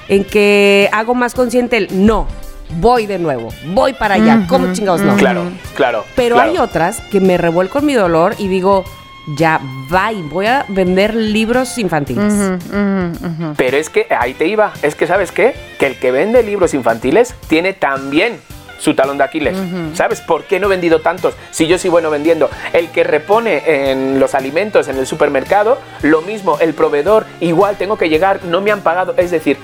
en 0.09 0.25
que 0.25 0.89
hago 0.93 1.15
más 1.15 1.35
consciente 1.35 1.77
el 1.77 2.07
no. 2.07 2.27
voy 2.81 3.05
de 3.07 3.19
nuevo, 3.19 3.51
voy 3.75 3.93
para 3.93 4.15
allá, 4.15 4.47
¿cómo 4.49 4.73
chingados 4.73 5.03
no? 5.03 5.15
Claro, 5.17 5.43
claro. 5.77 6.05
Pero 6.17 6.37
claro. 6.37 6.51
hay 6.53 6.57
otras 6.59 7.01
que 7.13 7.21
me 7.21 7.37
revuelco 7.37 7.81
en 7.81 7.87
mi 7.87 7.93
dolor 7.95 8.35
y 8.39 8.49
digo, 8.49 8.83
ya, 9.27 9.61
bye, 9.91 10.23
voy 10.23 10.47
a 10.47 10.65
vender 10.69 11.15
libros 11.15 11.79
infantiles. 11.79 12.61
Pero 13.57 13.77
es 13.77 13.91
que 13.91 14.07
ahí 14.19 14.35
te 14.35 14.47
iba. 14.47 14.73
Es 14.83 14.95
que, 14.95 15.07
¿sabes 15.07 15.33
qué? 15.33 15.55
Que 15.79 15.87
el 15.87 15.99
que 15.99 16.11
vende 16.11 16.43
libros 16.43 16.75
infantiles 16.75 17.35
tiene 17.49 17.73
también 17.73 18.39
su 18.79 18.95
talón 18.95 19.19
de 19.19 19.25
Aquiles. 19.25 19.57
¿Sabes? 19.95 20.21
¿Por 20.21 20.45
qué 20.45 20.61
no 20.61 20.67
he 20.67 20.71
vendido 20.71 21.01
tantos? 21.01 21.35
Si 21.51 21.67
yo 21.67 21.79
soy 21.79 21.91
bueno 21.91 22.11
vendiendo. 22.11 22.51
El 22.73 22.91
que 22.91 23.05
repone 23.05 23.91
en 23.91 24.21
los 24.21 24.35
alimentos 24.35 24.89
en 24.89 24.99
el 24.99 25.07
supermercado, 25.07 25.79
lo 26.03 26.23
mismo. 26.23 26.59
El 26.61 26.75
proveedor, 26.75 27.27
igual 27.41 27.77
tengo 27.77 27.97
que 27.97 28.09
llegar, 28.09 28.45
no 28.45 28.61
me 28.61 28.71
han 28.71 28.83
pagado. 28.83 29.15
Es 29.17 29.31
decir, 29.31 29.57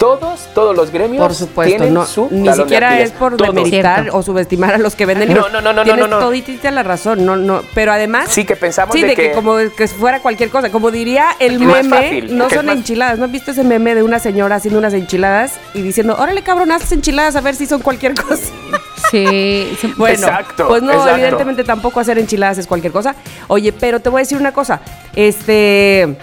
todos, 0.00 0.48
todos 0.54 0.74
los 0.74 0.90
gremios 0.90 1.22
Por 1.22 1.34
supuesto, 1.34 1.76
tienen 1.76 1.92
no, 1.94 2.06
su 2.06 2.26
ni 2.30 2.48
de 2.48 2.54
siquiera 2.54 2.98
es 3.00 3.10
por 3.12 3.36
Todos. 3.36 3.54
demeritar 3.54 4.00
Cierto. 4.00 4.16
o 4.18 4.22
subestimar 4.22 4.74
a 4.74 4.78
los 4.78 4.94
que 4.96 5.04
venden 5.06 5.28
No, 5.28 5.34
libros. 5.34 5.52
no, 5.52 5.60
no, 5.60 5.72
no, 5.74 5.82
Tienes 5.84 6.00
no, 6.00 6.08
no. 6.08 6.18
toditita 6.18 6.70
la 6.70 6.82
razón, 6.82 7.26
no, 7.26 7.36
no, 7.36 7.62
pero 7.74 7.92
además 7.92 8.30
Sí, 8.30 8.44
que 8.46 8.56
pensamos 8.56 8.94
sí, 8.96 9.02
de 9.02 9.08
de 9.08 9.14
que, 9.14 9.28
que- 9.28 9.32
como 9.34 9.56
que 9.76 9.86
fuera 9.88 10.20
cualquier 10.20 10.48
cosa, 10.50 10.70
como 10.70 10.90
diría 10.90 11.26
el 11.38 11.60
meme, 11.60 11.84
fácil, 11.90 12.36
no 12.36 12.48
son 12.48 12.70
enchiladas, 12.70 13.18
¿no 13.18 13.26
has 13.26 13.30
visto 13.30 13.50
ese 13.50 13.62
meme 13.62 13.94
de 13.94 14.02
una 14.02 14.18
señora 14.18 14.56
haciendo 14.56 14.78
unas 14.78 14.94
enchiladas 14.94 15.52
y 15.74 15.82
diciendo, 15.82 16.16
"Órale, 16.18 16.42
cabrón, 16.42 16.72
haces 16.72 16.90
enchiladas 16.92 17.36
a 17.36 17.42
ver 17.42 17.54
si 17.54 17.66
son 17.66 17.82
cualquier 17.82 18.14
cosa"? 18.14 18.42
Sí. 19.10 19.76
sí. 19.80 19.92
Bueno, 19.98 20.26
Exacto, 20.26 20.66
pues 20.66 20.82
no, 20.82 20.92
exacto. 20.92 21.14
evidentemente 21.14 21.62
tampoco 21.64 22.00
hacer 22.00 22.18
enchiladas 22.18 22.56
es 22.56 22.66
cualquier 22.66 22.92
cosa. 22.92 23.14
Oye, 23.48 23.70
pero 23.72 24.00
te 24.00 24.08
voy 24.08 24.20
a 24.20 24.22
decir 24.22 24.38
una 24.38 24.52
cosa. 24.52 24.80
Este. 25.14 26.16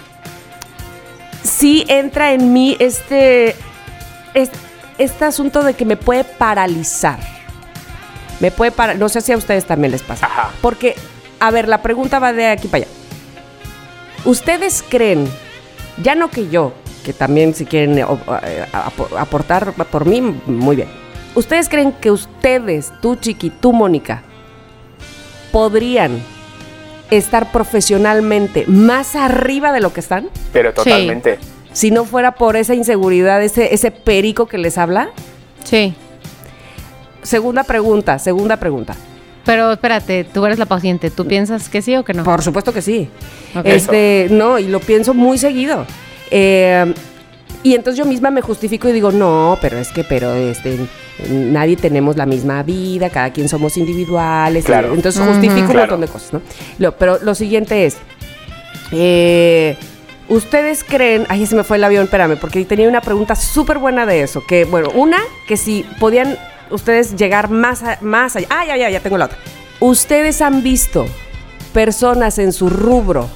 Sí 1.44 1.84
entra 1.88 2.32
en 2.32 2.52
mí 2.52 2.76
este. 2.78 3.54
Es- 4.34 4.50
Este 4.98 5.24
asunto 5.24 5.62
de 5.62 5.74
que 5.74 5.84
me 5.84 5.96
puede 5.96 6.24
paralizar. 6.24 7.20
Me 8.40 8.50
puede 8.50 8.72
parar. 8.72 8.96
No 8.96 9.08
sé 9.08 9.20
si 9.20 9.30
a 9.30 9.36
ustedes 9.36 9.64
también 9.64 9.92
les 9.92 10.02
pasa. 10.02 10.26
Ajá. 10.26 10.50
Porque, 10.60 10.96
a 11.38 11.52
ver, 11.52 11.68
la 11.68 11.82
pregunta 11.82 12.18
va 12.18 12.32
de 12.32 12.48
aquí 12.48 12.66
para 12.66 12.84
allá. 12.84 12.92
¿Ustedes 14.24 14.82
creen, 14.88 15.28
ya 16.02 16.16
no 16.16 16.30
que 16.30 16.48
yo, 16.48 16.72
que 17.04 17.12
también 17.12 17.54
si 17.54 17.64
quieren 17.64 17.96
eh, 17.96 18.04
eh, 18.42 18.66
apo- 18.72 19.16
aportar 19.16 19.72
por 19.72 20.04
mí, 20.04 20.20
muy 20.20 20.74
bien. 20.74 20.88
¿Ustedes 21.36 21.68
creen 21.68 21.92
que 21.92 22.10
ustedes, 22.10 22.92
tú 23.00 23.14
Chiqui, 23.14 23.50
tú 23.50 23.72
Mónica, 23.72 24.22
podrían 25.52 26.20
estar 27.10 27.52
profesionalmente 27.52 28.64
más 28.66 29.14
arriba 29.14 29.70
de 29.72 29.80
lo 29.80 29.92
que 29.92 30.00
están? 30.00 30.28
Pero 30.52 30.74
totalmente. 30.74 31.38
Si 31.78 31.92
no 31.92 32.04
fuera 32.04 32.32
por 32.32 32.56
esa 32.56 32.74
inseguridad, 32.74 33.40
ese, 33.40 33.72
ese 33.72 33.92
perico 33.92 34.46
que 34.46 34.58
les 34.58 34.76
habla. 34.78 35.10
Sí. 35.62 35.94
Segunda 37.22 37.62
pregunta, 37.62 38.18
segunda 38.18 38.56
pregunta. 38.56 38.96
Pero 39.44 39.70
espérate, 39.74 40.24
tú 40.24 40.44
eres 40.44 40.58
la 40.58 40.66
paciente. 40.66 41.08
¿Tú 41.12 41.24
piensas 41.28 41.68
que 41.68 41.80
sí 41.80 41.94
o 41.94 42.04
que 42.04 42.14
no? 42.14 42.24
Por 42.24 42.42
supuesto 42.42 42.72
que 42.72 42.82
sí. 42.82 43.08
Este, 43.62 44.26
no, 44.28 44.58
y 44.58 44.66
lo 44.66 44.80
pienso 44.80 45.14
muy 45.14 45.38
seguido. 45.38 45.86
Eh, 46.32 46.92
y 47.62 47.74
entonces 47.76 47.96
yo 47.96 48.04
misma 48.10 48.32
me 48.32 48.42
justifico 48.42 48.88
y 48.88 48.92
digo, 48.92 49.12
no, 49.12 49.56
pero 49.60 49.78
es 49.78 49.92
que, 49.92 50.02
pero 50.02 50.34
este, 50.34 50.80
nadie 51.30 51.76
tenemos 51.76 52.16
la 52.16 52.26
misma 52.26 52.64
vida, 52.64 53.08
cada 53.08 53.32
quien 53.32 53.48
somos 53.48 53.76
individuales. 53.76 54.64
Claro. 54.64 54.94
Entonces 54.94 55.22
justifico 55.24 55.60
un 55.60 55.66
Claro. 55.70 55.92
montón 55.92 56.00
de 56.00 56.08
cosas, 56.08 56.32
¿no? 56.32 56.42
Lo- 56.80 56.96
pero 56.98 57.20
lo 57.22 57.36
siguiente 57.36 57.86
es, 57.86 57.98
eh, 58.90 59.76
¿ustedes 60.28 60.84
creen, 60.84 61.26
ay, 61.28 61.46
se 61.46 61.54
me 61.56 61.64
fue 61.64 61.76
el 61.78 61.84
avión, 61.84 62.04
espérame, 62.04 62.36
porque 62.38 62.64
tenía 62.64 62.88
una 62.88 63.00
pregunta 63.00 63.34
súper 63.34 63.78
buena 63.78 64.06
de 64.06 64.22
eso, 64.22 64.44
que, 64.46 64.64
bueno, 64.64 64.90
una, 64.94 65.18
que 65.46 65.56
si 65.56 65.84
podían 65.98 66.36
ustedes 66.70 67.16
llegar 67.16 67.50
más, 67.50 67.82
a- 67.82 67.98
más 68.00 68.36
allá, 68.36 68.46
ah, 68.50 68.64
ya, 68.66 68.76
ya, 68.76 68.90
ya 68.90 69.00
tengo 69.00 69.16
la 69.18 69.26
otra. 69.26 69.38
¿Ustedes 69.80 70.42
han 70.42 70.62
visto 70.62 71.06
personas 71.72 72.38
en 72.38 72.52
su 72.52 72.68
rubro 72.68 73.28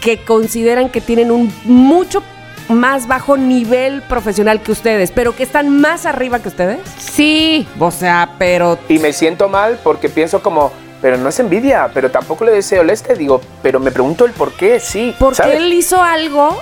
que 0.00 0.18
consideran 0.24 0.88
que 0.88 1.00
tienen 1.00 1.30
un 1.30 1.52
mucho 1.64 2.22
más 2.68 3.06
bajo 3.06 3.36
nivel 3.36 4.02
profesional 4.02 4.62
que 4.62 4.72
ustedes, 4.72 5.10
pero 5.12 5.36
que 5.36 5.42
están 5.42 5.80
más 5.80 6.06
arriba 6.06 6.40
que 6.40 6.48
ustedes? 6.48 6.78
Sí. 6.98 7.66
O 7.78 7.90
sea, 7.90 8.30
pero 8.38 8.78
Y 8.88 8.98
me 8.98 9.12
siento 9.12 9.48
mal 9.48 9.78
porque 9.84 10.08
pienso 10.08 10.42
como, 10.42 10.72
pero 11.02 11.18
no 11.18 11.28
es 11.28 11.38
envidia, 11.40 11.90
pero 11.92 12.10
tampoco 12.10 12.44
le 12.46 12.52
deseo 12.52 12.80
el 12.82 12.88
este. 12.90 13.14
Digo, 13.14 13.42
pero 13.62 13.78
me 13.80 13.90
pregunto 13.90 14.24
el 14.24 14.32
por 14.32 14.52
qué, 14.52 14.80
sí. 14.80 15.14
porque 15.18 15.36
¿sabes? 15.36 15.56
él 15.56 15.72
hizo 15.74 16.00
algo 16.02 16.56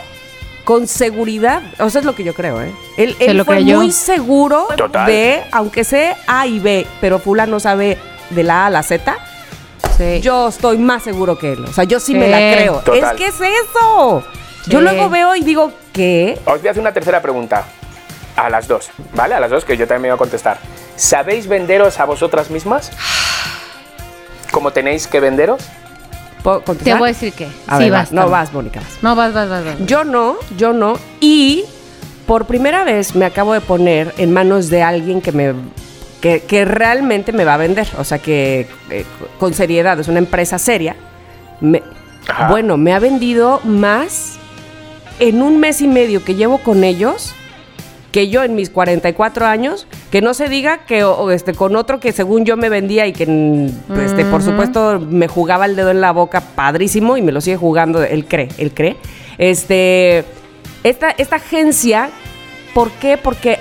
con 0.64 0.86
seguridad, 0.86 1.62
o 1.78 1.91
sea, 1.91 2.01
es 2.01 2.05
lo 2.05 2.14
que 2.14 2.22
yo 2.24 2.34
creo, 2.34 2.61
¿eh? 2.62 2.72
Él, 2.97 3.16
él 3.20 3.36
lo 3.38 3.45
fue 3.45 3.57
creyó. 3.57 3.78
muy 3.78 3.93
seguro 3.93 4.66
Total. 4.76 5.07
de, 5.07 5.43
aunque 5.53 5.84
sea 5.84 6.16
A 6.26 6.47
y 6.47 6.59
B, 6.61 6.86
pero 7.01 7.18
fulano 7.18 7.61
sabe 7.61 7.99
de 8.30 8.43
la 8.43 8.62
A 8.64 8.66
a 8.66 8.70
la 8.70 8.82
Z, 8.82 9.16
Sí. 9.97 10.20
yo 10.22 10.49
estoy 10.49 10.78
más 10.78 11.03
seguro 11.03 11.36
que 11.38 11.53
él. 11.53 11.64
O 11.64 11.72
sea, 11.72 11.84
yo 11.84 12.01
sí 12.01 12.14
me 12.14 12.26
la 12.28 12.38
creo. 12.38 12.76
Total. 12.78 13.16
Es 13.16 13.18
que 13.18 13.26
es 13.26 13.34
eso. 13.41 14.24
Yo 14.66 14.80
luego 14.80 15.11
veo 15.11 15.34
y 15.36 15.43
digo, 15.43 15.72
¿qué? 15.93 16.38
Os 16.47 16.61
voy 16.61 16.68
a 16.68 16.70
hacer 16.70 16.80
una 16.80 16.93
tercera 16.93 17.20
pregunta. 17.20 17.64
A 18.36 18.49
las 18.49 18.66
dos, 18.68 18.91
¿vale? 19.14 19.34
A 19.34 19.41
las 19.41 19.51
dos 19.51 19.64
que 19.66 19.76
yo 19.76 19.86
también 19.86 20.03
me 20.03 20.09
voy 20.09 20.14
a 20.14 20.18
contestar. 20.18 20.59
¿Sabéis 20.97 21.49
venderos 21.49 21.99
a 22.01 22.05
vosotras 22.07 22.49
mismas? 22.51 22.93
¿Cómo 24.51 24.72
tenéis 24.72 25.07
que 25.07 25.20
venderos? 25.20 25.62
¿Puedo 26.42 26.61
Te 26.61 26.94
voy 26.94 27.11
a 27.11 27.12
decir 27.12 27.32
que. 27.32 27.46
A 27.66 27.76
sí, 27.76 27.84
ver, 27.84 27.92
vas. 27.92 28.12
No, 28.12 28.28
vas, 28.30 28.53
Mónica. 28.53 28.80
vas. 28.80 29.03
No, 29.03 29.14
vas, 29.14 29.32
vas, 29.34 29.48
vas. 29.48 29.64
vas. 29.64 29.74
Yo 29.86 30.05
no, 30.05 30.36
yo 30.57 30.72
no. 30.72 30.94
Y 31.20 31.64
por 32.26 32.46
primera 32.46 32.84
vez 32.84 33.14
me 33.14 33.24
acabo 33.26 33.53
de 33.53 33.61
poner 33.61 34.14
en 34.18 34.32
manos 34.32 34.70
de 34.70 34.82
alguien 34.82 35.20
que 35.20 35.32
me 35.32 35.53
que, 36.20 36.40
que 36.42 36.64
realmente 36.64 37.32
me 37.32 37.44
va 37.44 37.55
a 37.55 37.59
vender. 37.59 37.88
O 37.98 38.05
sea 38.05 38.18
que 38.18 38.66
eh, 38.90 39.05
con 39.38 39.53
seriedad, 39.55 39.98
es 40.01 40.09
una 40.09 40.18
empresa 40.18 40.59
seria. 40.59 40.96
Me- 41.61 41.82
bueno, 42.48 42.76
me 42.76 42.92
ha 42.94 42.98
vendido 43.01 43.61
más 43.64 44.36
en 45.18 45.42
un 45.42 45.59
mes 45.59 45.80
y 45.80 45.88
medio 45.88 46.24
que 46.24 46.34
llevo 46.36 46.59
con 46.59 46.84
ellos 46.84 47.34
que 48.12 48.28
yo 48.28 48.42
en 48.42 48.54
mis 48.56 48.70
44 48.70 49.46
años, 49.46 49.86
que 50.11 50.20
no 50.20 50.34
se 50.34 50.48
diga 50.48 50.78
que 50.84 51.04
o- 51.04 51.30
este, 51.30 51.54
con 51.54 51.76
otro 51.76 52.00
que 52.00 52.12
según 52.12 52.44
yo 52.44 52.56
me 52.56 52.68
vendía 52.68 53.06
y 53.06 53.12
que 53.12 53.26
mm, 53.26 53.98
este, 54.00 54.24
por 54.24 54.42
supuesto 54.42 54.98
me 54.98 55.28
jugaba 55.28 55.66
el 55.66 55.76
dedo 55.76 55.90
en 55.90 56.00
la 56.00 56.11
boca 56.12 56.40
padrísimo 56.40 57.16
y 57.16 57.22
me 57.22 57.30
lo 57.32 57.40
sigue 57.40 57.56
jugando, 57.56 58.02
él 58.02 58.26
cree, 58.26 58.48
él 58.58 58.72
cree. 58.74 58.96
Este, 59.38 60.24
esta, 60.82 61.11
esta 61.11 61.36
agencia, 61.36 62.11
¿por 62.74 62.90
qué? 62.92 63.16
Porque 63.16 63.58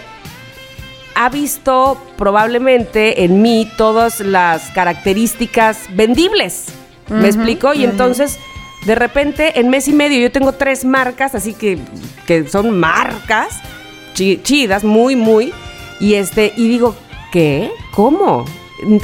ha 1.15 1.29
visto 1.29 1.97
probablemente 2.17 3.23
en 3.25 3.41
mí 3.41 3.69
todas 3.77 4.19
las 4.19 4.69
características 4.71 5.77
vendibles. 5.91 6.67
¿Me 7.09 7.27
explico? 7.27 7.73
Y 7.73 7.83
entonces, 7.83 8.37
de 8.85 8.95
repente, 8.95 9.59
en 9.59 9.69
mes 9.69 9.87
y 9.87 9.93
medio 9.93 10.19
yo 10.19 10.31
tengo 10.31 10.53
tres 10.53 10.85
marcas, 10.85 11.33
así 11.35 11.53
que, 11.53 11.79
que 12.27 12.47
son 12.47 12.79
marcas 12.79 13.59
chidas, 14.43 14.83
muy, 14.83 15.15
muy. 15.15 15.53
Y 15.99 16.13
este, 16.15 16.53
y 16.55 16.67
digo, 16.67 16.95
¿qué? 17.31 17.71
¿Cómo? 17.93 18.45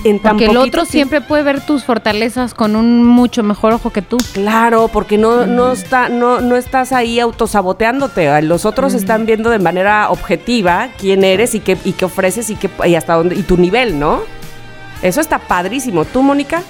En, 0.06 0.20
Porque 0.20 0.46
el 0.46 0.56
otro 0.56 0.86
siempre 0.86 1.20
puede 1.20 1.44
ver 1.44 1.60
tus 1.66 1.84
fortalezas 1.84 2.54
con 2.54 2.78
un 2.78 3.04
mucho 3.04 3.44
mejor 3.44 3.74
ojo 3.74 3.90
que 3.92 4.02
tú. 4.02 4.18
Claro, 4.34 4.88
porque 4.88 5.18
no, 5.18 5.46
no, 5.46 5.74
está, 5.74 6.08
no, 6.08 6.40
no 6.40 6.56
estás 6.56 6.94
ahí 6.94 7.20
autosaboteándote. 7.20 8.42
Los 8.44 8.64
otros 8.66 8.94
están 8.94 9.26
viendo 9.26 9.50
de 9.50 9.60
manera 9.60 10.10
objetiva 10.12 10.88
quién 10.98 11.26
eres 11.26 11.56
y 11.56 11.60
qué, 11.60 11.78
y 11.84 11.92
qué 11.92 12.06
ofreces 12.06 12.50
y, 12.50 12.56
qué, 12.56 12.70
y 12.86 12.96
hasta 12.96 13.16
dónde, 13.16 13.36
y 13.36 13.42
tu 13.44 13.58
nivel, 13.58 14.00
¿no? 14.00 14.22
Eso 15.02 15.20
está 15.20 15.40
padrísimo. 15.40 16.06
¿Tú, 16.06 16.22
Mónica? 16.22 16.64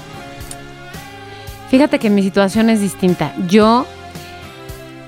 Fíjate 1.70 2.00
que 2.00 2.10
mi 2.10 2.24
situación 2.24 2.72
es 2.72 2.82
distinta. 2.82 3.34
Yo 3.48 3.86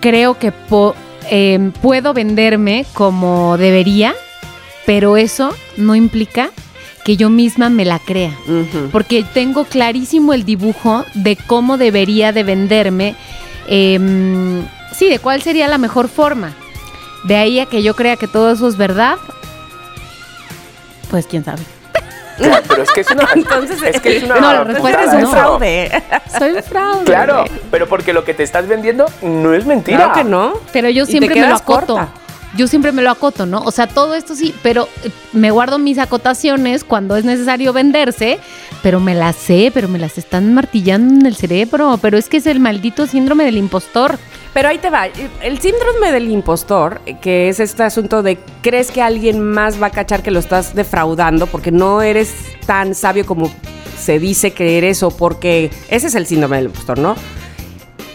creo 0.01 0.38
que 0.38 0.51
po- 0.51 0.95
em, 1.30 1.72
puedo 1.72 2.14
venderme 2.14 2.85
como 2.93 3.57
debería, 3.57 4.14
pero 4.85 5.18
eso 5.18 5.56
no 5.77 5.95
implica 5.95 6.52
que 7.03 7.15
yo 7.18 7.30
misma 7.30 7.69
me 7.69 7.85
la 7.85 7.99
crea. 7.99 8.34
Porque 8.91 9.23
tengo 9.34 9.64
clarísimo 9.65 10.34
el 10.34 10.43
dibujo 10.43 11.06
de 11.14 11.35
cómo 11.35 11.77
debería 11.77 12.31
de 12.34 12.43
venderme. 12.43 13.15
em, 13.69 14.64
sí, 14.93 15.10
de 15.10 15.19
cuál 15.19 15.41
sería 15.41 15.68
la 15.68 15.77
mejor 15.77 16.07
forma. 16.10 16.53
De 17.26 17.35
ahí 17.35 17.60
a 17.60 17.65
que 17.65 17.84
yo 17.84 17.95
crea 17.95 18.15
que 18.15 18.27
todo 18.27 18.52
eso 18.52 18.68
es 18.68 18.77
verdad, 18.77 19.18
pues 21.10 21.26
quién 21.27 21.43
sabe. 21.43 21.61
Claro, 22.38 22.64
pero 22.68 22.84
es 22.84 22.91
que 22.91 23.01
es 23.01 23.11
una. 23.11 23.27
Entonces, 23.35 23.81
es 23.84 24.01
que 24.01 24.18
es 24.18 24.23
una. 24.23 24.35
No, 24.35 24.53
la 24.53 24.64
respuesta 24.64 25.03
es 25.03 25.14
un 25.14 25.22
no. 25.22 25.31
fraude. 25.31 26.03
Soy 26.38 26.51
un 26.51 26.64
fraude. 26.64 27.05
Claro, 27.05 27.45
pero 27.72 27.88
porque 27.88 28.14
lo 28.14 28.23
que 28.23 28.34
te 28.34 28.43
estás 28.43 28.68
vendiendo 28.68 29.05
no 29.22 29.53
es 29.53 29.65
mentira. 29.65 29.97
Claro 29.97 30.14
que 30.14 30.23
no. 30.23 30.53
Pero 30.72 30.89
yo 30.89 31.05
siempre 31.05 31.35
me 31.35 31.47
lo 31.47 31.55
acoto. 31.55 31.95
corta. 31.95 32.09
Yo 32.57 32.67
siempre 32.67 32.91
me 32.91 33.01
lo 33.01 33.11
acoto, 33.11 33.45
¿no? 33.45 33.59
O 33.61 33.71
sea, 33.71 33.88
todo 33.88 34.15
esto 34.15 34.35
sí, 34.35 34.53
pero 34.63 34.89
eh, 35.03 35.11
me 35.31 35.51
guardo 35.51 35.77
mis 35.77 35.99
acotaciones 35.99 36.84
cuando 36.84 37.15
es 37.15 37.23
necesario 37.23 37.71
venderse, 37.71 38.39
pero 38.81 38.99
me 38.99 39.15
las 39.15 39.35
sé, 39.35 39.71
pero 39.73 39.88
me 39.88 39.99
las 39.99 40.17
están 40.17 40.53
martillando 40.53 41.13
en 41.13 41.25
el 41.25 41.35
cerebro, 41.35 41.97
pero 42.01 42.17
es 42.17 42.27
que 42.27 42.38
es 42.38 42.47
el 42.47 42.59
maldito 42.59 43.05
síndrome 43.05 43.45
del 43.45 43.57
impostor. 43.57 44.17
Pero 44.53 44.69
ahí 44.69 44.79
te 44.79 44.89
va. 44.89 45.07
El 45.41 45.59
síndrome 45.59 46.11
del 46.11 46.29
impostor, 46.29 46.99
que 47.21 47.47
es 47.47 47.59
este 47.59 47.84
asunto 47.84 48.23
de 48.23 48.39
crees 48.63 48.89
que 48.89 49.03
alguien 49.03 49.39
más 49.39 49.79
va 49.81 49.88
a 49.88 49.91
cachar 49.91 50.23
que 50.23 50.31
lo 50.31 50.39
estás 50.39 50.73
defraudando 50.73 51.45
porque 51.45 51.71
no 51.71 52.01
eres 52.01 52.34
tan 52.65 52.95
sabio 52.95 53.25
como 53.25 53.51
se 53.99 54.17
dice 54.17 54.51
que 54.51 54.77
eres 54.79 55.03
o 55.03 55.11
porque 55.11 55.69
ese 55.89 56.07
es 56.07 56.15
el 56.15 56.25
síndrome 56.25 56.57
del 56.57 56.67
impostor, 56.67 56.97
¿no? 56.97 57.15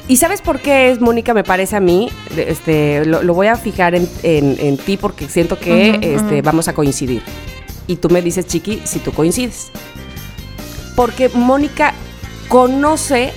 ¿Y 0.08 0.16
sabes 0.16 0.42
por 0.42 0.60
qué 0.60 0.90
es, 0.90 1.00
Mónica, 1.00 1.32
me 1.32 1.44
parece 1.44 1.76
a 1.76 1.80
mí? 1.80 2.10
Este, 2.36 3.04
lo, 3.04 3.34
voy 3.34 3.46
a 3.46 3.56
fijar 3.56 3.94
en, 3.94 4.76
ti 4.78 4.96
porque 4.96 5.28
siento 5.28 5.58
que 5.58 5.98
este, 6.02 6.42
vamos 6.42 6.68
a 6.68 6.74
coincidir. 6.74 7.22
Y 7.86 7.96
tú 7.96 8.08
me 8.10 8.20
dices, 8.20 8.46
Chiqui, 8.46 8.82
si 8.84 8.98
tú 8.98 9.12
coincides. 9.12 9.70
Porque 10.96 11.28
Mónica 11.28 11.94
conoce 12.48 13.32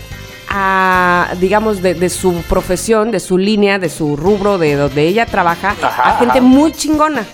a, 0.50 1.34
digamos, 1.40 1.82
de, 1.82 2.10
su 2.10 2.34
profesión, 2.50 3.12
de 3.12 3.20
su 3.20 3.38
línea, 3.38 3.80
de 3.80 3.90
su 3.90 4.16
rubro, 4.18 4.58
de 4.58 4.76
donde 4.76 5.08
ella 5.08 5.26
trabaja, 5.26 5.76
a 5.82 6.18
gente 6.18 6.42
muy 6.42 6.72
chingona. 6.72 7.26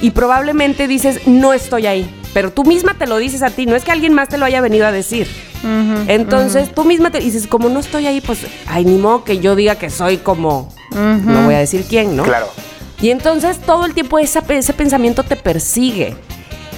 Y 0.00 0.10
probablemente 0.10 0.88
dices, 0.88 1.26
no 1.26 1.52
estoy 1.52 1.86
ahí. 1.86 2.14
Pero 2.34 2.50
tú 2.52 2.64
misma 2.64 2.94
te 2.94 3.06
lo 3.06 3.18
dices 3.18 3.42
a 3.42 3.50
ti, 3.50 3.66
no 3.66 3.76
es 3.76 3.84
que 3.84 3.92
alguien 3.92 4.12
más 4.12 4.28
te 4.28 4.38
lo 4.38 4.44
haya 4.44 4.60
venido 4.60 4.86
a 4.86 4.92
decir. 4.92 5.28
Entonces 6.08 6.74
tú 6.74 6.84
misma 6.84 7.10
te 7.10 7.20
dices, 7.20 7.46
como 7.46 7.68
no 7.68 7.80
estoy 7.80 8.06
ahí, 8.06 8.20
pues, 8.20 8.46
ay, 8.66 8.84
ni 8.84 8.98
modo 8.98 9.24
que 9.24 9.38
yo 9.38 9.54
diga 9.56 9.76
que 9.76 9.90
soy 9.90 10.18
como, 10.18 10.72
no 10.90 11.44
voy 11.44 11.54
a 11.54 11.58
decir 11.58 11.84
quién, 11.88 12.16
¿no? 12.16 12.24
Claro. 12.24 12.46
Y 13.00 13.10
entonces 13.10 13.58
todo 13.58 13.84
el 13.84 13.94
tiempo 13.94 14.18
ese 14.18 14.42
pensamiento 14.42 15.22
te 15.22 15.36
persigue. 15.36 16.16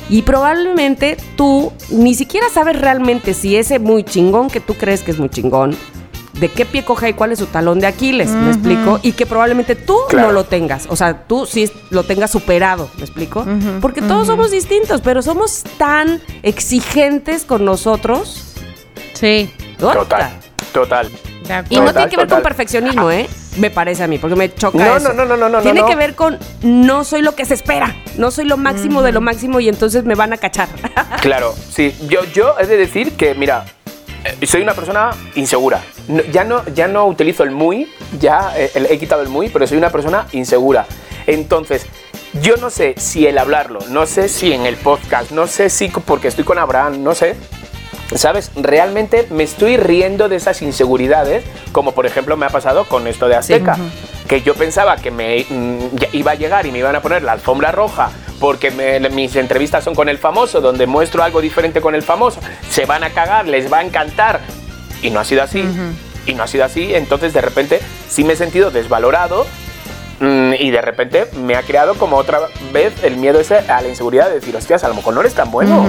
Y 0.09 0.23
probablemente 0.23 1.17
tú 1.37 1.73
ni 1.91 2.15
siquiera 2.15 2.49
sabes 2.53 2.79
realmente 2.81 3.33
si 3.33 3.57
ese 3.57 3.79
muy 3.79 4.05
chingón 4.05 4.49
que 4.49 4.61
tú 4.61 4.75
crees 4.75 5.03
que 5.03 5.11
es 5.13 5.19
muy 5.19 5.31
chingón, 5.31 5.77
de 6.39 6.49
qué 6.49 6.65
pie 6.65 6.85
coge 6.85 7.11
y 7.11 7.13
cuál 7.13 7.33
es 7.33 7.39
su 7.39 7.47
talón 7.47 7.79
de 7.79 7.87
Aquiles, 7.87 8.29
¿me 8.31 8.49
explico? 8.49 8.99
Y 9.03 9.13
que 9.13 9.25
probablemente 9.25 9.77
tú 9.77 9.97
no 10.13 10.33
lo 10.33 10.45
tengas, 10.45 10.87
o 10.91 10.97
sea, 10.97 11.27
tú 11.27 11.47
sí 11.47 11.71
lo 11.91 12.03
tengas 12.03 12.31
superado, 12.33 12.91
¿me 12.97 13.05
explico? 13.05 13.47
Porque 13.81 14.03
todos 14.03 14.27
somos 14.27 14.51
distintos, 14.51 15.01
pero 15.01 15.23
somos 15.23 15.63
tan 15.79 16.21
exigentes 16.43 17.45
con 17.45 17.65
nosotros. 17.65 18.54
Sí. 19.15 19.53
Total, 19.79 20.31
total. 20.73 21.11
Y 21.69 21.81
no 21.81 21.93
tiene 21.93 22.09
que 22.09 22.17
ver 22.17 22.29
con 22.29 22.43
perfeccionismo, 22.43 23.11
¿eh? 23.11 23.29
Me 23.57 23.71
parece 23.71 24.03
a 24.03 24.07
mí, 24.07 24.19
porque 24.19 24.35
me 24.35 24.53
choca 24.53 24.79
no, 24.79 24.99
No, 24.99 25.13
no, 25.13 25.25
no, 25.25 25.37
no, 25.37 25.49
no. 25.49 25.61
Tiene 25.61 25.85
que 25.85 25.95
ver 25.95 26.15
con 26.15 26.39
no 26.63 27.05
soy 27.05 27.23
lo 27.23 27.35
que 27.35 27.45
se 27.45 27.55
espera, 27.55 27.95
no 28.17 28.31
soy 28.31 28.47
lo 28.47 28.57
máximo 28.57 29.03
de 29.03 29.13
lo 29.13 29.21
máximo 29.21 29.61
y 29.61 29.69
entonces 29.69 30.05
me 30.05 30.15
van 30.15 30.33
a 30.33 30.39
cachar. 30.39 30.69
claro, 31.21 31.55
sí. 31.71 31.95
Yo, 32.09 32.25
yo 32.33 32.55
he 32.59 32.67
de 32.67 32.77
decir 32.77 33.13
que, 33.13 33.35
mira, 33.35 33.65
eh, 34.25 34.47
soy 34.47 34.63
una 34.63 34.75
persona 34.75 35.11
insegura. 35.35 35.83
ya, 36.33 36.45
no, 36.45 36.65
ya 36.75 36.89
no 36.89 37.07
utilizo 37.07 37.45
el 37.45 37.51
muy, 37.51 37.93
ya 38.19 38.53
eh, 38.57 38.71
he 38.91 38.99
quitado 38.99 39.23
el 39.23 39.29
muy, 39.29 39.49
pero 39.51 39.67
soy 39.67 39.79
una 39.79 39.91
persona 39.91 40.27
insegura. 40.33 40.87
Entonces, 41.27 41.87
yo 42.43 42.57
no 42.57 42.71
sé 42.71 42.95
si 42.97 43.27
el 43.27 43.39
hablarlo, 43.39 43.79
no 43.91 44.07
sé 44.07 44.29
si 44.29 44.53
en 44.53 44.67
el 44.67 44.77
podcast, 44.77 45.31
no 45.31 45.47
sé 45.47 45.71
si 45.71 45.89
porque 45.89 46.29
estoy 46.29 46.45
con 46.45 46.59
Abraham, 46.59 47.03
no 47.03 47.15
sé. 47.15 47.37
¿Sabes? 48.15 48.51
Realmente 48.55 49.27
me 49.31 49.45
estoy 49.45 49.77
riendo 49.77 50.29
de 50.29 50.37
esas 50.37 50.63
inseguridades, 50.63 51.45
como 51.73 51.93
por 51.93 52.07
ejemplo 52.07 52.37
me 52.37 52.47
ha 52.47 52.51
pasado 52.51 52.85
con 52.85 53.07
esto 53.07 53.29
de 53.29 53.37
Azteca, 53.37 53.77
que 54.29 54.43
yo 54.43 54.55
pensaba 54.55 54.97
que 54.97 55.11
me 55.11 55.47
mm, 55.49 55.79
iba 56.13 56.33
a 56.33 56.35
llegar 56.35 56.67
y 56.67 56.71
me 56.71 56.79
iban 56.79 56.95
a 56.95 57.03
poner 57.03 57.23
la 57.23 57.33
alfombra 57.33 57.73
roja 57.73 58.11
porque 58.41 58.71
mis 59.11 59.37
entrevistas 59.37 59.85
son 59.85 59.95
con 59.95 60.09
el 60.09 60.19
famoso, 60.19 60.61
donde 60.61 60.87
muestro 60.87 61.23
algo 61.23 61.41
diferente 61.41 61.81
con 61.81 61.95
el 61.95 62.03
famoso, 62.03 62.41
se 62.69 62.85
van 62.85 63.05
a 63.05 63.11
cagar, 63.11 63.47
les 63.47 63.73
va 63.73 63.79
a 63.79 63.83
encantar. 63.83 64.41
Y 65.03 65.11
no 65.11 65.21
ha 65.21 65.25
sido 65.25 65.43
así. 65.43 65.65
Y 66.27 66.35
no 66.35 66.43
ha 66.43 66.47
sido 66.47 66.65
así. 66.65 66.95
Entonces, 66.95 67.33
de 67.33 67.41
repente, 67.41 67.81
sí 68.09 68.25
me 68.25 68.35
he 68.35 68.37
sentido 68.37 68.71
desvalorado. 68.71 69.47
Mm, 70.21 70.53
y 70.59 70.71
de 70.71 70.81
repente 70.81 71.27
me 71.37 71.57
ha 71.57 71.63
creado 71.63 71.95
como 71.95 72.17
otra 72.17 72.41
vez 72.73 72.93
el 73.03 73.17
miedo 73.17 73.41
ese 73.41 73.59
a 73.59 73.83
la 73.83 73.89
inseguridad 73.89 74.29
de 74.29 74.37
decir, 74.37 74.55
hostias, 74.55 74.85
a 74.85 74.89
lo 74.89 74.95
mejor 74.95 75.15
no 75.15 75.21
eres 75.21 75.35
tan 75.35 75.51
bueno. 75.51 75.87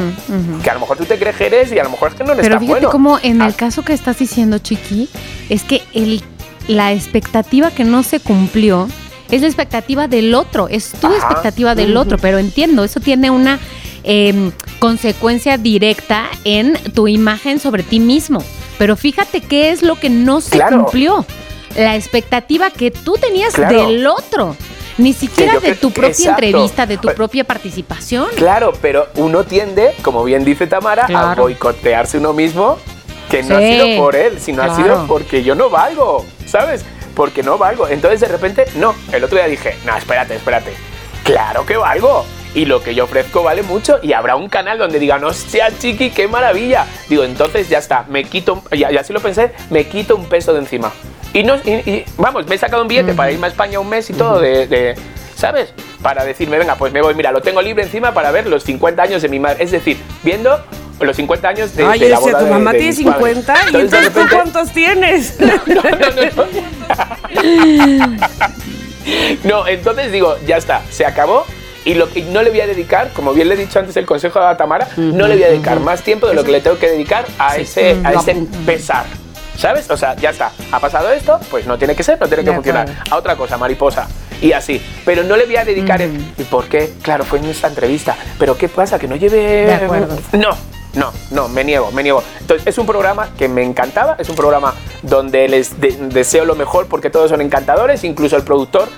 Que 0.64 0.69
a 0.69 0.73
lo 0.73 0.80
mejor 0.80 0.97
tú 0.97 1.06
te 1.06 1.18
crees 1.19 1.35
que 1.35 1.47
eres 1.47 1.72
y 1.72 1.80
a 1.80 1.84
lo 1.84 1.89
mejor 1.89 2.10
es 2.10 2.15
que 2.15 2.23
no 2.23 2.34
eres 2.34 2.43
Pero 2.43 2.57
tan 2.57 2.65
bueno. 2.65 2.80
Pero 2.80 2.89
fíjate 2.89 2.91
como 2.91 3.19
en 3.22 3.41
el 3.41 3.53
ah. 3.53 3.56
caso 3.56 3.84
que 3.84 3.93
estás 3.93 4.19
diciendo, 4.19 4.57
Chiqui, 4.57 5.10
es 5.49 5.64
que 5.64 5.81
el, 5.93 6.23
la 6.68 6.93
expectativa 6.93 7.72
que 7.72 7.84
no 7.84 8.03
se 8.03 8.19
cumplió 8.19 8.88
es 9.31 9.41
la 9.41 9.47
expectativa 9.47 10.07
del 10.07 10.34
otro, 10.35 10.68
es 10.69 10.91
tu 10.91 11.07
expectativa 11.07 11.76
del 11.76 11.97
otro, 11.97 12.18
pero 12.18 12.38
entiendo, 12.38 12.84
eso 12.84 12.99
tiene 12.99 13.31
una 13.31 13.60
em, 14.03 14.52
consecuencia 14.80 15.57
directa 15.57 16.26
en 16.43 16.76
tu 16.93 17.07
imagen 17.07 17.60
sobre 17.60 17.84
ti 17.84 17.99
mismo. 17.99 18.43
Pero 18.77 18.95
fíjate 18.95 19.41
qué 19.41 19.72
es 19.72 19.81
lo 19.81 19.95
que 19.95 20.10
no 20.10 20.41
se 20.41 20.60
cumplió. 20.60 21.26
La 21.76 21.95
expectativa 21.95 22.69
que 22.69 22.91
tú 22.91 23.14
tenías 23.14 23.53
del 23.53 24.06
otro. 24.07 24.56
Ni 24.97 25.11
siquiera 25.11 25.60
de 25.60 25.76
tu 25.76 25.91
propia 25.91 26.30
entrevista, 26.30 26.85
de 26.85 26.97
tu 26.97 27.10
propia 27.10 27.43
participación. 27.43 28.27
Claro, 28.38 28.72
pero 28.81 29.07
uno 29.15 29.43
tiende, 29.43 29.93
como 30.02 30.23
bien 30.23 30.45
dice 30.45 30.68
Tamara, 30.68 31.06
a 31.14 31.35
boicotearse 31.35 32.18
uno 32.18 32.31
mismo, 32.31 32.77
que 33.30 33.43
no 33.43 33.57
ha 33.57 33.60
sido 33.60 33.97
por 33.97 34.15
él, 34.15 34.39
sino 34.39 34.64
ha 34.64 34.76
sido 34.76 35.06
porque 35.06 35.43
yo 35.43 35.53
no 35.53 35.69
valgo, 35.69 36.26
¿sabes? 36.45 36.85
porque 37.15 37.41
no 37.41 37.57
valgo. 37.57 37.88
Entonces 37.88 38.19
de 38.19 38.27
repente, 38.27 38.65
no, 38.76 38.93
el 39.11 39.23
otro 39.23 39.38
día 39.38 39.47
dije, 39.47 39.76
no, 39.85 39.97
espérate, 39.97 40.35
espérate, 40.35 40.73
claro 41.23 41.65
que 41.65 41.77
valgo. 41.77 42.26
Y 42.56 42.65
lo 42.65 42.82
que 42.82 42.95
yo 42.95 43.03
ofrezco 43.03 43.44
vale 43.44 43.64
mucho 43.64 43.99
y 44.02 44.14
habrá 44.14 44.38
un 44.38 44.48
canal 44.48 44.77
donde 44.77 44.98
digan, 44.98 45.23
hostia, 45.26 45.77
chiqui, 45.77 46.10
qué 46.10 46.30
maravilla. 46.30 46.88
Digo, 47.10 47.26
entonces 47.26 47.68
ya 47.68 47.80
está, 47.80 48.06
me 48.07 48.23
quito, 48.23 48.64
ya, 48.72 48.90
así 48.98 49.11
lo 49.11 49.19
pensé, 49.19 49.52
me 49.69 49.86
quito 49.88 50.15
un 50.15 50.26
peso 50.26 50.53
de 50.53 50.60
encima. 50.60 50.94
Y, 51.34 51.44
no, 51.44 51.57
y, 51.57 52.06
vamos, 52.18 52.48
me 52.48 52.56
he 52.56 52.57
sacado 52.57 52.82
un 52.82 52.88
billete 52.88 53.14
para 53.14 53.30
irme 53.30 53.48
a 53.48 53.49
España 53.49 53.77
un 53.82 53.90
mes 53.90 54.10
y 54.10 54.14
todo 54.14 54.40
de, 54.40 54.95
¿sabes? 55.36 55.73
Para 56.02 56.23
decirme, 56.23 56.57
venga, 56.57 56.76
pues 56.76 56.94
me 56.94 57.02
voy, 57.02 57.14
mira, 57.14 57.34
lo 57.34 57.41
tengo 57.41 57.61
libre 57.61 57.84
encima 57.84 58.14
para 58.14 58.32
ver 58.32 58.48
los 58.48 58.64
50 58.64 59.03
años 59.03 59.22
de 59.22 59.27
mi 59.27 59.40
madre. 59.40 59.61
Es 59.61 59.72
decir, 59.72 59.98
viendo 60.23 60.57
los 61.02 61.18
50 61.18 61.49
años 61.49 61.76
de, 61.76 61.86
Ay, 61.86 61.99
de 61.99 62.10
la 62.10 62.19
boda 62.19 62.40
tu 62.40 62.48
mamá 62.48 62.72
tiene 62.72 62.94
50 62.94 63.53
y 63.73 63.76
entonces 63.76 64.14
¿tú 64.14 64.22
cuántos 64.32 64.72
tienes? 64.72 65.38
No, 69.44 69.68
entonces 69.68 70.11
digo, 70.11 70.36
ya 70.48 70.57
está, 70.57 70.82
se 70.90 71.06
acabó 71.06 71.45
y, 71.86 71.94
lo, 71.94 72.10
y 72.14 72.24
no 72.24 72.41
le 72.41 72.49
voy 72.49 72.62
a 72.62 72.68
dedicar, 72.68 73.12
como 73.14 73.34
bien 73.34 73.48
le 73.48 73.53
he 73.53 73.57
dicho 73.57 73.80
antes 73.80 73.95
el 73.95 74.06
consejo 74.06 74.40
a 74.40 74.57
Tamara, 74.57 74.90
no 74.98 75.28
le 75.28 75.36
voy 75.36 75.44
a 75.44 75.48
dedicar 75.49 75.80
más 75.80 76.02
tiempo 76.02 76.28
de 76.28 76.34
lo 76.34 76.44
que 76.44 76.52
le 76.52 76.62
tengo 76.62 76.78
que 76.78 76.90
dedicar 76.90 77.26
a 77.38 77.57
ese, 77.57 77.98
a 78.03 78.14
ese 78.14 78.36
pesar. 78.66 79.06
¿Sabes? 79.56 79.90
O 79.90 79.95
sea, 79.95 80.16
ya 80.18 80.32
está. 80.32 80.52
Ha 80.72 80.80
pasado 80.82 81.10
esto, 81.12 81.40
pues 81.49 81.66
no 81.66 81.78
tiene 81.78 81.95
que 81.95 82.03
ser, 82.03 82.20
no 82.20 82.28
tiene 82.28 82.44
que 82.44 82.52
funcionar. 82.52 82.90
A 83.10 83.16
otra 83.16 83.38
cosa, 83.38 83.57
mariposa. 83.57 84.07
Y 84.41 84.52
así. 84.52 84.82
Pero 85.06 85.24
no 85.24 85.38
le 85.38 85.45
voy 85.45 85.56
a 85.56 85.64
dedicar 85.64 86.02
el. 86.02 86.12
¿Y 86.38 86.44
por 86.44 86.66
qué? 86.66 86.91
Claro, 87.02 87.24
fue 87.24 87.40
en 87.40 87.45
esta 87.45 87.70
entrevista. 87.70 88.18
Pero 88.38 88.57
¿qué 88.57 88.68
pasa? 88.68 88.99
Que 88.99 89.07
no 89.07 89.16
lleve. 89.16 89.66
De 89.66 89.74
acuerdo. 89.74 90.18
No, 90.34 90.49
no, 90.95 91.14
no, 91.32 91.48
me 91.48 91.64
niego, 91.64 91.91
me 91.91 92.03
niego. 92.03 92.22
Entonces, 92.41 92.68
es 92.68 92.78
un 92.78 92.86
programa 92.86 93.30
que 93.38 93.48
me 93.48 93.64
encantaba, 93.64 94.16
es 94.20 94.28
un 94.28 94.36
programa 94.36 94.74
donde 95.03 95.48
les 95.48 95.80
deseo 95.80 96.44
lo 96.44 96.56
mejor 96.56 96.88
porque 96.88 97.10
todos 97.10 97.30
son 97.30 97.41
encantadores, 97.41 98.03
incluso 98.03 98.36
el 98.36 98.44
productor 98.44 98.90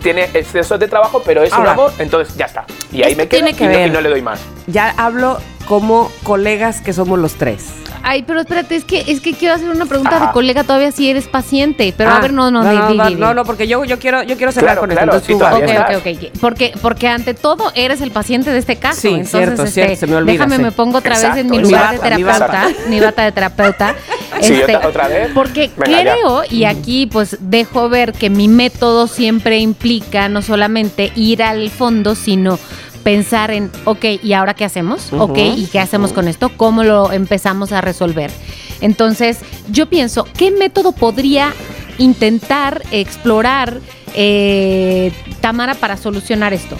tiene 0.00 0.24
exceso 0.34 0.78
de 0.78 0.88
trabajo, 0.88 1.22
pero 1.24 1.42
es 1.42 1.52
un 1.52 1.66
amor, 1.66 1.92
entonces 1.98 2.36
ya 2.36 2.46
está. 2.46 2.64
Y 2.92 3.02
ahí 3.02 3.14
me 3.14 3.28
quedo 3.28 3.48
y 3.48 3.90
no 3.90 4.00
le 4.00 4.08
doy 4.08 4.22
más. 4.22 4.40
Ya 4.66 4.94
hablo 4.96 5.38
como 5.66 6.10
colegas 6.22 6.80
que 6.80 6.92
somos 6.92 7.18
los 7.18 7.34
tres. 7.34 7.64
Ay, 8.06 8.22
pero 8.22 8.40
espérate, 8.40 8.76
es 8.76 8.84
que 8.84 9.02
es 9.06 9.22
que 9.22 9.32
quiero 9.32 9.54
hacer 9.54 9.70
una 9.70 9.86
pregunta 9.86 10.20
de 10.20 10.30
colega 10.32 10.62
todavía 10.62 10.92
si 10.92 11.08
eres 11.08 11.26
paciente. 11.26 11.94
Pero 11.96 12.10
a 12.10 12.18
ah, 12.18 12.20
ver, 12.20 12.34
no, 12.34 12.50
no, 12.50 12.62
no, 12.62 13.10
no, 13.10 13.34
no, 13.34 13.44
porque 13.46 13.66
yo, 13.66 13.82
yo 13.86 13.98
quiero, 13.98 14.22
yo 14.22 14.36
quiero 14.36 14.52
cerrar 14.52 14.78
con 14.78 14.90
esto. 14.90 15.02
Entonces, 15.02 15.34
ok, 15.34 15.52
ok, 15.52 16.06
ok. 16.06 16.38
Porque, 16.38 16.74
porque 16.82 17.08
ante 17.08 17.32
todo 17.32 17.72
eres 17.74 18.02
el 18.02 18.10
paciente 18.10 18.50
de 18.50 18.58
este 18.58 18.76
caso. 18.76 19.00
Sí, 19.00 19.08
entonces, 19.08 19.30
cierto, 19.30 19.62
este, 19.62 19.72
cierto, 19.72 19.96
se 19.96 20.06
me 20.06 20.16
olvida. 20.16 20.32
Déjame, 20.32 20.58
me 20.58 20.70
pongo 20.70 20.98
otra 20.98 21.18
vez 21.18 21.36
en 21.36 21.48
mi 21.48 21.58
lugar 21.58 21.92
de 21.92 21.98
terapeuta, 21.98 22.68
mi 22.88 23.00
bata 23.00 23.24
de 23.24 23.32
terapeuta. 23.32 23.94
Sí, 24.42 24.52
este, 24.54 24.76
otra 24.76 25.06
vez. 25.08 25.30
Porque 25.32 25.70
creo, 25.70 26.42
y 26.50 26.64
aquí 26.64 27.06
pues 27.06 27.38
dejo 27.40 27.88
ver 27.88 28.12
que 28.12 28.30
mi 28.30 28.48
método 28.48 29.06
siempre 29.06 29.58
implica 29.58 30.28
no 30.28 30.42
solamente 30.42 31.12
ir 31.14 31.42
al 31.42 31.70
fondo, 31.70 32.14
sino 32.16 32.58
pensar 33.04 33.50
en, 33.50 33.70
ok, 33.84 34.04
¿y 34.22 34.32
ahora 34.32 34.54
qué 34.54 34.64
hacemos? 34.64 35.12
Ok, 35.12 35.38
¿y 35.38 35.66
qué 35.66 35.78
hacemos 35.78 36.12
con 36.12 36.26
esto? 36.26 36.50
¿Cómo 36.56 36.82
lo 36.82 37.12
empezamos 37.12 37.70
a 37.70 37.80
resolver? 37.80 38.32
Entonces, 38.80 39.38
yo 39.70 39.86
pienso, 39.86 40.26
¿qué 40.36 40.50
método 40.50 40.92
podría 40.92 41.52
intentar 41.98 42.82
explorar 42.90 43.80
eh, 44.14 45.12
Tamara 45.40 45.74
para 45.74 45.96
solucionar 45.96 46.52
esto? 46.52 46.76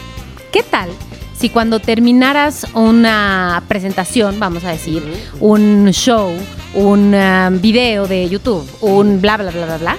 ¿Qué 0.50 0.62
tal 0.62 0.88
si 1.38 1.50
cuando 1.50 1.78
terminaras 1.78 2.66
una 2.74 3.62
presentación, 3.68 4.40
vamos 4.40 4.64
a 4.64 4.70
decir, 4.70 5.02
un 5.40 5.90
show, 5.90 6.32
un 6.74 7.14
um, 7.14 7.60
video 7.60 8.06
de 8.06 8.28
YouTube, 8.28 8.66
un 8.80 9.20
bla, 9.20 9.36
bla, 9.36 9.50
bla, 9.50 9.66
bla, 9.66 9.76
bla, 9.78 9.96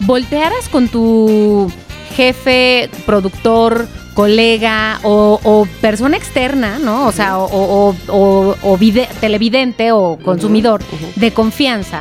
voltearas 0.00 0.68
con 0.68 0.88
tu 0.88 1.72
jefe, 2.14 2.88
productor, 3.06 3.88
colega 4.14 5.00
o, 5.02 5.40
o 5.42 5.66
persona 5.80 6.16
externa, 6.16 6.78
¿no? 6.78 7.06
O 7.06 7.12
sea, 7.12 7.38
o, 7.38 7.44
o- 7.46 7.96
o- 8.08 8.56
o 8.62 8.78
vide- 8.78 9.08
televidente 9.20 9.92
o 9.92 10.18
consumidor 10.24 10.82
de 11.16 11.32
confianza. 11.32 12.00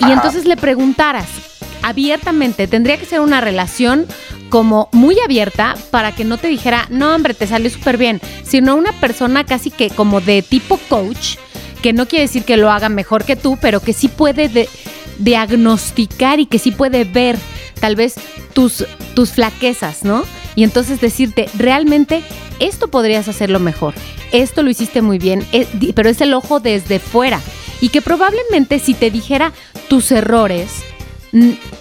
Y 0.00 0.04
Ajá. 0.04 0.12
entonces 0.14 0.44
le 0.44 0.56
preguntaras 0.56 1.26
abiertamente, 1.82 2.66
tendría 2.66 2.96
que 2.98 3.06
ser 3.06 3.20
una 3.20 3.40
relación 3.40 4.06
como 4.48 4.88
muy 4.92 5.16
abierta 5.24 5.74
para 5.90 6.12
que 6.14 6.24
no 6.24 6.38
te 6.38 6.48
dijera, 6.48 6.86
no 6.90 7.14
hombre, 7.14 7.34
te 7.34 7.46
salió 7.46 7.68
súper 7.70 7.96
bien, 7.98 8.20
sino 8.44 8.76
una 8.76 8.92
persona 9.00 9.44
casi 9.44 9.70
que 9.70 9.90
como 9.90 10.20
de 10.20 10.42
tipo 10.42 10.78
coach, 10.88 11.36
que 11.82 11.92
no 11.92 12.06
quiere 12.06 12.24
decir 12.26 12.44
que 12.44 12.56
lo 12.56 12.70
haga 12.70 12.88
mejor 12.88 13.24
que 13.24 13.36
tú, 13.36 13.58
pero 13.60 13.80
que 13.80 13.92
sí 13.92 14.08
puede 14.08 14.48
de- 14.48 14.68
diagnosticar 15.18 16.40
y 16.40 16.46
que 16.46 16.58
sí 16.58 16.70
puede 16.70 17.04
ver 17.04 17.36
tal 17.80 17.96
vez 17.96 18.14
tus, 18.52 18.84
tus 19.14 19.32
flaquezas, 19.32 20.04
¿no? 20.04 20.24
Y 20.56 20.64
entonces 20.64 21.00
decirte, 21.00 21.48
realmente 21.56 22.22
esto 22.60 22.88
podrías 22.88 23.28
hacerlo 23.28 23.60
mejor, 23.60 23.94
esto 24.32 24.62
lo 24.62 24.70
hiciste 24.70 25.02
muy 25.02 25.18
bien, 25.18 25.46
eh, 25.52 25.66
pero 25.94 26.08
es 26.08 26.20
el 26.20 26.34
ojo 26.34 26.60
desde 26.60 26.98
fuera. 26.98 27.40
Y 27.80 27.88
que 27.88 28.02
probablemente 28.02 28.78
si 28.78 28.94
te 28.94 29.10
dijera 29.10 29.52
tus 29.88 30.10
errores, 30.12 30.84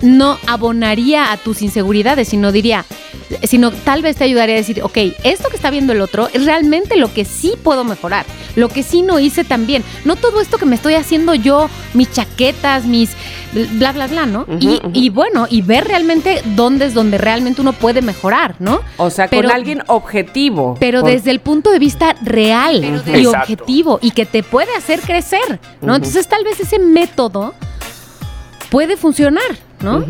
no 0.01 0.37
abonaría 0.47 1.31
a 1.31 1.37
tus 1.37 1.61
inseguridades, 1.61 2.27
sino 2.27 2.51
diría, 2.51 2.85
sino 3.43 3.71
tal 3.71 4.01
vez 4.01 4.15
te 4.17 4.23
ayudaría 4.23 4.55
a 4.55 4.57
decir, 4.57 4.81
ok, 4.83 4.97
esto 5.23 5.49
que 5.49 5.55
está 5.55 5.69
viendo 5.69 5.93
el 5.93 6.01
otro 6.01 6.27
es 6.33 6.43
realmente 6.45 6.95
lo 6.97 7.13
que 7.13 7.23
sí 7.23 7.53
puedo 7.61 7.83
mejorar, 7.83 8.25
lo 8.55 8.67
que 8.69 8.81
sí 8.83 9.01
no 9.03 9.19
hice 9.19 9.43
tan 9.43 9.67
bien, 9.67 9.83
no 10.05 10.15
todo 10.15 10.41
esto 10.41 10.57
que 10.57 10.65
me 10.65 10.75
estoy 10.75 10.95
haciendo 10.95 11.35
yo, 11.35 11.69
mis 11.93 12.11
chaquetas, 12.11 12.85
mis 12.85 13.11
bla, 13.73 13.91
bla, 13.91 14.07
bla, 14.07 14.25
¿no? 14.25 14.45
y, 14.93 15.09
bueno, 15.09 15.45
y 15.49 15.61
ver 15.61 15.85
realmente 15.85 16.41
dónde 16.55 16.85
es 16.85 16.95
donde 16.95 17.19
realmente 17.19 17.61
uno 17.61 17.73
puede 17.73 18.01
mejorar, 18.01 18.55
¿no? 18.59 18.81
O 18.97 19.11
sea, 19.11 19.27
Pero- 19.27 19.43
con 19.49 19.51
alguien 19.55 19.83
objetivo. 19.87 20.75
pero 20.79 21.01
Por- 21.01 21.11
desde 21.11 21.29
el 21.29 21.39
punto 21.39 21.71
de 21.71 21.77
vista 21.77 22.15
real 22.23 22.83
y 22.83 22.87
Exacto. 23.19 23.29
objetivo 23.29 23.99
y 24.01 24.11
que 24.11 24.25
te 24.25 24.41
puede 24.41 24.75
hacer 24.75 24.99
crecer, 25.01 25.59
¿no? 25.81 25.95
Entonces 25.95 26.27
tal 26.27 26.43
vez 26.43 26.59
ese 26.59 26.79
método 26.79 27.53
puede 28.73 28.97
funcionar, 28.97 29.51
¿no? 29.81 30.03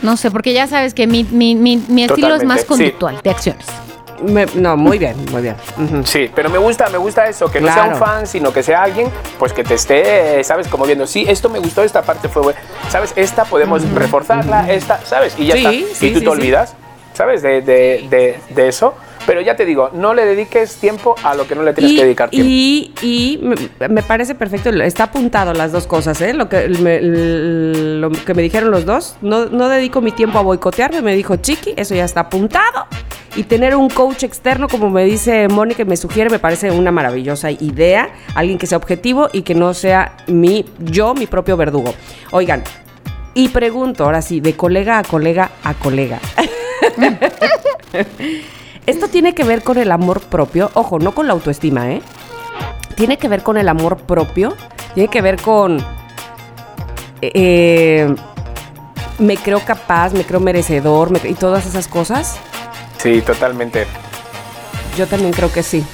No 0.00 0.16
sé, 0.16 0.30
porque 0.30 0.54
ya 0.54 0.66
sabes 0.66 0.94
que 0.94 1.06
mi, 1.06 1.24
mi, 1.24 1.54
mi, 1.54 1.76
mi 1.76 2.04
estilo 2.04 2.34
es 2.34 2.42
más 2.44 2.62
sí. 2.62 2.66
conductual, 2.66 3.20
de 3.22 3.28
acciones. 3.30 3.66
Me- 4.22 4.46
no, 4.54 4.78
muy 4.78 4.98
bien, 4.98 5.14
muy 5.30 5.42
bien. 5.42 5.56
Sí, 6.06 6.30
pero 6.34 6.48
me 6.48 6.56
gusta, 6.56 6.88
me 6.88 6.96
gusta 6.96 7.26
eso, 7.28 7.50
que 7.50 7.60
no 7.60 7.70
sea 7.70 7.84
un 7.84 7.96
fan, 7.96 8.26
sino 8.26 8.50
que 8.50 8.62
sea 8.62 8.82
alguien, 8.84 9.08
pues 9.38 9.52
que 9.52 9.62
te 9.62 9.74
esté, 9.74 10.42
¿sabes? 10.42 10.68
Como 10.68 10.86
viendo, 10.86 11.06
sí, 11.06 11.26
esto 11.28 11.50
me 11.50 11.58
gustó, 11.58 11.82
esta 11.82 12.00
parte 12.00 12.30
fue 12.30 12.40
buena, 12.42 12.60
¿sabes? 12.88 13.12
Esta 13.14 13.44
podemos 13.44 13.82
reforzarla, 13.92 14.72
esta, 14.72 15.00
¿sabes? 15.04 15.34
Y 15.38 15.44
ya 15.46 15.54
Sí, 15.56 15.58
está. 15.58 15.70
sí, 15.70 16.06
y 16.06 16.12
tú 16.12 16.18
sí, 16.20 16.20
te 16.20 16.20
sí. 16.20 16.26
olvidas, 16.26 16.74
¿sabes? 17.12 17.42
De, 17.42 17.60
de, 17.60 18.06
de, 18.08 18.40
de 18.54 18.68
eso. 18.68 18.94
Pero 19.26 19.40
ya 19.40 19.56
te 19.56 19.64
digo, 19.64 19.90
no 19.94 20.14
le 20.14 20.26
dediques 20.26 20.76
tiempo 20.76 21.14
a 21.22 21.34
lo 21.34 21.46
que 21.46 21.54
no 21.54 21.62
le 21.62 21.72
tienes 21.72 21.92
y, 21.92 21.96
que 21.96 22.04
dedicar 22.04 22.30
tiempo. 22.30 22.48
y, 22.48 22.92
y 23.02 23.40
me, 23.42 23.88
me 23.88 24.02
parece 24.02 24.34
perfecto, 24.34 24.70
está 24.70 25.04
apuntado 25.04 25.54
las 25.54 25.72
dos 25.72 25.86
cosas, 25.86 26.20
¿eh? 26.20 26.34
Lo 26.34 26.48
que 26.48 26.68
me, 26.68 27.00
lo 27.00 28.10
que 28.10 28.34
me 28.34 28.42
dijeron 28.42 28.70
los 28.70 28.84
dos, 28.84 29.16
no, 29.22 29.46
no 29.46 29.68
dedico 29.68 30.00
mi 30.00 30.12
tiempo 30.12 30.38
a 30.38 30.42
boicotearme, 30.42 31.02
me 31.02 31.16
dijo 31.16 31.36
Chiqui, 31.36 31.74
eso 31.76 31.94
ya 31.94 32.04
está 32.04 32.20
apuntado. 32.20 32.86
Y 33.36 33.44
tener 33.44 33.74
un 33.74 33.90
coach 33.90 34.22
externo, 34.22 34.68
como 34.68 34.90
me 34.90 35.04
dice 35.04 35.48
Mónica 35.48 35.82
y 35.82 35.84
me 35.84 35.96
sugiere, 35.96 36.30
me 36.30 36.38
parece 36.38 36.70
una 36.70 36.92
maravillosa 36.92 37.50
idea. 37.50 38.10
Alguien 38.36 38.58
que 38.58 38.68
sea 38.68 38.78
objetivo 38.78 39.28
y 39.32 39.42
que 39.42 39.56
no 39.56 39.74
sea 39.74 40.16
mi, 40.28 40.64
yo, 40.78 41.14
mi 41.14 41.26
propio 41.26 41.56
verdugo. 41.56 41.94
Oigan, 42.30 42.62
y 43.34 43.48
pregunto, 43.48 44.04
ahora 44.04 44.22
sí, 44.22 44.40
de 44.40 44.54
colega 44.54 44.98
a 44.98 45.02
colega 45.02 45.50
a 45.64 45.74
colega. 45.74 46.20
Esto 48.86 49.08
tiene 49.08 49.34
que 49.34 49.44
ver 49.44 49.62
con 49.62 49.78
el 49.78 49.90
amor 49.92 50.20
propio, 50.20 50.70
ojo, 50.74 50.98
no 50.98 51.14
con 51.14 51.26
la 51.26 51.32
autoestima, 51.32 51.90
¿eh? 51.90 52.02
Tiene 52.96 53.16
que 53.16 53.28
ver 53.28 53.42
con 53.42 53.56
el 53.56 53.68
amor 53.68 53.96
propio, 53.98 54.54
tiene 54.94 55.08
que 55.08 55.22
ver 55.22 55.40
con... 55.40 55.78
eh, 57.22 58.14
me 59.18 59.36
creo 59.36 59.60
capaz, 59.60 60.12
me 60.12 60.24
creo 60.24 60.40
merecedor 60.40 61.10
me- 61.10 61.28
y 61.28 61.34
todas 61.34 61.64
esas 61.66 61.88
cosas. 61.88 62.36
Sí, 62.98 63.20
totalmente. 63.22 63.86
Yo 64.96 65.06
también 65.06 65.32
creo 65.32 65.50
que 65.52 65.62
sí. 65.62 65.84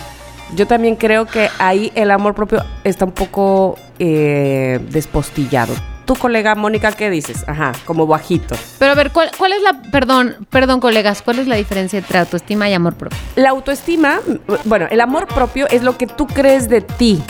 Yo 0.57 0.67
también 0.67 0.97
creo 0.97 1.27
que 1.27 1.49
ahí 1.59 1.93
el 1.95 2.11
amor 2.11 2.35
propio 2.35 2.65
está 2.83 3.05
un 3.05 3.13
poco 3.13 3.79
eh, 4.01 4.81
despostillado. 4.91 5.73
Tu 6.11 6.17
colega 6.17 6.57
Mónica, 6.57 6.91
¿qué 6.91 7.09
dices? 7.09 7.45
Ajá, 7.47 7.71
como 7.85 8.05
bajito. 8.05 8.57
Pero 8.81 8.91
a 8.91 8.95
ver, 8.97 9.13
¿cuál, 9.13 9.31
cuál 9.39 9.53
es 9.53 9.63
la, 9.63 9.81
perdón, 9.93 10.45
perdón 10.51 10.81
colegas, 10.81 11.23
cuál 11.23 11.39
es 11.39 11.47
la 11.47 11.55
diferencia 11.55 12.01
entre 12.01 12.19
autoestima 12.19 12.69
y 12.69 12.75
amor 12.75 12.95
propio? 12.95 13.17
La 13.37 13.51
autoestima, 13.51 14.19
bueno, 14.65 14.89
el 14.91 15.01
amor 15.01 15.29
propio 15.29 15.69
es 15.71 15.85
lo 15.85 15.97
que 15.97 16.09
tú 16.09 16.27
crees 16.27 16.69
de 16.69 16.81
ti. 16.81 17.23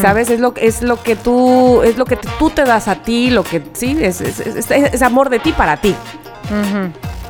¿Sabes? 0.00 0.30
Es 0.30 0.38
lo, 0.38 0.54
es 0.54 0.80
lo 0.82 1.02
que 1.02 1.16
tú, 1.16 1.82
es 1.82 1.96
lo 1.98 2.04
que 2.04 2.14
tú 2.38 2.50
te 2.50 2.62
das 2.62 2.86
a 2.86 2.94
ti, 3.02 3.30
lo 3.30 3.42
que 3.42 3.64
sí, 3.72 3.98
es, 4.00 4.20
es- 4.20 4.38
es- 4.38 4.70
es- 4.70 4.94
es 4.94 5.02
amor 5.02 5.28
de 5.28 5.40
ti 5.40 5.50
para 5.50 5.76
ti. 5.76 5.96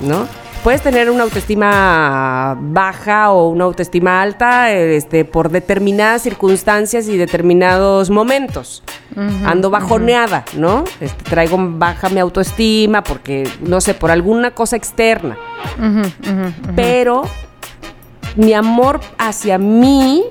¿no? 0.03 0.27
Puedes 0.62 0.82
tener 0.82 1.09
una 1.11 1.23
autoestima 1.23 2.55
baja 2.61 3.31
o 3.31 3.49
una 3.49 3.65
autoestima 3.65 4.20
alta 4.20 4.70
este, 4.70 5.24
por 5.24 5.51
determinadas 5.51 6.23
circunstancias 6.23 7.09
y 7.09 7.16
determinados 7.16 8.11
momentos. 8.11 8.82
Ando 9.45 9.70
bajoneada, 9.70 10.45
¿no? 10.57 10.85
Este, 11.01 11.24
traigo 11.24 11.57
baja 11.59 12.11
mi 12.11 12.20
autoestima 12.20 13.03
porque, 13.03 13.49
no 13.61 13.81
sé, 13.81 13.95
por 13.95 14.11
alguna 14.11 14.51
cosa 14.51 14.77
externa. 14.77 15.39
Pero 16.77 17.23
mi 18.37 18.53
amor 18.53 19.01
hacia 19.19 19.57
mí 19.57 20.24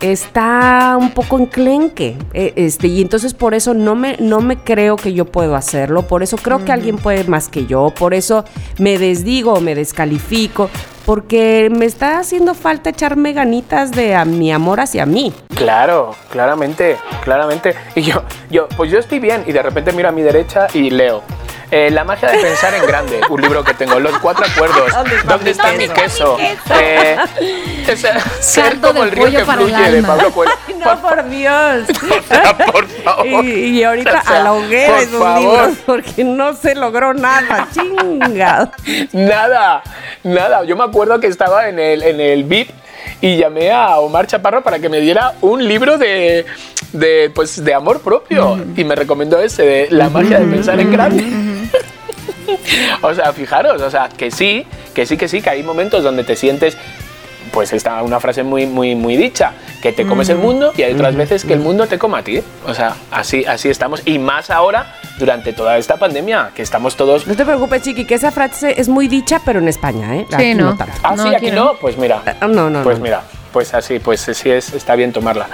está 0.00 0.96
un 0.98 1.10
poco 1.12 1.38
enclenque. 1.38 2.16
eh, 2.34 2.52
Este, 2.56 2.88
y 2.88 3.00
entonces 3.00 3.34
por 3.34 3.54
eso 3.54 3.74
no 3.74 3.94
me, 3.94 4.16
no 4.18 4.40
me 4.40 4.56
creo 4.56 4.96
que 4.96 5.12
yo 5.12 5.24
puedo 5.26 5.56
hacerlo. 5.56 6.02
Por 6.06 6.22
eso 6.22 6.36
creo 6.36 6.64
que 6.64 6.72
alguien 6.72 6.96
puede 6.96 7.24
más 7.24 7.48
que 7.48 7.66
yo. 7.66 7.92
Por 7.98 8.14
eso 8.14 8.44
me 8.78 8.98
desdigo, 8.98 9.60
me 9.60 9.74
descalifico. 9.74 10.70
Porque 11.06 11.68
me 11.70 11.86
está 11.86 12.18
haciendo 12.18 12.54
falta 12.54 12.90
echarme 12.90 13.32
ganitas 13.32 13.90
de 13.90 14.14
a 14.14 14.24
mi 14.24 14.52
amor 14.52 14.80
hacia 14.80 15.06
mí. 15.06 15.32
Claro, 15.56 16.14
claramente, 16.30 16.96
claramente. 17.24 17.74
Y 17.94 18.02
yo, 18.02 18.22
yo, 18.50 18.68
pues 18.76 18.90
yo 18.90 18.98
estoy 18.98 19.18
bien 19.18 19.44
y 19.46 19.52
de 19.52 19.62
repente 19.62 19.92
miro 19.92 20.08
a 20.08 20.12
mi 20.12 20.22
derecha 20.22 20.66
y 20.72 20.90
leo. 20.90 21.22
eh, 21.72 21.88
la 21.90 22.02
magia 22.04 22.30
de 22.30 22.38
pensar 22.38 22.74
en 22.74 22.84
grande, 22.84 23.20
un 23.28 23.40
libro 23.40 23.62
que 23.62 23.74
tengo, 23.74 24.00
Los 24.00 24.18
Cuatro 24.18 24.44
Acuerdos, 24.44 24.92
¿Dónde 24.92 25.14
está 25.16 25.32
¿Dónde 25.32 25.44
mi 25.44 25.50
está 25.50 25.72
mi 25.72 25.88
queso? 25.88 26.36
Eh, 26.40 27.16
es, 27.86 28.06
ser 28.40 28.80
como 28.80 29.04
el 29.04 29.10
río 29.12 29.24
pollo 29.26 29.38
que 29.38 29.44
para 29.44 29.62
el 29.62 29.68
fluye 29.68 29.90
de 29.90 29.96
alma. 29.98 30.08
Pablo 30.08 30.30
Coelho. 30.32 30.52
No, 30.80 30.98
por 31.02 31.28
Dios. 31.28 31.88
O 32.10 32.22
sea, 32.26 32.56
por 32.56 32.88
favor. 32.88 33.44
Y, 33.44 33.50
y 33.78 33.84
ahorita 33.84 34.20
O 34.22 34.26
sea, 34.26 34.40
a 34.40 34.44
la 34.44 34.52
hoguera 34.54 34.94
por 34.94 35.02
esos 35.02 35.22
favor. 35.22 35.40
libros 35.42 35.78
porque 35.84 36.24
no 36.24 36.54
se 36.54 36.74
logró 36.74 37.12
nada. 37.12 37.68
Chingado. 37.74 38.70
Nada, 39.12 39.82
nada. 40.24 40.64
Yo 40.64 40.76
me 40.76 40.84
acuerdo 40.90 41.20
que 41.20 41.26
estaba 41.26 41.68
en 41.68 41.78
el, 41.78 42.02
en 42.02 42.20
el 42.20 42.44
VIP 42.44 42.70
y 43.20 43.36
llamé 43.36 43.70
a 43.70 43.98
Omar 43.98 44.26
Chaparro 44.26 44.62
para 44.62 44.78
que 44.78 44.88
me 44.88 45.00
diera 45.00 45.34
un 45.40 45.66
libro 45.66 45.98
de, 45.98 46.44
de, 46.92 47.30
pues, 47.34 47.64
de 47.64 47.74
amor 47.74 48.00
propio. 48.00 48.58
Y 48.76 48.84
me 48.84 48.94
recomendó 48.94 49.38
ese, 49.38 49.64
de 49.64 49.88
La 49.90 50.08
magia 50.08 50.40
de 50.40 50.46
pensar 50.46 50.80
en 50.80 50.92
grande. 50.92 51.24
o 53.02 53.14
sea, 53.14 53.32
fijaros, 53.32 53.80
o 53.82 53.90
sea, 53.90 54.08
que 54.08 54.30
sí, 54.30 54.66
que 54.94 55.06
sí, 55.06 55.16
que 55.16 55.28
sí, 55.28 55.40
que 55.40 55.50
hay 55.50 55.62
momentos 55.62 56.02
donde 56.02 56.24
te 56.24 56.36
sientes 56.36 56.76
pues 57.52 57.72
está 57.72 58.02
una 58.02 58.20
frase 58.20 58.42
muy, 58.42 58.66
muy, 58.66 58.94
muy 58.94 59.16
dicha, 59.16 59.52
que 59.82 59.92
te 59.92 60.06
comes 60.06 60.28
el 60.28 60.38
mundo 60.38 60.72
y 60.76 60.82
hay 60.82 60.94
otras 60.94 61.16
veces 61.16 61.44
que 61.44 61.52
el 61.54 61.60
mundo 61.60 61.86
te 61.86 61.98
coma 61.98 62.18
a 62.18 62.22
ti. 62.22 62.42
O 62.66 62.74
sea, 62.74 62.94
así, 63.10 63.44
así 63.44 63.68
estamos. 63.68 64.02
Y 64.06 64.18
más 64.18 64.50
ahora, 64.50 64.94
durante 65.18 65.52
toda 65.52 65.78
esta 65.78 65.96
pandemia, 65.96 66.50
que 66.54 66.62
estamos 66.62 66.96
todos... 66.96 67.26
No 67.26 67.34
te 67.36 67.44
preocupes, 67.44 67.82
Chiqui, 67.82 68.04
que 68.04 68.14
esa 68.14 68.30
frase 68.30 68.74
es 68.80 68.88
muy 68.88 69.08
dicha, 69.08 69.40
pero 69.44 69.58
en 69.60 69.68
España, 69.68 70.16
¿eh? 70.16 70.26
Sí, 70.28 70.34
Aquí 70.34 70.54
¿no? 70.54 70.76
tanto. 70.76 70.94
Ah, 71.02 71.14
No, 71.16 71.22
sí, 71.24 71.28
aquí 71.28 71.46
aquí 71.48 71.50
no, 71.56 71.64
no. 71.64 71.74
pues 71.80 71.96
mira. 71.96 72.22
Ah, 72.40 72.46
No, 72.46 72.70
no, 72.70 72.82
Pues 72.82 72.98
no. 72.98 73.04
mira, 73.04 73.22
pues 73.52 73.74
así, 73.74 73.98
pues 73.98 74.20
sí 74.20 74.50
es, 74.50 74.72
está 74.72 74.94
bien 74.94 75.12
tomarla. 75.12 75.46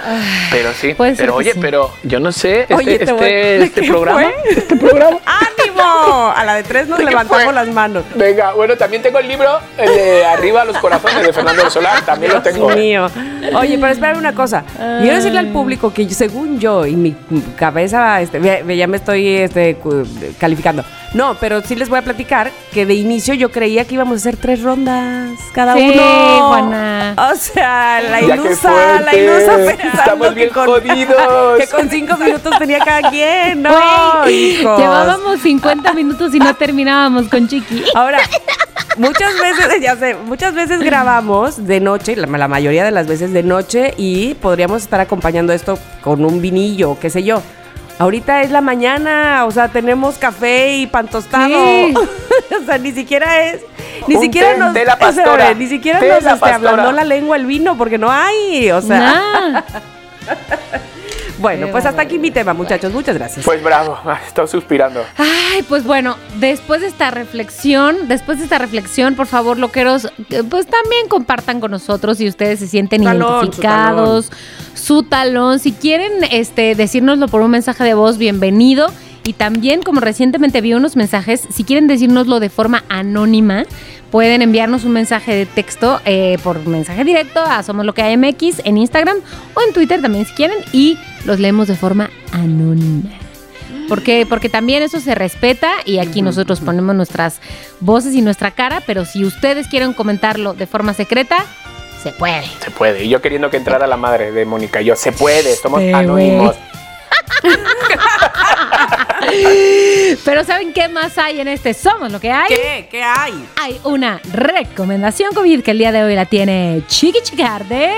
Pero 0.51 0.71
sí, 0.73 0.95
pero 1.17 1.35
oye, 1.35 1.53
sí. 1.53 1.59
pero 1.61 1.91
yo 2.03 2.19
no 2.19 2.31
sé, 2.31 2.61
este, 2.61 2.75
Oye, 2.75 2.97
te 2.97 3.03
este, 3.03 3.13
voy- 3.13 3.21
¿de 3.23 3.63
este 3.63 3.83
programa, 3.83 4.21
fue? 4.21 4.35
este 4.57 4.75
programa. 4.75 5.17
¡Ánimo! 5.25 6.33
A 6.35 6.43
la 6.43 6.55
de 6.55 6.63
tres 6.63 6.87
nos 6.87 6.97
¿De 6.97 7.05
qué 7.05 7.09
levantamos 7.11 7.53
las 7.53 7.67
manos. 7.67 8.03
Venga, 8.15 8.53
bueno, 8.53 8.75
también 8.75 9.01
tengo 9.01 9.19
el 9.19 9.27
libro, 9.27 9.59
el 9.77 9.89
de 9.89 10.25
Arriba 10.25 10.65
los 10.65 10.77
corazones 10.77 11.25
de 11.25 11.33
Fernando 11.33 11.69
Solar, 11.69 12.05
también 12.05 12.33
lo 12.33 12.41
tengo. 12.41 12.67
Dios 12.67 12.77
¿eh? 12.77 12.79
mío. 12.79 13.11
Oye, 13.55 13.77
pero 13.77 13.91
espera 13.91 14.17
una 14.17 14.33
cosa. 14.33 14.63
Quiero 15.01 15.15
decirle 15.15 15.39
al 15.39 15.47
público 15.47 15.93
que 15.93 16.09
según 16.09 16.59
yo 16.59 16.85
y 16.85 16.95
mi 16.95 17.15
cabeza, 17.57 18.21
este, 18.21 18.39
ya 18.75 18.87
me 18.87 18.97
estoy 18.97 19.37
este, 19.37 19.77
calificando. 20.39 20.83
No, 21.13 21.35
pero 21.39 21.61
sí 21.61 21.75
les 21.75 21.89
voy 21.89 21.99
a 21.99 22.01
platicar 22.01 22.51
que 22.73 22.85
de 22.85 22.93
inicio 22.93 23.33
yo 23.33 23.49
creía 23.49 23.85
que 23.85 23.95
íbamos 23.95 24.13
a 24.13 24.17
hacer 24.17 24.37
tres 24.37 24.61
rondas 24.61 25.31
cada 25.53 25.73
Sí, 25.73 25.91
uno. 25.93 26.47
Juana. 26.49 27.15
O 27.31 27.35
sea, 27.35 28.01
la 28.01 28.21
ilusa, 28.21 29.01
la 29.01 29.15
ilusa 29.15 29.55
pensando 29.55 29.99
Estamos 29.99 30.27
que 30.29 30.33
bien 30.35 30.49
con, 30.49 30.65
jodidos. 30.65 31.57
que 31.59 31.67
con 31.67 31.89
cinco 31.89 32.17
minutos 32.17 32.57
tenía 32.59 32.79
cada 32.79 33.09
quien. 33.09 33.61
No, 33.61 34.29
hijos. 34.29 34.77
Llevábamos 34.79 35.39
50 35.41 35.93
minutos 35.93 36.35
y 36.35 36.39
no 36.39 36.53
terminábamos 36.55 37.29
con 37.29 37.47
Chiqui. 37.47 37.83
Ahora, 37.95 38.19
muchas 38.97 39.33
veces, 39.39 39.81
ya 39.81 39.95
sé, 39.95 40.15
muchas 40.15 40.53
veces 40.53 40.81
grabamos 40.81 41.65
de 41.65 41.79
noche, 41.79 42.15
la, 42.15 42.27
la 42.27 42.47
mayoría 42.47 42.83
de 42.83 42.91
las 42.91 43.07
veces 43.07 43.31
de 43.31 43.43
noche, 43.43 43.93
y 43.97 44.35
podríamos 44.35 44.81
estar 44.83 44.99
acompañando 44.99 45.53
esto 45.53 45.79
con 46.01 46.23
un 46.25 46.41
vinillo, 46.41 46.97
qué 46.99 47.09
sé 47.09 47.23
yo. 47.23 47.41
Ahorita 47.99 48.43
es 48.43 48.51
la 48.51 48.61
mañana, 48.61 49.45
o 49.45 49.51
sea, 49.51 49.69
tenemos 49.69 50.17
café 50.17 50.77
y 50.77 50.87
pan 50.87 51.07
tostado. 51.07 51.47
Sí. 51.49 51.93
o 52.61 52.65
sea, 52.65 52.77
ni 52.77 52.91
siquiera 52.91 53.43
es. 53.43 53.61
Ni 54.07 54.15
Un 54.15 54.21
siquiera 54.21 54.55
nos. 54.57 54.73
de 54.73 54.85
la 54.85 54.97
pastora. 54.99 55.53
ni 55.55 55.67
siquiera 55.67 55.99
nos 55.99 56.23
la 56.23 56.33
este, 56.33 56.49
ablandó 56.51 56.91
la 56.91 57.03
lengua 57.03 57.35
el 57.37 57.45
vino, 57.47 57.75
porque 57.77 57.97
no 57.97 58.11
hay. 58.11 58.69
O 58.71 58.81
sea, 58.81 58.99
Nah. 58.99 59.61
bueno, 61.39 61.67
Qué 61.67 61.71
pues 61.71 61.85
hasta 61.85 62.01
aquí 62.01 62.19
mi 62.19 62.31
tema, 62.31 62.53
muchachos. 62.53 62.91
Muchas 62.93 63.15
gracias. 63.15 63.45
Pues 63.45 63.63
bravo, 63.63 63.97
estoy 64.27 64.47
suspirando. 64.47 65.03
Ay, 65.17 65.63
pues 65.67 65.83
bueno, 65.83 66.17
después 66.39 66.81
de 66.81 66.87
esta 66.87 67.11
reflexión, 67.11 68.07
después 68.07 68.39
de 68.39 68.45
esta 68.45 68.57
reflexión, 68.57 69.15
por 69.15 69.27
favor, 69.27 69.57
loqueros, 69.57 70.05
eh, 70.29 70.43
pues 70.49 70.67
también 70.67 71.07
compartan 71.07 71.59
con 71.59 71.71
nosotros 71.71 72.17
si 72.17 72.27
ustedes 72.27 72.59
se 72.59 72.67
sienten 72.67 73.03
Talón, 73.03 73.27
su 73.27 73.45
identificados, 73.45 74.31
su 74.73 75.03
talón. 75.03 75.59
Si 75.59 75.71
quieren 75.71 76.11
este, 76.31 76.75
decírnoslo 76.75 77.27
por 77.27 77.41
un 77.41 77.51
mensaje 77.51 77.83
de 77.83 77.93
voz, 77.93 78.17
bienvenido. 78.17 78.87
Y 79.23 79.33
también, 79.33 79.81
como 79.81 79.99
recientemente 79.99 80.61
vi 80.61 80.73
unos 80.73 80.95
mensajes, 80.95 81.43
si 81.49 81.65
quieren 81.65 81.87
decírnoslo 81.87 82.39
de 82.39 82.49
forma 82.49 82.85
anónima, 82.87 83.65
pueden 84.11 84.41
enviarnos 84.41 84.83
un 84.83 84.93
mensaje 84.93 85.35
de 85.35 85.45
texto 85.45 86.01
eh, 86.05 86.37
por 86.43 86.65
mensaje 86.67 87.03
directo 87.03 87.41
a 87.41 87.61
Somos 87.63 87.85
Lo 87.85 87.93
que 87.93 88.01
hay 88.01 88.17
MX 88.17 88.61
en 88.63 88.77
Instagram 88.77 89.17
o 89.53 89.61
en 89.61 89.73
Twitter 89.73 90.01
también 90.01 90.25
si 90.25 90.33
quieren 90.33 90.57
y 90.71 90.97
los 91.25 91.39
leemos 91.39 91.67
de 91.67 91.75
forma 91.75 92.09
anónima. 92.31 93.09
Porque, 93.87 94.25
porque 94.27 94.49
también 94.49 94.83
eso 94.83 94.99
se 94.99 95.15
respeta 95.15 95.71
y 95.85 95.99
aquí 95.99 96.21
nosotros 96.21 96.59
ponemos 96.59 96.93
nuestras 96.95 97.39
voces 97.79 98.13
y 98.15 98.21
nuestra 98.21 98.51
cara, 98.51 98.81
pero 98.85 99.05
si 99.05 99.23
ustedes 99.23 99.67
quieren 99.67 99.93
comentarlo 99.93 100.53
de 100.53 100.67
forma 100.67 100.93
secreta, 100.93 101.37
se 102.03 102.11
puede. 102.11 102.45
Se 102.63 102.71
puede. 102.71 103.05
Y 103.05 103.09
yo 103.09 103.21
queriendo 103.21 103.49
que 103.49 103.57
entrara 103.57 103.87
la 103.87 103.97
madre 103.97 104.31
de 104.31 104.45
Mónica. 104.45 104.81
y 104.81 104.85
Yo, 104.85 104.95
se 104.95 105.11
puede, 105.13 105.55
somos 105.55 105.79
Se 105.81 105.93
anónimos. 105.93 106.55
Pero 110.25 110.43
¿saben 110.43 110.73
qué 110.73 110.87
más 110.87 111.17
hay 111.17 111.39
en 111.41 111.47
este 111.47 111.73
Somos 111.73 112.11
lo 112.11 112.19
que 112.19 112.31
hay? 112.31 112.47
¿Qué? 112.47 112.87
¿Qué 112.89 113.03
hay? 113.03 113.47
Hay 113.61 113.79
una 113.83 114.19
recomendación 114.31 115.33
COVID 115.33 115.63
que 115.63 115.71
el 115.71 115.77
día 115.79 115.91
de 115.91 116.03
hoy 116.03 116.15
la 116.15 116.25
tiene 116.25 116.83
Chiqui 116.87 117.21
Chicarde. 117.21 117.93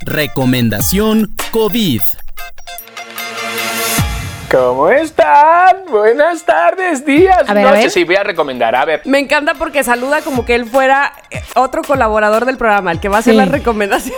Recomendación 0.00 1.34
COVID. 1.52 2.02
¿Cómo 4.50 4.90
están? 4.90 5.84
Buenas 5.90 6.44
tardes, 6.44 7.06
días. 7.06 7.38
A 7.48 7.54
ver, 7.54 7.62
no 7.64 7.70
a 7.70 7.76
sé 7.76 7.78
ver. 7.82 7.90
si 7.90 8.04
voy 8.04 8.16
a 8.16 8.22
recomendar. 8.22 8.74
A 8.76 8.84
ver, 8.84 9.00
Me 9.06 9.18
encanta 9.18 9.54
porque 9.54 9.82
saluda 9.82 10.20
como 10.20 10.44
que 10.44 10.54
él 10.54 10.66
fuera 10.66 11.14
eh, 11.30 11.42
otro 11.54 11.82
colaborador 11.82 12.44
del 12.44 12.58
programa, 12.58 12.92
el 12.92 13.00
que 13.00 13.08
va 13.08 13.16
a 13.16 13.20
hacer 13.20 13.32
Sí. 13.32 13.38
la 13.38 13.46
recomendación. 13.46 14.14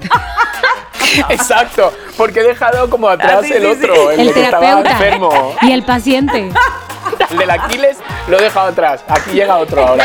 exacto. 1.30 1.92
Porque 2.16 2.40
he 2.40 2.44
dejado 2.44 2.88
como 2.90 3.08
atrás 3.08 3.38
Ah, 3.40 3.42
sí, 3.44 3.52
el 3.52 3.62
sí, 3.62 3.66
otro, 3.68 3.94
sí. 3.94 4.20
el, 4.20 4.28
El 4.28 4.34
que 4.34 4.42
estaba 4.44 4.60
terapeuta 4.82 4.90
enfermo. 4.92 5.56
y 5.62 5.72
el 5.72 5.82
paciente. 5.84 6.48
El 7.30 7.38
del 7.38 7.50
Aquiles 7.50 7.98
lo 8.28 8.38
he 8.38 8.42
dejado 8.42 8.68
atrás. 8.68 9.04
Aquí 9.08 9.32
llega 9.32 9.58
otro 9.58 9.86
ahora. 9.86 10.04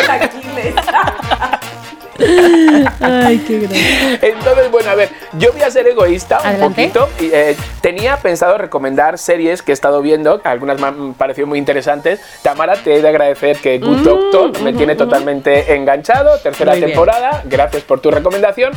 Ay, 3.00 3.38
qué 3.48 3.60
grande. 3.60 4.20
Entonces, 4.22 4.72
bueno, 4.72 4.90
a 4.90 4.96
ver, 4.96 5.10
yo 5.34 5.52
voy 5.54 5.62
a 5.62 5.72
ser 5.72 5.88
egoísta 5.88 6.38
Adelante. 6.38 6.66
un 6.86 6.92
poquito. 6.92 7.10
Y, 7.24 7.30
eh, 7.34 7.56
tenía 7.82 8.18
pensado 8.18 8.58
recomendar 8.58 9.18
series 9.18 9.62
que 9.62 9.72
he 9.72 9.74
estado 9.74 10.02
viendo, 10.02 10.42
algunas 10.44 10.80
me 10.82 10.88
han 10.88 11.14
parecido 11.14 11.48
muy 11.48 11.58
interesantes. 11.58 12.20
Tamara, 12.42 12.76
te 12.76 12.96
he 12.96 13.02
de 13.02 13.08
agradecer 13.10 13.58
que 13.58 13.80
Good 13.80 14.00
Doctor 14.04 14.60
me 14.62 14.74
tiene 14.74 14.96
totalmente 14.96 15.74
enganchado. 15.76 16.38
Tercera 16.40 16.72
Muy 16.72 16.80
bien. 16.82 16.92
temporada, 16.92 17.42
gracias 17.46 17.84
por 17.84 18.02
tu 18.02 18.12
recomendación. 18.12 18.74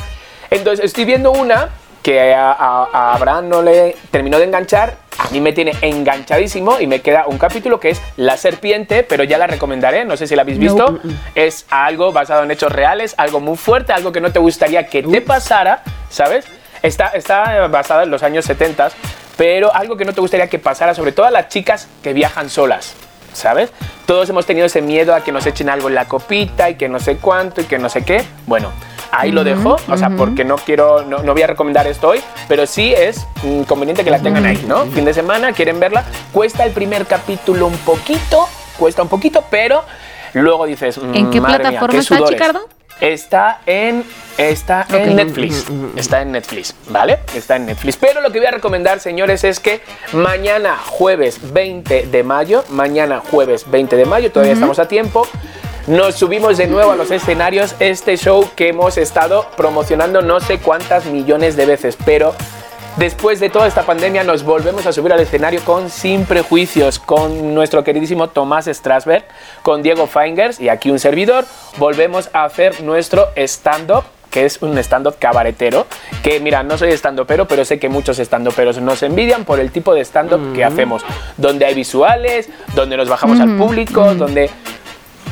Entonces, 0.50 0.84
estoy 0.84 1.04
viendo 1.04 1.32
una 1.32 1.70
que 2.02 2.34
a, 2.34 2.50
a- 2.52 2.88
a 2.92 3.14
Abraham 3.14 3.48
no 3.48 3.62
le 3.62 3.96
terminó 4.10 4.38
de 4.38 4.44
enganchar. 4.44 4.96
A 5.18 5.28
mí 5.30 5.40
me 5.40 5.52
tiene 5.52 5.72
enganchadísimo 5.82 6.80
y 6.80 6.86
me 6.86 7.00
queda 7.00 7.26
un 7.26 7.38
capítulo 7.38 7.78
que 7.78 7.90
es 7.90 8.00
La 8.16 8.36
Serpiente, 8.36 9.02
pero 9.04 9.22
ya 9.24 9.38
la 9.38 9.46
recomendaré, 9.46 10.04
no 10.04 10.16
sé 10.16 10.26
si 10.26 10.34
la 10.34 10.42
habéis 10.42 10.58
visto. 10.58 10.98
Es 11.34 11.66
algo 11.70 12.12
basado 12.12 12.42
en 12.42 12.50
hechos 12.50 12.72
reales, 12.72 13.14
algo 13.18 13.38
muy 13.40 13.56
fuerte, 13.56 13.92
algo 13.92 14.10
que 14.12 14.20
no 14.20 14.32
te 14.32 14.38
gustaría 14.38 14.86
que 14.86 15.02
te 15.02 15.20
pasara, 15.20 15.82
¿sabes? 16.10 16.46
Está, 16.82 17.08
está 17.08 17.66
basada 17.68 18.02
en 18.02 18.10
los 18.10 18.22
años 18.24 18.44
70, 18.46 18.90
pero 19.36 19.72
algo 19.74 19.96
que 19.96 20.04
no 20.04 20.12
te 20.12 20.20
gustaría 20.20 20.48
que 20.48 20.58
pasara, 20.58 20.94
sobre 20.94 21.12
todo 21.12 21.26
a 21.26 21.30
las 21.30 21.48
chicas 21.48 21.88
que 22.02 22.12
viajan 22.12 22.50
solas, 22.50 22.94
¿sabes? 23.32 23.70
Todos 24.06 24.28
hemos 24.30 24.44
tenido 24.46 24.66
ese 24.66 24.82
miedo 24.82 25.14
a 25.14 25.22
que 25.22 25.30
nos 25.30 25.46
echen 25.46 25.68
algo 25.68 25.88
en 25.88 25.94
la 25.94 26.06
copita 26.06 26.68
y 26.70 26.74
que 26.74 26.88
no 26.88 26.98
sé 26.98 27.18
cuánto 27.18 27.60
y 27.60 27.64
que 27.64 27.78
no 27.78 27.88
sé 27.88 28.04
qué. 28.04 28.24
Bueno, 28.46 28.72
ahí 29.12 29.30
lo 29.30 29.44
dejo, 29.44 29.76
o 29.88 29.96
sea, 29.96 30.10
porque 30.10 30.44
no 30.44 30.56
quiero, 30.56 31.02
no, 31.04 31.22
no 31.22 31.32
voy 31.34 31.42
a 31.42 31.46
recomendar 31.46 31.86
esto 31.86 32.08
hoy, 32.08 32.20
pero 32.48 32.66
sí 32.66 32.92
es 32.92 33.26
mm, 33.44 33.62
conveniente 33.62 34.02
que 34.02 34.10
la 34.10 34.18
tengan 34.18 34.44
ahí, 34.46 34.64
¿no? 34.66 34.86
Fin 34.86 35.04
de 35.04 35.14
semana, 35.14 35.52
quieren 35.52 35.78
verla, 35.78 36.04
cuesta 36.32 36.64
el 36.64 36.72
primer 36.72 37.06
capítulo 37.06 37.66
un 37.66 37.76
poquito, 37.78 38.48
cuesta 38.78 39.02
un 39.02 39.08
poquito, 39.08 39.44
pero 39.50 39.84
luego 40.32 40.66
dices, 40.66 40.98
¿En 41.12 41.30
qué 41.30 41.40
"Madre 41.40 41.58
mía, 41.58 41.68
plataforma 41.70 41.92
qué 41.92 41.98
está, 41.98 42.16
sudores". 42.16 42.38
Chicardo? 42.38 42.68
Está 43.00 43.60
en, 43.66 44.04
está 44.38 44.86
en 44.90 45.16
Netflix. 45.16 45.66
Está 45.96 46.22
en 46.22 46.32
Netflix, 46.32 46.74
¿vale? 46.88 47.18
Está 47.34 47.56
en 47.56 47.66
Netflix. 47.66 47.96
Pero 47.96 48.20
lo 48.20 48.30
que 48.30 48.38
voy 48.38 48.46
a 48.46 48.52
recomendar, 48.52 49.00
señores, 49.00 49.42
es 49.42 49.58
que 49.58 49.80
mañana 50.12 50.76
jueves 50.78 51.52
20 51.52 52.06
de 52.06 52.22
mayo, 52.22 52.64
mañana 52.68 53.20
jueves 53.28 53.68
20 53.68 53.96
de 53.96 54.04
mayo, 54.04 54.30
todavía 54.30 54.52
estamos 54.54 54.78
a 54.78 54.86
tiempo, 54.86 55.26
nos 55.86 56.14
subimos 56.14 56.58
de 56.58 56.66
nuevo 56.66 56.92
a 56.92 56.96
los 56.96 57.10
escenarios. 57.10 57.74
Este 57.80 58.16
show 58.16 58.48
que 58.54 58.68
hemos 58.68 58.98
estado 58.98 59.46
promocionando 59.56 60.22
no 60.22 60.40
sé 60.40 60.58
cuántas 60.58 61.06
millones 61.06 61.56
de 61.56 61.66
veces, 61.66 61.96
pero 62.04 62.34
Después 62.96 63.40
de 63.40 63.48
toda 63.48 63.66
esta 63.66 63.84
pandemia 63.84 64.22
nos 64.22 64.42
volvemos 64.42 64.84
a 64.84 64.92
subir 64.92 65.14
al 65.14 65.20
escenario 65.20 65.62
con 65.64 65.88
Sin 65.88 66.26
Prejuicios, 66.26 66.98
con 66.98 67.54
nuestro 67.54 67.82
queridísimo 67.84 68.28
Tomás 68.28 68.66
Strasberg, 68.66 69.24
con 69.62 69.82
Diego 69.82 70.06
Feingers 70.06 70.60
y 70.60 70.68
aquí 70.68 70.90
un 70.90 70.98
servidor. 70.98 71.46
Volvemos 71.78 72.28
a 72.34 72.44
hacer 72.44 72.82
nuestro 72.82 73.28
stand-up 73.34 74.04
que 74.30 74.44
es 74.46 74.60
un 74.62 74.76
stand-up 74.78 75.16
cabaretero, 75.18 75.86
que 76.22 76.40
mira, 76.40 76.62
no 76.62 76.78
soy 76.78 76.90
stand-upero, 76.92 77.46
pero 77.46 77.64
sé 77.64 77.78
que 77.78 77.88
muchos 77.88 78.18
stand-uperos 78.18 78.78
nos 78.80 79.02
envidian 79.02 79.44
por 79.44 79.60
el 79.60 79.70
tipo 79.70 79.94
de 79.94 80.02
stand-up 80.02 80.54
que 80.54 80.64
hacemos, 80.64 81.02
donde 81.36 81.66
hay 81.66 81.74
visuales, 81.74 82.48
donde 82.74 82.96
nos 82.96 83.08
bajamos 83.08 83.40
al 83.40 83.56
público, 83.56 84.14
donde... 84.14 84.50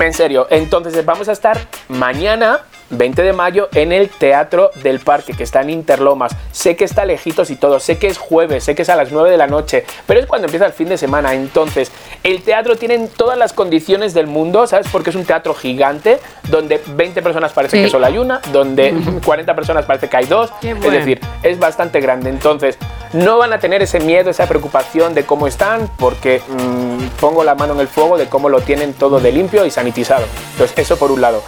En 0.01 0.15
serio, 0.15 0.47
entonces 0.51 1.05
vamos 1.05 1.29
a 1.29 1.33
estar 1.33 1.59
mañana, 1.89 2.61
20 2.91 3.23
de 3.23 3.33
mayo, 3.33 3.69
en 3.75 3.93
el 3.93 4.09
Teatro 4.09 4.71
del 4.83 5.01
Parque, 5.01 5.33
que 5.35 5.43
está 5.45 5.61
en 5.63 5.71
Interlomas. 5.71 6.33
Sé 6.53 6.77
que 6.77 6.85
está 6.85 7.05
lejitos 7.05 7.51
y 7.51 7.57
todo, 7.57 7.81
sé 7.81 7.99
que 7.99 8.07
es 8.09 8.19
jueves, 8.19 8.65
sé 8.65 8.75
que 8.75 8.83
es 8.83 8.89
a 8.89 8.97
las 8.97 9.13
9 9.13 9.31
de 9.31 9.37
la 9.37 9.47
noche, 9.47 9.85
pero 10.07 10.21
es 10.21 10.27
cuando 10.27 10.47
empieza 10.47 10.67
el 10.67 10.73
fin 10.73 10.89
de 10.89 10.99
semana. 10.99 11.35
Entonces, 11.35 11.91
el 12.23 12.43
teatro 12.43 12.77
tiene 12.77 13.09
todas 13.17 13.39
las 13.39 13.53
condiciones 13.53 14.13
del 14.15 14.27
mundo, 14.27 14.67
¿sabes? 14.67 14.87
Porque 14.91 15.11
es 15.11 15.17
un 15.17 15.25
teatro 15.25 15.55
gigante, 15.55 16.19
donde 16.49 16.81
20 16.95 17.23
personas 17.23 17.53
parece 17.53 17.77
Sí. 17.77 17.85
que 17.85 17.91
solo 17.91 18.07
hay 18.07 18.19
una, 18.19 18.41
donde 18.53 18.93
40 19.25 19.55
personas 19.55 19.85
parece 19.87 20.09
que 20.09 20.17
hay 20.17 20.27
dos. 20.27 20.51
Es 20.63 20.81
decir, 20.81 21.21
es 21.43 21.59
bastante 21.59 22.01
grande. 22.01 22.31
Entonces, 22.31 22.77
no 23.13 23.39
van 23.39 23.53
a 23.53 23.59
tener 23.61 23.83
ese 23.83 24.01
miedo, 24.01 24.31
esa 24.31 24.47
preocupación 24.47 25.15
de 25.15 25.25
cómo 25.25 25.47
están, 25.47 25.89
porque 25.99 26.43
mm, 26.49 27.21
pongo 27.21 27.45
la 27.45 27.55
mano 27.55 27.75
en 27.75 27.81
el 27.81 27.89
fuego 27.89 28.19
de 28.19 28.27
cómo 28.29 28.49
lo 28.49 28.61
tienen 28.61 28.93
todo 28.95 29.21
de 29.21 29.31
limpio 29.33 29.65
y 29.65 29.71
sanitizado. 29.71 30.25
Entonces, 30.53 30.77
eso 30.79 30.97
por 30.99 31.11
un 31.13 31.21
lado. 31.21 31.43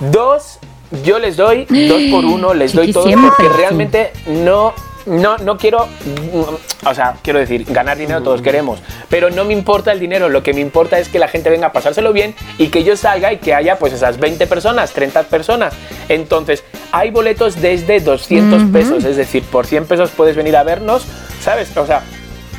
Dos, 0.00 0.58
yo 1.04 1.18
les 1.18 1.36
doy 1.36 1.64
dos 1.64 2.02
por 2.10 2.24
uno, 2.24 2.54
les 2.54 2.72
doy 2.72 2.92
todo 2.92 3.04
porque 3.04 3.48
realmente 3.56 4.12
no. 4.26 4.74
No, 5.06 5.38
no 5.38 5.56
quiero, 5.56 5.86
mm, 5.86 6.86
o 6.86 6.94
sea, 6.94 7.16
quiero 7.22 7.38
decir, 7.38 7.64
ganar 7.66 7.96
dinero 7.96 8.22
todos 8.22 8.42
queremos, 8.42 8.80
pero 9.08 9.30
no 9.30 9.46
me 9.46 9.54
importa 9.54 9.92
el 9.92 9.98
dinero, 9.98 10.28
lo 10.28 10.42
que 10.42 10.52
me 10.52 10.60
importa 10.60 10.98
es 10.98 11.08
que 11.08 11.18
la 11.18 11.26
gente 11.26 11.48
venga 11.48 11.68
a 11.68 11.72
pasárselo 11.72 12.12
bien 12.12 12.34
y 12.58 12.68
que 12.68 12.84
yo 12.84 12.94
salga 12.96 13.32
y 13.32 13.38
que 13.38 13.54
haya 13.54 13.78
pues 13.78 13.94
esas 13.94 14.18
20 14.20 14.46
personas, 14.46 14.92
30 14.92 15.22
personas. 15.24 15.72
Entonces, 16.10 16.64
hay 16.92 17.10
boletos 17.10 17.62
desde 17.62 18.00
200 18.00 18.62
Ujú. 18.62 18.72
pesos, 18.72 19.04
es 19.04 19.16
decir, 19.16 19.42
por 19.44 19.66
100 19.66 19.86
pesos 19.86 20.10
puedes 20.10 20.36
venir 20.36 20.54
a 20.54 20.64
vernos, 20.64 21.06
¿sabes? 21.40 21.74
O 21.78 21.86
sea, 21.86 22.02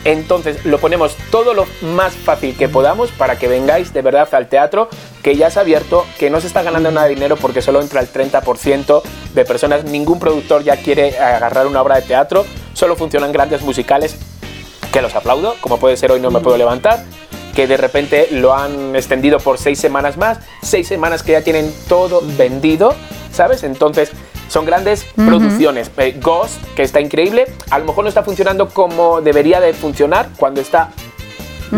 entonces 0.03 0.65
lo 0.65 0.79
ponemos 0.79 1.15
todo 1.29 1.53
lo 1.53 1.65
más 1.81 2.13
fácil 2.13 2.55
que 2.57 2.67
podamos 2.67 3.11
para 3.11 3.37
que 3.37 3.47
vengáis 3.47 3.93
de 3.93 4.01
verdad 4.01 4.27
al 4.33 4.47
teatro, 4.47 4.89
que 5.21 5.35
ya 5.35 5.49
se 5.49 5.59
ha 5.59 5.61
abierto, 5.61 6.05
que 6.17 6.29
no 6.29 6.41
se 6.41 6.47
está 6.47 6.63
ganando 6.63 6.91
nada 6.91 7.07
de 7.07 7.15
dinero 7.15 7.37
porque 7.37 7.61
solo 7.61 7.81
entra 7.81 8.01
el 8.01 8.11
30% 8.11 9.01
de 9.33 9.45
personas, 9.45 9.83
ningún 9.83 10.19
productor 10.19 10.63
ya 10.63 10.77
quiere 10.77 11.17
agarrar 11.19 11.67
una 11.67 11.81
obra 11.81 11.95
de 11.95 12.01
teatro, 12.03 12.45
solo 12.73 12.95
funcionan 12.95 13.31
grandes 13.31 13.61
musicales, 13.61 14.15
que 14.91 15.01
los 15.01 15.15
aplaudo, 15.15 15.55
como 15.61 15.77
puede 15.77 15.97
ser 15.97 16.11
hoy 16.11 16.19
no 16.19 16.31
me 16.31 16.39
puedo 16.39 16.57
levantar. 16.57 17.05
que 17.55 17.67
de 17.67 17.75
repente 17.75 18.29
lo 18.31 18.55
han 18.55 18.95
extendido 18.95 19.37
por 19.39 19.57
seis 19.57 19.77
semanas 19.77 20.15
más, 20.15 20.39
seis 20.61 20.87
semanas 20.87 21.21
que 21.21 21.33
ya 21.33 21.41
tienen 21.41 21.73
todo 21.89 22.21
vendido, 22.37 22.95
¿sabes? 23.33 23.63
Entonces 23.63 24.11
son 24.51 24.65
grandes 24.65 25.05
producciones. 25.15 25.89
Eh, 25.95 26.19
Ghost, 26.21 26.61
que 26.75 26.83
está 26.83 26.99
increíble, 26.99 27.45
a 27.69 27.79
lo 27.79 27.85
mejor 27.85 28.03
no 28.03 28.09
está 28.09 28.21
funcionando 28.21 28.67
como 28.67 29.21
debería 29.21 29.61
de 29.61 29.73
funcionar 29.73 30.27
cuando 30.35 30.59
está 30.59 30.91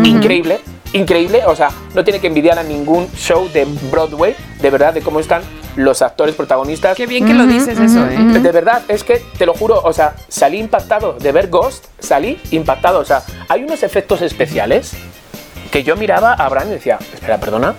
increíble. 0.02 0.58
Increíble, 0.92 1.42
o 1.46 1.54
sea, 1.54 1.70
no 1.94 2.02
tiene 2.02 2.20
que 2.20 2.26
envidiar 2.26 2.58
a 2.58 2.64
ningún 2.64 3.08
show 3.12 3.48
de 3.52 3.64
Broadway, 3.92 4.34
de 4.60 4.70
verdad, 4.70 4.92
de 4.92 5.02
cómo 5.02 5.20
están 5.20 5.42
los 5.76 6.02
actores 6.02 6.34
protagonistas. 6.34 6.96
Qué 6.96 7.06
bien 7.06 7.26
que 7.26 7.34
lo 7.34 7.46
dices 7.46 7.78
eso, 7.78 8.06
¿eh? 8.06 8.40
De 8.40 8.52
verdad, 8.52 8.82
es 8.88 9.04
que 9.04 9.22
te 9.38 9.46
lo 9.46 9.54
juro, 9.54 9.80
o 9.82 9.92
sea, 9.92 10.16
salí 10.28 10.58
impactado 10.58 11.12
de 11.12 11.30
ver 11.30 11.50
Ghost, 11.50 11.86
salí 12.00 12.40
impactado, 12.50 12.98
o 12.98 13.04
sea, 13.04 13.22
hay 13.48 13.62
unos 13.62 13.84
efectos 13.84 14.20
especiales 14.20 14.94
que 15.70 15.84
yo 15.84 15.94
miraba 15.94 16.32
a 16.32 16.48
Bran 16.48 16.68
y 16.68 16.72
decía, 16.72 16.98
espera, 17.12 17.38
perdona, 17.38 17.74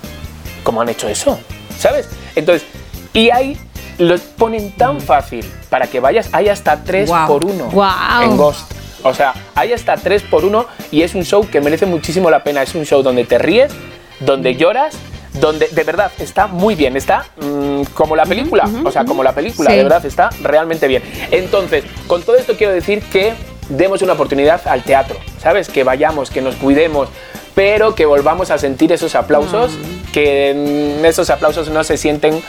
¿cómo 0.63 0.81
han 0.81 0.87
hecho 0.87 1.09
eso? 1.09 1.37
¿Sabes? 1.77 2.07
Entonces, 2.35 2.65
y 3.13 3.29
ahí 3.29 3.57
lo 3.97 4.17
ponen 4.37 4.71
tan 4.71 4.99
fácil 5.01 5.45
para 5.69 5.87
que 5.87 5.99
vayas, 5.99 6.29
hay 6.31 6.49
hasta 6.49 6.83
3 6.83 7.07
Guau. 7.07 7.27
por 7.27 7.45
1 7.45 7.69
Guau. 7.71 8.23
en 8.23 8.37
Ghost. 8.37 8.71
O 9.03 9.13
sea, 9.13 9.33
hay 9.53 9.71
hasta 9.71 9.95
3 9.97 10.23
por 10.23 10.43
1 10.45 10.65
y 10.91 11.03
es 11.03 11.13
un 11.15 11.23
show 11.23 11.47
que 11.47 11.61
merece 11.61 11.85
muchísimo 11.85 12.29
la 12.29 12.43
pena. 12.43 12.63
Es 12.63 12.73
un 12.75 12.85
show 12.85 13.03
donde 13.03 13.23
te 13.23 13.37
ríes, 13.37 13.71
donde 14.19 14.55
lloras, 14.55 14.95
donde 15.33 15.67
de 15.67 15.83
verdad 15.83 16.11
está 16.17 16.47
muy 16.47 16.73
bien. 16.75 16.97
Está 16.97 17.25
mm, 17.39 17.83
como 17.93 18.15
la 18.15 18.25
película. 18.25 18.67
O 18.83 18.91
sea, 18.91 19.05
como 19.05 19.23
la 19.23 19.33
película, 19.33 19.69
Sí. 19.69 19.77
de 19.77 19.83
verdad 19.83 20.03
está 20.05 20.29
realmente 20.41 20.87
bien. 20.87 21.03
Entonces, 21.29 21.83
con 22.07 22.23
todo 22.23 22.35
esto 22.35 22.55
quiero 22.57 22.73
decir 22.73 23.03
que 23.03 23.33
demos 23.69 24.01
una 24.01 24.13
oportunidad 24.13 24.61
al 24.67 24.81
teatro, 24.83 25.17
¿sabes? 25.39 25.69
Que 25.69 25.83
vayamos, 25.83 26.31
que 26.31 26.41
nos 26.41 26.55
cuidemos, 26.55 27.09
pero 27.53 27.93
que 27.95 28.05
volvamos 28.07 28.49
a 28.49 28.57
sentir 28.57 28.91
esos 28.91 29.13
aplausos, 29.15 29.71
que 30.13 30.97
mm, 30.99 31.05
esos 31.05 31.29
aplausos 31.29 31.69
no 31.69 31.83
se 31.83 31.97
sienten 31.97 32.41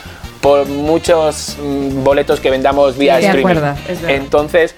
por 0.47 0.65
muchos 0.69 1.57
mm, 1.61 2.05
boletos 2.05 2.39
que 2.39 2.51
vendamos 2.51 2.97
vía 2.97 3.17
De 3.17 3.27
streaming. 3.27 3.57
acuerdo, 3.57 3.77
es 3.89 4.01
verdad. 4.01 4.17
Entonces, 4.17 4.77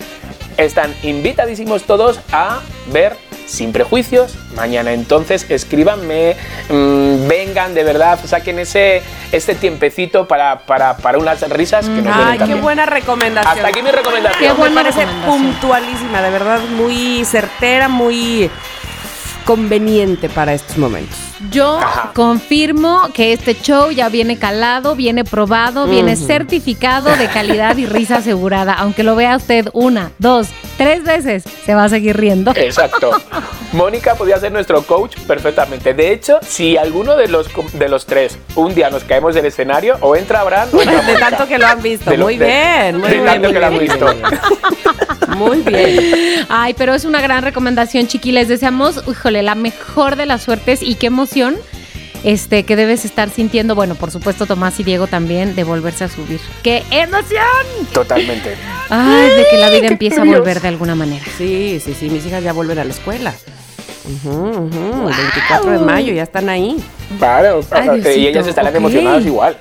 están 0.56 0.94
invitadísimos 1.02 1.82
todos 1.82 2.20
a 2.32 2.60
ver 2.90 3.14
sin 3.44 3.72
prejuicios 3.72 4.34
mañana. 4.56 4.94
Entonces, 4.94 5.44
escríbanme, 5.50 6.36
mm, 6.70 7.28
vengan 7.28 7.74
de 7.74 7.84
verdad, 7.84 8.18
saquen 8.24 8.58
ese 8.60 9.02
este 9.30 9.54
tiempecito 9.54 10.26
para, 10.26 10.60
para, 10.60 10.96
para 10.96 11.18
unas 11.18 11.46
risas 11.50 11.84
que 11.84 12.00
nos 12.00 12.04
vienen 12.04 12.18
Ay, 12.28 12.32
qué 12.32 12.38
también. 12.38 12.62
buena 12.62 12.86
recomendación. 12.86 13.54
Hasta 13.54 13.68
aquí 13.68 13.82
mi 13.82 13.90
recomendación. 13.90 14.40
Qué 14.40 14.48
Me 14.48 14.54
buena 14.54 14.74
parece 14.82 15.04
recomendación. 15.04 15.52
puntualísima, 15.52 16.22
de 16.22 16.30
verdad, 16.30 16.60
muy 16.78 17.26
certera, 17.26 17.90
muy 17.90 18.50
conveniente 19.44 20.30
para 20.30 20.54
estos 20.54 20.78
momentos. 20.78 21.27
Yo 21.52 21.78
Ajá. 21.78 22.10
confirmo 22.14 23.08
que 23.14 23.32
este 23.32 23.54
show 23.54 23.90
ya 23.90 24.08
viene 24.08 24.38
calado, 24.38 24.96
viene 24.96 25.24
probado, 25.24 25.86
viene 25.86 26.16
certificado 26.16 27.14
de 27.16 27.28
calidad 27.28 27.76
y 27.76 27.86
risa 27.86 28.16
asegurada. 28.16 28.72
Aunque 28.74 29.02
lo 29.04 29.14
vea 29.14 29.36
usted 29.36 29.68
una, 29.72 30.10
dos, 30.18 30.48
tres 30.76 31.04
veces, 31.04 31.44
se 31.64 31.74
va 31.74 31.84
a 31.84 31.88
seguir 31.88 32.16
riendo. 32.16 32.52
Exacto. 32.56 33.10
Mónica 33.72 34.14
podía 34.16 34.38
ser 34.40 34.50
nuestro 34.50 34.82
coach 34.82 35.16
perfectamente. 35.26 35.94
De 35.94 36.12
hecho, 36.12 36.38
si 36.46 36.76
alguno 36.76 37.16
de 37.16 37.28
los, 37.28 37.46
de 37.74 37.88
los 37.88 38.06
tres 38.06 38.38
un 38.56 38.74
día 38.74 38.90
nos 38.90 39.04
caemos 39.04 39.34
del 39.34 39.46
escenario, 39.46 39.96
o 40.00 40.16
entra 40.16 40.40
Abraham 40.40 40.68
o 40.72 40.80
entra 40.82 40.96
De 40.96 41.02
Mónica. 41.02 41.28
tanto 41.30 41.46
que 41.46 41.58
lo 41.58 41.66
han 41.66 41.82
visto. 41.82 42.16
Lo- 42.16 42.24
muy 42.24 42.36
de- 42.36 42.46
bien, 42.46 42.98
muy 42.98 43.08
de 43.10 43.14
bien. 43.14 43.26
tanto 43.26 43.42
muy 43.48 43.52
que 43.52 43.60
lo 43.60 43.66
han 43.66 43.78
visto. 43.78 44.06
muy 45.36 45.58
bien. 45.58 46.46
Ay, 46.48 46.74
pero 46.74 46.94
es 46.94 47.04
una 47.04 47.20
gran 47.20 47.42
recomendación, 47.44 48.06
chiqui. 48.08 48.32
Les 48.32 48.48
deseamos, 48.48 49.04
híjole, 49.06 49.42
la 49.42 49.54
mejor 49.54 50.16
de 50.16 50.26
las 50.26 50.42
suertes 50.42 50.82
y 50.82 50.94
qué 50.96 51.10
emoción 51.28 51.56
este, 52.24 52.64
que 52.64 52.74
debes 52.76 53.04
estar 53.04 53.30
sintiendo. 53.30 53.74
Bueno, 53.74 53.94
por 53.94 54.10
supuesto, 54.10 54.46
Tomás 54.46 54.80
y 54.80 54.84
Diego 54.84 55.06
también 55.06 55.54
de 55.54 55.64
volverse 55.64 56.04
a 56.04 56.08
subir. 56.08 56.40
¡Qué 56.62 56.82
emoción! 56.90 57.86
Totalmente. 57.92 58.56
Ay, 58.88 59.30
de 59.30 59.46
que 59.50 59.58
la 59.58 59.70
vida 59.70 59.86
empieza 59.88 60.22
a 60.22 60.24
volver 60.24 60.60
de 60.60 60.68
alguna 60.68 60.94
manera. 60.94 61.24
Sí, 61.36 61.80
sí, 61.84 61.94
sí, 61.94 62.08
mis 62.08 62.24
hijas 62.26 62.42
ya 62.42 62.52
vuelven 62.52 62.78
a 62.78 62.84
la 62.84 62.90
escuela. 62.90 63.34
Ujú, 64.24 64.56
El 65.08 65.16
24 65.16 65.70
de 65.70 65.78
mayo 65.80 66.12
ya 66.14 66.22
están 66.22 66.48
ahí. 66.48 66.82
Claro, 67.18 67.60
Ay, 67.70 68.02
y 68.16 68.26
ellas 68.26 68.46
estarán 68.46 68.74
emocionadas 68.74 69.24
igual. 69.26 69.58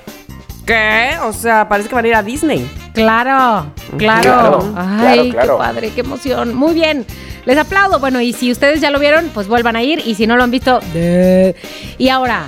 ¿Qué? 0.68 1.10
O 1.24 1.32
sea, 1.32 1.66
parece 1.68 1.88
que 1.88 1.94
van 1.94 2.04
a 2.04 2.08
ir 2.08 2.14
a 2.14 2.22
Disney. 2.22 2.70
Claro, 2.92 3.72
claro. 3.96 4.58
Claro, 4.68 4.74
Ay, 4.76 5.30
claro, 5.30 5.32
claro. 5.32 5.52
qué 5.54 5.58
padre, 5.64 5.90
qué 5.94 6.00
emoción. 6.02 6.54
Muy 6.54 6.74
bien. 6.74 7.04
Les 7.46 7.56
aplaudo. 7.56 7.98
Bueno, 8.00 8.20
y 8.20 8.32
si 8.34 8.52
ustedes 8.52 8.80
ya 8.80 8.90
lo 8.90 8.98
vieron, 8.98 9.30
pues 9.32 9.48
vuelvan 9.48 9.76
a 9.76 9.82
ir. 9.82 10.02
Y 10.06 10.14
si 10.14 10.26
no 10.26 10.36
lo 10.36 10.44
han 10.44 10.50
visto, 10.50 10.80
de- 10.92 11.56
y 11.96 12.10
ahora, 12.10 12.44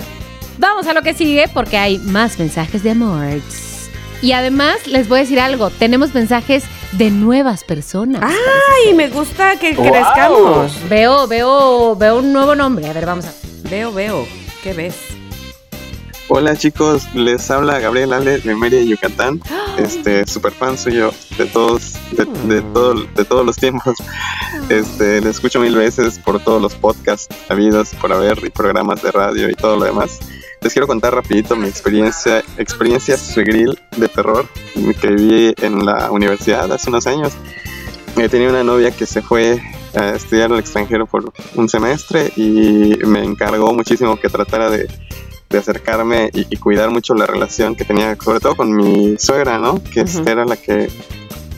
vamos 0.59 0.85
a 0.87 0.93
lo 0.93 1.01
que 1.01 1.13
sigue 1.15 1.47
porque 1.51 1.77
hay 1.77 1.97
más 1.97 2.37
mensajes 2.37 2.83
de 2.83 2.91
amor. 2.91 3.25
Y 4.21 4.33
además, 4.33 4.85
les 4.85 5.09
voy 5.09 5.17
a 5.17 5.21
decir 5.23 5.39
algo. 5.39 5.71
Tenemos 5.71 6.13
mensajes 6.13 6.63
de 6.91 7.09
nuevas 7.09 7.63
personas. 7.63 8.21
Ay, 8.23 8.93
me 8.93 9.07
gusta 9.09 9.55
que 9.55 9.73
crezcamos. 9.75 10.73
Veo, 10.87 11.25
veo, 11.27 11.95
veo 11.95 12.19
un 12.19 12.31
nuevo 12.31 12.53
nombre. 12.53 12.87
A 12.87 12.93
ver, 12.93 13.07
vamos 13.07 13.25
a. 13.25 13.31
Veo, 13.67 13.91
veo. 13.91 14.27
¿Qué 14.61 14.73
ves? 14.73 14.95
Hola 16.33 16.55
chicos, 16.55 17.13
les 17.13 17.51
habla 17.51 17.79
Gabriel 17.79 18.13
Ale 18.13 18.37
de 18.39 18.55
Mérida, 18.55 18.83
Yucatán. 18.83 19.41
Este, 19.77 20.27
super 20.27 20.51
fan 20.51 20.77
suyo 20.77 21.11
de 21.37 21.45
todos, 21.45 21.93
de, 22.11 22.25
de 22.53 22.61
todo- 22.61 23.05
de 23.15 23.23
todos 23.25 23.45
los 23.45 23.55
tiempos. 23.55 23.95
Este, 24.69 25.21
les 25.21 25.35
escucho 25.37 25.59
mil 25.61 25.75
veces 25.75 26.19
por 26.19 26.41
todos 26.43 26.61
los 26.61 26.75
podcasts 26.75 27.33
habidos 27.49 27.89
por 27.95 28.11
haber 28.11 28.37
y 28.45 28.49
programas 28.49 29.01
de 29.01 29.11
radio 29.11 29.49
y 29.49 29.53
todo 29.53 29.77
lo 29.77 29.85
demás. 29.85 30.19
Les 30.61 30.73
quiero 30.73 30.87
contar 30.87 31.15
rapidito 31.15 31.55
mi 31.55 31.67
experiencia, 31.67 32.43
experiencia 32.57 33.17
suegril 33.17 33.79
de 33.95 34.07
terror 34.09 34.45
que 34.99 35.07
viví 35.07 35.53
en 35.61 35.85
la 35.85 36.11
universidad 36.11 36.71
hace 36.71 36.89
unos 36.89 37.07
años. 37.07 37.31
Eh, 38.17 38.27
tenía 38.27 38.49
una 38.49 38.63
novia 38.63 38.91
que 38.91 39.05
se 39.05 39.21
fue 39.21 39.61
a 39.95 40.09
estudiar 40.09 40.51
al 40.51 40.59
extranjero 40.59 41.07
por 41.07 41.31
un 41.55 41.69
semestre 41.69 42.31
y 42.35 42.97
me 43.05 43.23
encargó 43.23 43.73
muchísimo 43.73 44.17
que 44.19 44.27
tratara 44.29 44.69
de 44.69 44.87
de 45.51 45.59
acercarme 45.59 46.29
y, 46.33 46.47
y 46.49 46.57
cuidar 46.57 46.89
mucho 46.89 47.13
la 47.13 47.25
relación 47.25 47.75
que 47.75 47.85
tenía, 47.85 48.15
sobre 48.23 48.39
todo 48.39 48.55
con 48.55 48.75
mi 48.75 49.15
suegra, 49.17 49.59
¿no? 49.59 49.81
Que 49.83 50.05
era 50.25 50.45
la 50.45 50.57
que, 50.57 50.89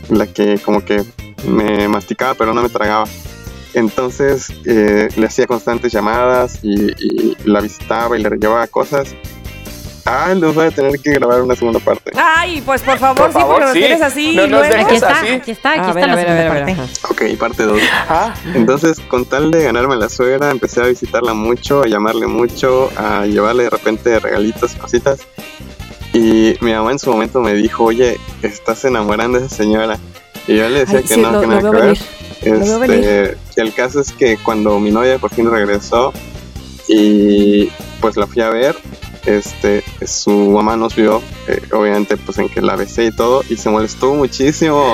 la 0.09 0.27
que 0.27 0.59
como 0.59 0.83
que 0.83 1.03
me 1.47 1.87
masticaba 1.87 2.33
pero 2.33 2.53
no 2.53 2.61
me 2.61 2.69
tragaba. 2.69 3.05
Entonces 3.73 4.53
eh, 4.65 5.09
le 5.15 5.25
hacía 5.25 5.47
constantes 5.47 5.91
llamadas 5.91 6.59
y, 6.61 6.91
y 6.91 7.35
la 7.45 7.61
visitaba 7.61 8.17
y 8.17 8.23
le 8.23 8.29
llevaba 8.37 8.67
cosas. 8.67 9.15
Ah, 10.05 10.33
les 10.35 10.53
voy 10.53 10.65
a 10.65 10.71
tener 10.71 10.99
que 10.99 11.11
grabar 11.13 11.41
una 11.41 11.55
segunda 11.55 11.79
parte. 11.79 12.11
Ay, 12.15 12.61
pues 12.65 12.81
por 12.81 12.97
favor, 12.97 13.15
Por 13.17 13.27
sí, 13.27 13.33
porque 13.33 13.39
favor, 13.47 13.61
nos 13.61 13.71
sí. 13.73 13.79
tienes 13.79 14.01
así. 14.01 14.35
No 14.35 14.43
y 14.45 14.49
nos 14.49 14.67
luego- 14.67 14.85
Aquí 14.85 14.95
está, 14.95 15.19
así. 15.19 15.27
aquí 15.29 15.51
está, 15.51 15.69
aquí 15.71 15.79
A 15.79 15.81
está 15.87 15.93
ver, 15.93 16.07
la 16.07 16.13
a 16.13 16.15
ver, 16.15 16.25
a 16.25 16.31
segunda 16.33 16.53
ver, 16.53 16.63
a 16.63 16.65
ver, 16.65 16.75
parte. 16.77 16.91
ajá. 17.01 17.09
Ok, 17.31 17.37
parte 17.39 17.63
2. 17.63 17.81
Ah, 18.09 18.33
Entonces, 18.53 18.99
con 18.99 19.23
tal 19.25 19.49
de 19.51 19.63
ganarme 19.63 19.93
a 19.93 19.97
la 19.97 20.09
suegra, 20.09 20.51
empecé 20.51 20.81
a 20.81 20.85
visitarla 20.87 21.33
mucho, 21.33 21.83
a 21.83 21.87
llamarle 21.87 22.27
mucho, 22.27 22.91
a 22.97 23.25
llevarle 23.25 23.63
de 23.63 23.69
repente 23.69 24.19
regalitos 24.19 24.75
y 24.75 24.77
cositas. 24.77 25.19
Y 26.11 26.57
mi 26.59 26.73
mamá 26.73 26.91
en 26.91 26.99
su 26.99 27.09
momento 27.09 27.39
me 27.39 27.53
dijo, 27.53 27.85
oye, 27.85 28.19
estás 28.41 28.83
enamorando 28.85 29.37
a 29.39 29.41
esa 29.45 29.55
señora. 29.55 29.97
Y 30.47 30.57
yo 30.57 30.67
le 30.67 30.79
decía 30.79 30.97
Ay, 30.97 31.03
que 31.05 31.13
sí, 31.15 31.21
no, 31.21 31.31
lo- 31.31 31.41
que 31.41 31.47
nada 31.47 31.61
que 31.61 31.77
ver. 31.77 31.97
Este, 32.41 33.37
y 33.55 33.61
el 33.61 33.73
caso 33.73 34.01
es 34.01 34.11
que 34.11 34.35
cuando 34.37 34.77
mi 34.81 34.91
novia 34.91 35.17
por 35.17 35.29
fin 35.33 35.49
regresó 35.49 36.11
y 36.89 37.69
pues 38.01 38.17
la 38.17 38.27
fui 38.27 38.41
a 38.41 38.49
ver, 38.49 38.75
este, 39.25 39.83
su 40.05 40.31
mamá 40.31 40.75
nos 40.77 40.95
vio, 40.95 41.21
eh, 41.47 41.61
obviamente 41.71 42.17
pues 42.17 42.37
en 42.39 42.49
que 42.49 42.61
la 42.61 42.75
besé 42.75 43.05
y 43.05 43.11
todo, 43.11 43.43
y 43.49 43.55
se 43.57 43.69
molestó 43.69 44.13
muchísimo. 44.13 44.93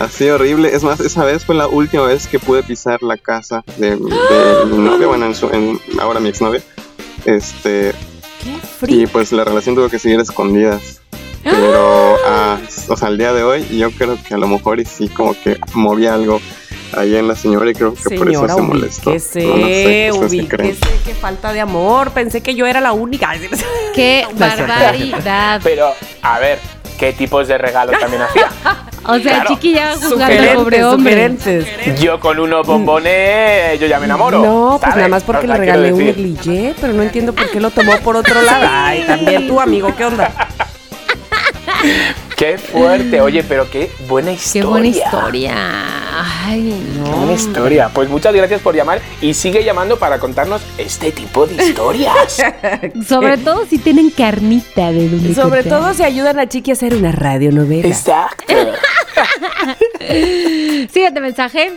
Así 0.00 0.28
horrible. 0.28 0.74
Es 0.74 0.82
más, 0.82 0.98
esa 1.00 1.24
vez 1.24 1.44
fue 1.44 1.54
la 1.54 1.68
última 1.68 2.04
vez 2.04 2.26
que 2.26 2.38
pude 2.40 2.62
pisar 2.62 3.02
la 3.02 3.16
casa 3.16 3.62
de, 3.76 3.90
de 3.90 3.96
mi 4.66 4.78
novia, 4.78 5.06
bueno, 5.06 5.26
en 5.26 5.34
su- 5.34 5.50
en- 5.50 5.78
ahora 6.00 6.18
mi 6.18 6.30
exnovia. 6.30 6.62
Este, 7.24 7.92
y 8.88 9.06
pues 9.06 9.30
la 9.32 9.44
relación 9.44 9.74
tuvo 9.76 9.88
que 9.88 9.98
seguir 10.00 10.18
escondidas. 10.18 11.00
Pero, 11.44 12.16
ah, 12.26 12.58
o 12.88 12.96
sea, 12.96 13.08
al 13.08 13.18
día 13.18 13.32
de 13.32 13.42
hoy, 13.44 13.64
yo 13.76 13.90
creo 13.92 14.16
que 14.26 14.34
a 14.34 14.38
lo 14.38 14.48
mejor 14.48 14.80
y 14.80 14.84
sí, 14.84 15.08
como 15.08 15.34
que 15.40 15.58
movía 15.74 16.14
algo 16.14 16.40
ahí 16.96 17.16
en 17.16 17.28
la 17.28 17.34
señora 17.36 17.70
y 17.70 17.74
creo 17.74 17.94
que 17.94 18.16
por 18.16 18.30
eso 18.30 18.48
se 18.48 18.60
molestó. 18.62 19.10
ubíquese, 19.10 19.42
No, 19.46 19.56
no 19.56 19.66
sé, 19.66 20.10
¿ustedes 20.12 20.32
qué 20.42 20.48
creen? 20.48 20.70
ubíquese, 20.70 20.92
qué 21.04 21.14
falta 21.14 21.52
de 21.52 21.60
amor. 21.60 22.10
Pensé 22.12 22.40
que 22.42 22.54
yo 22.54 22.66
era 22.66 22.80
la 22.80 22.92
única. 22.92 23.32
¡Qué 23.94 24.26
No 24.32 24.38
barbaridad! 24.38 25.60
pero, 25.64 25.92
a 26.22 26.38
ver, 26.38 26.58
¿qué 26.98 27.12
tipos 27.12 27.48
de 27.48 27.58
regalos 27.58 27.98
también 27.98 28.22
hacía? 28.22 28.48
O 29.04 29.18
sea, 29.18 29.32
Claro. 29.42 29.48
Chiqui 29.50 29.72
ya 29.74 29.94
juzgando 29.96 30.24
al 30.26 30.30
Sugerentes, 30.30 30.54
pobre 30.54 30.84
hombre. 30.84 31.12
sugerentes. 31.12 32.00
Yo 32.00 32.20
con 32.20 32.38
unos 32.38 32.64
bombones, 32.64 33.80
yo 33.80 33.88
ya 33.88 33.98
me 33.98 34.04
enamoro. 34.04 34.38
No, 34.44 34.78
pues 34.78 34.82
¿sabes? 34.82 34.96
nada 34.96 35.08
más 35.08 35.24
porque 35.24 35.38
O 35.46 35.48
sea, 35.48 35.54
le 35.54 35.58
regalé 35.60 35.92
un 35.92 36.04
negligé, 36.04 36.72
pero 36.80 36.92
no 36.92 37.02
entiendo 37.02 37.32
por 37.32 37.50
qué 37.50 37.58
lo 37.58 37.70
tomó 37.70 37.96
por 37.98 38.14
otro 38.14 38.40
lado. 38.42 38.64
Ay, 38.70 39.02
también 39.04 39.48
tú, 39.48 39.60
amigo, 39.60 39.92
¿qué 39.96 40.04
onda? 40.04 40.30
Qué 42.36 42.58
fuerte, 42.58 43.20
oye, 43.20 43.42
pero 43.42 43.68
qué 43.68 43.90
buena 44.08 44.30
historia. 44.32 44.62
Qué 44.62 44.68
buena 44.68 44.86
historia. 44.86 45.54
Ay, 46.14 46.84
no. 46.98 47.22
Una 47.22 47.32
historia. 47.32 47.88
Pues 47.92 48.08
muchas 48.10 48.34
gracias 48.34 48.60
por 48.60 48.74
llamar 48.74 49.00
y 49.22 49.32
sigue 49.34 49.64
llamando 49.64 49.98
para 49.98 50.18
contarnos 50.18 50.60
este 50.76 51.10
tipo 51.10 51.46
de 51.46 51.64
historias. 51.64 52.36
Sobre 53.08 53.38
todo 53.38 53.64
si 53.66 53.78
tienen 53.78 54.10
carnita 54.10 54.92
de 54.92 55.08
donde 55.08 55.34
Sobre 55.34 55.62
cortar. 55.62 55.80
todo 55.80 55.94
si 55.94 56.02
ayudan 56.02 56.38
a 56.38 56.48
Chiqui 56.48 56.70
a 56.70 56.74
hacer 56.74 56.94
una 56.94 57.12
radionovela. 57.12 57.88
Exacto. 57.88 58.52
Siguiente 60.92 61.20
mensaje. 61.20 61.72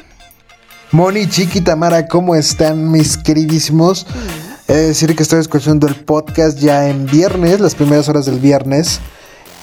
Moni, 0.91 1.27
Chiqui, 1.27 1.61
Tamara, 1.61 2.07
¿cómo 2.07 2.35
están 2.35 2.91
mis 2.91 3.17
queridísimos? 3.17 4.05
He 4.67 4.73
de 4.73 4.87
decir 4.87 5.15
que 5.15 5.23
estoy 5.23 5.39
escuchando 5.39 5.87
el 5.87 5.95
podcast 5.95 6.57
ya 6.59 6.89
en 6.89 7.05
viernes, 7.05 7.59
las 7.59 7.75
primeras 7.75 8.09
horas 8.09 8.25
del 8.25 8.39
viernes. 8.39 8.99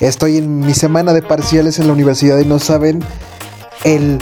Estoy 0.00 0.38
en 0.38 0.60
mi 0.60 0.74
semana 0.74 1.12
de 1.12 1.22
parciales 1.22 1.78
en 1.78 1.86
la 1.86 1.92
universidad 1.92 2.38
y 2.38 2.44
no 2.44 2.58
saben 2.58 3.04
el 3.84 4.18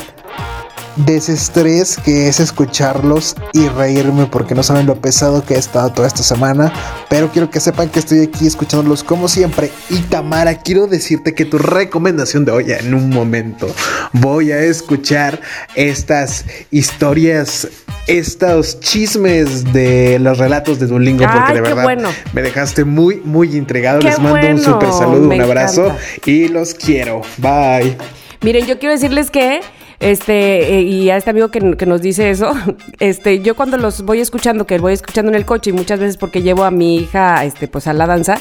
desestrés 0.97 1.97
que 1.97 2.29
es 2.29 2.41
escucharlos 2.41 3.37
y 3.53 3.69
reírme 3.69 4.27
porque 4.27 4.55
no 4.55 4.63
saben 4.63 4.87
lo 4.87 4.97
pesado 4.97 5.45
que 5.45 5.55
he 5.55 5.59
estado 5.59 5.91
toda 5.91 6.09
esta 6.09 6.23
semana. 6.23 6.73
Pero 7.09 7.31
quiero 7.31 7.51
que 7.51 7.61
sepan 7.61 7.89
que 7.89 7.99
estoy 7.99 8.21
aquí 8.21 8.47
escuchándolos 8.47 9.03
como 9.05 9.29
siempre. 9.29 9.71
Y 9.89 9.99
Tamara, 10.03 10.57
quiero 10.59 10.87
decirte 10.87 11.35
que 11.35 11.45
tu 11.45 11.59
recomendación 11.59 12.45
de 12.45 12.53
hoy 12.53 12.73
en 12.73 12.95
un 12.95 13.11
momento 13.11 13.67
voy 14.13 14.53
a 14.53 14.61
escuchar 14.61 15.41
estas 15.75 16.45
historias, 16.71 17.69
estos 18.07 18.81
chismes 18.81 19.73
de 19.73 20.19
los 20.19 20.39
relatos 20.39 20.79
de 20.81 20.87
Duolingo 20.87 21.25
porque 21.25 21.39
Ay, 21.49 21.55
de 21.55 21.61
verdad 21.61 21.83
bueno. 21.85 22.09
me 22.33 22.43
dejaste 22.43 22.85
muy, 22.85 23.17
muy 23.25 23.57
intrigado. 23.57 24.01
Qué 24.01 24.07
Les 24.09 24.19
mando 24.19 24.49
un 24.49 24.59
super 24.61 24.91
saludo, 24.93 25.29
me 25.29 25.37
un 25.37 25.41
abrazo 25.43 25.85
encanta. 25.87 26.03
y 26.27 26.49
los 26.49 26.75
quiero. 26.75 27.23
Bye. 27.39 27.97
Miren, 28.43 28.67
yo 28.67 28.79
quiero 28.79 28.95
decirles 28.95 29.31
que, 29.31 29.61
este, 30.01 30.79
eh, 30.79 30.83
y 30.83 31.11
a 31.11 31.17
este 31.17 31.31
amigo 31.31 31.49
que, 31.49 31.77
que 31.77 31.87
nos 31.87 32.01
dice 32.01 32.31
eso, 32.31 32.53
este, 32.99 33.41
yo 33.41 33.55
cuando 33.55 33.77
los 33.77 34.03
voy 34.03 34.21
escuchando, 34.21 34.67
que 34.67 34.79
voy 34.79 34.95
escuchando 34.95 35.31
en 35.31 35.37
el 35.37 35.45
coche 35.45 35.71
y 35.71 35.73
muchas 35.73 36.01
veces 36.01 36.17
porque 36.17 36.43
llevo 36.43 36.65
a 36.65 36.71
mi 36.71 36.97
hija, 36.97 37.45
este, 37.45 37.69
pues 37.69 37.87
a 37.87 37.93
la 37.93 38.07
danza, 38.07 38.39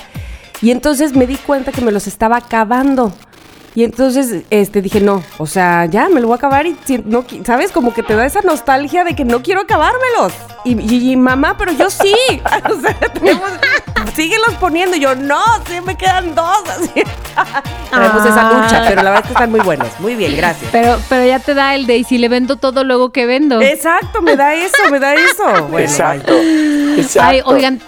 y 0.62 0.72
entonces 0.72 1.16
me 1.16 1.28
di 1.28 1.36
cuenta 1.36 1.72
que 1.72 1.82
me 1.82 1.92
los 1.92 2.08
estaba 2.08 2.38
acabando. 2.38 3.14
Y 3.80 3.86
entonces 3.86 4.44
este, 4.50 4.82
dije, 4.82 5.00
no, 5.00 5.24
o 5.38 5.48
sea, 5.48 5.86
ya 5.86 6.10
me 6.10 6.20
lo 6.20 6.28
voy 6.28 6.34
a 6.34 6.36
acabar 6.36 6.66
y 6.66 6.76
no, 7.06 7.24
¿sabes? 7.46 7.72
Como 7.72 7.94
que 7.94 8.04
te 8.04 8.14
da 8.14 8.26
esa 8.26 8.42
nostalgia 8.42 9.06
de 9.06 9.16
que 9.16 9.24
no 9.24 9.42
quiero 9.42 9.62
acabármelos. 9.62 10.34
Y, 10.66 10.78
y- 10.78 11.12
y, 11.14 11.16
mamá, 11.16 11.56
pero 11.58 11.72
yo 11.72 11.90
sí. 11.90 12.14
o 12.70 12.82
sea, 12.82 12.94
tenemos, 13.14 13.50
síguelos 14.14 14.56
poniendo. 14.60 14.98
Y 14.98 15.00
yo, 15.00 15.16
no, 15.16 15.42
sí 15.66 15.76
me 15.86 15.96
quedan 15.96 16.36
dos. 16.36 16.58
Así. 16.70 16.92
Tenemos 17.90 18.26
esa 18.26 18.52
lucha, 18.52 18.84
pero 18.86 19.02
la 19.02 19.12
verdad 19.12 19.20
es 19.20 19.28
que 19.28 19.34
están 19.34 19.50
muy 19.50 19.62
buenos. 19.62 19.88
Muy 20.00 20.16
bien, 20.16 20.36
gracias. 20.36 20.70
Pero, 20.74 21.00
pero 21.08 21.26
ya 21.26 21.40
te 21.40 21.54
da 21.54 21.74
el 21.74 21.88
de 21.88 21.98
y 22.00 22.04
si 22.04 22.18
le 22.18 22.28
vendo 22.28 22.58
todo, 22.58 22.84
luego 22.84 23.14
que 23.14 23.26
vendo. 23.26 23.62
Exacto, 23.62 24.22
me 24.22 24.36
da 24.36 24.54
eso, 24.56 24.76
me 24.92 25.00
da 25.00 25.14
eso. 25.14 25.68
Bueno, 25.70 25.80
Exacto. 25.88 26.34
Exacto. 26.98 27.30
Ay, 27.30 27.42
oigan, 27.46 27.80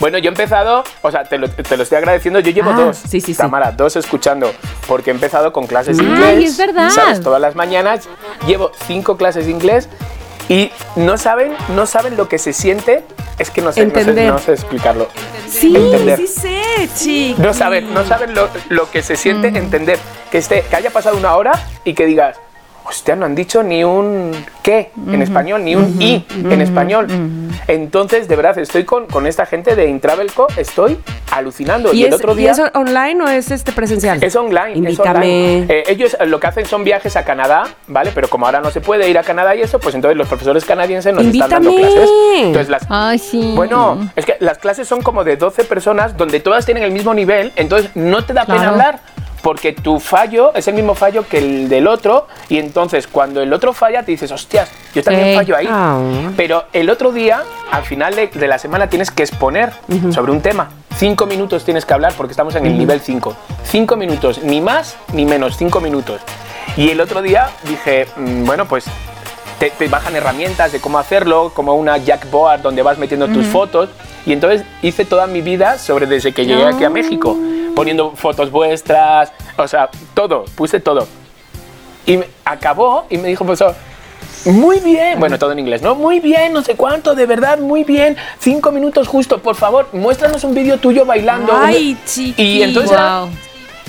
Bueno, 0.00 0.18
yo 0.18 0.26
he 0.26 0.32
empezado, 0.32 0.84
o 1.02 1.10
sea, 1.10 1.24
te 1.24 1.38
lo, 1.38 1.48
te 1.48 1.76
lo 1.76 1.82
estoy 1.82 1.98
agradeciendo. 1.98 2.40
Yo 2.40 2.50
llevo 2.50 2.70
Ah, 2.70 2.76
dos, 2.76 2.96
sí, 2.96 3.20
sí, 3.20 3.32
sí. 3.32 3.34
Tamara, 3.34 3.72
dos 3.72 3.96
escuchando, 3.96 4.52
porque 4.86 5.10
he 5.10 5.14
empezado 5.14 5.52
con 5.52 5.66
clases 5.66 5.96
de 5.98 6.04
inglés. 6.04 6.50
es 6.50 6.56
verdad. 6.58 6.90
¿Sabes? 6.90 7.20
Todas 7.20 7.40
las 7.40 7.54
mañanas 7.54 8.08
llevo 8.46 8.72
cinco 8.86 9.16
clases 9.16 9.46
de 9.46 9.52
inglés 9.52 9.88
y 10.48 10.70
no 10.96 11.16
saben, 11.18 11.52
no 11.74 11.86
saben 11.86 12.16
lo 12.16 12.28
que 12.28 12.38
se 12.38 12.52
siente. 12.52 13.04
Es 13.38 13.50
que 13.50 13.60
no 13.60 13.70
sé, 13.70 13.84
no 13.84 13.94
sé, 13.94 14.26
no 14.28 14.38
sé 14.38 14.52
explicarlo. 14.52 15.08
Sí, 15.50 15.76
Entender. 15.76 16.16
sí 16.18 16.26
sé, 16.26 16.88
chiqui. 16.96 17.42
No 17.42 17.52
saben, 17.52 17.92
no 17.92 18.02
saben 18.06 18.34
lo, 18.34 18.48
lo 18.70 18.90
que 18.90 19.02
se 19.02 19.14
siente 19.16 19.48
entender. 19.48 19.98
Que, 20.30 20.38
esté, 20.38 20.62
que 20.62 20.76
haya 20.76 20.90
pasado 20.90 21.16
una 21.18 21.36
hora 21.36 21.52
y 21.84 21.92
que 21.92 22.06
digas, 22.06 22.36
hostia, 22.88 23.16
no 23.16 23.26
han 23.26 23.34
dicho 23.34 23.62
ni 23.62 23.82
un 23.82 24.32
qué 24.62 24.90
en 25.08 25.22
español, 25.22 25.64
ni 25.64 25.74
un 25.74 26.00
i 26.00 26.24
en 26.30 26.60
español. 26.60 27.08
Entonces, 27.66 28.28
de 28.28 28.36
verdad, 28.36 28.58
estoy 28.58 28.84
con, 28.84 29.06
con 29.06 29.26
esta 29.26 29.46
gente 29.46 29.74
de 29.74 29.88
Intravelco, 29.88 30.46
estoy 30.56 30.98
alucinando. 31.32 31.92
Y, 31.92 32.02
¿Y, 32.02 32.04
el 32.04 32.08
es, 32.10 32.14
otro 32.14 32.32
¿Y 32.34 32.36
día... 32.36 32.52
es 32.52 32.62
online 32.74 33.22
o 33.22 33.28
es 33.28 33.50
este 33.50 33.72
presencial? 33.72 34.22
Es 34.22 34.36
online, 34.36 34.72
es 34.72 34.76
Invítame. 34.76 35.18
online. 35.18 35.66
Eh, 35.68 35.84
ellos 35.88 36.16
eh, 36.18 36.26
lo 36.26 36.38
que 36.38 36.46
hacen 36.46 36.66
son 36.66 36.84
viajes 36.84 37.16
a 37.16 37.24
Canadá, 37.24 37.64
¿vale? 37.88 38.12
Pero 38.14 38.28
como 38.28 38.46
ahora 38.46 38.60
no 38.60 38.70
se 38.70 38.80
puede 38.80 39.08
ir 39.10 39.18
a 39.18 39.22
Canadá 39.22 39.56
y 39.56 39.62
eso, 39.62 39.80
pues 39.80 39.94
entonces 39.94 40.16
los 40.16 40.28
profesores 40.28 40.64
canadienses 40.64 41.12
nos 41.12 41.24
están 41.26 41.50
dando 41.50 41.74
clases. 41.74 42.10
Entonces 42.36 42.68
las 42.68 42.86
ay, 42.88 43.18
sí. 43.18 43.52
bueno, 43.56 44.10
es 44.14 44.24
que 44.24 44.36
las 44.40 44.58
clases 44.58 44.86
son 44.86 45.02
como 45.02 45.24
de 45.24 45.36
12 45.36 45.64
personas 45.64 46.16
donde 46.16 46.40
todas 46.40 46.64
tienen 46.64 46.84
el 46.84 46.92
mismo 46.92 47.14
nivel, 47.14 47.52
entonces 47.56 47.90
no 47.94 48.24
te 48.24 48.32
da 48.32 48.46
pena 48.46 48.68
hablar. 48.68 49.00
Porque 49.46 49.70
tu 49.70 50.00
fallo 50.00 50.52
es 50.54 50.66
el 50.66 50.74
mismo 50.74 50.96
fallo 50.96 51.24
que 51.28 51.38
el 51.38 51.68
del 51.68 51.86
otro, 51.86 52.26
y 52.48 52.58
entonces 52.58 53.06
cuando 53.06 53.40
el 53.40 53.52
otro 53.52 53.72
falla 53.72 54.02
te 54.02 54.10
dices, 54.10 54.32
hostias, 54.32 54.68
yo 54.92 55.04
también 55.04 55.36
fallo 55.36 55.56
ahí. 55.56 55.68
Ah. 55.70 56.00
Pero 56.36 56.64
el 56.72 56.90
otro 56.90 57.12
día, 57.12 57.44
al 57.70 57.84
final 57.84 58.16
de, 58.16 58.26
de 58.26 58.48
la 58.48 58.58
semana, 58.58 58.88
tienes 58.88 59.12
que 59.12 59.22
exponer 59.22 59.72
sobre 60.10 60.32
un 60.32 60.40
tema. 60.40 60.70
Cinco 60.96 61.26
minutos 61.26 61.64
tienes 61.64 61.84
que 61.84 61.94
hablar 61.94 62.12
porque 62.16 62.32
estamos 62.32 62.56
en 62.56 62.66
el 62.66 62.76
nivel 62.76 63.00
5. 63.00 63.36
Cinco 63.62 63.94
minutos, 63.94 64.42
ni 64.42 64.60
más 64.60 64.96
ni 65.12 65.24
menos, 65.24 65.56
cinco 65.56 65.80
minutos. 65.80 66.22
Y 66.76 66.90
el 66.90 67.00
otro 67.00 67.22
día 67.22 67.50
dije, 67.68 68.08
mm, 68.16 68.46
bueno, 68.46 68.66
pues 68.66 68.86
te, 69.60 69.70
te 69.70 69.86
bajan 69.86 70.16
herramientas 70.16 70.72
de 70.72 70.80
cómo 70.80 70.98
hacerlo, 70.98 71.52
como 71.54 71.74
una 71.74 71.98
Jackboard 71.98 72.62
donde 72.62 72.82
vas 72.82 72.98
metiendo 72.98 73.28
tus 73.28 73.46
fotos. 73.46 73.90
Y 74.26 74.32
entonces 74.32 74.64
hice 74.82 75.04
toda 75.04 75.28
mi 75.28 75.40
vida 75.40 75.78
sobre 75.78 76.06
desde 76.06 76.32
que 76.32 76.46
llegué 76.46 76.64
aquí 76.64 76.82
a 76.82 76.90
México, 76.90 77.36
poniendo 77.76 78.12
fotos 78.16 78.50
vuestras, 78.50 79.30
o 79.56 79.68
sea, 79.68 79.90
todo, 80.14 80.46
puse 80.56 80.80
todo. 80.80 81.06
Y 82.06 82.18
acabó 82.44 83.04
y 83.10 83.18
me 83.18 83.28
dijo, 83.28 83.44
profesor, 83.44 83.74
muy 84.46 84.80
bien, 84.80 85.20
bueno, 85.20 85.38
todo 85.38 85.52
en 85.52 85.58
inglés, 85.58 85.82
¿no? 85.82 85.94
Muy 85.94 86.20
bien, 86.20 86.52
no 86.54 86.62
sé 86.62 86.74
cuánto, 86.74 87.14
de 87.14 87.26
verdad, 87.26 87.58
muy 87.58 87.84
bien. 87.84 88.16
Cinco 88.38 88.72
minutos 88.72 89.08
justo, 89.08 89.42
por 89.42 89.56
favor, 89.56 89.88
muéstranos 89.92 90.42
un 90.44 90.54
vídeo 90.54 90.78
tuyo 90.78 91.04
bailando. 91.04 91.52
Ay, 91.54 91.98
chiqui. 92.06 92.42
Y 92.42 92.62
entonces 92.62 92.96
Wow. 92.98 93.28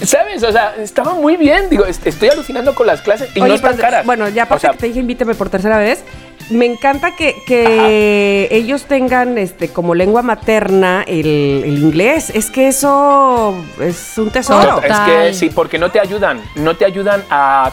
¿Sabes? 0.03 0.43
O 0.43 0.51
sea, 0.51 0.75
estaba 0.77 1.15
muy 1.15 1.37
bien. 1.37 1.69
Digo, 1.71 1.83
est- 1.85 2.05
estoy 2.05 2.29
alucinando 2.29 2.75
con 2.75 2.85
las 2.85 3.01
clases 3.01 3.29
y 3.35 3.39
Oye, 3.39 3.49
no 3.49 3.55
están 3.55 3.71
pues, 3.71 3.81
caras. 3.81 4.05
Bueno, 4.05 4.29
ya 4.29 4.43
O 4.43 4.45
aparte 4.45 4.61
sea, 4.61 4.71
que 4.73 4.77
te 4.77 4.87
dije 4.87 4.99
invítame 4.99 5.33
por 5.33 5.49
tercera 5.49 5.79
vez, 5.79 6.03
me 6.49 6.65
encanta 6.65 7.15
que, 7.15 7.43
que 7.45 8.47
ellos 8.51 8.85
tengan 8.85 9.37
este 9.37 9.69
como 9.69 9.95
lengua 9.95 10.21
materna 10.21 11.03
el, 11.07 11.63
el 11.65 11.77
inglés. 11.79 12.31
Es 12.33 12.49
que 12.51 12.67
eso 12.67 13.55
es 13.79 14.17
un 14.17 14.29
tesoro. 14.29 14.81
no, 14.81 14.81
es 14.81 14.99
que 14.99 15.33
sí, 15.33 15.49
porque 15.49 15.77
no 15.77 15.91
te 15.91 15.99
ayudan. 15.99 16.41
No 16.55 16.75
te 16.75 16.85
ayudan 16.85 17.23
a. 17.29 17.71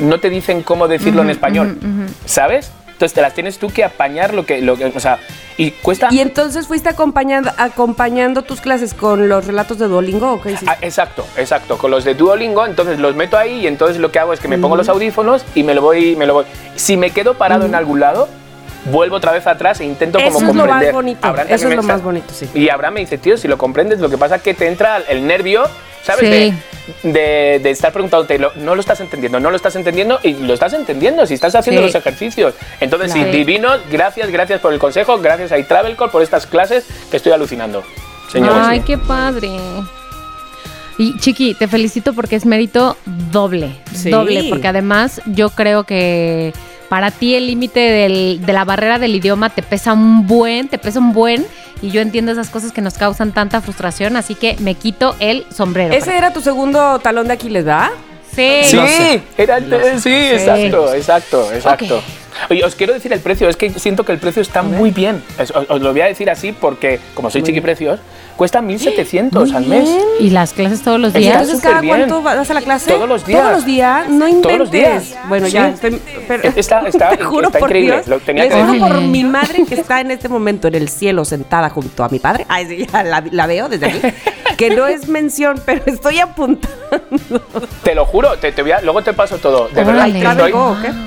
No 0.00 0.20
te 0.20 0.30
dicen 0.30 0.62
cómo 0.62 0.88
decirlo 0.88 1.22
en 1.22 1.30
español. 1.30 1.78
¿Sabes? 2.24 2.72
Entonces 3.02 3.14
te 3.16 3.22
las 3.22 3.34
tienes 3.34 3.58
tú 3.58 3.68
que 3.68 3.82
apañar 3.82 4.32
lo 4.32 4.46
que. 4.46 4.62
Lo 4.62 4.76
que 4.76 4.84
o 4.84 5.00
sea, 5.00 5.18
y 5.56 5.72
cuesta. 5.72 6.06
Y 6.12 6.20
entonces 6.20 6.68
fuiste 6.68 6.88
acompañando, 6.88 7.50
acompañando 7.58 8.42
tus 8.42 8.60
clases 8.60 8.94
con 8.94 9.28
los 9.28 9.44
relatos 9.44 9.76
de 9.80 9.88
Duolingo 9.88 10.34
o 10.34 10.40
qué 10.40 10.52
hiciste? 10.52 10.70
Ah, 10.70 10.78
exacto, 10.80 11.26
exacto. 11.36 11.78
Con 11.78 11.90
los 11.90 12.04
de 12.04 12.14
Duolingo, 12.14 12.64
entonces 12.64 13.00
los 13.00 13.16
meto 13.16 13.36
ahí 13.36 13.62
y 13.62 13.66
entonces 13.66 13.96
lo 13.98 14.12
que 14.12 14.20
hago 14.20 14.32
es 14.32 14.38
que 14.38 14.46
me 14.46 14.56
pongo 14.56 14.76
los 14.76 14.88
audífonos 14.88 15.44
y 15.56 15.64
me 15.64 15.74
lo 15.74 15.82
voy, 15.82 16.14
me 16.14 16.26
lo 16.26 16.34
voy. 16.34 16.44
Si 16.76 16.96
me 16.96 17.10
quedo 17.10 17.34
parado 17.34 17.66
en 17.66 17.74
algún 17.74 17.98
lado, 17.98 18.28
vuelvo 18.86 19.16
otra 19.16 19.32
vez 19.32 19.46
atrás 19.46 19.80
e 19.80 19.84
intento 19.84 20.18
Eso 20.18 20.32
como 20.32 20.38
es 20.38 20.42
lo 20.46 20.54
más 20.54 20.66
comprender. 20.66 20.92
bonito, 20.94 21.26
Abraham 21.26 21.46
eso 21.50 21.68
es 21.68 21.76
lo 21.76 21.82
más 21.82 22.02
bonito, 22.02 22.32
sí. 22.34 22.48
Y 22.54 22.68
Abraham 22.68 22.94
me 22.94 23.00
dice, 23.00 23.18
tío, 23.18 23.36
si 23.36 23.48
lo 23.48 23.56
comprendes, 23.58 24.00
lo 24.00 24.08
que 24.10 24.18
pasa 24.18 24.36
es 24.36 24.42
que 24.42 24.54
te 24.54 24.66
entra 24.68 24.98
el 25.08 25.26
nervio, 25.26 25.64
¿sabes? 26.02 26.20
Sí. 26.20 26.54
De, 27.04 27.12
de- 27.12 27.60
de 27.62 27.70
estar 27.70 27.92
preguntándote, 27.92 28.38
lo- 28.40 28.52
no 28.56 28.74
lo 28.74 28.80
estás 28.80 29.00
entendiendo, 29.00 29.38
no 29.38 29.50
lo 29.50 29.56
estás 29.56 29.76
entendiendo 29.76 30.18
y 30.24 30.32
lo 30.34 30.52
estás 30.54 30.72
entendiendo 30.72 31.24
si 31.26 31.34
estás 31.34 31.54
haciendo 31.54 31.80
Sí. 31.82 31.86
los 31.86 31.94
ejercicios. 31.94 32.54
Entonces, 32.80 33.12
Claro. 33.12 33.30
sí, 33.30 33.36
divinos, 33.38 33.80
gracias, 33.90 34.30
gracias 34.30 34.60
por 34.60 34.72
el 34.72 34.80
consejo, 34.80 35.18
gracias 35.18 35.52
a 35.52 35.58
iTravelcore 35.58 36.10
por 36.10 36.22
estas 36.22 36.46
clases 36.46 36.84
que 37.10 37.18
estoy 37.18 37.30
alucinando. 37.32 37.84
Señores. 38.32 38.56
Ay, 38.66 38.80
qué 38.80 38.98
padre. 38.98 39.50
Y 40.98 41.16
Chiqui, 41.18 41.54
te 41.54 41.68
felicito 41.68 42.12
porque 42.12 42.36
es 42.36 42.44
mérito 42.46 42.96
doble. 43.06 43.76
Sí. 43.94 44.10
Doble, 44.10 44.44
porque 44.48 44.68
además 44.68 45.20
yo 45.26 45.50
creo 45.50 45.84
que 45.84 46.52
para 46.92 47.10
ti 47.10 47.34
el 47.36 47.46
límite 47.46 47.80
de 47.80 48.52
la 48.52 48.66
barrera 48.66 48.98
del 48.98 49.14
idioma 49.14 49.48
te 49.48 49.62
pesa 49.62 49.94
un 49.94 50.26
buen, 50.26 50.68
te 50.68 50.76
pesa 50.76 50.98
un 50.98 51.14
buen. 51.14 51.46
Y 51.80 51.88
yo 51.88 52.02
entiendo 52.02 52.32
esas 52.32 52.50
cosas 52.50 52.70
que 52.70 52.82
nos 52.82 52.98
causan 52.98 53.32
tanta 53.32 53.62
frustración, 53.62 54.14
así 54.14 54.34
que 54.34 54.56
me 54.58 54.74
quito 54.74 55.16
el 55.18 55.46
sombrero. 55.50 55.94
Ese 55.94 56.14
era 56.18 56.34
tu 56.34 56.42
segundo 56.42 56.98
talón 56.98 57.28
de 57.28 57.32
Aquiles, 57.32 57.64
¿verdad? 57.64 57.92
Sí. 58.34 58.60
Sí, 58.64 59.22
era 59.36 59.58
el- 59.58 59.70
sé. 59.70 60.00
sí, 60.00 60.14
exacto, 60.32 60.94
exacto, 60.94 61.52
exacto. 61.52 61.98
Ok. 61.98 62.02
Oye, 62.50 62.64
os 62.64 62.74
quiero 62.74 62.94
decir 62.94 63.12
el 63.12 63.20
precio, 63.20 63.46
es 63.48 63.56
que 63.56 63.70
siento 63.70 64.04
que 64.04 64.12
el 64.12 64.18
precio 64.18 64.40
está 64.40 64.62
muy 64.62 64.90
bien. 64.90 65.22
Os, 65.38 65.52
os 65.68 65.80
lo 65.82 65.92
voy 65.92 66.00
a 66.00 66.06
decir 66.06 66.30
así 66.30 66.52
porque, 66.52 66.98
como 67.14 67.30
soy 67.30 67.42
chiqui 67.42 67.60
precios, 67.60 68.00
cuesta 68.38 68.62
1.700 68.62 69.52
al 69.54 69.66
mes. 69.66 69.88
Y 70.18 70.30
las 70.30 70.54
clases 70.54 70.82
todos 70.82 70.98
los 70.98 71.12
días. 71.12 71.42
Entonces, 71.42 71.60
¿cada 71.60 71.82
cuánto 71.86 72.22
vas 72.22 72.50
a 72.50 72.54
la 72.54 72.62
clase? 72.62 72.90
Todos 72.90 73.06
los 73.08 73.26
días. 73.26 73.40
Todos 73.42 73.52
los 73.56 73.66
días, 73.66 74.08
no 74.08 74.26
inventes. 74.26 74.42
Todos 74.42 74.58
los 74.58 74.70
días. 74.70 75.14
Bueno, 75.28 75.46
Sí. 75.46 75.52
ya, 75.52 75.68
estoy, 75.68 76.00
pero- 76.26 76.42
Está- 76.56 76.80
está- 76.88 77.10
te 77.16 77.22
juro 77.22 77.48
está 77.48 77.58
por 77.58 77.68
increíble, 77.68 77.94
Dios, 77.96 78.08
lo 78.08 78.18
tenía 78.20 78.44
les 78.44 78.54
que 78.54 78.62
juro 78.64 78.78
por 78.78 79.00
mi 79.02 79.24
madre 79.24 79.64
que 79.68 79.74
está 79.74 80.00
en 80.00 80.10
este 80.10 80.28
momento 80.30 80.68
en 80.68 80.74
el 80.74 80.88
cielo 80.88 81.26
sentada 81.26 81.68
junto 81.68 82.02
a 82.02 82.08
mi 82.08 82.18
padre. 82.18 82.46
Ay, 82.48 82.66
sí, 82.66 82.86
ya 82.90 83.04
la, 83.04 83.22
la 83.30 83.46
veo 83.46 83.68
desde 83.68 83.86
aquí. 83.86 84.00
que 84.56 84.70
no 84.70 84.86
es 84.86 85.08
mención, 85.08 85.60
pero 85.64 85.82
estoy 85.86 86.18
apuntando. 86.20 86.72
Te 87.82 87.94
lo 87.94 88.04
juro, 88.04 88.36
te, 88.38 88.52
te 88.52 88.62
voy 88.62 88.72
a- 88.72 88.80
luego 88.80 89.02
te 89.02 89.12
paso 89.12 89.38
todo. 89.38 89.68
De 89.68 89.84
verdad, 89.84 90.08
estoy-. 90.08 90.52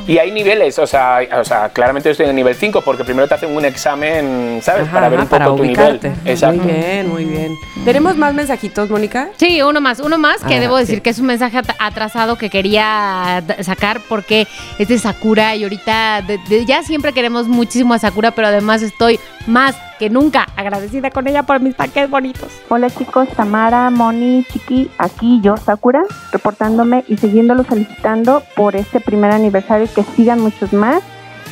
Y 0.08 0.18
hay 0.18 0.32
niveles, 0.32 0.78
o 0.80 0.88
sea, 0.88 1.20
o 1.40 1.44
sea, 1.44 1.70
claramente 1.70 2.10
yo 2.10 2.12
estoy 2.12 2.26
en 2.26 2.32
el 2.32 2.36
nivel 2.36 2.56
5 2.56 2.82
porque 2.82 3.04
primero 3.04 3.28
te 3.28 3.34
hacen 3.36 3.56
un 3.56 3.66
examen, 3.66 4.60
¿sabes? 4.64 4.84
Ajá, 4.84 4.92
para 4.94 5.10
ver 5.10 5.20
ajá, 5.20 5.24
un 5.24 5.30
poco 5.30 5.40
para 5.40 5.56
tu 5.58 5.64
nivel. 5.64 6.14
Exacto. 6.26 6.64
Muy 6.64 6.72
bien, 6.74 7.10
muy 7.10 7.26
bien. 7.26 7.56
¿Tenemos 7.84 8.16
más 8.18 8.34
mensajitos, 8.34 8.90
Mónica? 8.90 9.30
Sí, 9.38 9.62
uno 9.62 9.82
más, 9.82 10.00
uno 10.00 10.18
más 10.18 10.44
que 10.44 10.56
Ah, 10.56 10.60
debo 10.60 10.78
decir 10.78 10.96
sí. 10.96 11.02
que 11.02 11.10
es 11.12 11.20
un 11.20 11.28
mensaje 11.28 11.58
at- 11.58 11.76
atrasado 11.80 12.38
que 12.38 12.50
quería 12.50 13.44
sacar 13.62 14.00
porque 14.10 14.48
es 14.80 14.88
de 14.88 14.98
Sakura 14.98 15.56
y 15.56 15.64
ahorita 15.64 16.24
de- 16.26 16.40
de- 16.50 16.66
ya 16.66 16.84
siempre 16.84 17.14
queremos 17.14 17.48
muchísimo 17.48 17.94
a 17.94 18.00
Sakura, 18.00 18.32
pero 18.32 18.48
además 18.48 18.82
estoy 18.82 19.20
más 19.48 19.76
que 20.00 20.10
nunca 20.10 20.48
agradecida 20.56 21.10
con 21.12 21.28
ella 21.28 21.44
por 21.44 21.60
mis 21.60 21.76
paquetes 21.76 22.10
bonitos. 22.10 22.52
Hola 22.70 22.90
chicos, 22.90 23.28
Tamara, 23.30 23.90
Moni, 23.90 24.46
Chiqui, 24.52 24.90
aquí 24.98 25.40
yo, 25.42 25.58
Sakura, 25.58 26.04
reportándome 26.32 27.04
y 27.08 27.18
siguiéndolo 27.18 27.64
solicitando 27.64 28.44
por 28.56 28.76
este 28.76 29.00
primer 29.00 29.32
aniversario 29.32 29.88
que 29.94 30.04
sigan 30.04 30.42
muchos 30.42 30.74
más. 30.74 31.02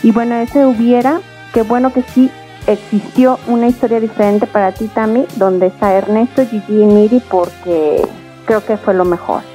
Y 0.02 0.12
bueno, 0.12 0.36
ese 0.36 0.66
hubiera, 0.66 1.22
qué 1.54 1.62
bueno 1.62 1.94
que 1.94 2.04
sí 2.04 2.30
existió 2.68 3.40
una 3.48 3.68
historia 3.68 4.00
diferente 4.00 4.48
para 4.48 4.72
ti, 4.72 4.88
Tami, 4.88 5.26
donde 5.36 5.68
está 5.68 5.94
Ernesto, 5.94 6.46
Gigi 6.46 6.82
y 6.82 6.86
Miri, 6.86 7.22
porque 7.30 8.02
creo 8.46 8.66
que 8.66 8.78
fue 8.78 8.94
lo 8.94 9.06
mejor. 9.06 9.53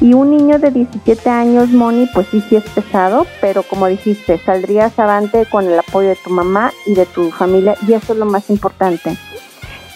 Y 0.00 0.14
un 0.14 0.30
niño 0.30 0.58
de 0.58 0.70
17 0.70 1.28
años, 1.28 1.68
Moni, 1.68 2.08
pues 2.14 2.26
sí, 2.30 2.42
sí 2.48 2.56
es 2.56 2.64
pesado, 2.70 3.26
pero 3.42 3.62
como 3.62 3.86
dijiste, 3.86 4.38
saldrías 4.38 4.98
avante 4.98 5.44
con 5.44 5.66
el 5.66 5.78
apoyo 5.78 6.08
de 6.08 6.16
tu 6.16 6.30
mamá 6.30 6.72
y 6.86 6.94
de 6.94 7.04
tu 7.04 7.30
familia, 7.30 7.76
y 7.86 7.92
eso 7.92 8.14
es 8.14 8.18
lo 8.18 8.24
más 8.24 8.48
importante. 8.48 9.18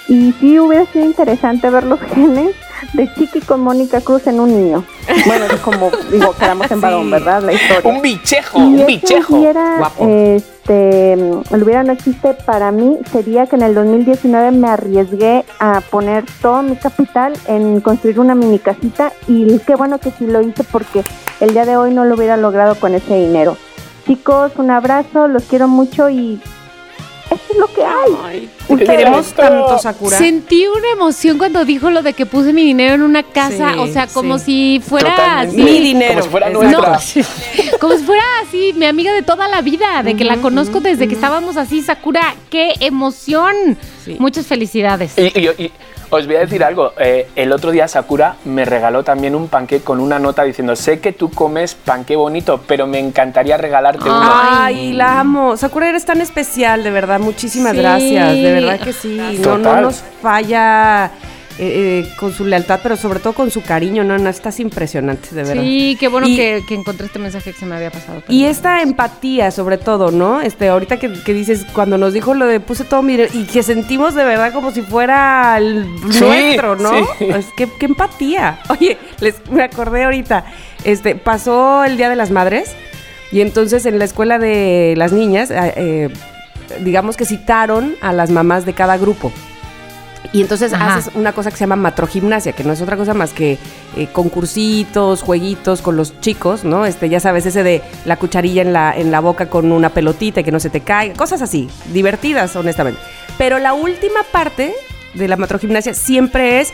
Y 0.08 0.32
sí 0.40 0.58
hubiera 0.58 0.84
sido 0.86 1.04
interesante 1.04 1.70
ver 1.70 1.84
los 1.84 2.00
genes 2.00 2.54
de 2.92 3.12
Chiqui 3.14 3.40
con 3.40 3.60
Mónica 3.62 4.00
Cruz 4.02 4.26
en 4.26 4.38
un 4.40 4.50
niño. 4.50 4.84
Bueno, 5.26 5.46
es 5.46 5.60
como 5.60 5.90
digo, 6.12 6.32
quedamos 6.38 6.70
en 6.70 6.80
varón, 6.80 7.04
Sí. 7.06 7.10
¿verdad? 7.10 7.42
La 7.42 7.52
historia. 7.54 7.90
Un 7.90 8.02
bichejo, 8.02 8.58
Y 8.58 8.62
un 8.62 8.86
bichejo. 8.86 9.36
hubiera, 9.36 9.78
Guapo. 9.78 10.06
este, 10.08 11.16
hubiera 11.50 11.82
no 11.82 11.92
existe 11.92 12.34
para 12.34 12.70
mí 12.70 12.98
sería 13.12 13.46
que 13.46 13.56
en 13.56 13.62
el 13.62 13.74
2019 13.74 14.50
me 14.52 14.68
arriesgué 14.68 15.44
a 15.58 15.80
poner 15.80 16.24
todo 16.42 16.62
mi 16.62 16.76
capital 16.76 17.32
en 17.46 17.80
construir 17.80 18.20
una 18.20 18.34
mini 18.34 18.58
casita 18.58 19.12
y 19.26 19.58
qué 19.60 19.74
bueno 19.74 19.98
que 19.98 20.10
sí 20.10 20.26
lo 20.26 20.42
hice 20.42 20.64
porque 20.64 21.02
el 21.40 21.52
día 21.52 21.64
de 21.64 21.76
hoy 21.76 21.94
no 21.94 22.04
lo 22.04 22.14
hubiera 22.14 22.36
logrado 22.36 22.74
con 22.74 22.94
ese 22.94 23.14
dinero. 23.16 23.56
Chicos, 24.06 24.52
un 24.58 24.70
abrazo, 24.70 25.28
los 25.28 25.44
quiero 25.44 25.66
mucho 25.66 26.10
y 26.10 26.38
eso 27.34 27.52
es 27.52 27.56
lo 27.58 27.66
que 27.72 27.82
hay. 27.84 28.50
Te 28.78 28.84
queremos 28.84 29.32
tanto, 29.32 29.78
Sakura. 29.78 30.16
Sentí 30.18 30.66
una 30.66 30.90
emoción 30.92 31.38
cuando 31.38 31.64
dijo 31.64 31.90
lo 31.90 32.02
de 32.02 32.12
que 32.14 32.26
puse 32.26 32.52
mi 32.52 32.62
dinero 32.64 32.94
en 32.94 33.02
una 33.02 33.22
casa, 33.22 33.72
Sí, 33.74 33.78
o 33.78 33.86
sea, 33.86 34.06
como 34.06 34.38
sí. 34.38 34.80
si 34.80 34.88
fuera 34.88 35.10
Totalmente. 35.10 35.62
así. 35.62 35.70
Mi 35.72 35.78
dinero. 35.80 36.10
Como 36.14 36.22
si 36.24 36.28
fuera 36.30 36.50
nuestra. 36.50 37.00
Como 37.80 37.96
si 37.98 38.04
fuera 38.04 38.22
así, 38.46 38.72
mi 38.76 38.86
amiga 38.86 39.12
de 39.12 39.22
toda 39.22 39.46
la 39.48 39.60
vida, 39.60 40.02
de 40.02 40.16
que 40.16 40.24
la 40.24 40.36
conozco 40.38 40.80
desde 40.80 41.06
que 41.08 41.14
estábamos 41.14 41.56
así, 41.56 41.82
Sakura. 41.82 42.34
¡Qué 42.50 42.72
emoción! 42.80 43.76
Sí. 44.04 44.16
Muchas 44.18 44.46
felicidades. 44.46 45.12
Y, 45.18 45.22
y- 45.38 45.48
y 45.64 45.72
os 46.14 46.26
voy 46.26 46.36
a 46.36 46.40
decir 46.40 46.62
algo. 46.64 46.92
eh, 46.98 47.28
el 47.36 47.52
otro 47.52 47.70
día 47.70 47.86
Sakura 47.88 48.36
me 48.44 48.64
regaló 48.64 49.02
también 49.04 49.34
un 49.34 49.48
panqué 49.48 49.80
con 49.80 50.00
una 50.00 50.18
nota 50.18 50.42
diciendo: 50.44 50.76
Sé 50.76 51.00
que 51.00 51.12
tú 51.12 51.30
comes 51.30 51.74
panqué 51.74 52.16
bonito, 52.16 52.60
pero 52.66 52.86
me 52.86 52.98
encantaría 52.98 53.56
regalarte 53.56 54.04
uno. 54.04 54.20
Ay, 54.22 54.92
la 54.92 55.20
amo. 55.20 55.56
Sakura, 55.56 55.88
eres 55.88 56.04
tan 56.04 56.20
especial, 56.20 56.82
de 56.84 56.90
verdad. 56.90 57.20
Muchísimas 57.20 57.72
Sí. 57.72 57.78
gracias. 57.78 58.32
De 58.34 58.52
verdad 58.52 58.80
que 58.80 58.92
sí. 58.92 59.40
No, 59.42 59.58
nos 59.80 60.02
falla 60.22 61.10
eh, 61.58 62.04
eh, 62.06 62.12
con 62.18 62.32
su 62.32 62.44
lealtad, 62.44 62.80
pero 62.82 62.96
sobre 62.96 63.20
todo 63.20 63.32
con 63.32 63.50
su 63.50 63.62
cariño. 63.62 64.02
No, 64.04 64.18
no, 64.18 64.28
estás 64.28 64.58
impresionante, 64.60 65.34
de 65.34 65.42
verdad. 65.44 65.62
Sí, 65.62 65.96
qué 66.00 66.08
bueno 66.08 66.26
Y- 66.26 66.36
que, 66.36 66.62
que 66.66 66.74
encontré 66.74 67.06
este 67.06 67.18
mensaje 67.18 67.52
que 67.52 67.58
se 67.58 67.66
me 67.66 67.76
había 67.76 67.90
pasado. 67.90 68.22
Y 68.28 68.44
esta 68.44 68.82
empatía, 68.82 69.50
sobre 69.50 69.78
todo, 69.78 70.10
¿no? 70.10 70.40
Este, 70.40 70.68
ahorita 70.68 70.98
que, 70.98 71.12
que 71.12 71.32
dices, 71.32 71.64
cuando 71.72 71.96
nos 71.98 72.12
dijo 72.12 72.34
lo 72.34 72.46
de 72.46 72.60
puse 72.60 72.84
todo 72.84 73.02
mi 73.02 73.12
dinero", 73.12 73.30
y 73.34 73.44
que 73.44 73.62
sentimos 73.62 74.14
de 74.14 74.24
verdad 74.24 74.52
como 74.52 74.70
si 74.72 74.82
fuera 74.82 75.56
el 75.58 75.86
Sí, 76.10 76.20
nuestro, 76.20 76.76
¿no? 76.76 76.90
sí. 77.18 77.26
Es 77.26 77.46
que 77.56 77.68
qué 77.78 77.86
empatía. 77.86 78.58
Oye, 78.68 78.98
les 79.20 79.36
me 79.50 79.62
acordé 79.62 80.04
ahorita, 80.04 80.44
este, 80.84 81.14
pasó 81.14 81.84
el 81.84 81.96
Día 81.96 82.08
de 82.08 82.16
las 82.16 82.30
Madres 82.30 82.72
y 83.32 83.40
entonces 83.40 83.86
en 83.86 83.98
la 83.98 84.04
escuela 84.04 84.38
de 84.38 84.94
las 84.96 85.12
niñas, 85.12 85.50
eh, 85.50 85.72
eh, 85.76 86.08
digamos 86.80 87.16
que 87.16 87.24
citaron 87.24 87.94
a 88.00 88.12
las 88.12 88.30
mamás 88.30 88.64
de 88.66 88.72
cada 88.72 88.96
grupo. 88.96 89.32
Y 90.32 90.40
entonces 90.40 90.72
Ajá. 90.72 90.96
haces 90.96 91.14
una 91.14 91.32
cosa 91.32 91.50
que 91.50 91.56
se 91.56 91.60
llama 91.60 91.76
matrogimnasia, 91.76 92.52
que 92.52 92.64
no 92.64 92.72
es 92.72 92.80
otra 92.80 92.96
cosa 92.96 93.14
más 93.14 93.32
que 93.32 93.58
eh, 93.96 94.08
concursitos, 94.12 95.22
jueguitos 95.22 95.82
con 95.82 95.96
los 95.96 96.20
chicos, 96.20 96.64
¿no? 96.64 96.86
Este, 96.86 97.08
ya 97.08 97.20
sabes, 97.20 97.46
ese 97.46 97.62
de 97.62 97.82
la 98.04 98.16
cucharilla 98.16 98.62
en 98.62 98.72
la, 98.72 98.92
en 98.96 99.10
la 99.10 99.20
boca 99.20 99.48
con 99.48 99.70
una 99.70 99.90
pelotita 99.90 100.40
y 100.40 100.44
que 100.44 100.52
no 100.52 100.60
se 100.60 100.70
te 100.70 100.80
caiga, 100.80 101.14
cosas 101.14 101.42
así, 101.42 101.68
divertidas, 101.92 102.56
honestamente. 102.56 103.00
Pero 103.38 103.58
la 103.58 103.74
última 103.74 104.22
parte 104.32 104.74
de 105.14 105.28
la 105.28 105.36
matrogimnasia 105.36 105.94
siempre 105.94 106.60
es 106.60 106.72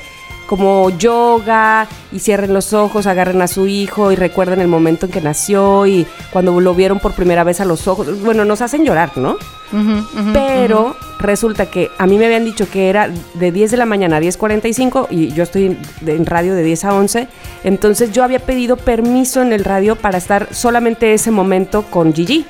como 0.51 0.91
yoga 0.91 1.87
y 2.11 2.19
cierren 2.19 2.53
los 2.53 2.73
ojos, 2.73 3.07
agarren 3.07 3.41
a 3.41 3.47
su 3.47 3.69
hijo 3.69 4.11
y 4.11 4.17
recuerden 4.17 4.61
el 4.61 4.67
momento 4.67 5.07
en 5.07 5.13
que 5.13 5.21
nació 5.21 5.87
y 5.87 6.09
cuando 6.33 6.61
lo 6.61 6.75
vieron 6.75 6.99
por 6.99 7.13
primera 7.13 7.45
vez 7.45 7.61
a 7.61 7.65
los 7.65 7.87
ojos. 7.87 8.21
Bueno, 8.21 8.45
nos 8.45 8.61
hacen 8.61 8.85
llorar, 8.85 9.17
¿no? 9.17 9.37
Pero 10.33 10.97
resulta 11.21 11.67
que 11.67 11.89
a 11.99 12.07
mí 12.09 12.19
me 12.19 12.27
habían 12.27 12.45
dicho 12.45 12.69
que 12.69 12.91
era 12.91 13.09
de 13.35 13.53
10 13.53 13.71
de 13.71 13.77
la 13.77 13.87
mañana 13.87 14.17
a 14.17 14.21
10.45 14.21 15.07
y 15.11 15.33
yo 15.35 15.45
estoy 15.45 15.79
en 16.05 16.27
radio 16.27 16.57
de 16.57 16.65
10 16.65 16.85
a 16.85 16.95
11. 16.95 17.29
Entonces 17.63 18.11
yo 18.11 18.25
había 18.25 18.41
pedido 18.41 18.77
permiso 18.77 19.43
en 19.43 19.53
el 19.53 19.63
radio 19.63 19.95
para 19.95 20.19
estar 20.19 20.53
solamente 20.53 21.15
ese 21.15 21.31
momento 21.31 21.83
con 21.83 22.13
Gigi. 22.13 22.45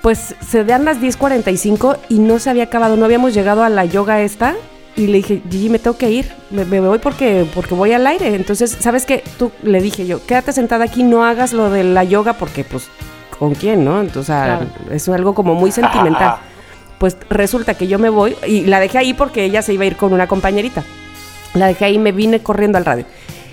Pues 0.00 0.36
se 0.48 0.62
dan 0.62 0.84
las 0.84 1.00
10.45 1.00 1.98
y 2.08 2.20
no 2.20 2.38
se 2.38 2.50
había 2.50 2.62
acabado, 2.62 2.96
no 2.96 3.04
habíamos 3.04 3.34
llegado 3.34 3.64
a 3.64 3.68
la 3.68 3.84
yoga 3.84 4.20
esta. 4.20 4.54
Y 4.98 5.06
le 5.06 5.18
dije, 5.18 5.42
Gigi, 5.48 5.68
me 5.70 5.78
tengo 5.78 5.96
que 5.96 6.10
ir, 6.10 6.30
me, 6.50 6.64
me 6.64 6.80
voy 6.80 6.98
porque, 6.98 7.46
porque 7.54 7.72
voy 7.74 7.92
al 7.92 8.06
aire. 8.06 8.34
Entonces, 8.34 8.76
¿sabes 8.80 9.06
qué? 9.06 9.22
Tú 9.38 9.52
le 9.62 9.80
dije 9.80 10.06
yo, 10.06 10.24
quédate 10.26 10.52
sentada 10.52 10.84
aquí, 10.84 11.04
no 11.04 11.24
hagas 11.24 11.52
lo 11.52 11.70
de 11.70 11.84
la 11.84 12.02
yoga 12.04 12.32
porque, 12.32 12.64
pues, 12.64 12.88
¿con 13.38 13.54
quién, 13.54 13.84
no? 13.84 14.00
Entonces, 14.00 14.34
Claro. 14.34 14.66
es 14.90 15.08
algo 15.08 15.34
como 15.34 15.54
muy 15.54 15.70
sentimental. 15.72 16.36
Pues 16.98 17.16
resulta 17.30 17.74
que 17.74 17.86
yo 17.86 18.00
me 18.00 18.08
voy 18.08 18.34
y 18.44 18.62
la 18.64 18.80
dejé 18.80 18.98
ahí 18.98 19.14
porque 19.14 19.44
ella 19.44 19.62
se 19.62 19.72
iba 19.72 19.84
a 19.84 19.86
ir 19.86 19.94
con 19.94 20.12
una 20.12 20.26
compañerita. 20.26 20.82
La 21.54 21.68
dejé 21.68 21.84
ahí 21.84 21.94
y 21.94 21.98
me 22.00 22.10
vine 22.10 22.40
corriendo 22.40 22.76
al 22.76 22.84
radio. 22.84 23.04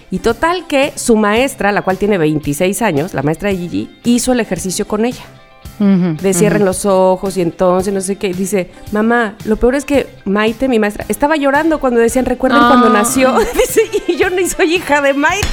Y 0.10 0.18
total 0.18 0.66
que 0.66 0.94
su 0.96 1.16
maestra, 1.16 1.72
la 1.72 1.84
cual 1.84 2.00
tiene 2.00 2.18
26 2.18 2.82
años, 2.82 3.14
la 3.14 3.22
maestra 3.22 3.50
de 3.50 3.58
Gigi, 3.58 4.00
hizo 4.04 4.32
el 4.32 4.40
ejercicio 4.40 4.88
con 4.88 5.06
ella. 5.06 5.22
Ujú, 5.80 6.18
De 6.22 6.34
cierren 6.34 6.65
los 6.65 6.85
ojos 6.85 7.38
y 7.38 7.41
entonces 7.41 7.93
no 7.93 8.02
sé 8.02 8.15
qué. 8.18 8.34
Dice, 8.34 8.72
mamá, 8.91 9.35
lo 9.45 9.56
peor 9.57 9.76
es 9.76 9.85
que 9.85 10.07
Maite, 10.26 10.68
mi 10.68 10.80
maestra, 10.80 11.06
estaba 11.10 11.35
llorando 11.35 11.80
cuando 11.80 11.99
decían, 11.99 12.26
recuerden 12.26 12.60
cuando 12.68 12.88
Ah. 12.88 12.91
nació. 12.93 13.34
Dice, 13.53 13.81
y 14.07 14.15
yo 14.18 14.30
no 14.30 14.38
soy 14.47 14.76
hija 14.76 15.02
de 15.02 15.14
Maite. 15.14 15.47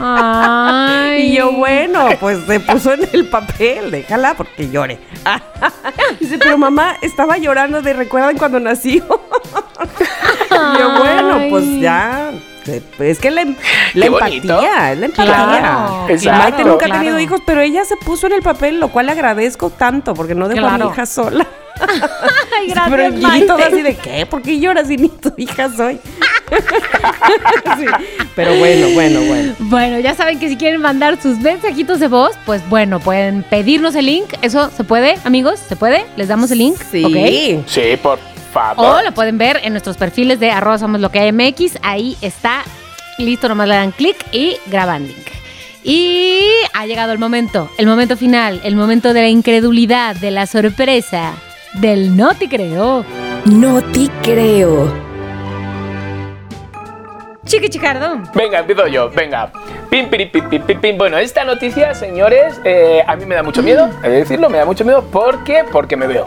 Ay. 0.00 1.22
Y 1.32 1.36
yo, 1.36 1.52
bueno, 1.52 2.08
pues 2.20 2.38
se 2.46 2.58
puso 2.60 2.92
en 2.94 3.00
el 3.12 3.26
papel, 3.26 3.90
déjala 3.90 4.34
porque 4.34 4.68
llore. 4.70 4.98
Dice, 6.20 6.38
pero 6.38 6.56
mamá 6.58 6.96
estaba 7.02 7.38
llorando 7.38 7.82
de 7.82 7.92
recuerdan 7.92 8.36
cuando 8.38 8.58
nació. 8.60 9.04
Y 10.50 10.78
yo, 10.78 10.98
bueno, 10.98 11.42
pues 11.50 11.64
ya. 11.80 12.30
Eh, 12.66 12.82
Es 13.00 13.18
que 13.18 13.30
la, 13.30 13.42
bonito. 13.44 14.04
empatía, 14.04 14.92
es 14.92 14.98
la 14.98 15.06
empatía. 15.06 15.34
Claro, 15.34 16.06
Y 16.08 16.26
Maite 16.28 16.64
nunca 16.64 16.86
ha 16.86 16.88
tenido 16.90 17.18
hijos, 17.20 17.40
pero 17.46 17.60
ella 17.60 17.84
se 17.84 17.96
puso 17.96 18.26
en 18.26 18.34
el 18.34 18.42
papel, 18.42 18.80
lo 18.80 18.88
cual 18.88 19.06
le 19.06 19.12
agradezco 19.12 19.70
tanto, 19.70 20.14
porque 20.14 20.34
no 20.34 20.48
dejó 20.48 20.66
a 20.66 20.78
mi 20.78 20.86
hija 20.86 21.06
sola. 21.06 21.46
Ay, 21.80 22.72
pero 22.74 22.90
gracias, 22.90 23.12
Gigi 23.14 23.22
Maite. 23.26 23.46
toda 23.46 23.66
así 23.66 23.82
de, 23.82 23.96
¿qué? 23.96 24.26
¿Por 24.26 24.42
qué 24.42 24.60
lloras 24.60 24.86
si 24.88 24.96
ni 24.96 25.08
tu 25.08 25.32
hija 25.36 25.68
soy? 25.74 25.98
Sí, 27.78 27.86
Pero 28.36 28.54
bueno, 28.56 28.88
bueno, 28.94 29.20
bueno. 29.22 29.54
Bueno, 29.58 29.98
ya 30.00 30.14
saben 30.14 30.38
que 30.38 30.50
si 30.50 30.56
quieren 30.56 30.82
mandar 30.82 31.20
sus 31.20 31.38
mensajitos 31.38 31.98
de 31.98 32.08
voz, 32.08 32.32
pues 32.44 32.66
bueno, 32.68 33.00
pueden 33.00 33.42
pedirnos 33.44 33.94
el 33.94 34.04
link. 34.06 34.26
¿Eso 34.42 34.70
se 34.76 34.84
puede, 34.84 35.16
amigos? 35.24 35.58
¿Se 35.66 35.76
puede? 35.76 36.04
¿Les 36.16 36.28
damos 36.28 36.50
el 36.50 36.58
link? 36.58 36.76
Sí. 36.90 37.04
¿Ok? 37.04 37.66
Sí, 37.66 37.80
por 38.02 38.18
favor. 38.52 39.00
O 39.00 39.02
lo 39.02 39.12
pueden 39.12 39.38
ver 39.38 39.60
en 39.62 39.72
nuestros 39.72 39.96
perfiles 39.96 40.38
de 40.38 40.50
arroba 40.50 40.78
somos 40.78 41.00
lo 41.00 41.10
que 41.10 41.20
hay 41.20 41.32
MX. 41.32 41.78
Ahí 41.82 42.16
está. 42.20 42.62
Listo, 43.18 43.48
nomás 43.48 43.68
le 43.68 43.74
dan 43.74 43.90
clic 43.90 44.16
y 44.32 44.56
graban 44.66 45.06
link. 45.06 45.26
Y 45.84 46.40
ha 46.74 46.86
llegado 46.86 47.12
el 47.12 47.18
momento, 47.18 47.68
el 47.76 47.86
momento 47.86 48.16
final, 48.16 48.60
el 48.62 48.76
momento 48.76 49.12
de 49.12 49.22
la 49.22 49.28
incredulidad, 49.28 50.14
de 50.14 50.30
la 50.30 50.46
sorpresa, 50.46 51.32
del 51.74 52.16
no 52.16 52.34
te 52.34 52.48
creo. 52.48 53.04
No 53.46 53.82
te 53.82 54.08
creo. 54.22 54.92
Chiqui 57.44 57.68
Chicardo. 57.68 58.22
Venga, 58.34 58.60
empiezo 58.60 58.86
yo, 58.86 59.10
venga. 59.10 59.50
Pim, 59.90 60.08
pim, 60.08 60.30
pim, 60.30 60.62
pim, 60.62 60.80
pim. 60.80 60.96
Bueno, 60.96 61.18
esta 61.18 61.44
noticia, 61.44 61.92
señores, 61.94 62.60
eh, 62.64 63.02
a 63.06 63.16
mí 63.16 63.26
me 63.26 63.34
da 63.34 63.42
mucho 63.42 63.62
miedo, 63.62 63.90
he 64.04 64.08
de 64.08 64.18
decirlo, 64.18 64.48
me 64.48 64.58
da 64.58 64.64
mucho 64.64 64.84
miedo. 64.84 65.02
¿Por 65.02 65.42
qué? 65.42 65.64
Porque 65.70 65.96
me 65.96 66.06
veo. 66.06 66.24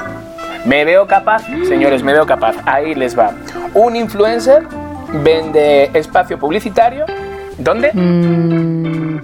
Me 0.66 0.84
veo 0.84 1.06
capaz, 1.06 1.44
señores, 1.68 2.02
me 2.02 2.12
veo 2.12 2.26
capaz. 2.26 2.56
Ahí 2.66 2.96
les 2.96 3.18
va. 3.18 3.34
Un 3.74 3.96
influencer 3.96 4.64
vende 5.24 5.92
espacio 5.94 6.40
publicitario. 6.40 7.06
¿Dónde? 7.58 7.92
Mm, 7.94 9.20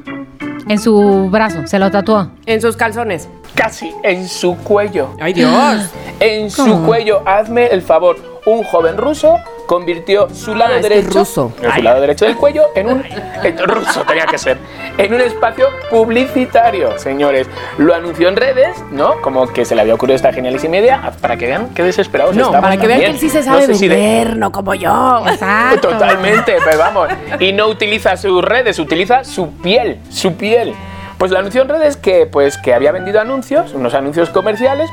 en 0.69 0.79
su 0.79 1.29
brazo, 1.31 1.65
se 1.65 1.79
lo 1.79 1.89
tatuó. 1.89 2.29
En 2.45 2.61
sus 2.61 2.77
calzones. 2.77 3.27
Casi 3.55 3.91
en 4.03 4.27
su 4.27 4.55
cuello. 4.57 5.15
¡Ay, 5.19 5.33
Dios! 5.33 5.89
En 6.19 6.51
su 6.51 6.83
cuello, 6.85 7.23
hazme 7.25 7.67
el 7.67 7.81
favor. 7.81 8.17
Un 8.45 8.63
joven 8.63 8.97
ruso 8.97 9.37
convirtió 9.71 10.27
su 10.35 10.53
lado 10.53 10.73
Ah, 10.73 10.79
es 10.79 10.85
que 10.85 10.89
derecho, 10.95 11.19
ruso. 11.19 11.53
en 11.61 11.71
su 11.71 11.81
lado 11.81 12.01
derecho 12.01 12.25
del 12.25 12.35
cuello, 12.35 12.63
en 12.75 12.87
un 12.87 13.05
en- 13.43 13.57
ruso 13.57 14.01
tenía 14.05 14.25
que 14.25 14.37
ser, 14.37 14.57
en 14.97 15.13
un 15.13 15.21
espacio 15.21 15.67
publicitario, 15.89 16.99
señores. 16.99 17.47
Lo 17.77 17.95
anunció 17.95 18.27
en 18.27 18.35
redes, 18.35 18.75
¿no? 18.91 19.21
Como 19.21 19.47
que 19.47 19.63
se 19.63 19.73
le 19.75 19.81
había 19.81 19.93
ocurrido 19.93 20.17
esta 20.17 20.33
genialísima 20.33 20.75
idea, 20.75 21.13
para 21.21 21.37
que 21.37 21.45
vean 21.47 21.69
qué 21.73 21.83
desesperados 21.83 22.35
No, 22.35 22.47
estamos 22.47 22.61
para 22.61 22.75
que 22.81 22.85
vean 22.85 22.99
que 22.99 23.05
él 23.05 23.17
sí 23.17 23.29
se 23.29 23.37
No 23.39 23.45
sabe 23.45 23.73
si 23.75 23.87
de- 23.87 23.95
vender, 23.95 24.35
no 24.35 24.51
como 24.51 24.73
yo. 24.75 25.23
Exacto. 25.25 25.87
Totalmente, 25.87 26.57
pero 26.65 26.77
vamos. 26.77 27.07
Y 27.39 27.53
no 27.53 27.67
utiliza 27.67 28.17
sus 28.17 28.43
redes, 28.43 28.77
utiliza 28.77 29.23
su 29.23 29.51
piel, 29.53 29.99
su 30.09 30.33
piel. 30.33 30.73
Pues 31.17 31.31
lo 31.31 31.39
anunció 31.39 31.61
en 31.61 31.69
redes 31.69 31.95
que, 31.95 32.25
pues, 32.25 32.57
que 32.57 32.73
había 32.73 32.91
vendido 32.91 33.21
anuncios, 33.21 33.73
unos 33.73 33.93
anuncios 33.93 34.29
comerciales, 34.31 34.89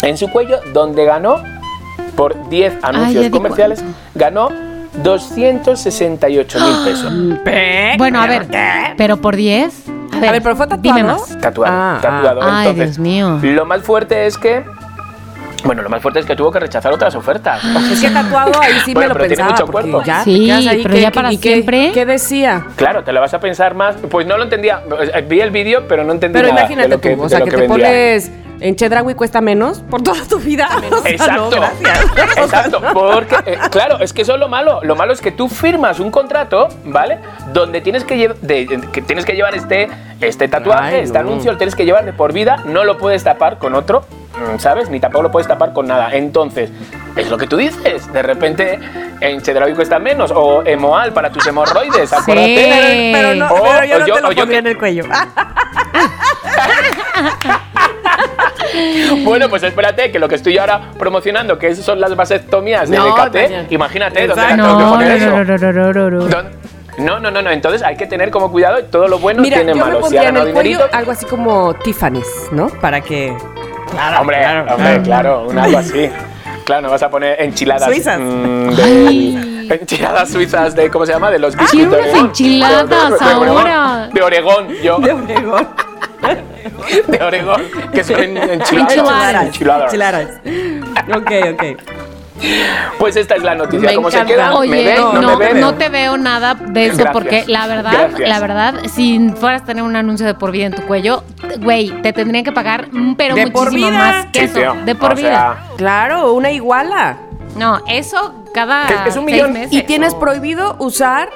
en 0.00 0.16
su 0.16 0.30
cuello, 0.30 0.60
donde 0.72 1.04
ganó, 1.04 1.42
por 2.10 2.48
10 2.48 2.80
ya 2.80 2.88
anuncios 2.88 3.24
di 3.24 3.30
comerciales, 3.30 3.84
ganó 4.14 4.48
268 5.02 6.58
Ah. 6.60 6.64
mil 7.10 7.36
pesos. 7.38 7.98
Bueno, 7.98 8.20
a 8.20 8.26
ver, 8.26 8.46
pero 8.96 9.16
por 9.18 9.36
10. 9.36 9.88
A 10.12 10.18
ver, 10.20 10.28
A 10.28 10.32
ver, 10.32 10.42
pero 10.42 10.56
fue 10.56 10.66
Dime 10.80 11.00
tatuado. 11.02 11.20
más. 11.20 11.38
Tatuado, 11.40 11.72
Ah, 11.74 11.98
tatuado. 12.02 12.42
ah. 12.42 12.60
Ay, 12.60 12.68
Entonces, 12.70 12.96
Dios 12.96 12.98
mío. 12.98 13.38
Lo 13.42 13.64
más 13.64 13.82
fuerte 13.82 14.26
es 14.26 14.36
que. 14.36 14.64
Bueno, 15.64 15.82
lo 15.82 15.88
más 15.90 16.00
fuerte 16.02 16.20
es 16.20 16.26
que 16.26 16.34
tuvo 16.36 16.50
que 16.50 16.58
rechazar 16.60 16.92
otras 16.92 17.14
ofertas. 17.14 17.62
Es 17.92 18.00
que 18.00 18.10
tatuado 18.10 18.52
ahí 18.60 18.72
sí 18.84 18.94
Bueno, 18.94 19.00
me 19.00 19.06
lo 19.08 19.14
pero 19.14 19.26
tiene 19.28 19.36
pensaba. 19.44 19.50
mucho 19.50 19.66
porque 19.66 19.90
cuerpo. 19.90 20.06
Ya, 20.06 20.24
Sí, 20.24 20.50
ahí, 20.50 20.80
pero 20.82 20.94
¿qué- 20.94 21.00
ya 21.00 21.10
para 21.10 21.32
y 21.32 21.38
qué- 21.38 21.52
siempre. 21.54 21.90
¿Qué 21.92 22.06
decía? 22.06 22.66
Claro, 22.76 23.04
te 23.04 23.12
lo 23.12 23.20
vas 23.20 23.34
a 23.34 23.40
pensar 23.40 23.74
más. 23.74 23.96
Pues 24.10 24.26
no 24.26 24.36
lo 24.36 24.44
entendía. 24.44 24.82
Vi 25.28 25.40
el 25.40 25.50
vídeo, 25.50 25.84
pero 25.88 26.04
no 26.04 26.12
entendí 26.12 26.34
Pero 26.38 26.48
nada 26.48 26.60
imagínate 26.62 26.88
de 26.88 26.94
lo 26.94 27.00
que, 27.00 27.16
tú, 27.16 27.22
o 27.22 27.28
sea, 27.28 27.38
que, 27.40 27.44
que 27.46 27.50
te 27.50 27.56
vendía. 27.68 27.86
pones 27.86 28.30
en 28.62 28.76
Chedraui 28.76 29.14
cuesta 29.14 29.40
menos 29.40 29.78
por 29.80 30.02
toda 30.02 30.22
tu 30.28 30.38
vida. 30.38 30.68
O 30.92 30.98
sea, 31.02 31.10
Exacto. 31.10 31.50
no, 31.50 31.50
gracias. 31.50 31.98
Exacto, 32.36 32.80
porque 32.92 33.36
eh, 33.46 33.58
claro, 33.70 33.98
es 34.00 34.12
que 34.12 34.22
eso 34.22 34.34
es 34.34 34.40
lo 34.40 34.48
malo. 34.48 34.80
Lo 34.82 34.94
malo 34.96 35.12
es 35.12 35.20
que 35.20 35.30
tú 35.32 35.48
firmas 35.48 35.98
un 36.00 36.10
contrato, 36.10 36.68
¿vale? 36.84 37.18
Donde 37.52 37.80
tienes 37.80 38.04
que, 38.04 38.16
lle- 38.16 38.34
de- 38.40 38.66
de- 38.66 38.88
que 38.92 39.00
tienes 39.02 39.24
que 39.24 39.32
llevar 39.32 39.54
este, 39.54 39.88
este 40.20 40.48
tatuaje, 40.48 40.96
Ay, 40.96 41.02
este 41.04 41.18
no. 41.18 41.28
anuncio, 41.28 41.52
lo 41.52 41.58
tienes 41.58 41.74
que 41.74 41.84
llevar 41.86 42.04
de 42.04 42.12
por 42.12 42.32
vida, 42.32 42.56
no 42.66 42.84
lo 42.84 42.98
puedes 42.98 43.24
tapar 43.24 43.58
con 43.58 43.74
otro, 43.74 44.04
¿sabes? 44.58 44.88
Ni 44.90 45.00
tampoco 45.00 45.22
lo 45.24 45.30
puedes 45.30 45.46
tapar 45.48 45.72
con 45.72 45.86
nada. 45.86 46.10
Entonces, 46.12 46.70
es 47.16 47.28
lo 47.30 47.36
que 47.38 47.46
tú 47.46 47.56
dices. 47.56 48.12
De 48.12 48.22
repente, 48.22 48.78
en 49.20 49.40
Chedraui 49.42 49.74
cuesta 49.74 49.98
menos, 49.98 50.32
o 50.34 50.62
Emoal 50.64 51.12
para 51.12 51.30
tus 51.30 51.46
hemorroides, 51.46 52.12
acuérdate. 52.12 52.64
Sí. 52.64 53.10
Pero, 53.14 53.34
no, 53.34 53.46
O- 53.46 53.62
pero 53.62 53.84
yo 53.84 53.96
o 53.96 53.98
no 54.00 54.06
yo- 54.06 54.14
te 54.14 54.20
lo 54.22 54.32
yo 54.32 54.46
que- 54.46 54.56
en 54.58 54.66
el 54.66 54.78
cuello. 54.78 55.04
Bueno, 59.24 59.48
pues 59.48 59.62
espérate, 59.62 60.10
que 60.12 60.18
lo 60.18 60.28
que 60.28 60.36
estoy 60.36 60.56
ahora 60.58 60.92
promocionando, 60.98 61.58
que 61.58 61.68
esas 61.68 61.84
son 61.84 62.00
las 62.00 62.14
vasectomías 62.14 62.88
de 62.88 62.96
No, 62.96 63.06
DKT, 63.06 63.36
imagínate. 63.36 63.74
imagínate 63.74 64.26
dónde 64.28 64.42
tengo 64.46 64.78
que 64.78 64.84
No, 64.84 64.90
poner 64.90 65.08
no, 65.08 65.14
eso. 65.16 65.30
no, 66.98 67.20
no, 67.20 67.30
no, 67.30 67.42
no. 67.42 67.50
Entonces 67.50 67.82
hay 67.82 67.96
que 67.96 68.06
tener 68.06 68.30
como 68.30 68.50
cuidado 68.50 68.82
todo 68.84 69.08
lo 69.08 69.18
bueno 69.18 69.42
Mira, 69.42 69.56
tiene 69.58 69.72
yo 69.72 69.76
me 69.78 69.82
malo. 69.84 69.96
Si 69.96 70.00
pondría 70.02 70.22
ha 70.22 70.28
en 70.28 70.36
el 70.36 70.52
cuello 70.52 70.80
algo 70.92 71.10
así 71.12 71.26
como 71.26 71.74
Tiffany's, 71.74 72.48
¿no? 72.52 72.68
Para 72.68 73.00
que... 73.00 73.36
hombre, 74.20 74.44
hombre, 74.72 75.02
claro, 75.02 75.46
un 75.48 75.58
algo 75.58 75.78
así. 75.78 76.10
Claro, 76.64 76.82
no 76.82 76.90
vas 76.90 77.02
a 77.02 77.10
poner 77.10 77.40
enchiladas. 77.42 77.84
Suizas. 77.88 78.18
mm, 78.20 78.68
de- 78.76 79.66
enchiladas 79.74 80.28
suizas 80.30 80.74
de, 80.74 80.90
¿cómo 80.90 81.06
se 81.06 81.12
llama? 81.12 81.30
De 81.30 81.38
los 81.38 81.56
biscuits 81.56 81.88
quiero 81.90 82.04
de 82.04 82.10
unas 82.10 82.20
enchiladas 82.24 82.88
De- 83.10 83.24
de- 83.24 83.30
ahora. 83.32 84.08
De 84.12 84.22
Oregón, 84.22 84.68
yo. 84.82 84.98
De 84.98 85.12
Oregón. 85.12 85.68
De 87.08 87.22
Oregón, 87.24 87.62
que 87.92 88.04
son 88.04 88.20
en- 88.20 88.36
enchiladas. 88.50 88.92
Enchiladas. 88.96 89.44
Enchiladas. 89.46 89.92
Enchiladas. 90.44 91.16
Ok, 91.16 91.32
ok. 91.54 92.09
Pues 92.98 93.16
esta 93.16 93.34
es 93.34 93.42
la 93.42 93.54
noticia. 93.54 93.88
Me 93.90 93.94
¿Cómo 93.94 94.10
se 94.10 94.24
queda? 94.24 94.54
Oye, 94.54 94.70
¿Me 94.70 94.84
ven? 94.84 94.96
no, 94.96 95.12
¿No, 95.14 95.20
no, 95.22 95.36
me 95.38 95.52
ven? 95.52 95.78
te 95.78 95.88
veo 95.88 96.16
nada 96.16 96.54
de 96.54 96.86
eso 96.86 96.96
Gracias. 96.96 97.12
porque 97.12 97.44
la 97.46 97.66
verdad, 97.66 97.92
Gracias. 98.10 98.28
la 98.28 98.40
verdad, 98.40 98.74
si 98.92 99.30
fueras 99.36 99.62
a 99.62 99.64
tener 99.66 99.82
un 99.82 99.96
anuncio 99.96 100.26
de 100.26 100.34
por 100.34 100.50
vida 100.50 100.66
en 100.66 100.74
tu 100.74 100.82
cuello, 100.82 101.22
güey, 101.60 101.90
te 102.02 102.12
tendrían 102.12 102.44
que 102.44 102.52
pagar, 102.52 102.88
mm, 102.92 103.14
pero 103.16 103.34
De 103.34 103.50
por 103.50 103.66
muchísimo 103.66 103.90
vida. 103.90 103.98
más 103.98 104.26
que 104.26 104.40
Sí, 104.40 104.44
eso, 104.46 104.54
tío. 104.54 104.74
de 104.84 104.94
por 104.94 105.12
O 105.12 105.16
vida. 105.16 105.28
sea, 105.28 105.56
Claro, 105.76 106.32
una 106.32 106.50
iguala. 106.50 107.16
No, 107.56 107.80
eso 107.88 108.44
cada 108.54 109.06
es 109.06 109.16
un 109.16 109.24
millón. 109.24 109.52
meses. 109.52 109.72
Y 109.72 109.82
tienes 109.82 110.14
prohibido 110.14 110.76
usar 110.78 111.30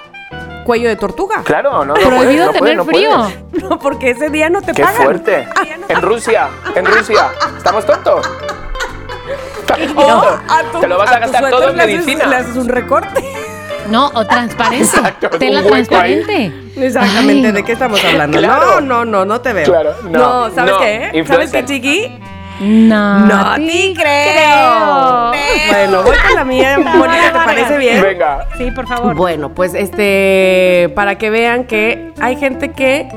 cuello 0.65 0.89
de 0.89 0.97
tortuga. 0.97 1.43
Claro, 1.45 1.73
no, 1.73 1.85
no 1.85 1.95
Prohibido 1.95 2.21
puedes, 2.23 2.37
no 2.47 2.53
tener 2.53 2.61
puedes, 2.61 2.77
no 2.77 2.85
frío. 2.85 3.11
puedes. 3.51 3.65
No, 3.71 3.79
porque 3.79 4.11
ese 4.11 4.31
día 4.31 4.49
no 4.51 4.61
te 4.63 4.73
¡Qué 4.73 4.83
pagan. 4.83 5.03
fuerte! 5.03 5.49
En 5.89 6.01
Rusia, 6.03 6.49
en 6.75 6.85
Rusia. 6.87 7.29
¿Estamos 7.57 7.85
tontos? 7.87 8.27
¿Estamos 9.79 10.05
O 10.05 10.07
tontos? 10.07 10.41
a 10.49 10.63
tu- 10.73 10.81
Te 10.81 10.87
lo 10.89 10.99
vas 10.99 11.13
a, 11.13 11.19
gastar 11.19 11.51
todo 11.51 11.71
en 11.71 11.77
medicina. 11.77 12.27
Le 12.27 12.37
haces 12.37 12.57
un 12.57 12.69
recorte. 12.69 13.23
No, 13.91 14.07
o 14.15 14.27
transparente. 14.27 14.85
Exacto, 14.85 15.31
Tela 15.31 15.63
transparente. 15.63 16.53
Exactamente, 16.77 17.49
Ay, 17.49 17.53
¿de 17.53 17.63
qué 17.63 17.73
estamos 17.73 18.03
hablando? 18.05 18.39
Claro. 18.39 18.81
No, 18.81 18.81
no, 18.81 19.05
no, 19.05 19.25
no 19.25 19.41
te 19.41 19.53
veo. 19.53 19.67
Claro, 19.67 19.95
no, 20.11 20.51
¿sabes 20.55 20.73
no, 20.73 20.79
qué? 20.81 21.25
¿Sabes 21.27 21.53
qué, 21.53 21.65
Chiqui? 21.65 22.19
No, 22.61 23.27
No 23.27 23.55
te 23.57 23.95
creo. 23.95 25.33
Bueno, 25.71 26.03
voy 26.03 26.17
con 26.27 26.35
la 26.37 26.45
mía, 26.45 26.79
Mónica, 26.97 27.33
¿te 27.33 27.39
parece 27.39 27.79
bien? 27.79 28.01
Venga. 28.01 28.47
Sí, 28.57 28.71
por 28.71 28.87
favor. 28.87 29.15
Bueno, 29.15 29.55
pues 29.55 29.75
este, 29.75 30.91
para 30.95 31.19
que 31.19 31.31
vean 31.31 31.65
que 31.65 32.13
hay 32.21 32.37
gente 32.37 32.71
que 32.73 33.09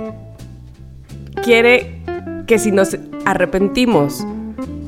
quiere 1.44 2.02
que 2.48 2.60
si 2.60 2.72
nos 2.72 2.98
arrepentimos 3.26 4.26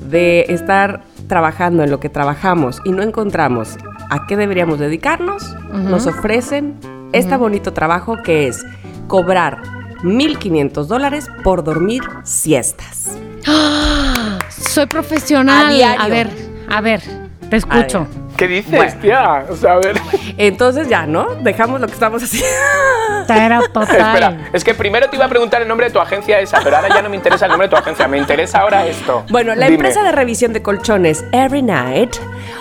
de 0.10 0.46
estar 0.50 1.02
trabajando 1.30 1.84
en 1.84 1.92
lo 1.92 2.02
que 2.02 2.10
trabajamos 2.10 2.82
y 2.84 2.92
no 2.92 3.04
encontramos 3.04 3.78
a 4.10 4.28
qué 4.28 4.36
deberíamos 4.36 4.80
dedicarnos, 4.80 5.56
nos 5.72 6.08
ofrecen 6.08 6.76
este 7.14 7.38
bonito 7.38 7.72
trabajo 7.72 8.18
que 8.22 8.48
es 8.48 8.66
cobrar 9.08 9.62
1.500 10.04 10.86
dólares 10.86 11.30
por 11.44 11.64
dormir 11.64 12.04
siestas. 12.24 13.18
Soy 14.50 14.88
profesional. 14.88 15.82
A. 15.82 16.04
A 16.04 16.08
ver, 16.08 16.30
a 16.68 16.82
ver, 16.82 17.02
te 17.50 17.58
escucho. 17.58 18.08
¿Qué 18.40 18.48
dices, 18.48 18.72
Bueno. 18.72 18.94
tía? 19.02 19.46
O 19.50 19.56
sea, 19.56 19.74
a 19.74 19.78
ver. 19.78 19.96
Entonces 20.38 20.88
ya, 20.88 21.06
¿no? 21.06 21.36
Dejamos 21.42 21.80
lo 21.82 21.88
que 21.88 21.94
estamos 21.94 22.24
haciendo. 22.24 22.48
Espera, 23.30 24.38
es 24.54 24.64
que 24.64 24.74
primero 24.74 25.08
te 25.10 25.16
iba 25.16 25.26
a 25.26 25.30
preguntar 25.30 25.62
el 25.62 25.68
nombre 25.68 25.86
de 25.88 25.94
tu 25.94 26.00
agencia 26.00 26.40
esa, 26.40 26.62
pero 26.64 26.78
ahora 26.78 26.90
ya 26.90 27.02
no 27.04 27.10
me 27.10 27.16
interesa 27.16 27.46
el 27.46 27.52
nombre 27.52 27.68
de 27.68 27.72
tu 27.72 27.76
agencia, 27.78 28.08
me 28.08 28.18
interesa 28.18 28.60
ahora 28.60 28.88
esto. 28.88 29.24
Bueno, 29.30 29.54
la 29.54 29.66
Dime. 29.66 29.76
empresa 29.76 30.02
de 30.04 30.12
revisión 30.12 30.52
de 30.54 30.64
colchones 30.64 31.24
Every 31.32 31.62
Night 31.62 32.16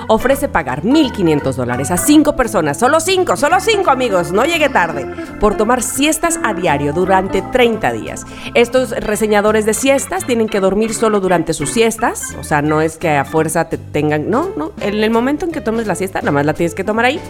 ofrece 0.08 0.48
pagar 0.48 0.82
1.500 0.82 1.54
dólares 1.54 1.90
a 1.90 1.96
cinco 1.96 2.34
personas, 2.34 2.78
solo 2.78 2.98
cinco, 3.00 3.36
solo 3.36 3.60
cinco 3.60 3.90
amigos, 3.90 4.32
no 4.32 4.44
llegue 4.44 4.68
tarde, 4.68 5.06
por 5.38 5.56
tomar 5.56 5.82
siestas 5.82 6.40
a 6.42 6.54
diario 6.54 6.92
durante 6.92 7.42
30 7.42 7.92
días. 7.92 8.26
Estos 8.54 8.90
reseñadores 8.90 9.64
de 9.66 9.74
siestas 9.74 10.24
tienen 10.26 10.48
que 10.48 10.60
dormir 10.60 10.94
solo 10.94 11.20
durante 11.20 11.54
sus 11.54 11.70
siestas, 11.70 12.34
o 12.40 12.44
sea, 12.44 12.62
no 12.62 12.80
es 12.80 12.96
que 12.96 13.10
a 13.10 13.24
fuerza 13.24 13.68
te 13.68 13.78
tengan, 13.78 14.28
no, 14.30 14.48
no, 14.56 14.72
en 14.80 15.02
el 15.02 15.10
momento 15.10 15.44
en 15.44 15.52
que 15.52 15.60
tomes 15.60 15.86
la 15.86 15.94
siesta, 15.94 16.20
nada 16.20 16.32
más 16.32 16.46
la 16.46 16.54
tienes 16.54 16.74
que 16.74 16.84
tomar 16.84 17.04
ahí. 17.04 17.20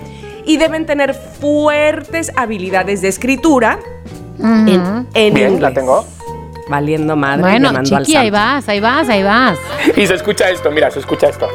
Y 0.45 0.57
deben 0.57 0.87
tener 0.87 1.13
fuertes 1.15 2.33
habilidades 2.37 3.03
de 3.03 3.09
escritura 3.09 3.79
en, 4.39 5.07
en 5.13 5.35
Bien, 5.35 5.53
inglés. 5.53 5.61
la 5.61 5.75
tengo. 5.75 6.07
Valiendo 6.71 7.17
madre. 7.17 7.43
Bueno, 7.43 7.69
llamando 7.69 7.97
al 7.97 8.05
chiqui, 8.05 8.17
ahí 8.17 8.31
vas, 8.31 8.69
ahí 8.69 8.81
vas, 8.81 9.09
ahí 9.09 9.23
vas. 9.23 9.59
Y 9.97 10.07
se 10.07 10.15
escucha 10.15 10.49
esto, 10.51 10.71
mira, 10.71 10.91
se 10.91 11.01
escucha 11.01 11.29
esto. 11.29 11.49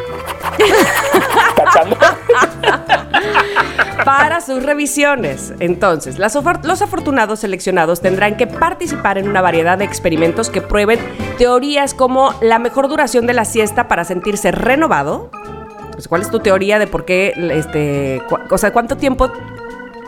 Para 4.06 4.42
sus 4.42 4.64
revisiones. 4.64 5.54
Entonces, 5.60 6.20
los 6.20 6.82
afortunados 6.82 7.40
seleccionados 7.40 8.02
tendrán 8.02 8.38
que 8.38 8.48
participar 8.48 9.18
en 9.18 9.30
una 9.30 9.42
variedad 9.42 9.78
de 9.78 9.86
experimentos 9.86 10.50
que 10.50 10.62
prueben 10.62 11.00
teorías 11.38 11.94
como 11.94 12.34
la 12.42 12.60
mejor 12.60 12.90
duración 12.90 13.28
de 13.28 13.34
la 13.34 13.46
siesta 13.46 13.88
para 13.88 14.04
sentirse 14.04 14.52
renovado. 14.52 15.30
Pues, 15.94 16.08
¿Cuál 16.08 16.22
es 16.22 16.30
tu 16.30 16.40
teoría 16.40 16.80
de 16.80 16.88
por 16.88 17.06
qué, 17.06 17.34
este, 17.52 18.22
o 18.50 18.58
sea, 18.58 18.74
cuánto 18.74 18.98
tiempo 18.98 19.32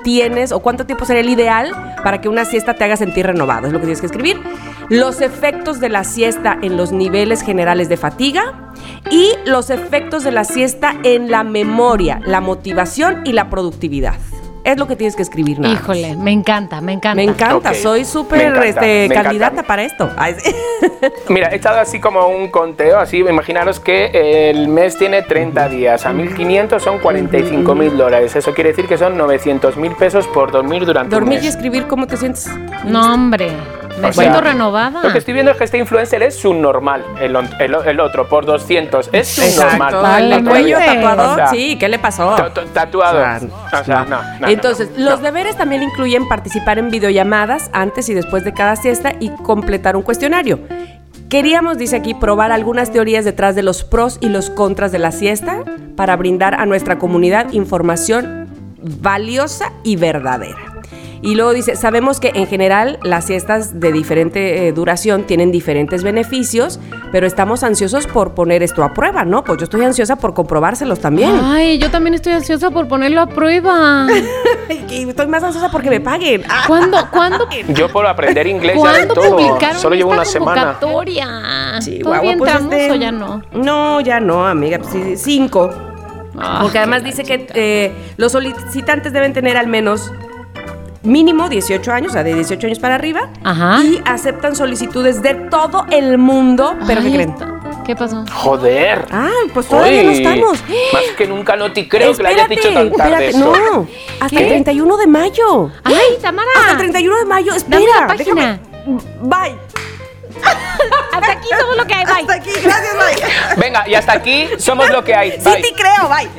tienes 0.06 0.52
o 0.52 0.60
cuánto 0.60 0.86
tiempo 0.86 1.04
sería 1.04 1.24
el 1.24 1.30
ideal 1.30 1.72
para 2.04 2.22
que 2.22 2.30
una 2.30 2.46
siesta 2.46 2.76
te 2.76 2.84
haga 2.84 2.96
sentir 2.96 3.26
renovado? 3.26 3.66
Es 3.66 3.74
lo 3.74 3.80
que 3.80 3.88
tienes 3.88 4.00
que 4.00 4.06
escribir. 4.06 4.40
Los 4.88 5.20
efectos 5.20 5.80
de 5.80 5.90
la 5.90 6.04
siesta 6.04 6.58
en 6.62 6.78
los 6.78 6.92
niveles 6.92 7.42
generales 7.42 7.90
de 7.90 7.98
fatiga 7.98 8.72
y 9.10 9.32
los 9.46 9.72
efectos 9.72 10.24
de 10.24 10.32
la 10.32 10.44
siesta 10.44 10.96
en 11.04 11.32
la 11.32 11.44
memoria, 11.44 12.22
la 12.24 12.40
motivación 12.40 13.24
y 13.26 13.34
la 13.34 13.50
productividad. 13.50 14.14
Es 14.66 14.78
lo 14.78 14.88
que 14.88 14.96
tienes 14.96 15.16
que 15.16 15.22
escribir. 15.22 15.60
Nada 15.60 15.76
más. 15.76 15.84
Híjole, 15.84 16.16
me 16.16 16.32
encanta, 16.32 16.82
me 16.82 16.92
encanta. 16.94 17.16
Me 17.16 17.24
encanta, 17.24 17.74
soy 17.74 18.04
súper 18.04 18.58
este, 18.66 19.10
candidata 19.14 19.64
para 19.64 19.84
esto. 19.84 20.10
Mira, 21.30 21.50
he 21.52 21.56
echado 21.56 21.80
así 21.80 22.00
como 22.00 22.28
un 22.28 22.50
conteo, 22.50 23.00
así, 23.00 23.20
imaginaros 23.20 23.80
que 23.80 24.50
el 24.50 24.68
mes 24.68 24.98
tiene 24.98 25.22
30 25.22 25.70
días, 25.70 26.06
a 26.06 26.12
1.500 26.14 26.80
son 26.80 27.00
45.000 27.00 27.92
dólares, 27.92 28.36
eso 28.36 28.54
quiere 28.54 28.72
decir 28.72 28.88
que 28.88 28.98
son 28.98 29.18
900.000 29.18 29.96
pesos 29.96 30.28
por 30.28 30.52
dormir 30.52 30.86
durante 30.86 31.16
Dormir 31.16 31.40
un 31.40 31.44
y 31.44 31.48
mes. 31.48 31.56
escribir, 31.56 31.88
¿cómo 31.88 32.08
te 32.08 32.18
sientes? 32.18 32.50
No, 32.86 33.14
hombre, 33.14 33.52
me 34.02 34.10
O 34.10 34.14
sea, 34.14 34.24
siento 34.24 34.42
renovada. 34.42 35.02
Lo 35.04 35.12
que 35.12 35.18
estoy 35.20 35.34
viendo 35.34 35.52
es 35.52 35.58
que 35.58 35.64
este 35.64 35.78
influencer 35.78 36.22
es 36.24 36.36
subnormal, 36.36 37.04
el, 37.20 37.36
el, 37.36 37.76
el 37.86 38.00
otro 38.00 38.28
por 38.28 38.46
200 38.46 39.10
es 39.12 39.28
subnormal. 39.28 39.96
Vale, 39.96 40.36
el 40.36 40.44
cuello 40.46 40.78
madre. 40.80 40.96
tatuador, 40.96 41.30
O 41.32 41.36
sea, 41.36 41.48
sí, 41.48 41.78
¿qué 41.80 41.88
le 41.90 42.00
pasó? 42.00 42.36
Ta- 42.36 42.54
ta- 42.54 42.66
Tatuado. 42.74 43.20
O 43.20 43.24
sea, 43.24 43.82
O 43.82 43.84
sea, 43.86 44.06
no, 44.10 44.18
no, 44.18 44.40
no, 44.42 44.48
Entonces, 44.48 44.90
no, 44.98 45.06
los 45.10 45.20
no. 45.20 45.26
deberes 45.26 45.56
también 45.58 45.84
incluyen 45.84 46.28
participar 46.28 46.78
en 46.80 46.90
videollamadas 46.92 47.70
antes 47.74 48.10
y 48.10 48.14
después 48.14 48.44
de 48.44 48.54
cada 48.54 48.76
siesta 48.76 49.14
y 49.20 49.30
completar 49.30 49.96
un 49.96 50.02
cuestionario. 50.04 50.60
Queríamos, 51.30 51.78
dice 51.78 51.96
aquí, 51.96 52.14
probar 52.14 52.52
algunas 52.52 52.92
teorías 52.92 53.26
detrás 53.26 53.56
de 53.56 53.64
los 53.64 53.84
pros 53.84 54.18
y 54.22 54.30
los 54.30 54.50
contras 54.52 54.92
de 54.92 55.00
la 55.00 55.12
siesta 55.12 55.58
para 55.96 56.16
brindar 56.16 56.54
a 56.54 56.66
nuestra 56.66 56.98
comunidad 57.00 57.52
información 57.52 58.48
valiosa 59.02 59.72
y 59.84 59.96
verdadera. 59.96 60.58
Y 61.26 61.34
luego 61.34 61.54
dice, 61.54 61.76
sabemos 61.76 62.20
que 62.20 62.32
en 62.36 62.46
general 62.46 63.00
las 63.02 63.26
siestas 63.26 63.80
de 63.80 63.92
diferente 63.92 64.68
eh, 64.68 64.72
duración 64.74 65.24
tienen 65.24 65.52
diferentes 65.52 66.04
beneficios, 66.04 66.80
pero 67.12 67.26
estamos 67.26 67.64
ansiosos 67.64 68.06
por 68.06 68.36
poner 68.36 68.62
esto 68.62 68.84
a 68.84 68.94
prueba, 68.94 69.26
¿no? 69.26 69.44
Pues 69.44 69.58
yo 69.58 69.64
estoy 69.64 69.84
ansiosa 69.84 70.18
por 70.18 70.36
comprobárselos 70.36 71.00
también. 71.00 71.32
Ay, 71.44 71.80
yo 71.80 71.90
también 71.90 72.14
estoy 72.14 72.34
ansiosa 72.34 72.70
por 72.70 72.88
ponerlo 72.88 73.22
a 73.22 73.28
prueba. 73.28 74.08
Y 74.90 75.10
estoy 75.10 75.28
más 75.28 75.44
ansiosa 75.44 75.70
porque 75.72 75.90
me 75.90 76.00
paguen. 76.00 76.44
Ah, 76.50 76.64
¿Cuándo, 76.68 76.98
cuándo, 77.12 77.48
Yo 77.70 77.90
por 77.90 78.06
aprender 78.08 78.48
inglés 78.48 78.78
ya 78.82 78.94
de 78.94 79.06
¿cuándo 79.08 79.14
todo. 79.16 79.36
publicaron 79.38 79.80
Solo 79.80 79.96
llevo 79.96 80.12
esta 80.12 80.22
una 80.22 80.26
semana. 80.26 80.62
convocatoria? 80.80 81.80
Chihuahua, 81.80 82.20
¿Todavía 82.22 82.38
pues, 82.38 82.54
este, 82.56 82.92
o 82.92 82.96
ya 82.96 83.12
no? 83.12 83.42
No, 83.54 84.00
ya 84.02 84.20
no, 84.20 84.48
amiga. 84.48 84.78
pues, 84.80 84.92
sí, 84.92 85.18
cinco. 85.18 85.70
Ah, 86.38 86.60
Porque 86.62 86.78
además 86.78 87.04
dice 87.04 87.24
que 87.24 87.48
eh, 87.56 87.92
los 88.18 88.32
solicitantes 88.32 89.12
deben 89.14 89.34
tener 89.34 89.58
al 89.58 89.68
menos 89.68 90.12
mínimo 91.06 91.50
18 91.50 91.92
años, 91.92 92.10
o 92.12 92.14
sea, 92.14 92.24
de 92.24 92.34
18 92.34 92.68
años 92.68 92.80
para 92.80 92.96
arriba. 92.96 93.30
Ajá. 93.44 93.80
Y 93.84 94.02
aceptan 94.06 94.56
solicitudes 94.56 95.22
de 95.22 95.34
todo 95.36 95.86
el 95.92 96.18
mundo. 96.18 96.76
¿Pero 96.88 97.02
Ay, 97.02 97.08
qué 97.08 97.14
creen? 97.14 97.36
¿Qué 97.86 97.96
pasó? 97.96 98.26
Joder. 98.34 99.06
Ah, 99.12 99.30
pues 99.54 99.68
todavía 99.68 100.04
no 100.04 100.10
estamos. 100.12 100.64
Más 100.94 101.04
que 101.18 101.28
nunca 101.28 101.56
no 101.56 101.72
te 101.72 101.88
creo 101.88 102.16
que 102.16 102.24
le 102.24 102.30
hayas 102.30 102.50
dicho 102.50 102.74
tan 102.74 102.92
tarde 102.92 103.28
espérate, 103.28 103.28
eso. 103.30 103.54
no. 103.56 103.88
Hasta 104.20 104.40
el 104.40 104.48
31 104.48 104.98
de 104.98 105.08
mayo. 105.08 105.72
¡Ay, 105.84 106.18
Tamara! 106.22 106.50
Hasta 106.58 106.72
el 106.72 106.78
31 106.78 107.18
de 107.18 107.26
mayo, 107.26 107.54
espera. 107.54 107.80
Dame 107.80 107.88
la 108.02 108.08
página. 108.08 108.26
déjame. 108.26 108.60
Bye. 109.22 109.56
Hasta 111.14 111.32
aquí 111.32 111.48
somos 111.60 111.78
lo 111.78 111.86
que 111.88 111.94
hay, 111.94 112.06
bye. 112.06 112.14
Hasta 112.22 112.34
aquí, 112.34 112.50
gracias, 112.62 112.96
bye. 112.96 113.62
Venga, 113.64 113.88
y 113.88 113.96
hasta 113.96 114.14
aquí 114.14 114.50
somos 114.58 114.90
lo 114.90 115.04
que 115.04 115.16
hay. 115.16 115.32
Sí 115.32 115.50
Bye. 115.50 115.62
te 115.62 115.74
creo, 115.74 116.10
bye. 116.10 116.30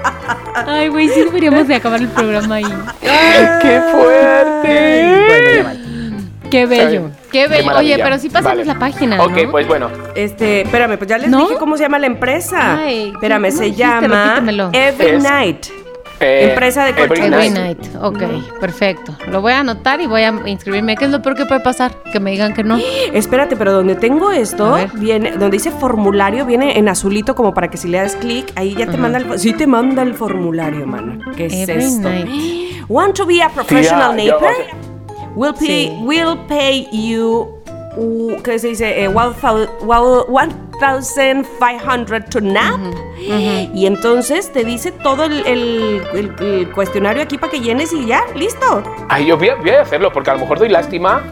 Ay, 0.54 0.88
güey, 0.88 1.08
sí 1.08 1.22
deberíamos 1.24 1.66
de 1.68 1.74
acabar 1.74 2.00
el 2.00 2.08
programa 2.08 2.56
ahí. 2.56 2.64
¡Qué 3.00 3.80
fuerte! 3.92 5.14
Bueno, 5.26 5.72
ya. 5.74 6.50
Qué 6.50 6.66
bello, 6.66 7.10
qué 7.30 7.46
bello. 7.46 7.76
Oye, 7.78 7.96
pero 8.02 8.18
sí 8.18 8.28
pasamos 8.28 8.58
Vale. 8.58 8.64
la 8.64 8.78
página, 8.78 9.22
Ok, 9.22 9.36
¿no? 9.44 9.50
pues 9.52 9.68
bueno. 9.68 9.88
Este, 10.16 10.62
espérame, 10.62 10.96
pues 10.98 11.08
ya 11.08 11.16
les 11.18 11.30
¿No? 11.30 11.42
dije 11.46 11.54
cómo 11.60 11.76
se 11.76 11.84
llama 11.84 11.98
la 12.00 12.06
empresa. 12.06 12.78
Ay, 12.78 13.10
espérame, 13.14 13.42
¿cómo 13.50 13.56
se 13.56 13.64
dijiste? 13.66 13.82
llama 13.84 14.24
Repítemelo. 14.24 14.70
Every 14.72 15.16
Es- 15.16 15.22
Night. 15.22 15.66
Eh, 16.20 16.48
Empresa 16.50 16.84
de 16.84 16.90
Every. 16.90 17.20
Every 17.20 17.30
Night. 17.30 17.52
night. 17.52 17.96
Ok, 18.02 18.22
perfecto. 18.60 19.16
Lo 19.28 19.40
voy 19.40 19.52
a 19.52 19.60
anotar 19.60 20.00
y 20.00 20.06
voy 20.06 20.22
a 20.22 20.34
inscribirme. 20.46 20.96
¿Qué 20.96 21.06
es 21.06 21.10
lo 21.10 21.22
peor 21.22 21.34
que 21.36 21.46
puede 21.46 21.60
pasar? 21.60 21.92
Que 22.12 22.20
me 22.20 22.30
digan 22.30 22.54
que 22.54 22.62
no. 22.62 22.78
Espérate, 23.12 23.56
pero 23.56 23.72
donde 23.72 23.94
tengo 23.96 24.30
esto, 24.30 24.76
viene, 24.94 25.32
donde 25.32 25.50
dice 25.50 25.70
formulario, 25.70 26.44
viene 26.46 26.78
en 26.78 26.88
azulito 26.88 27.34
como 27.34 27.54
para 27.54 27.68
que 27.68 27.76
si 27.76 27.88
le 27.88 27.98
das 27.98 28.16
clic, 28.16 28.52
ahí 28.56 28.74
ya 28.74 28.84
te 28.86 28.92
Ajá. 28.92 28.98
manda 29.02 29.18
el, 29.18 29.38
sí 29.38 29.52
te 29.54 29.66
manda 29.66 30.02
el 30.02 30.14
formulario, 30.14 30.86
mana. 30.86 31.18
¿Qué 31.36 31.46
es 31.46 31.68
Every 31.68 31.84
esto? 31.84 32.08
night. 32.08 32.28
Want 32.88 33.14
to 33.16 33.24
be 33.26 33.42
a 33.42 33.48
professional 33.48 34.18
o 34.18 34.22
sea- 34.22 34.36
Will 35.36 35.54
pay, 36.48 36.88
Sí. 36.90 37.08
you, 37.10 37.59
¿qué 38.44 38.58
se 38.58 38.68
dice? 38.68 39.02
Eh, 39.04 39.08
one 39.08 39.34
thou- 39.40 39.68
one- 40.28 40.54
1,500 40.80 42.24
to 42.30 42.40
nap. 42.40 42.80
Y 43.74 43.86
entonces 43.86 44.50
te 44.52 44.64
dice 44.64 44.92
todo 44.92 45.24
el, 45.24 45.46
el- 45.46 46.02
el- 46.14 46.34
el 46.40 46.70
cuestionario 46.72 47.22
aquí 47.22 47.36
para 47.36 47.50
que 47.52 47.60
llenes 47.60 47.92
y 47.92 48.06
ya, 48.06 48.22
listo. 48.34 48.82
Ay, 49.08 49.26
yo 49.26 49.36
voy 49.36 49.50
a, 49.50 49.56
voy 49.56 49.70
a 49.70 49.82
hacerlo 49.82 50.10
porque 50.12 50.30
a 50.30 50.34
lo 50.34 50.40
mejor 50.40 50.58
doy 50.58 50.68
lástima. 50.70 51.22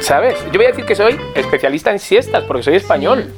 ¿Sabes? 0.00 0.34
Yo 0.46 0.54
voy 0.58 0.64
a 0.64 0.68
decir 0.70 0.84
que 0.84 0.96
soy 0.96 1.16
especialista 1.34 1.90
en 1.92 1.98
siestas 1.98 2.44
porque 2.44 2.62
soy 2.62 2.76
español. 2.76 3.30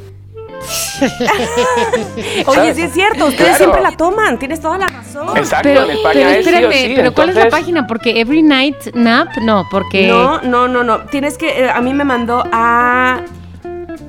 Oye, 2.47 2.74
sí 2.74 2.82
es 2.82 2.93
cierto, 2.93 3.27
ustedes 3.27 3.57
Claro. 3.57 3.59
siempre 3.59 3.82
la 3.82 3.93
toman, 3.97 4.39
tienes 4.39 4.61
toda 4.61 4.78
la 4.78 4.89
razón. 4.89 5.36
Exacto, 5.36 5.69
Pero, 5.69 5.85
en 5.85 5.91
España 5.91 6.12
pero 6.15 6.28
es 6.31 6.45
sí 6.45 6.51
o 6.51 6.55
espérame, 6.55 6.73
sí. 6.73 6.93
pero 6.97 7.15
¿cuál 7.15 7.28
es 7.31 7.35
la 7.35 7.43
entonces- 7.43 7.61
página? 7.61 7.86
Porque 7.86 8.20
Every 8.20 8.43
Night 8.43 8.95
Nap, 8.95 9.36
no, 9.39 9.66
porque... 9.70 10.07
No, 10.07 10.41
no, 10.43 10.69
no, 10.69 10.85
no. 10.85 11.01
Tienes 11.07 11.36
que. 11.39 11.65
eh, 11.65 11.70
a 11.70 11.81
mí 11.81 11.93
me 11.95 12.05
mandó 12.05 12.45
a 12.53 13.20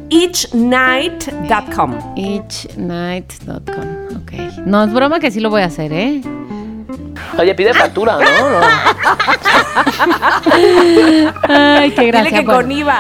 eachnight.com. 0.09 1.95
Eachnight.com, 2.15 4.21
ok. 4.21 4.31
No, 4.65 4.83
es 4.83 4.93
broma 4.93 5.19
que 5.19 5.31
sí 5.31 5.39
lo 5.39 5.49
voy 5.49 5.61
a 5.61 5.65
hacer, 5.65 5.91
¿eh? 5.93 6.21
Oye, 7.37 7.55
pide 7.55 7.73
factura, 7.73 8.17
¿no? 8.17 8.25
No. 10.15 11.33
Ay, 11.47 11.91
qué 11.91 12.05
gracia. 12.07 12.29
Dile 12.29 12.39
que 12.39 12.45
Bueno, 12.45 12.61
con 12.61 12.71
IVA. 12.71 12.99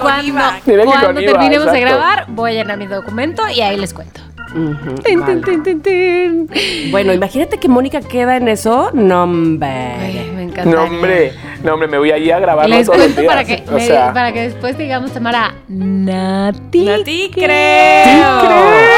Con 0.00 0.24
IVA. 0.24 0.40
Cuando, 0.40 0.60
Dile 0.66 0.78
que 0.82 0.84
cuando 0.84 1.06
con 1.06 1.18
IVA, 1.22 1.32
terminemos 1.32 1.72
de 1.72 1.80
grabar, 1.80 2.24
voy 2.28 2.50
a 2.50 2.54
llenar 2.54 2.78
mi 2.78 2.86
documento 2.86 3.42
y 3.48 3.60
ahí 3.60 3.76
les 3.76 3.92
cuento. 3.94 4.20
Ujú, 4.54 4.94
Tin, 5.04 5.20
vale. 5.20 5.36
tin, 5.42 5.62
tin, 5.62 5.80
tin, 5.82 6.48
tin. 6.48 6.90
Bueno, 6.90 7.12
imagínate 7.12 7.58
que 7.58 7.68
Mónica 7.68 8.00
queda 8.00 8.36
en 8.36 8.48
eso. 8.48 8.90
No, 8.92 9.22
hombre. 9.24 9.68
Ay, 9.68 10.32
me 10.34 10.42
encanta. 10.44 10.64
No, 10.70 10.82
hombre, 10.84 11.32
no, 11.62 11.74
hombre, 11.74 11.86
me 11.88 11.98
voy 11.98 12.10
allí 12.10 12.30
a 12.32 12.40
grabarlo 12.40 12.74
Les 12.76 12.86
todos 12.86 12.98
los 12.98 13.06
cuento 13.06 13.20
días. 13.20 13.32
para 13.32 13.44
que, 13.44 13.62
o 13.68 13.72
me- 13.74 13.86
sea, 13.86 14.12
para 14.12 14.32
que 14.32 14.42
después 14.42 14.76
digamos, 14.76 15.12
Tamara, 15.12 15.54
Nati. 15.68 16.88
A 16.88 17.04
ti 17.04 17.30
creo. 17.32 18.40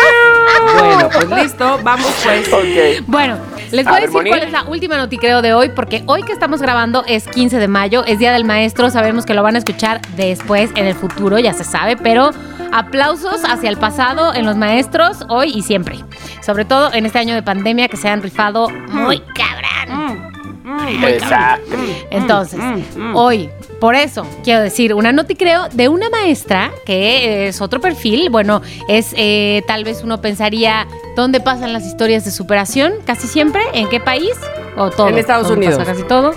Bueno, 0.79 1.09
pues 1.13 1.43
listo, 1.43 1.79
vamos 1.83 2.11
pues. 2.25 2.51
ok. 2.53 3.05
Bueno, 3.07 3.37
les 3.73 3.85
voy 3.85 3.95
a 3.95 4.01
decir 4.01 4.13
Moni. 4.13 4.31
cuál 4.31 4.43
es 4.43 4.53
la 4.53 4.65
última 4.65 4.97
noticreo 4.97 5.43
de 5.43 5.55
hoy, 5.55 5.71
porque 5.71 6.03
hoy 6.07 6.23
que 6.23 6.33
estamos 6.33 6.61
grabando 6.61 7.05
es 7.07 7.27
15 7.27 7.59
de 7.59 7.69
mayo, 7.69 8.05
es 8.05 8.19
Día 8.19 8.33
del 8.33 8.45
Maestro, 8.45 8.91
sabemos 8.91 9.27
que 9.27 9.35
lo 9.35 9.43
van 9.43 9.55
a 9.55 9.59
escuchar 9.59 10.01
después, 10.17 10.71
en 10.77 10.87
el 10.87 10.95
futuro, 10.95 11.39
ya 11.39 11.55
se 11.55 11.65
sabe, 11.65 11.97
pero 11.97 12.31
aplausos 12.73 13.43
hacia 13.45 13.69
el 13.69 13.77
pasado 13.77 14.35
en 14.35 14.47
los 14.47 14.57
maestros, 14.57 15.25
hoy 15.29 15.53
y 15.55 15.63
siempre. 15.63 16.05
Sobre 16.43 16.65
todo 16.65 16.93
en 16.93 17.07
este 17.07 17.19
año 17.19 17.35
de 17.35 17.43
pandemia 17.43 17.89
que 17.89 17.97
se 17.97 18.09
han 18.09 18.23
rifado 18.23 18.69
muy 18.69 19.21
cabrón. 19.35 20.22
Exacto. 21.07 21.77
Entonces, 22.11 22.61
hoy, 23.15 23.49
por 23.81 23.95
eso, 23.95 24.27
quiero 24.45 24.61
decir, 24.63 24.95
una 24.95 25.13
noticreo 25.13 25.69
de 25.73 25.89
una 25.89 26.09
maestra 26.11 26.71
que 26.87 27.49
es 27.49 27.61
otro 27.61 27.81
perfil. 27.81 28.31
Bueno, 28.31 28.63
es 28.89 29.15
eh, 29.17 29.63
tal 29.67 29.85
vez 29.85 30.03
uno 30.05 30.21
pensaría 30.21 30.87
dónde 31.17 31.41
pasan 31.41 31.73
las 31.73 31.85
historias 31.85 32.25
de 32.25 32.31
superación, 32.31 32.93
casi 33.05 33.27
siempre, 33.27 33.63
en 33.75 33.89
qué 33.89 34.01
país 34.01 34.33
o 34.77 34.91
todo. 34.91 35.09
En 35.09 35.19
Estados 35.19 35.49
¿Dónde 35.49 35.67
Unidos. 35.67 35.79
pasa 35.85 35.93
casi 35.93 36.05
todo. 36.07 36.33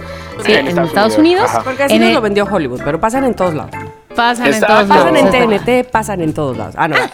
Sí, 0.46 0.52
En 0.52 0.60
en, 0.60 0.68
Estados 0.70 0.90
Estados, 0.90 1.18
Unidos. 1.18 1.50
Porque 1.64 1.84
así 1.84 1.94
En 1.96 2.02
nos 2.02 2.10
el- 2.10 2.16
lo 2.16 2.22
vendió 2.22 2.46
Hollywood, 2.46 2.82
pero 2.84 3.00
pasan 3.00 3.24
en 3.24 3.34
todos 3.36 3.54
lados. 3.54 3.72
pasan 4.16 4.54
en 4.54 4.60
todos 4.60 4.86
Pasan 4.86 4.90
lados. 4.90 5.08
en 5.08 5.16
es 5.28 5.32
verdad. 5.32 5.66
TNT, 5.66 5.84
pasan 5.92 6.22
en 6.22 6.34
todos 6.34 6.58
lados. 6.58 6.76
Ah, 6.78 6.88
no. 6.88 6.96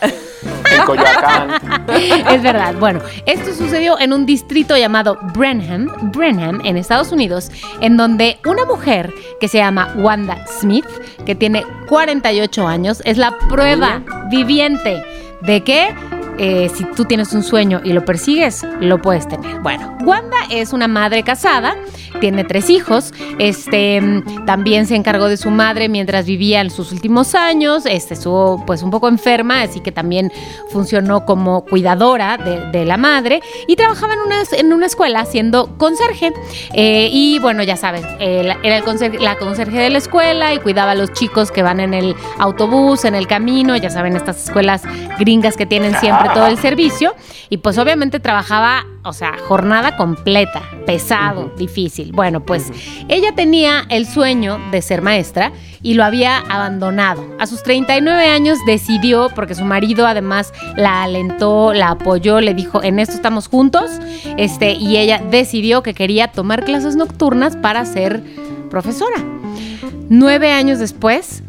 En 0.44 0.86
Coyoacán. 0.86 1.52
Es 2.32 2.42
verdad. 2.42 2.76
Bueno, 2.80 3.02
esto 3.26 3.54
sucedió 3.54 4.00
en 4.00 4.14
un 4.14 4.26
distrito 4.26 4.78
llamado 4.78 5.18
Brenham, 5.34 5.88
Brenham, 6.12 6.62
en 6.64 6.78
Estados 6.78 7.12
Unidos, 7.12 7.52
en 7.82 7.98
donde 7.98 8.40
una 8.46 8.66
mujer 8.66 9.14
que 9.40 9.48
se 9.48 9.58
llama 9.58 9.94
Wanda 9.98 10.46
Smith, 10.48 10.86
que 11.26 11.36
tiene 11.36 11.66
48 11.88 12.68
años, 12.68 13.02
es 13.06 13.18
la 13.18 13.38
prueba 13.50 14.02
viviente 14.30 15.04
de 15.42 15.64
que 15.64 15.94
eh, 16.44 16.72
si 16.74 16.84
tú 16.96 17.06
tienes 17.06 17.34
un 17.34 17.44
sueño 17.44 17.82
y 17.84 17.94
lo 17.94 18.04
persigues, 18.04 18.66
lo 18.80 19.00
puedes 19.00 19.28
tener. 19.28 19.60
Bueno, 19.60 19.96
Wanda 20.04 20.38
es 20.50 20.74
una 20.74 20.88
madre 20.88 21.22
casada, 21.22 21.76
tiene 22.20 22.44
tres 22.44 22.72
hijos, 22.72 23.14
este, 23.38 24.02
también 24.48 24.88
se 24.88 24.96
encargó 24.96 25.30
de 25.30 25.38
su 25.38 25.52
madre 25.52 25.88
mientras 25.88 26.26
vivía 26.26 26.62
en 26.62 26.72
sus 26.72 26.92
últimos 26.92 27.36
años, 27.36 27.86
este, 27.86 28.16
estuvo 28.16 28.66
pues 28.66 28.82
un 28.82 28.90
poco 28.90 29.08
enferma, 29.08 29.62
así 29.62 29.82
que 29.82 29.92
también 29.92 30.32
funcionó 30.72 31.26
como 31.26 31.64
cuidadora 31.64 32.38
de, 32.38 32.86
la 32.86 32.98
madre 32.98 33.42
y 33.68 33.76
trabajaba 33.76 34.14
en 34.14 34.20
una, 34.22 34.38
en 34.54 34.74
una 34.74 34.88
escuela 34.88 35.24
siendo 35.26 35.78
conserje. 35.78 36.34
Eh, 36.74 37.10
y 37.12 37.38
bueno, 37.38 37.62
ya 37.62 37.78
sabes, 37.78 38.04
era 38.20 38.78
el 38.78 38.84
conserje- 38.84 39.20
la 39.20 39.38
conserje 39.38 39.78
de 39.78 39.92
la 39.92 40.00
escuela 40.00 40.56
y 40.56 40.58
cuidaba 40.58 40.92
a 40.92 40.96
los 40.96 41.14
chicos 41.14 41.52
que 41.52 41.62
van 41.62 41.80
en 41.80 41.94
el 41.94 42.16
autobús, 42.40 43.06
en 43.06 43.14
el 43.14 43.28
camino, 43.28 43.78
ya 43.78 43.92
saben, 43.92 44.16
estas 44.16 44.46
escuelas 44.46 44.82
gringas 45.20 45.56
que 45.56 45.68
tienen 45.68 45.94
siempre 46.00 46.31
todo 46.34 46.48
el 46.48 46.58
servicio. 46.58 47.14
Y 47.50 47.58
pues 47.58 47.78
obviamente 47.78 48.20
trabajaba 48.20 48.86
o 49.04 49.14
sea, 49.14 49.38
jornada 49.48 49.98
completa, 49.98 50.62
pesado, 50.86 51.52
difícil. 51.58 52.12
Bueno, 52.12 52.46
pues 52.46 52.72
ella 53.10 53.34
tenía 53.36 53.86
el 53.90 54.06
sueño 54.06 54.60
de 54.72 54.82
ser 54.82 55.02
maestra 55.02 55.52
y 55.82 55.96
lo 55.96 56.04
había 56.04 56.38
abandonado. 56.38 57.26
A 57.40 57.48
sus 57.48 57.64
39 57.64 58.28
años 58.28 58.60
decidió, 58.68 59.30
porque 59.34 59.56
su 59.56 59.64
marido 59.64 60.06
además 60.06 60.54
la 60.76 61.04
alentó, 61.04 61.74
la 61.74 61.92
apoyó, 61.92 62.42
le 62.42 62.54
dijo, 62.54 62.84
en 62.84 63.00
esto 63.00 63.16
estamos 63.16 63.48
juntos, 63.48 63.90
este, 64.38 64.74
y 64.74 64.98
ella 64.98 65.20
decidió 65.32 65.82
que 65.82 65.94
quería 65.94 66.28
tomar 66.28 66.64
clases 66.64 66.96
nocturnas 66.96 67.56
para 67.56 67.86
ser 67.86 68.22
profesora. 68.70 69.18
Nueve 70.10 70.52
años 70.52 70.78
después, 70.78 71.42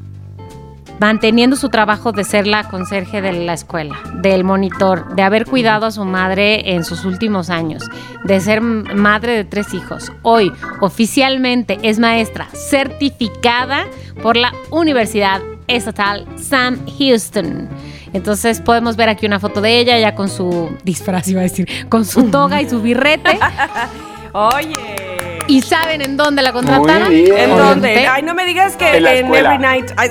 manteniendo 1.03 1.57
su 1.57 1.69
trabajo 1.69 2.13
de 2.13 2.23
ser 2.23 2.47
la 2.47 2.63
conserje 2.63 3.21
de 3.21 3.33
la 3.33 3.55
escuela, 3.55 3.99
del 4.15 4.45
monitor, 4.45 5.17
de 5.17 5.23
haber 5.23 5.47
cuidado 5.47 5.87
a 5.87 5.91
su 5.91 6.05
madre 6.05 6.75
en 6.75 6.85
sus 6.85 7.05
últimos 7.05 7.51
años, 7.51 7.83
de 8.23 8.39
ser 8.39 8.61
madre 8.61 9.33
de 9.33 9.43
tres 9.43 9.75
hijos. 9.75 10.13
Hoy 10.23 10.53
oficialmente 10.81 11.77
es 11.83 11.99
maestra 11.99 12.47
certificada 12.53 13.87
por 14.23 14.37
la 14.37 14.53
Universidad 14.71 15.41
Estatal 15.67 16.25
Sam 16.37 16.79
Houston. 16.97 17.69
Entonces 18.13 18.61
podemos 18.61 18.95
ver 18.95 19.09
aquí 19.09 19.27
una 19.27 19.41
foto 19.41 19.61
de 19.61 19.81
ella 19.81 19.99
ya 19.99 20.15
con 20.15 20.29
su 20.29 20.71
disfraz, 20.85 21.27
iba 21.27 21.41
a 21.41 21.43
decir, 21.43 21.69
con 21.89 22.05
su 22.05 22.31
toga 22.31 22.63
y 22.63 22.71
su 22.71 22.81
birrete. 22.81 23.41
Oye. 24.33 25.02
¿Y 25.47 25.63
saben 25.63 26.01
en 26.03 26.17
dónde 26.17 26.43
la 26.43 26.53
contrataron? 26.53 27.09
Muy 27.09 27.23
bien. 27.23 27.51
¿En 27.51 27.57
dónde? 27.57 28.07
Ay, 28.07 28.23
no 28.23 28.35
me 28.35 28.45
digas 28.45 28.77
que 28.77 28.97
En 28.97 29.07
en. 29.07 29.35
Every 29.35 29.59
Night. 29.59 29.93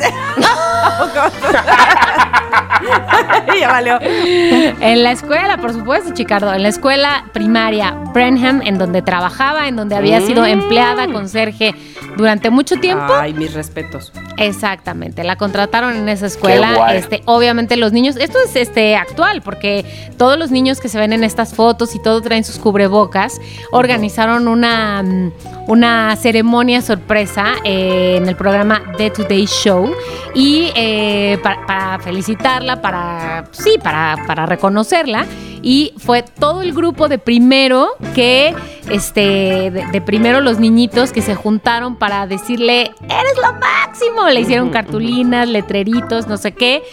Ya 3.60 3.68
valió. 3.68 4.00
En 4.02 5.04
la 5.04 5.12
escuela, 5.12 5.58
por 5.58 5.74
supuesto, 5.74 6.14
Chicardo. 6.14 6.54
En 6.54 6.64
la 6.64 6.70
escuela 6.70 7.26
primaria 7.34 7.92
Brenham, 8.14 8.62
en 8.64 8.78
donde 8.78 9.02
trabajaba, 9.02 9.68
en 9.68 9.76
donde 9.76 9.96
había 9.96 10.22
sido 10.22 10.44
Mm. 10.44 10.46
empleada 10.48 11.08
conserje 11.08 11.76
durante 12.18 12.50
mucho 12.50 12.76
tiempo. 12.78 13.14
Ay, 13.14 13.34
mis 13.34 13.54
respetos. 13.54 14.12
Exactamente, 14.38 15.24
la 15.24 15.36
contrataron 15.36 15.96
en 15.96 16.10
esa 16.10 16.26
escuela. 16.28 16.70
Qué 16.70 16.76
guay. 16.76 16.98
Este, 16.98 17.22
obviamente 17.26 17.78
los 17.78 17.92
niños, 17.94 18.16
esto 18.18 18.38
es 18.44 18.56
este 18.56 18.96
actual, 18.96 19.42
porque 19.42 19.86
todos 20.18 20.38
los 20.38 20.52
niños 20.52 20.80
que 20.80 20.90
se 20.90 20.98
ven 21.00 21.14
en 21.14 21.24
estas 21.24 21.54
fotos 21.56 21.96
y 21.96 22.02
todo 22.02 22.22
traen 22.22 22.44
sus 22.44 22.58
cubrebocas, 22.58 23.40
organizaron 23.72 24.48
una, 24.48 25.04
mm, 25.04 25.32
una 25.68 26.16
ceremonia 26.16 26.82
sorpresa 26.82 27.54
eh, 27.64 28.16
en 28.18 28.28
el 28.28 28.36
programa 28.36 28.82
The 28.98 29.12
Today 29.12 29.46
Show 29.46 29.94
y 30.34 30.72
eh, 30.76 31.38
para, 31.44 31.66
para 31.66 32.00
felicitarla, 32.00 32.71
para 32.80 33.46
sí, 33.52 33.78
para, 33.82 34.16
para 34.28 34.46
reconocerla. 34.46 35.26
Y 35.64 35.94
fue 35.98 36.24
todo 36.24 36.62
el 36.62 36.74
grupo 36.74 37.08
de 37.08 37.18
primero 37.18 37.90
que, 38.16 38.56
este, 38.90 39.72
de, 39.72 39.86
de 39.92 40.02
primero 40.02 40.42
los 40.42 40.60
niñitos 40.60 41.12
que 41.12 41.22
se 41.22 41.36
juntaron 41.36 41.96
para 41.96 42.28
decirle, 42.28 42.92
eres 43.04 43.36
lo 43.44 43.54
máximo. 43.60 44.30
Le 44.30 44.42
hicieron 44.42 44.70
cartulinas, 44.70 45.48
letreritos, 45.48 46.28
no 46.28 46.38
sé 46.38 46.52
qué. 46.54 46.84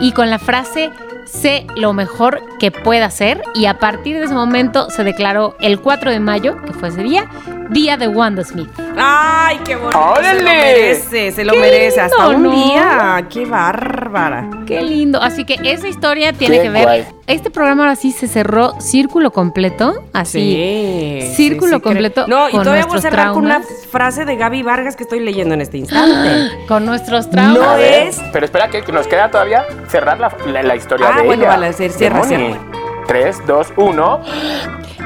Y 0.00 0.12
con 0.12 0.30
la 0.30 0.38
frase, 0.38 0.90
sé 1.24 1.66
lo 1.76 1.92
mejor 1.92 2.42
que 2.58 2.70
pueda 2.70 3.06
hacer. 3.06 3.42
Y 3.54 3.66
a 3.66 3.78
partir 3.78 4.18
de 4.18 4.24
ese 4.24 4.34
momento 4.34 4.90
se 4.90 5.04
declaró 5.04 5.56
el 5.60 5.80
4 5.80 6.10
de 6.10 6.20
mayo, 6.20 6.56
que 6.62 6.72
fue 6.72 6.88
ese 6.88 7.02
día, 7.02 7.28
Día 7.70 7.96
de 7.98 8.08
Wanda 8.08 8.44
Smith. 8.44 8.68
Ay, 8.96 9.58
qué 9.64 9.76
bonito. 9.76 9.92
Se 9.92 9.98
lo 9.98 10.10
¡Órale! 10.12 10.42
merece, 10.42 11.32
se 11.32 11.44
lo 11.44 11.52
Qué 11.52 11.58
merece. 11.60 12.00
Hasta 12.00 12.28
un 12.28 12.42
¿no? 12.44 12.50
día. 12.50 13.26
Qué 13.28 13.44
bárbara. 13.44 14.48
Qué 14.66 14.80
lindo. 14.82 15.20
Así 15.20 15.44
que 15.44 15.58
esa 15.70 15.86
historia 15.86 16.32
tiene 16.32 16.56
Qué 16.56 16.62
que 16.62 16.68
ver. 16.70 16.82
guay. 16.84 17.06
Este 17.26 17.50
programa 17.50 17.82
ahora 17.82 17.96
sí 17.96 18.10
se 18.12 18.26
cerró 18.26 18.80
círculo 18.80 19.32
completo. 19.32 20.02
Así. 20.14 20.40
Sí. 21.20 21.34
Círculo 21.34 21.72
sí, 21.72 21.76
sí, 21.76 21.80
completo 21.82 22.24
creo. 22.24 22.38
No, 22.38 22.48
y 22.48 22.52
con 22.52 22.62
todavía 22.62 22.84
voy 22.86 22.90
a 22.90 22.92
nuestros 22.94 23.02
cerrar 23.02 23.32
con 23.34 23.44
una 23.44 23.60
traumas. 23.60 23.86
frase 23.90 24.24
de 24.24 24.36
Gaby 24.36 24.62
Vargas 24.62 24.96
que 24.96 25.02
estoy 25.02 25.20
leyendo 25.20 25.52
en 25.54 25.60
este 25.60 25.76
instante. 25.78 26.50
Con 26.68 26.86
nuestros 26.86 27.28
traumas. 27.30 27.54
No 27.58 27.76
es- 27.76 28.20
Pero 28.32 28.44
espera, 28.46 28.68
que 28.68 28.80
nos 28.92 29.06
queda 29.06 29.30
todavía 29.30 29.66
cerrar 29.88 30.18
la, 30.18 30.32
la- 30.46 30.62
la 30.62 30.74
historia 30.76 31.10
Ah, 31.12 31.18
de 31.20 31.26
bueno, 31.26 31.42
ella. 31.42 31.50
vale, 31.50 31.72
sí, 31.74 31.88
cierra, 31.90 32.20
De 32.26 32.38
Moni. 32.38 32.46
cierra. 32.54 32.77
3, 33.08 33.46
2, 33.46 33.72
1. 33.76 34.20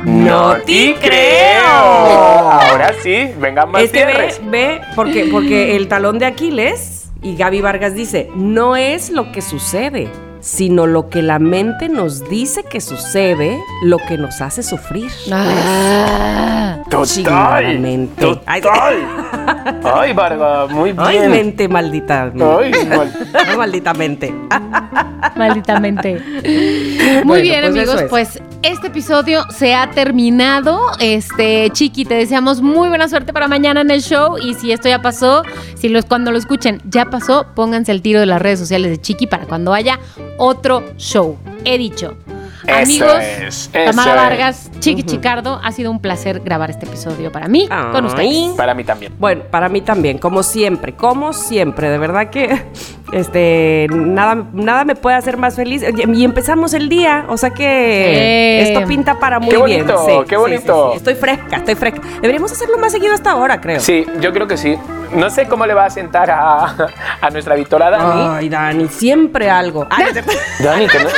No 0.04 0.56
te 0.56 0.96
creo. 1.00 1.62
Ahora 1.64 2.92
sí, 3.00 3.30
vengan 3.38 3.70
más 3.70 3.84
Es 3.84 3.92
que 3.92 4.04
ve, 4.04 4.34
ve, 4.50 4.80
porque, 4.96 5.28
porque 5.30 5.76
el 5.76 5.86
talón 5.86 6.18
de 6.18 6.26
Aquiles, 6.26 7.10
y 7.22 7.36
Gaby 7.36 7.60
Vargas 7.60 7.94
dice, 7.94 8.28
no 8.34 8.74
es 8.74 9.10
lo 9.10 9.30
que 9.30 9.40
sucede, 9.40 10.10
sino 10.42 10.86
lo 10.86 11.08
que 11.08 11.22
la 11.22 11.38
mente 11.38 11.88
nos 11.88 12.28
dice 12.28 12.64
que 12.64 12.80
sucede, 12.82 13.58
lo 13.84 13.96
que 13.96 14.18
nos 14.18 14.40
hace 14.42 14.62
sufrir. 14.62 15.10
Ah. 15.30 16.78
Total. 16.90 17.78
mente. 17.78 18.20
Total. 18.20 18.64
Ay, 19.84 20.12
Varga, 20.12 20.66
muy 20.66 20.92
bien. 20.92 21.02
Ay, 21.06 21.28
mente 21.28 21.68
maldita. 21.68 22.24
Ay, 22.60 22.72
mal- 22.88 23.56
maldita 23.56 23.94
mente. 23.94 24.34
Malditamente. 25.36 26.20
Muy 26.20 27.22
Bueno, 27.24 27.42
bien, 27.42 27.60
pues 27.62 27.76
amigos. 27.76 28.02
es. 28.02 28.08
Pues 28.10 28.42
este 28.62 28.88
episodio 28.88 29.44
se 29.50 29.74
ha 29.74 29.90
terminado. 29.90 30.80
Este, 31.00 31.70
Chiqui, 31.72 32.04
te 32.04 32.14
deseamos 32.14 32.60
muy 32.60 32.88
buena 32.88 33.08
suerte 33.08 33.32
para 33.32 33.48
mañana 33.48 33.80
en 33.80 33.90
el 33.90 34.02
show. 34.02 34.36
Y 34.38 34.54
si 34.54 34.72
esto 34.72 34.88
ya 34.88 35.00
pasó, 35.00 35.42
si 35.76 35.88
los, 35.88 36.04
cuando 36.04 36.32
lo 36.32 36.38
escuchen 36.38 36.80
ya 36.84 37.06
pasó, 37.06 37.46
pónganse 37.54 37.92
el 37.92 38.02
tiro 38.02 38.20
de 38.20 38.26
las 38.26 38.42
redes 38.42 38.58
sociales 38.58 38.90
de 38.90 39.00
Chiqui 39.00 39.26
para 39.26 39.46
cuando 39.46 39.72
haya 39.72 39.98
otro 40.38 40.82
show. 40.96 41.36
He 41.64 41.78
dicho. 41.78 42.16
Eso 42.64 43.04
Amigos, 43.04 43.18
es, 43.18 43.70
Tamara 43.72 44.12
es. 44.12 44.16
Vargas, 44.16 44.70
Chiqui 44.78 45.02
Chicardo, 45.02 45.60
ha 45.64 45.72
sido 45.72 45.90
un 45.90 45.98
placer 45.98 46.40
grabar 46.40 46.70
este 46.70 46.86
episodio 46.86 47.32
para 47.32 47.48
mí, 47.48 47.68
con 47.90 48.04
ustedes. 48.04 48.50
Para 48.56 48.74
mí 48.74 48.84
también. 48.84 49.12
Bueno, 49.18 49.42
para 49.50 49.68
mí 49.68 49.80
también, 49.80 50.18
como 50.18 50.44
siempre, 50.44 50.94
como 50.94 51.32
siempre, 51.32 51.90
de 51.90 51.98
verdad 51.98 52.30
que 52.30 52.66
este 53.12 53.86
nada, 53.90 54.44
nada 54.52 54.84
me 54.84 54.94
puede 54.94 55.16
hacer 55.16 55.36
más 55.36 55.54
feliz. 55.56 55.84
Y 56.12 56.24
empezamos 56.24 56.74
el 56.74 56.88
día, 56.88 57.24
o 57.28 57.36
sea 57.36 57.50
que 57.50 58.62
esto 58.62 58.86
pinta 58.86 59.18
para 59.18 59.38
muy 59.38 59.50
Qué 59.50 59.62
bien. 59.62 59.86
bonito, 59.86 60.04
Sí, 60.06 60.12
qué 60.28 60.36
bonito. 60.36 60.84
sí, 60.86 60.90
sí. 60.92 60.96
Estoy 60.98 61.14
fresca, 61.14 61.56
estoy 61.56 61.74
fresca. 61.74 62.00
Deberíamos 62.20 62.50
hacerlo 62.52 62.78
más 62.78 62.92
seguido 62.92 63.14
hasta 63.14 63.30
ahora, 63.32 63.60
creo. 63.60 63.80
Sí, 63.80 64.06
yo 64.20 64.32
creo 64.32 64.46
que 64.46 64.56
sí. 64.56 64.76
No 65.14 65.28
sé 65.28 65.46
cómo 65.46 65.66
le 65.66 65.74
va 65.74 65.84
a 65.84 65.90
sentar 65.90 66.30
a, 66.30 66.74
a 67.20 67.30
nuestra 67.30 67.54
Víctora 67.54 67.90
Dani. 67.90 68.22
Ay, 68.38 68.48
Dani, 68.48 68.88
siempre 68.88 69.50
algo. 69.50 69.86
Ay, 69.90 70.06
cierto. 70.12 70.32
Dani, 70.60 70.86
que 70.88 70.98
no- 70.98 71.08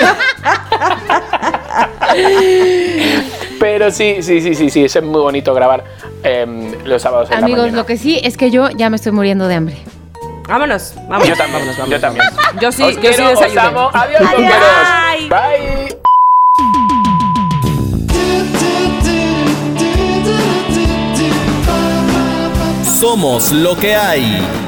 Pero 3.60 3.90
sí, 3.90 4.16
sí, 4.20 4.40
sí, 4.40 4.54
sí, 4.54 4.70
sí, 4.70 4.84
es 4.84 5.02
muy 5.02 5.20
bonito 5.20 5.54
grabar 5.54 5.84
em, 6.22 6.72
los 6.84 7.02
sábados 7.02 7.30
en 7.30 7.38
Amigos, 7.44 7.72
lo 7.72 7.86
que 7.86 7.96
sí 7.96 8.20
es 8.22 8.36
que 8.36 8.50
yo 8.50 8.68
ya 8.70 8.90
me 8.90 8.96
estoy 8.96 9.12
muriendo 9.12 9.46
de 9.48 9.54
hambre. 9.54 9.76
Vámonos, 10.48 10.94
vámonos. 11.08 11.28
Yo 11.28 11.36
también, 11.36 11.52
vámonos, 11.52 11.76
vámonos, 11.78 11.90
yo 11.90 12.00
también. 12.00 12.26
Yo 12.60 12.72
sí, 12.72 12.82
Os 12.82 12.94
yo 12.94 13.00
quiero, 13.00 13.36
sí 13.36 13.44
os 13.44 13.56
amo. 13.56 13.90
Adiós. 13.92 14.22
Bye. 15.28 15.98
Somos 22.98 23.52
lo 23.52 23.76
que 23.76 23.94
hay. 23.94 24.63